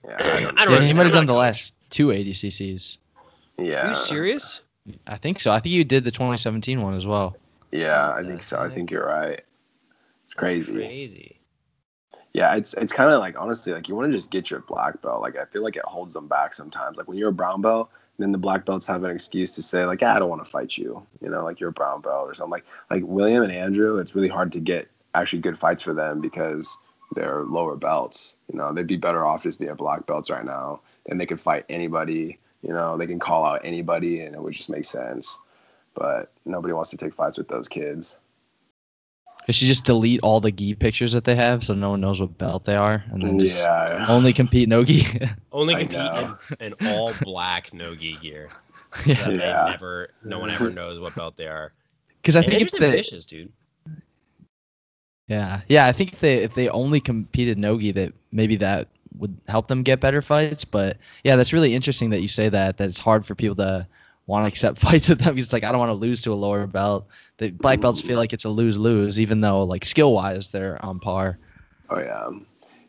Yeah, 0.05 0.17
I 0.19 0.41
don't 0.41 0.59
I 0.59 0.65
don't 0.65 0.75
Yeah, 0.75 0.81
know. 0.81 0.87
he 0.87 0.93
might 0.95 1.07
have 1.07 1.15
done 1.15 1.27
the 1.27 1.35
last 1.35 1.75
two 1.91 2.09
ADCCs. 2.09 2.97
Yeah. 3.59 3.85
Are 3.85 3.89
you 3.89 3.95
serious? 3.95 4.61
I 5.07 5.17
think 5.19 5.39
so. 5.41 5.51
I 5.51 5.61
think 5.61 5.75
you 5.75 5.85
did 5.85 6.05
the 6.05 6.11
2017 6.11 6.81
one 6.81 6.95
as 6.95 7.05
well. 7.05 7.37
Yeah, 7.71 8.11
I 8.11 8.23
think 8.25 8.43
so. 8.43 8.59
I 8.59 8.69
think 8.71 8.91
you're 8.91 9.05
right. 9.07 9.41
It's 10.25 10.35
That's 10.35 10.35
crazy. 10.35 10.73
crazy. 10.73 11.35
Yeah, 12.33 12.55
it's 12.57 12.73
it's 12.75 12.93
kind 12.93 13.11
of 13.13 13.21
like 13.21 13.39
honestly, 13.39 13.73
like 13.73 13.89
you 13.89 13.95
want 13.95 14.11
to 14.11 14.17
just 14.17 14.31
get 14.31 14.51
your 14.51 14.61
black 14.61 15.03
belt. 15.03 15.21
Like 15.21 15.37
I 15.37 15.45
feel 15.47 15.63
like 15.63 15.77
it 15.77 15.85
holds 15.85 16.15
them 16.15 16.29
back 16.29 16.55
sometimes. 16.55 16.97
Like 16.97 17.09
when 17.09 17.19
you're 17.19 17.31
a 17.31 17.33
brown 17.33 17.61
belt, 17.63 17.91
then 18.19 18.33
the 18.33 18.39
black 18.39 18.65
belts 18.65 18.87
have 18.87 19.05
an 19.05 19.11
excuse 19.11 19.53
to 19.53 19.63
say 19.63 19.85
like, 19.85 20.01
yeah, 20.01 20.15
I 20.15 20.19
don't 20.19 20.29
want 20.29 20.45
to 20.45 20.51
fight 20.51 20.77
you. 20.77 21.07
You 21.23 21.31
know, 21.31 21.45
like 21.45 21.61
you're 21.61 21.71
a 21.71 21.73
brown 21.73 22.01
belt 22.01 22.29
or 22.29 22.35
something. 22.35 22.51
Like 22.51 22.65
like 22.91 23.03
William 23.05 23.43
and 23.43 23.53
Andrew, 23.53 23.99
it's 23.99 24.15
really 24.15 24.29
hard 24.29 24.53
to 24.53 24.61
get 24.61 24.89
actually 25.15 25.41
good 25.41 25.59
fights 25.59 25.83
for 25.83 25.95
them 25.95 26.21
because 26.21 26.79
they're 27.15 27.43
lower 27.43 27.77
belts. 27.77 28.37
You 28.53 28.59
know, 28.59 28.73
they'd 28.73 28.87
be 28.87 28.97
better 28.97 29.25
off 29.25 29.43
just 29.43 29.59
being 29.59 29.75
black 29.75 30.07
belts 30.07 30.31
right 30.31 30.45
now. 30.45 30.81
Then 31.07 31.19
they 31.19 31.27
could 31.27 31.41
fight 31.41 31.65
anybody. 31.69 32.39
You 32.63 32.73
know, 32.73 32.97
they 32.97 33.07
can 33.07 33.21
call 33.21 33.45
out 33.45 33.61
anybody, 33.65 34.21
and 34.21 34.35
it 34.35 34.43
would 34.43 34.55
just 34.55 34.71
make 34.71 34.85
sense. 34.85 35.39
But 35.95 36.33
nobody 36.45 36.75
wants 36.75 36.91
to 36.91 36.97
take 36.97 37.15
fights 37.15 37.39
with 37.39 37.49
those 37.49 37.69
kids. 37.69 38.19
They 39.49 39.55
should 39.55 39.69
just 39.69 39.87
delete 39.87 40.21
all 40.23 40.41
the 40.41 40.53
gi 40.53 40.77
pictures 40.77 41.15
that 41.15 41.25
they 41.25 41.37
have 41.37 41.65
so 41.65 41.75
no 41.75 41.91
one 41.93 42.03
knows 42.03 42.21
what 42.21 42.39
belt 42.39 42.67
they 42.67 42.77
are, 42.77 43.05
and 43.13 43.25
then 43.27 43.39
just 43.41 43.71
Yeah. 43.71 44.07
only 44.07 44.35
compete 44.35 44.69
no 44.69 44.85
gi. 44.85 45.05
Only 45.53 45.77
compete 45.77 46.13
in, 46.15 46.39
in 46.61 46.75
all 46.85 47.15
black 47.15 47.73
no 47.73 47.95
gi 47.97 48.19
gear. 48.19 48.55
So 49.15 49.31
yeah, 49.31 49.31
Yeah. 49.31 49.37
they 49.37 49.53
never, 49.55 50.11
no 50.23 50.39
one 50.39 50.51
ever 50.51 50.71
knows 50.71 51.01
what 51.01 51.15
belt 51.15 51.37
they 51.37 51.47
are. 51.49 51.73
because 52.23 52.37
I 52.37 52.43
And 52.43 52.53
think 52.53 52.61
if 52.63 52.69
Andrew's 52.69 52.75
they, 52.77 52.89
ambitious, 52.89 53.27
dude. 53.27 53.53
yeah, 55.29 55.61
yeah, 55.69 55.87
I 55.87 55.93
think 55.93 56.13
if 56.13 56.21
they 56.21 56.37
if 56.37 56.55
they 56.55 56.69
only 56.69 57.01
competed 57.01 57.59
no 57.59 57.79
gi, 57.79 57.93
that 57.93 58.13
maybe 58.33 58.57
that 58.57 58.89
would 59.19 59.37
help 59.49 59.69
them 59.69 59.83
get 59.83 60.01
better 60.01 60.23
fights. 60.23 60.65
But 60.65 60.97
yeah, 61.25 61.37
that's 61.37 61.53
really 61.53 61.75
interesting 61.75 62.11
that 62.11 62.21
you 62.21 62.29
say 62.29 62.49
that. 62.49 62.79
That 62.79 62.89
it's 62.89 62.99
hard 62.99 63.25
for 63.27 63.35
people 63.35 63.57
to 63.57 63.87
want 64.27 64.45
to 64.45 64.49
accept 64.49 64.79
fights 64.87 65.09
with 65.09 65.21
them. 65.21 65.35
Because 65.35 65.53
like 65.53 65.65
I 65.65 65.71
don't 65.71 65.79
want 65.81 65.91
to 65.91 65.95
lose 65.95 66.23
to 66.23 66.33
a 66.33 66.35
lower 66.35 66.67
belt. 66.67 67.07
The 67.39 67.51
black 67.51 67.81
belts 67.81 68.01
feel 68.01 68.17
like 68.19 68.33
it's 68.33 68.45
a 68.45 68.49
lose 68.49 68.77
lose, 68.77 69.19
even 69.21 69.41
though 69.41 69.63
like 69.65 69.85
skill 69.85 70.13
wise 70.13 70.49
they're 70.51 70.85
on 70.85 70.99
par. 71.01 71.39
Oh 71.91 71.99
yeah, 72.01 72.29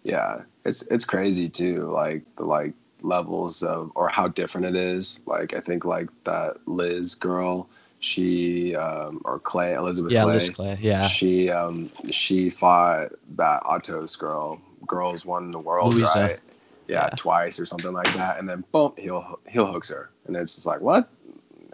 yeah. 0.04 0.42
It's 0.66 0.82
it's 0.84 1.06
crazy 1.06 1.48
too. 1.50 1.84
Like 1.90 2.24
the 2.36 2.44
like 2.46 2.74
levels 3.02 3.64
of 3.64 3.92
or 3.96 4.10
how 4.10 4.28
different 4.28 4.68
it 4.68 4.76
is. 4.76 5.20
Like 5.26 5.54
I 5.54 5.60
think 5.62 5.86
like 5.86 6.10
that 6.26 6.68
Liz 6.68 7.16
girl, 7.16 7.70
she 8.00 8.76
um 8.76 9.22
or 9.24 9.40
Clay 9.40 9.74
Elizabeth 9.74 10.12
Yeah, 10.12 10.24
Clay. 10.24 10.34
Liz 10.34 10.50
Clay. 10.50 10.78
Yeah, 10.82 11.04
She 11.04 11.50
um 11.50 11.92
she 12.12 12.50
fought 12.50 13.12
that 13.38 13.64
Atos 13.64 14.18
girl. 14.18 14.62
Girls 14.88 15.26
won 15.26 15.52
the 15.52 15.60
world, 15.60 15.94
Luiza. 15.94 16.16
right? 16.16 16.40
Yeah, 16.88 17.04
Yeah. 17.04 17.10
twice 17.16 17.60
or 17.60 17.66
something 17.68 17.94
like 17.94 18.12
that. 18.14 18.40
And 18.40 18.50
then 18.50 18.64
boom, 18.72 18.94
heel 18.98 19.40
heel 19.48 19.72
hooks 19.72 19.90
her, 19.90 20.10
and 20.26 20.36
it's 20.36 20.56
just 20.56 20.66
like 20.66 20.82
what? 20.82 21.08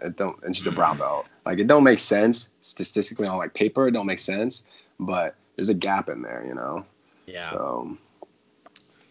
It 0.00 0.16
don't. 0.16 0.42
And 0.42 0.54
she's 0.54 0.66
a 0.66 0.70
brown 0.72 0.98
belt. 0.98 1.26
Like 1.44 1.58
it 1.58 1.66
don't 1.66 1.84
make 1.84 1.98
sense 1.98 2.48
statistically 2.60 3.26
on 3.26 3.38
like 3.38 3.54
paper. 3.54 3.88
It 3.88 3.92
don't 3.92 4.06
make 4.06 4.18
sense, 4.18 4.62
but 5.00 5.34
there's 5.56 5.68
a 5.70 5.74
gap 5.74 6.08
in 6.08 6.22
there, 6.22 6.44
you 6.46 6.54
know. 6.54 6.84
Yeah. 7.26 7.50
So 7.50 7.96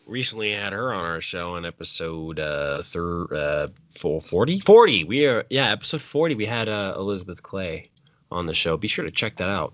Recently 0.06 0.52
had 0.54 0.72
her 0.74 0.94
on 0.94 1.04
our 1.04 1.20
show 1.22 1.56
in 1.56 1.66
episode 1.66 2.40
uh, 2.40 2.84
thir- 2.84 3.34
uh 3.34 3.68
40? 4.00 4.60
40. 4.60 5.04
We 5.06 5.26
are, 5.26 5.46
yeah, 5.50 5.72
episode 5.72 6.02
40. 6.02 6.36
We 6.36 6.46
had 6.46 6.70
uh, 6.70 6.94
Elizabeth 6.96 7.42
Clay 7.42 7.86
on 8.32 8.46
the 8.46 8.54
show. 8.54 8.78
Be 8.78 8.88
sure 8.88 9.06
to 9.06 9.10
check 9.12 9.38
that 9.38 9.50
out. 9.50 9.74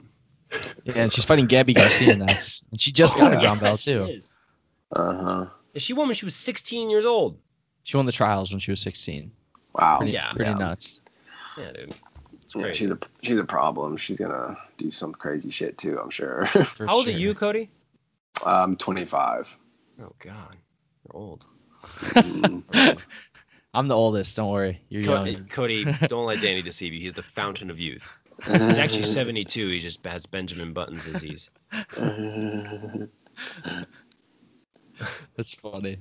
yeah, 0.85 0.93
and 0.95 1.11
she's 1.11 1.25
fighting 1.25 1.47
Gabi 1.49 1.75
Garcia 1.75 2.15
next, 2.15 2.63
and 2.71 2.79
she 2.79 2.93
just 2.93 3.17
got 3.17 3.31
a 3.33 3.35
Yeah. 3.35 3.41
brown 3.41 3.59
belt 3.59 3.81
She 3.81 3.91
too. 3.93 4.05
is. 4.05 4.31
uh 4.95 5.13
huh. 5.13 5.45
And 5.73 5.81
she 5.81 5.91
won 5.93 6.07
when 6.07 6.15
she 6.15 6.25
was 6.25 6.35
16 6.35 6.89
years 6.89 7.05
old. 7.05 7.37
She 7.83 7.97
won 7.97 8.05
the 8.05 8.11
trials 8.13 8.51
when 8.51 8.59
she 8.61 8.71
was 8.71 8.79
16. 8.81 9.31
Wow. 9.73 9.97
Pretty, 9.99 10.13
Yeah. 10.13 10.31
pretty 10.33 10.51
Yeah. 10.51 10.57
nuts. 10.57 11.01
Yeah, 11.57 11.71
dude. 11.71 11.93
Yeah, 12.55 12.73
she's 12.73 12.91
a 12.91 12.97
she's 13.21 13.37
a 13.37 13.43
problem. 13.45 13.95
She's 13.97 14.17
gonna 14.19 14.57
do 14.77 14.91
some 14.91 15.13
crazy 15.13 15.49
shit 15.49 15.77
too. 15.77 15.99
I'm 15.99 16.09
sure. 16.09 16.45
For 16.75 16.85
How 16.85 16.95
old 16.95 17.05
sure. 17.05 17.13
are 17.13 17.17
you, 17.17 17.33
Kody? 17.33 17.69
I'm 18.45 18.75
25. 18.75 19.47
Oh, 20.01 20.11
God. 20.19 20.55
You're 21.05 21.15
old. 21.21 21.45
Mm. 21.83 22.97
I'm 23.73 23.87
the 23.87 23.95
oldest. 23.95 24.35
Don't 24.35 24.49
worry. 24.51 24.81
You're 24.89 25.03
Kody, 25.03 25.33
young. 25.33 25.45
Kody, 25.45 26.07
don't 26.09 26.25
let 26.25 26.41
Danny 26.41 26.61
deceive 26.61 26.93
you. 26.93 26.99
He's 27.01 27.13
the 27.13 27.23
fountain 27.23 27.69
of 27.69 27.79
youth. 27.79 28.17
He's 28.43 28.77
actually 28.79 29.03
72. 29.03 29.67
He 29.69 29.79
just 29.79 30.03
has 30.05 30.25
Benjamin 30.25 30.73
Button's 30.73 31.05
disease. 31.05 31.49
That's 35.37 35.53
funny. 35.61 35.99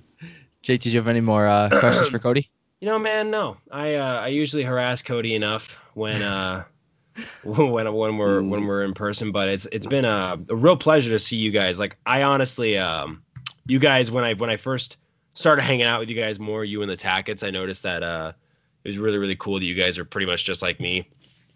Jake, 0.63 0.81
did 0.81 0.93
you 0.93 0.99
have 0.99 1.09
any 1.09 1.21
more 1.21 1.47
uh, 1.47 1.69
questions 1.69 2.09
for 2.09 2.19
Kody? 2.19 2.49
You 2.81 2.89
know, 2.89 2.99
man, 2.99 3.31
no. 3.31 3.59
I 3.71 3.95
uh, 3.97 4.21
I 4.21 4.29
usually 4.29 4.63
harass 4.63 5.03
Kody 5.03 5.35
enough 5.35 5.77
when 5.93 6.23
uh 6.23 6.65
when 7.45 7.93
when 7.95 8.17
we're 8.17 8.43
when 8.43 8.65
we're 8.67 8.85
in 8.85 8.95
person, 8.95 9.33
but 9.33 9.51
it's 9.51 9.67
it's 9.71 9.87
been 9.87 10.07
a, 10.07 10.39
a 10.49 10.57
real 10.57 10.79
pleasure 10.79 11.11
to 11.11 11.19
see 11.19 11.37
you 11.37 11.51
guys. 11.51 11.79
Like 11.79 11.99
I 12.07 12.23
honestly 12.23 12.79
um 12.79 13.23
you 13.67 13.79
guys 13.79 14.11
when 14.11 14.25
I 14.25 14.33
when 14.33 14.49
I 14.49 14.57
first 14.57 14.97
started 15.35 15.63
hanging 15.63 15.85
out 15.85 16.01
with 16.01 16.09
you 16.09 16.17
guys 16.17 16.39
more, 16.39 16.65
you 16.65 16.81
and 16.81 16.91
the 16.91 16.97
Tacketts, 16.97 17.47
I 17.47 17.51
noticed 17.51 17.83
that 17.83 18.03
uh 18.03 18.33
it 18.85 18.89
was 18.89 18.97
really 18.97 19.19
really 19.19 19.37
cool 19.37 19.59
that 19.59 19.67
you 19.67 19.75
guys 19.75 19.99
are 19.99 20.05
pretty 20.07 20.27
much 20.27 20.47
just 20.47 20.63
like 20.63 20.81
me. 20.81 21.07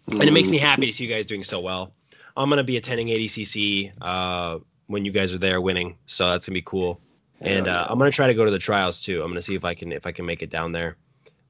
And 0.07 0.23
it 0.23 0.31
makes 0.31 0.49
me 0.49 0.59
happy 0.59 0.85
to 0.85 0.93
see 0.93 1.05
you 1.05 1.09
guys 1.13 1.25
doing 1.25 1.41
so 1.41 1.59
well. 1.59 1.91
I'm 2.37 2.49
gonna 2.49 2.63
be 2.63 2.77
attending 2.77 3.07
ADCC 3.07 3.93
uh 3.99 4.59
when 4.85 5.05
you 5.05 5.11
guys 5.11 5.33
are 5.33 5.39
there 5.39 5.59
winning, 5.59 5.97
so 6.05 6.29
that's 6.29 6.45
gonna 6.45 6.53
be 6.53 6.61
cool. 6.61 7.01
And 7.41 7.67
uh. 7.67 7.87
I'm 7.89 7.97
gonna 7.97 8.11
try 8.11 8.27
to 8.27 8.35
go 8.35 8.45
to 8.45 8.51
the 8.51 8.59
trials 8.59 8.99
too. 8.99 9.23
I'm 9.23 9.29
gonna 9.29 9.41
see 9.41 9.55
if 9.55 9.65
I 9.65 9.73
can 9.73 9.91
if 9.91 10.05
I 10.05 10.11
can 10.11 10.27
make 10.27 10.43
it 10.43 10.51
down 10.51 10.71
there. 10.71 10.97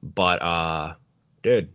But 0.02 0.42
uh, 0.42 0.94
dude, 1.42 1.70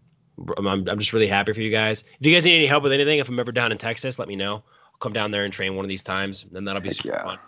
I'm, 0.57 0.67
I'm 0.67 0.99
just 0.99 1.13
really 1.13 1.27
happy 1.27 1.53
for 1.53 1.61
you 1.61 1.71
guys. 1.71 2.03
If 2.19 2.25
you 2.25 2.33
guys 2.33 2.45
need 2.45 2.55
any 2.55 2.67
help 2.67 2.83
with 2.83 2.93
anything, 2.93 3.19
if 3.19 3.29
I'm 3.29 3.39
ever 3.39 3.51
down 3.51 3.71
in 3.71 3.77
Texas, 3.77 4.19
let 4.19 4.27
me 4.27 4.35
know. 4.35 4.55
I'll 4.55 4.99
come 4.99 5.13
down 5.13 5.31
there 5.31 5.43
and 5.43 5.53
train 5.53 5.75
one 5.75 5.85
of 5.85 5.89
these 5.89 6.03
times, 6.03 6.45
and 6.53 6.67
that'll 6.67 6.81
be 6.81 6.89
Heck 6.89 6.97
super 6.97 7.09
yeah. 7.09 7.23
fun. 7.23 7.39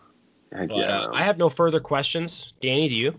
Heck 0.54 0.70
But 0.70 0.78
yeah. 0.78 1.00
uh, 1.00 1.12
I 1.14 1.24
have 1.24 1.38
no 1.38 1.50
further 1.50 1.80
questions. 1.80 2.54
Danny, 2.62 2.88
do 2.90 2.96
you? 2.96 3.16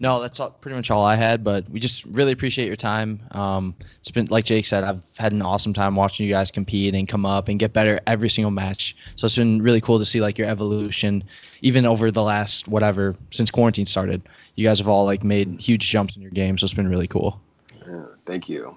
No, 0.00 0.20
that's 0.20 0.38
all, 0.38 0.50
pretty 0.50 0.76
much 0.76 0.90
all 0.90 1.04
I 1.04 1.16
had. 1.16 1.42
But 1.42 1.68
we 1.68 1.80
just 1.80 2.04
really 2.04 2.32
appreciate 2.32 2.66
your 2.66 2.76
time. 2.76 3.20
Um, 3.32 3.74
it's 4.00 4.10
been 4.10 4.26
like 4.26 4.44
Jake 4.44 4.64
said, 4.64 4.84
I've 4.84 5.02
had 5.16 5.32
an 5.32 5.42
awesome 5.42 5.74
time 5.74 5.96
watching 5.96 6.26
you 6.26 6.32
guys 6.32 6.50
compete 6.50 6.94
and 6.94 7.08
come 7.08 7.26
up 7.26 7.48
and 7.48 7.58
get 7.58 7.72
better 7.72 8.00
every 8.06 8.28
single 8.28 8.50
match. 8.50 8.96
So 9.16 9.26
it's 9.26 9.36
been 9.36 9.60
really 9.60 9.80
cool 9.80 9.98
to 9.98 10.04
see 10.04 10.20
like 10.20 10.38
your 10.38 10.48
evolution, 10.48 11.24
even 11.62 11.86
over 11.86 12.10
the 12.10 12.22
last 12.22 12.68
whatever 12.68 13.16
since 13.30 13.50
quarantine 13.50 13.86
started. 13.86 14.22
You 14.54 14.64
guys 14.64 14.78
have 14.78 14.88
all 14.88 15.04
like 15.04 15.24
made 15.24 15.60
huge 15.60 15.88
jumps 15.88 16.16
in 16.16 16.22
your 16.22 16.30
game, 16.30 16.58
so 16.58 16.64
it's 16.64 16.74
been 16.74 16.88
really 16.88 17.08
cool. 17.08 17.40
Yeah, 17.86 18.04
thank 18.26 18.48
you. 18.48 18.76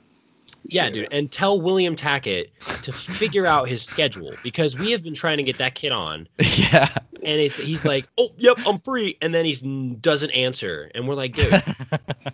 Yeah, 0.66 0.90
dude. 0.90 1.08
And 1.12 1.32
tell 1.32 1.60
William 1.60 1.96
Tackett 1.96 2.50
to 2.84 2.94
figure 2.94 3.46
out 3.46 3.68
his 3.68 3.82
schedule 3.82 4.34
because 4.44 4.78
we 4.78 4.92
have 4.92 5.04
been 5.04 5.16
trying 5.16 5.38
to 5.38 5.44
get 5.44 5.58
that 5.58 5.76
kid 5.76 5.92
on, 5.92 6.28
yeah. 6.40 6.90
and 7.16 7.42
it's 7.42 7.58
he's 7.58 7.84
like, 7.86 8.08
oh, 8.18 8.30
yep, 8.38 8.58
I'm 8.66 8.80
free, 8.80 9.18
and 9.22 9.34
then 9.34 9.46
he 9.46 9.96
doesn't 10.00 10.32
answer, 10.32 10.92
and 10.96 11.08
we're 11.08 11.16
like, 11.16 11.34
dude. 11.34 11.52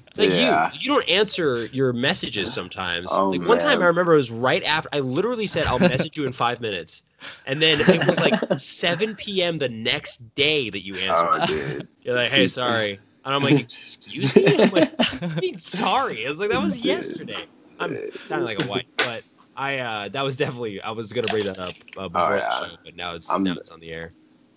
It's 0.09 0.19
like 0.19 0.31
Yeah. 0.31 0.71
you, 0.73 0.79
you 0.79 0.87
don't 0.87 1.07
answer 1.07 1.65
your 1.67 1.93
messages 1.93 2.51
sometimes. 2.51 3.09
Oh, 3.11 3.29
like 3.29 3.47
one 3.47 3.59
time. 3.59 3.81
I 3.83 3.85
remember 3.85 4.13
it 4.13 4.17
was 4.17 4.31
right 4.31 4.63
after 4.63 4.89
I 4.91 4.99
literally 4.99 5.45
said 5.45 5.67
I'll 5.67 5.77
message 5.77 6.17
you 6.17 6.25
in 6.25 6.33
five 6.33 6.59
minutes, 6.59 7.03
and 7.45 7.61
then 7.61 7.79
it 7.81 8.07
was 8.07 8.19
like 8.19 8.33
7 8.59 9.15
p.m. 9.15 9.59
the 9.59 9.69
next 9.69 10.33
day 10.33 10.71
that 10.71 10.83
you 10.83 10.95
oh, 10.95 10.99
answered. 10.99 11.43
Oh, 11.43 11.45
dude. 11.45 11.87
You're 12.01 12.15
like, 12.15 12.31
hey, 12.31 12.47
sorry, 12.47 12.99
and 13.25 13.35
I'm 13.35 13.43
like, 13.43 13.59
excuse 13.59 14.33
me. 14.35 14.47
I'm 14.57 14.71
like, 14.71 14.93
I 14.99 15.39
mean, 15.41 15.57
sorry. 15.57 16.25
I 16.25 16.29
was 16.29 16.39
like, 16.39 16.49
that 16.49 16.61
was 16.61 16.73
Dude. 16.75 16.85
yesterday. 16.85 17.45
I'm 17.79 17.97
sounding 18.25 18.45
like 18.45 18.63
a 18.63 18.67
white, 18.67 18.87
but 18.97 19.23
I 19.55 19.77
uh 19.79 20.09
that 20.09 20.23
was 20.23 20.35
definitely 20.37 20.81
I 20.81 20.91
was 20.91 21.11
gonna 21.13 21.27
bring 21.27 21.45
that 21.45 21.59
up 21.59 21.73
uh, 21.97 22.07
before 22.07 22.33
Oh, 22.33 22.35
yeah. 22.37 22.49
the 22.49 22.67
show, 22.69 22.75
but 22.83 22.95
now 22.95 23.15
it's 23.15 23.29
I'm- 23.29 23.43
now 23.43 23.53
it's 23.53 23.69
on 23.69 23.79
the 23.79 23.91
air. 23.91 24.09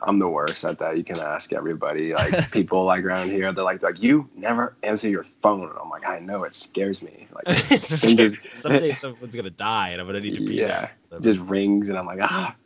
I'm 0.02 0.18
the 0.18 0.28
worst 0.28 0.64
at 0.64 0.78
that. 0.78 0.96
You 0.96 1.04
can 1.04 1.18
ask 1.18 1.52
everybody. 1.52 2.12
Like 2.14 2.50
people 2.50 2.84
like 2.84 3.04
around 3.04 3.30
here, 3.32 3.52
they're 3.52 3.62
like, 3.64 3.82
like 3.82 4.02
you 4.02 4.30
never 4.34 4.74
answer 4.82 5.10
your 5.10 5.24
phone. 5.24 5.68
And 5.68 5.78
I'm 5.78 5.90
like, 5.90 6.06
I 6.06 6.18
know 6.20 6.44
it 6.44 6.54
scares 6.54 7.02
me. 7.02 7.28
Like 7.34 7.58
Someday 7.82 8.28
just- 8.28 8.46
someday 8.54 8.92
someone's 8.92 9.36
gonna 9.36 9.50
die, 9.50 9.90
and 9.90 10.00
I'm 10.00 10.06
gonna 10.06 10.20
need 10.20 10.36
to 10.38 10.46
be 10.46 10.54
yeah, 10.54 10.88
there. 11.10 11.18
it 11.18 11.22
just 11.22 11.38
rings, 11.40 11.90
and 11.90 11.98
I'm 11.98 12.06
like, 12.06 12.20
ah. 12.22 12.56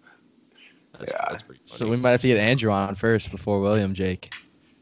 That's, 0.96 1.10
yeah. 1.10 1.24
that's 1.28 1.42
pretty 1.42 1.60
funny. 1.66 1.78
So 1.78 1.88
we 1.88 1.96
might 1.96 2.12
have 2.12 2.20
to 2.20 2.28
get 2.28 2.38
Andrew 2.38 2.70
on 2.70 2.94
first 2.94 3.32
before 3.32 3.60
William, 3.60 3.94
Jake. 3.94 4.32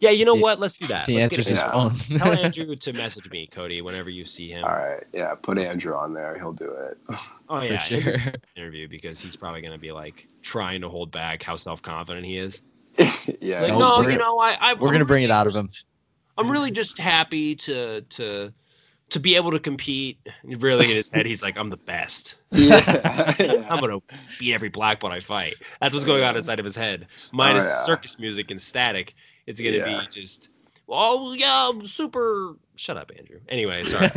Yeah, 0.03 0.11
you 0.11 0.25
know 0.25 0.35
He- 0.35 0.43
what? 0.43 0.59
Let's 0.59 0.75
do 0.75 0.89
that. 0.89 1.03
If 1.03 1.07
he 1.07 1.15
Let's 1.21 1.37
get 1.37 1.39
answers 1.39 1.49
his 1.49 1.63
phone. 1.63 1.97
Tell 2.19 2.33
Andrew 2.45 2.75
to 2.75 2.93
message 2.93 3.31
me, 3.31 3.49
Kody, 3.53 3.83
whenever 3.83 4.11
you 4.11 4.25
see 4.25 4.51
him. 4.51 4.65
All 4.65 4.71
right, 4.73 5.05
yeah, 5.13 5.33
put 5.37 5.59
Andrew 5.59 5.95
on 5.95 6.13
there. 6.13 6.37
He'll 6.39 6.53
do 6.53 6.71
it. 6.73 6.99
Oh 7.49 7.59
For 7.61 7.67
yeah, 7.67 7.79
sure. 7.81 8.17
interview 8.57 8.89
because 8.89 9.21
he's 9.21 9.37
probably 9.37 9.61
gonna 9.61 9.77
be 9.77 9.93
like 9.93 10.27
trying 10.41 10.81
to 10.81 10.89
hold 10.89 11.11
back 11.11 11.43
how 11.43 11.57
self 11.59 11.83
confident 11.83 12.25
he 12.25 12.39
is. 12.39 12.63
yeah. 13.41 13.61
Like, 13.61 13.73
No, 13.73 13.79
no, 13.79 13.99
we're 13.99 14.05
you 14.05 14.19
gonna- 14.19 14.19
know, 14.19 14.39
I, 14.39 14.57
I 14.59 14.73
we're 14.75 14.89
I'm 14.89 14.95
gonna 14.95 15.05
bring 15.05 15.23
it 15.23 15.27
really 15.27 15.33
out 15.33 15.47
of 15.47 15.55
him. 15.55 15.69
I'm 16.39 16.51
really 16.51 16.71
just 16.71 16.99
happy 16.99 17.55
to 17.57 18.01
to 18.01 18.53
to 19.11 19.21
be 19.21 19.37
able 19.37 19.51
to 19.51 19.59
compete. 19.61 20.19
Really 20.45 20.91
in 20.91 20.97
his 20.97 21.11
head, 21.11 21.27
he's 21.27 21.43
like, 21.43 21.59
I'm 21.59 21.69
the 21.69 21.77
best. 21.77 22.37
yeah. 22.53 23.35
yeah. 23.39 23.67
I'm 23.69 23.79
gonna 23.81 23.99
beat 24.39 24.55
every 24.55 24.71
black 24.71 25.01
belt 25.01 25.13
I 25.13 25.21
fight. 25.21 25.57
That's 25.81 25.93
what's 25.95 26.07
going 26.07 26.25
on 26.25 26.37
inside 26.37 26.59
of 26.59 26.65
his 26.65 26.75
head. 26.77 27.07
Oh, 27.11 27.29
Minus 27.33 27.67
Oh, 27.67 27.69
yeah. 27.69 27.83
circus 27.83 28.19
music 28.19 28.51
and 28.51 28.61
static. 28.61 29.15
It's 29.47 29.61
gonna 29.61 29.77
Yeah. 29.79 30.01
be 30.01 30.07
just. 30.21 30.49
Oh 30.89 31.33
yeah, 31.33 31.69
I'm 31.71 31.87
super. 31.87 32.57
Shut 32.77 32.97
up, 32.97 33.11
Andrew. 33.17 33.41
Anyway, 33.49 33.83
sorry. 33.85 34.11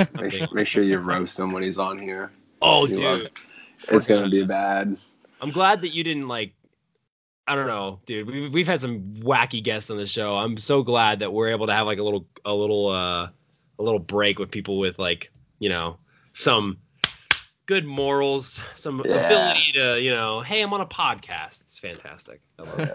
Make, 0.53 0.67
sure 0.67 0.83
you 0.83 0.97
roast 0.97 1.37
him 1.39 1.51
when 1.51 1.63
he's 1.63 1.77
on 1.77 1.97
here. 1.99 2.31
oh, 2.61 2.85
You 2.87 2.95
dude. 2.95 3.21
it. 3.27 3.33
It's 3.89 4.07
gonna 4.07 4.29
be 4.29 4.43
bad. 4.43 4.97
I'm 5.41 5.51
glad 5.51 5.81
that 5.81 5.89
you 5.89 6.03
didn't 6.03 6.27
like. 6.27 6.53
I 7.47 7.55
don't 7.55 7.67
know, 7.67 7.99
dude. 8.07 8.27
We've 8.27 8.51
we've 8.53 8.67
had 8.67 8.81
some 8.81 9.01
wacky 9.19 9.63
guests 9.63 9.89
on 9.91 9.97
the 9.97 10.05
show. 10.07 10.35
I'm 10.35 10.57
so 10.57 10.81
glad 10.81 11.19
that 11.19 11.31
we're 11.31 11.49
able 11.49 11.67
to 11.67 11.73
have 11.73 11.85
like 11.85 11.99
a 11.99 12.03
little 12.03 12.25
a 12.43 12.53
little 12.53 12.89
uh 12.89 13.29
a 13.77 13.83
little 13.83 13.99
break 13.99 14.39
with 14.39 14.49
people 14.49 14.79
with 14.79 14.97
like 14.97 15.31
you 15.59 15.69
know 15.69 15.97
some 16.31 16.77
good 17.67 17.85
morals, 17.85 18.61
some 18.75 19.01
Yeah. 19.05 19.25
ability 19.27 19.71
to 19.73 20.01
you 20.01 20.09
know, 20.09 20.41
hey, 20.41 20.61
I'm 20.61 20.73
on 20.73 20.81
a 20.81 20.85
podcast. 20.87 21.61
It's 21.61 21.77
fantastic. 21.77 22.41
I 22.57 22.63
love 22.63 22.79
it. 22.79 22.91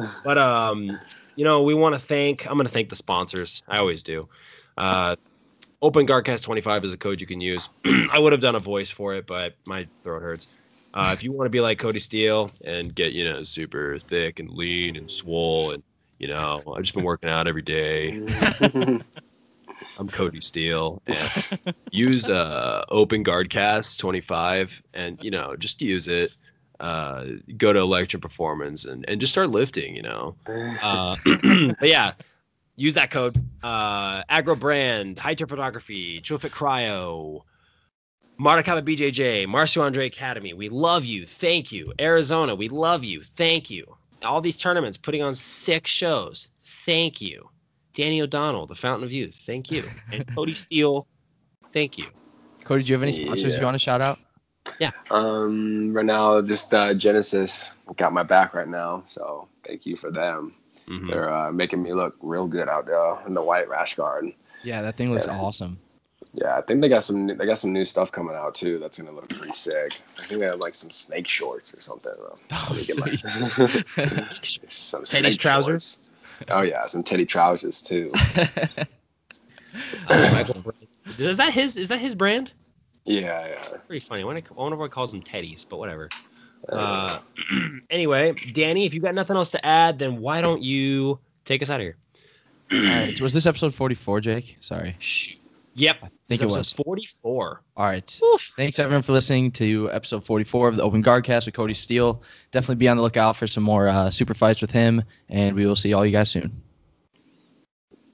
Yeah. 0.00 0.10
But 0.24 0.38
um, 0.38 0.98
you 1.36 1.44
know, 1.44 1.62
we 1.62 1.74
want 1.74 1.94
to 1.94 2.00
thank. 2.00 2.46
I'm 2.46 2.54
going 2.54 2.66
to 2.66 2.72
thank 2.72 2.88
the 2.88 2.96
sponsors. 2.96 3.62
I 3.68 3.78
always 3.78 4.02
do. 4.02 4.28
Uh, 4.76 5.16
Open 5.82 6.06
Guardcast 6.06 6.42
25 6.42 6.84
is 6.84 6.92
a 6.92 6.96
code 6.96 7.20
you 7.20 7.26
can 7.26 7.40
use. 7.40 7.68
I 8.12 8.18
would 8.18 8.32
have 8.32 8.40
done 8.40 8.54
a 8.54 8.60
voice 8.60 8.90
for 8.90 9.14
it, 9.14 9.26
but 9.26 9.54
my 9.66 9.86
throat 10.02 10.22
hurts. 10.22 10.54
Uh, 10.92 11.12
if 11.16 11.22
you 11.22 11.32
want 11.32 11.46
to 11.46 11.50
be 11.50 11.60
like 11.60 11.78
Kody 11.78 12.00
Steele 12.00 12.50
and 12.64 12.94
get 12.94 13.12
you 13.12 13.24
know 13.24 13.44
super 13.44 13.96
thick 13.98 14.40
and 14.40 14.50
lean 14.50 14.96
and 14.96 15.10
swole 15.10 15.70
and 15.70 15.82
you 16.18 16.26
know 16.26 16.62
I've 16.74 16.82
just 16.82 16.94
been 16.94 17.04
working 17.04 17.30
out 17.30 17.46
every 17.46 17.62
day. 17.62 18.10
I'm 19.98 20.08
Kody 20.08 20.42
Steele 20.42 21.00
and 21.06 21.74
use 21.92 22.28
uh, 22.28 22.84
Open 22.88 23.22
Guardcast 23.22 23.98
25 23.98 24.82
and 24.94 25.18
you 25.22 25.30
know 25.30 25.54
just 25.56 25.80
use 25.80 26.08
it. 26.08 26.32
Uh, 26.80 27.24
go 27.58 27.72
to 27.72 27.78
Electron 27.78 28.20
Performance 28.20 28.86
and, 28.86 29.04
and 29.08 29.20
just 29.20 29.32
start 29.32 29.50
lifting. 29.50 29.94
You 29.94 30.02
know. 30.02 30.34
Uh, 30.82 31.16
but 31.78 31.88
yeah, 31.88 32.12
use 32.76 32.94
that 32.94 33.10
code. 33.10 33.36
Uh, 33.62 34.22
Agro 34.28 34.56
Brand, 34.56 35.18
High 35.18 35.34
Tier 35.34 35.46
Photography, 35.46 36.20
Trufit 36.22 36.50
Cryo, 36.50 37.42
Maracaba 38.40 38.82
BJJ, 38.82 39.46
Marcio 39.46 39.82
Andre 39.82 40.06
Academy. 40.06 40.54
We 40.54 40.70
love 40.70 41.04
you. 41.04 41.26
Thank 41.26 41.70
you. 41.72 41.92
Arizona, 42.00 42.54
we 42.54 42.68
love 42.68 43.04
you. 43.04 43.20
Thank 43.36 43.70
you. 43.70 43.84
All 44.22 44.40
these 44.40 44.56
tournaments 44.56 44.96
putting 44.96 45.22
on 45.22 45.34
six 45.34 45.90
shows. 45.90 46.48
Thank 46.86 47.20
you. 47.20 47.48
Danny 47.94 48.22
O'Donnell, 48.22 48.66
the 48.66 48.74
Fountain 48.74 49.04
of 49.04 49.12
Youth. 49.12 49.34
Thank 49.44 49.70
you. 49.70 49.84
And 50.12 50.26
Kody 50.28 50.56
Steele. 50.56 51.06
Thank 51.72 51.98
you. 51.98 52.06
Kody, 52.64 52.84
do 52.84 52.88
you 52.88 52.94
have 52.94 53.02
any 53.02 53.12
sponsors 53.12 53.54
Yeah. 53.54 53.60
you 53.60 53.64
want 53.66 53.74
to 53.74 53.78
shout 53.78 54.00
out? 54.00 54.18
Um, 55.10 55.92
right 55.92 56.04
now, 56.06 56.40
just 56.42 56.72
uh, 56.74 56.94
Genesis 56.94 57.70
got 57.96 58.12
my 58.12 58.22
back 58.22 58.54
right 58.54 58.68
now, 58.68 59.02
so 59.06 59.48
thank 59.66 59.86
you 59.86 59.96
for 59.96 60.10
them. 60.10 60.54
Mhm. 60.88 61.08
They're 61.10 61.32
uh, 61.32 61.52
making 61.52 61.82
me 61.82 61.92
look 61.92 62.16
real 62.20 62.46
good 62.46 62.68
out 62.68 62.86
there 62.86 63.18
in 63.26 63.34
the 63.34 63.42
white 63.42 63.68
rash 63.68 63.94
guard. 63.94 64.32
Yeah, 64.62 64.82
that 64.82 64.96
thing 64.96 65.12
looks 65.12 65.26
Yeah. 65.26 65.38
awesome. 65.38 65.78
Yeah, 66.32 66.56
I 66.56 66.60
think 66.62 66.80
they 66.80 66.88
got 66.88 67.02
some. 67.02 67.26
They 67.26 67.34
got 67.46 67.58
some 67.58 67.72
new 67.72 67.84
stuff 67.84 68.12
coming 68.12 68.36
out 68.36 68.54
too. 68.54 68.78
That's 68.78 68.96
gonna 68.98 69.10
look 69.10 69.28
pretty 69.30 69.52
sick. 69.52 70.00
I 70.16 70.26
think 70.26 70.40
they 70.40 70.46
have 70.46 70.60
like 70.60 70.74
some 70.76 70.90
snake 70.90 71.26
shorts 71.26 71.74
or 71.74 71.80
something. 71.80 72.12
Oh, 72.52 72.68
Let 72.70 72.88
me 72.88 72.94
my- 73.00 73.16
sweet. 73.16 73.86
some 74.72 75.04
Teddy's 75.04 75.34
snake 75.34 75.40
trousers? 75.40 75.98
shorts. 75.98 76.40
Oh 76.48 76.62
yeah, 76.62 76.82
some 76.82 77.02
Teddy 77.02 77.26
trousers 77.26 77.82
too. 77.82 78.10
Is 81.18 81.36
that 81.36 81.52
his? 81.52 81.76
Is 81.76 81.88
that 81.88 81.98
his 82.00 82.14
brand? 82.14 82.52
Yeah, 83.04 83.48
yeah. 83.48 83.76
Pretty 83.86 84.04
funny. 84.04 84.22
I 84.22 84.24
wonder 84.24 84.42
I 84.50 84.54
wonder 84.54 84.76
why 84.76 84.86
he 84.86 84.90
calls 84.90 85.10
them 85.12 85.22
Teddies, 85.22 85.64
but 85.68 85.78
whatever. 85.78 86.08
Uh, 86.68 87.18
anyway, 87.90 88.34
Danny, 88.52 88.86
if 88.86 88.94
you 88.94 89.00
got 89.00 89.14
nothing 89.14 89.36
else 89.36 89.50
to 89.52 89.64
add, 89.66 89.98
then 89.98 90.20
why 90.20 90.40
don't 90.40 90.62
you 90.62 91.18
take 91.44 91.62
us 91.62 91.70
out 91.70 91.80
of 91.80 91.84
here? 91.84 91.96
All 92.72 92.78
right, 92.78 93.20
was 93.20 93.32
this 93.32 93.46
episode 93.46 93.74
44, 93.74 94.20
Jake? 94.20 94.56
Sorry. 94.60 94.96
Yep. 95.74 95.96
I 96.02 96.08
think 96.08 96.12
This 96.28 96.42
it 96.42 96.46
was. 96.46 96.72
44. 96.72 97.62
All 97.76 97.86
right. 97.86 98.20
Thanks 98.56 98.78
everyone 98.78 99.02
for 99.02 99.12
listening 99.12 99.52
to 99.52 99.90
episode 99.90 100.24
44 100.24 100.68
of 100.68 100.76
the 100.76 100.82
Open 100.82 101.00
Guard 101.00 101.24
Cast 101.24 101.46
with 101.46 101.54
Kody 101.54 101.76
Steele. 101.76 102.22
Definitely 102.52 102.76
be 102.76 102.88
on 102.88 102.96
the 102.96 103.02
lookout 103.02 103.36
for 103.36 103.46
some 103.46 103.62
more 103.62 103.88
uh, 103.88 104.10
super 104.10 104.34
fights 104.34 104.60
with 104.60 104.70
him, 104.70 105.02
and 105.28 105.56
we 105.56 105.66
will 105.66 105.76
see 105.76 105.92
all 105.92 106.04
you 106.04 106.12
guys 106.12 106.30
soon. 106.30 106.62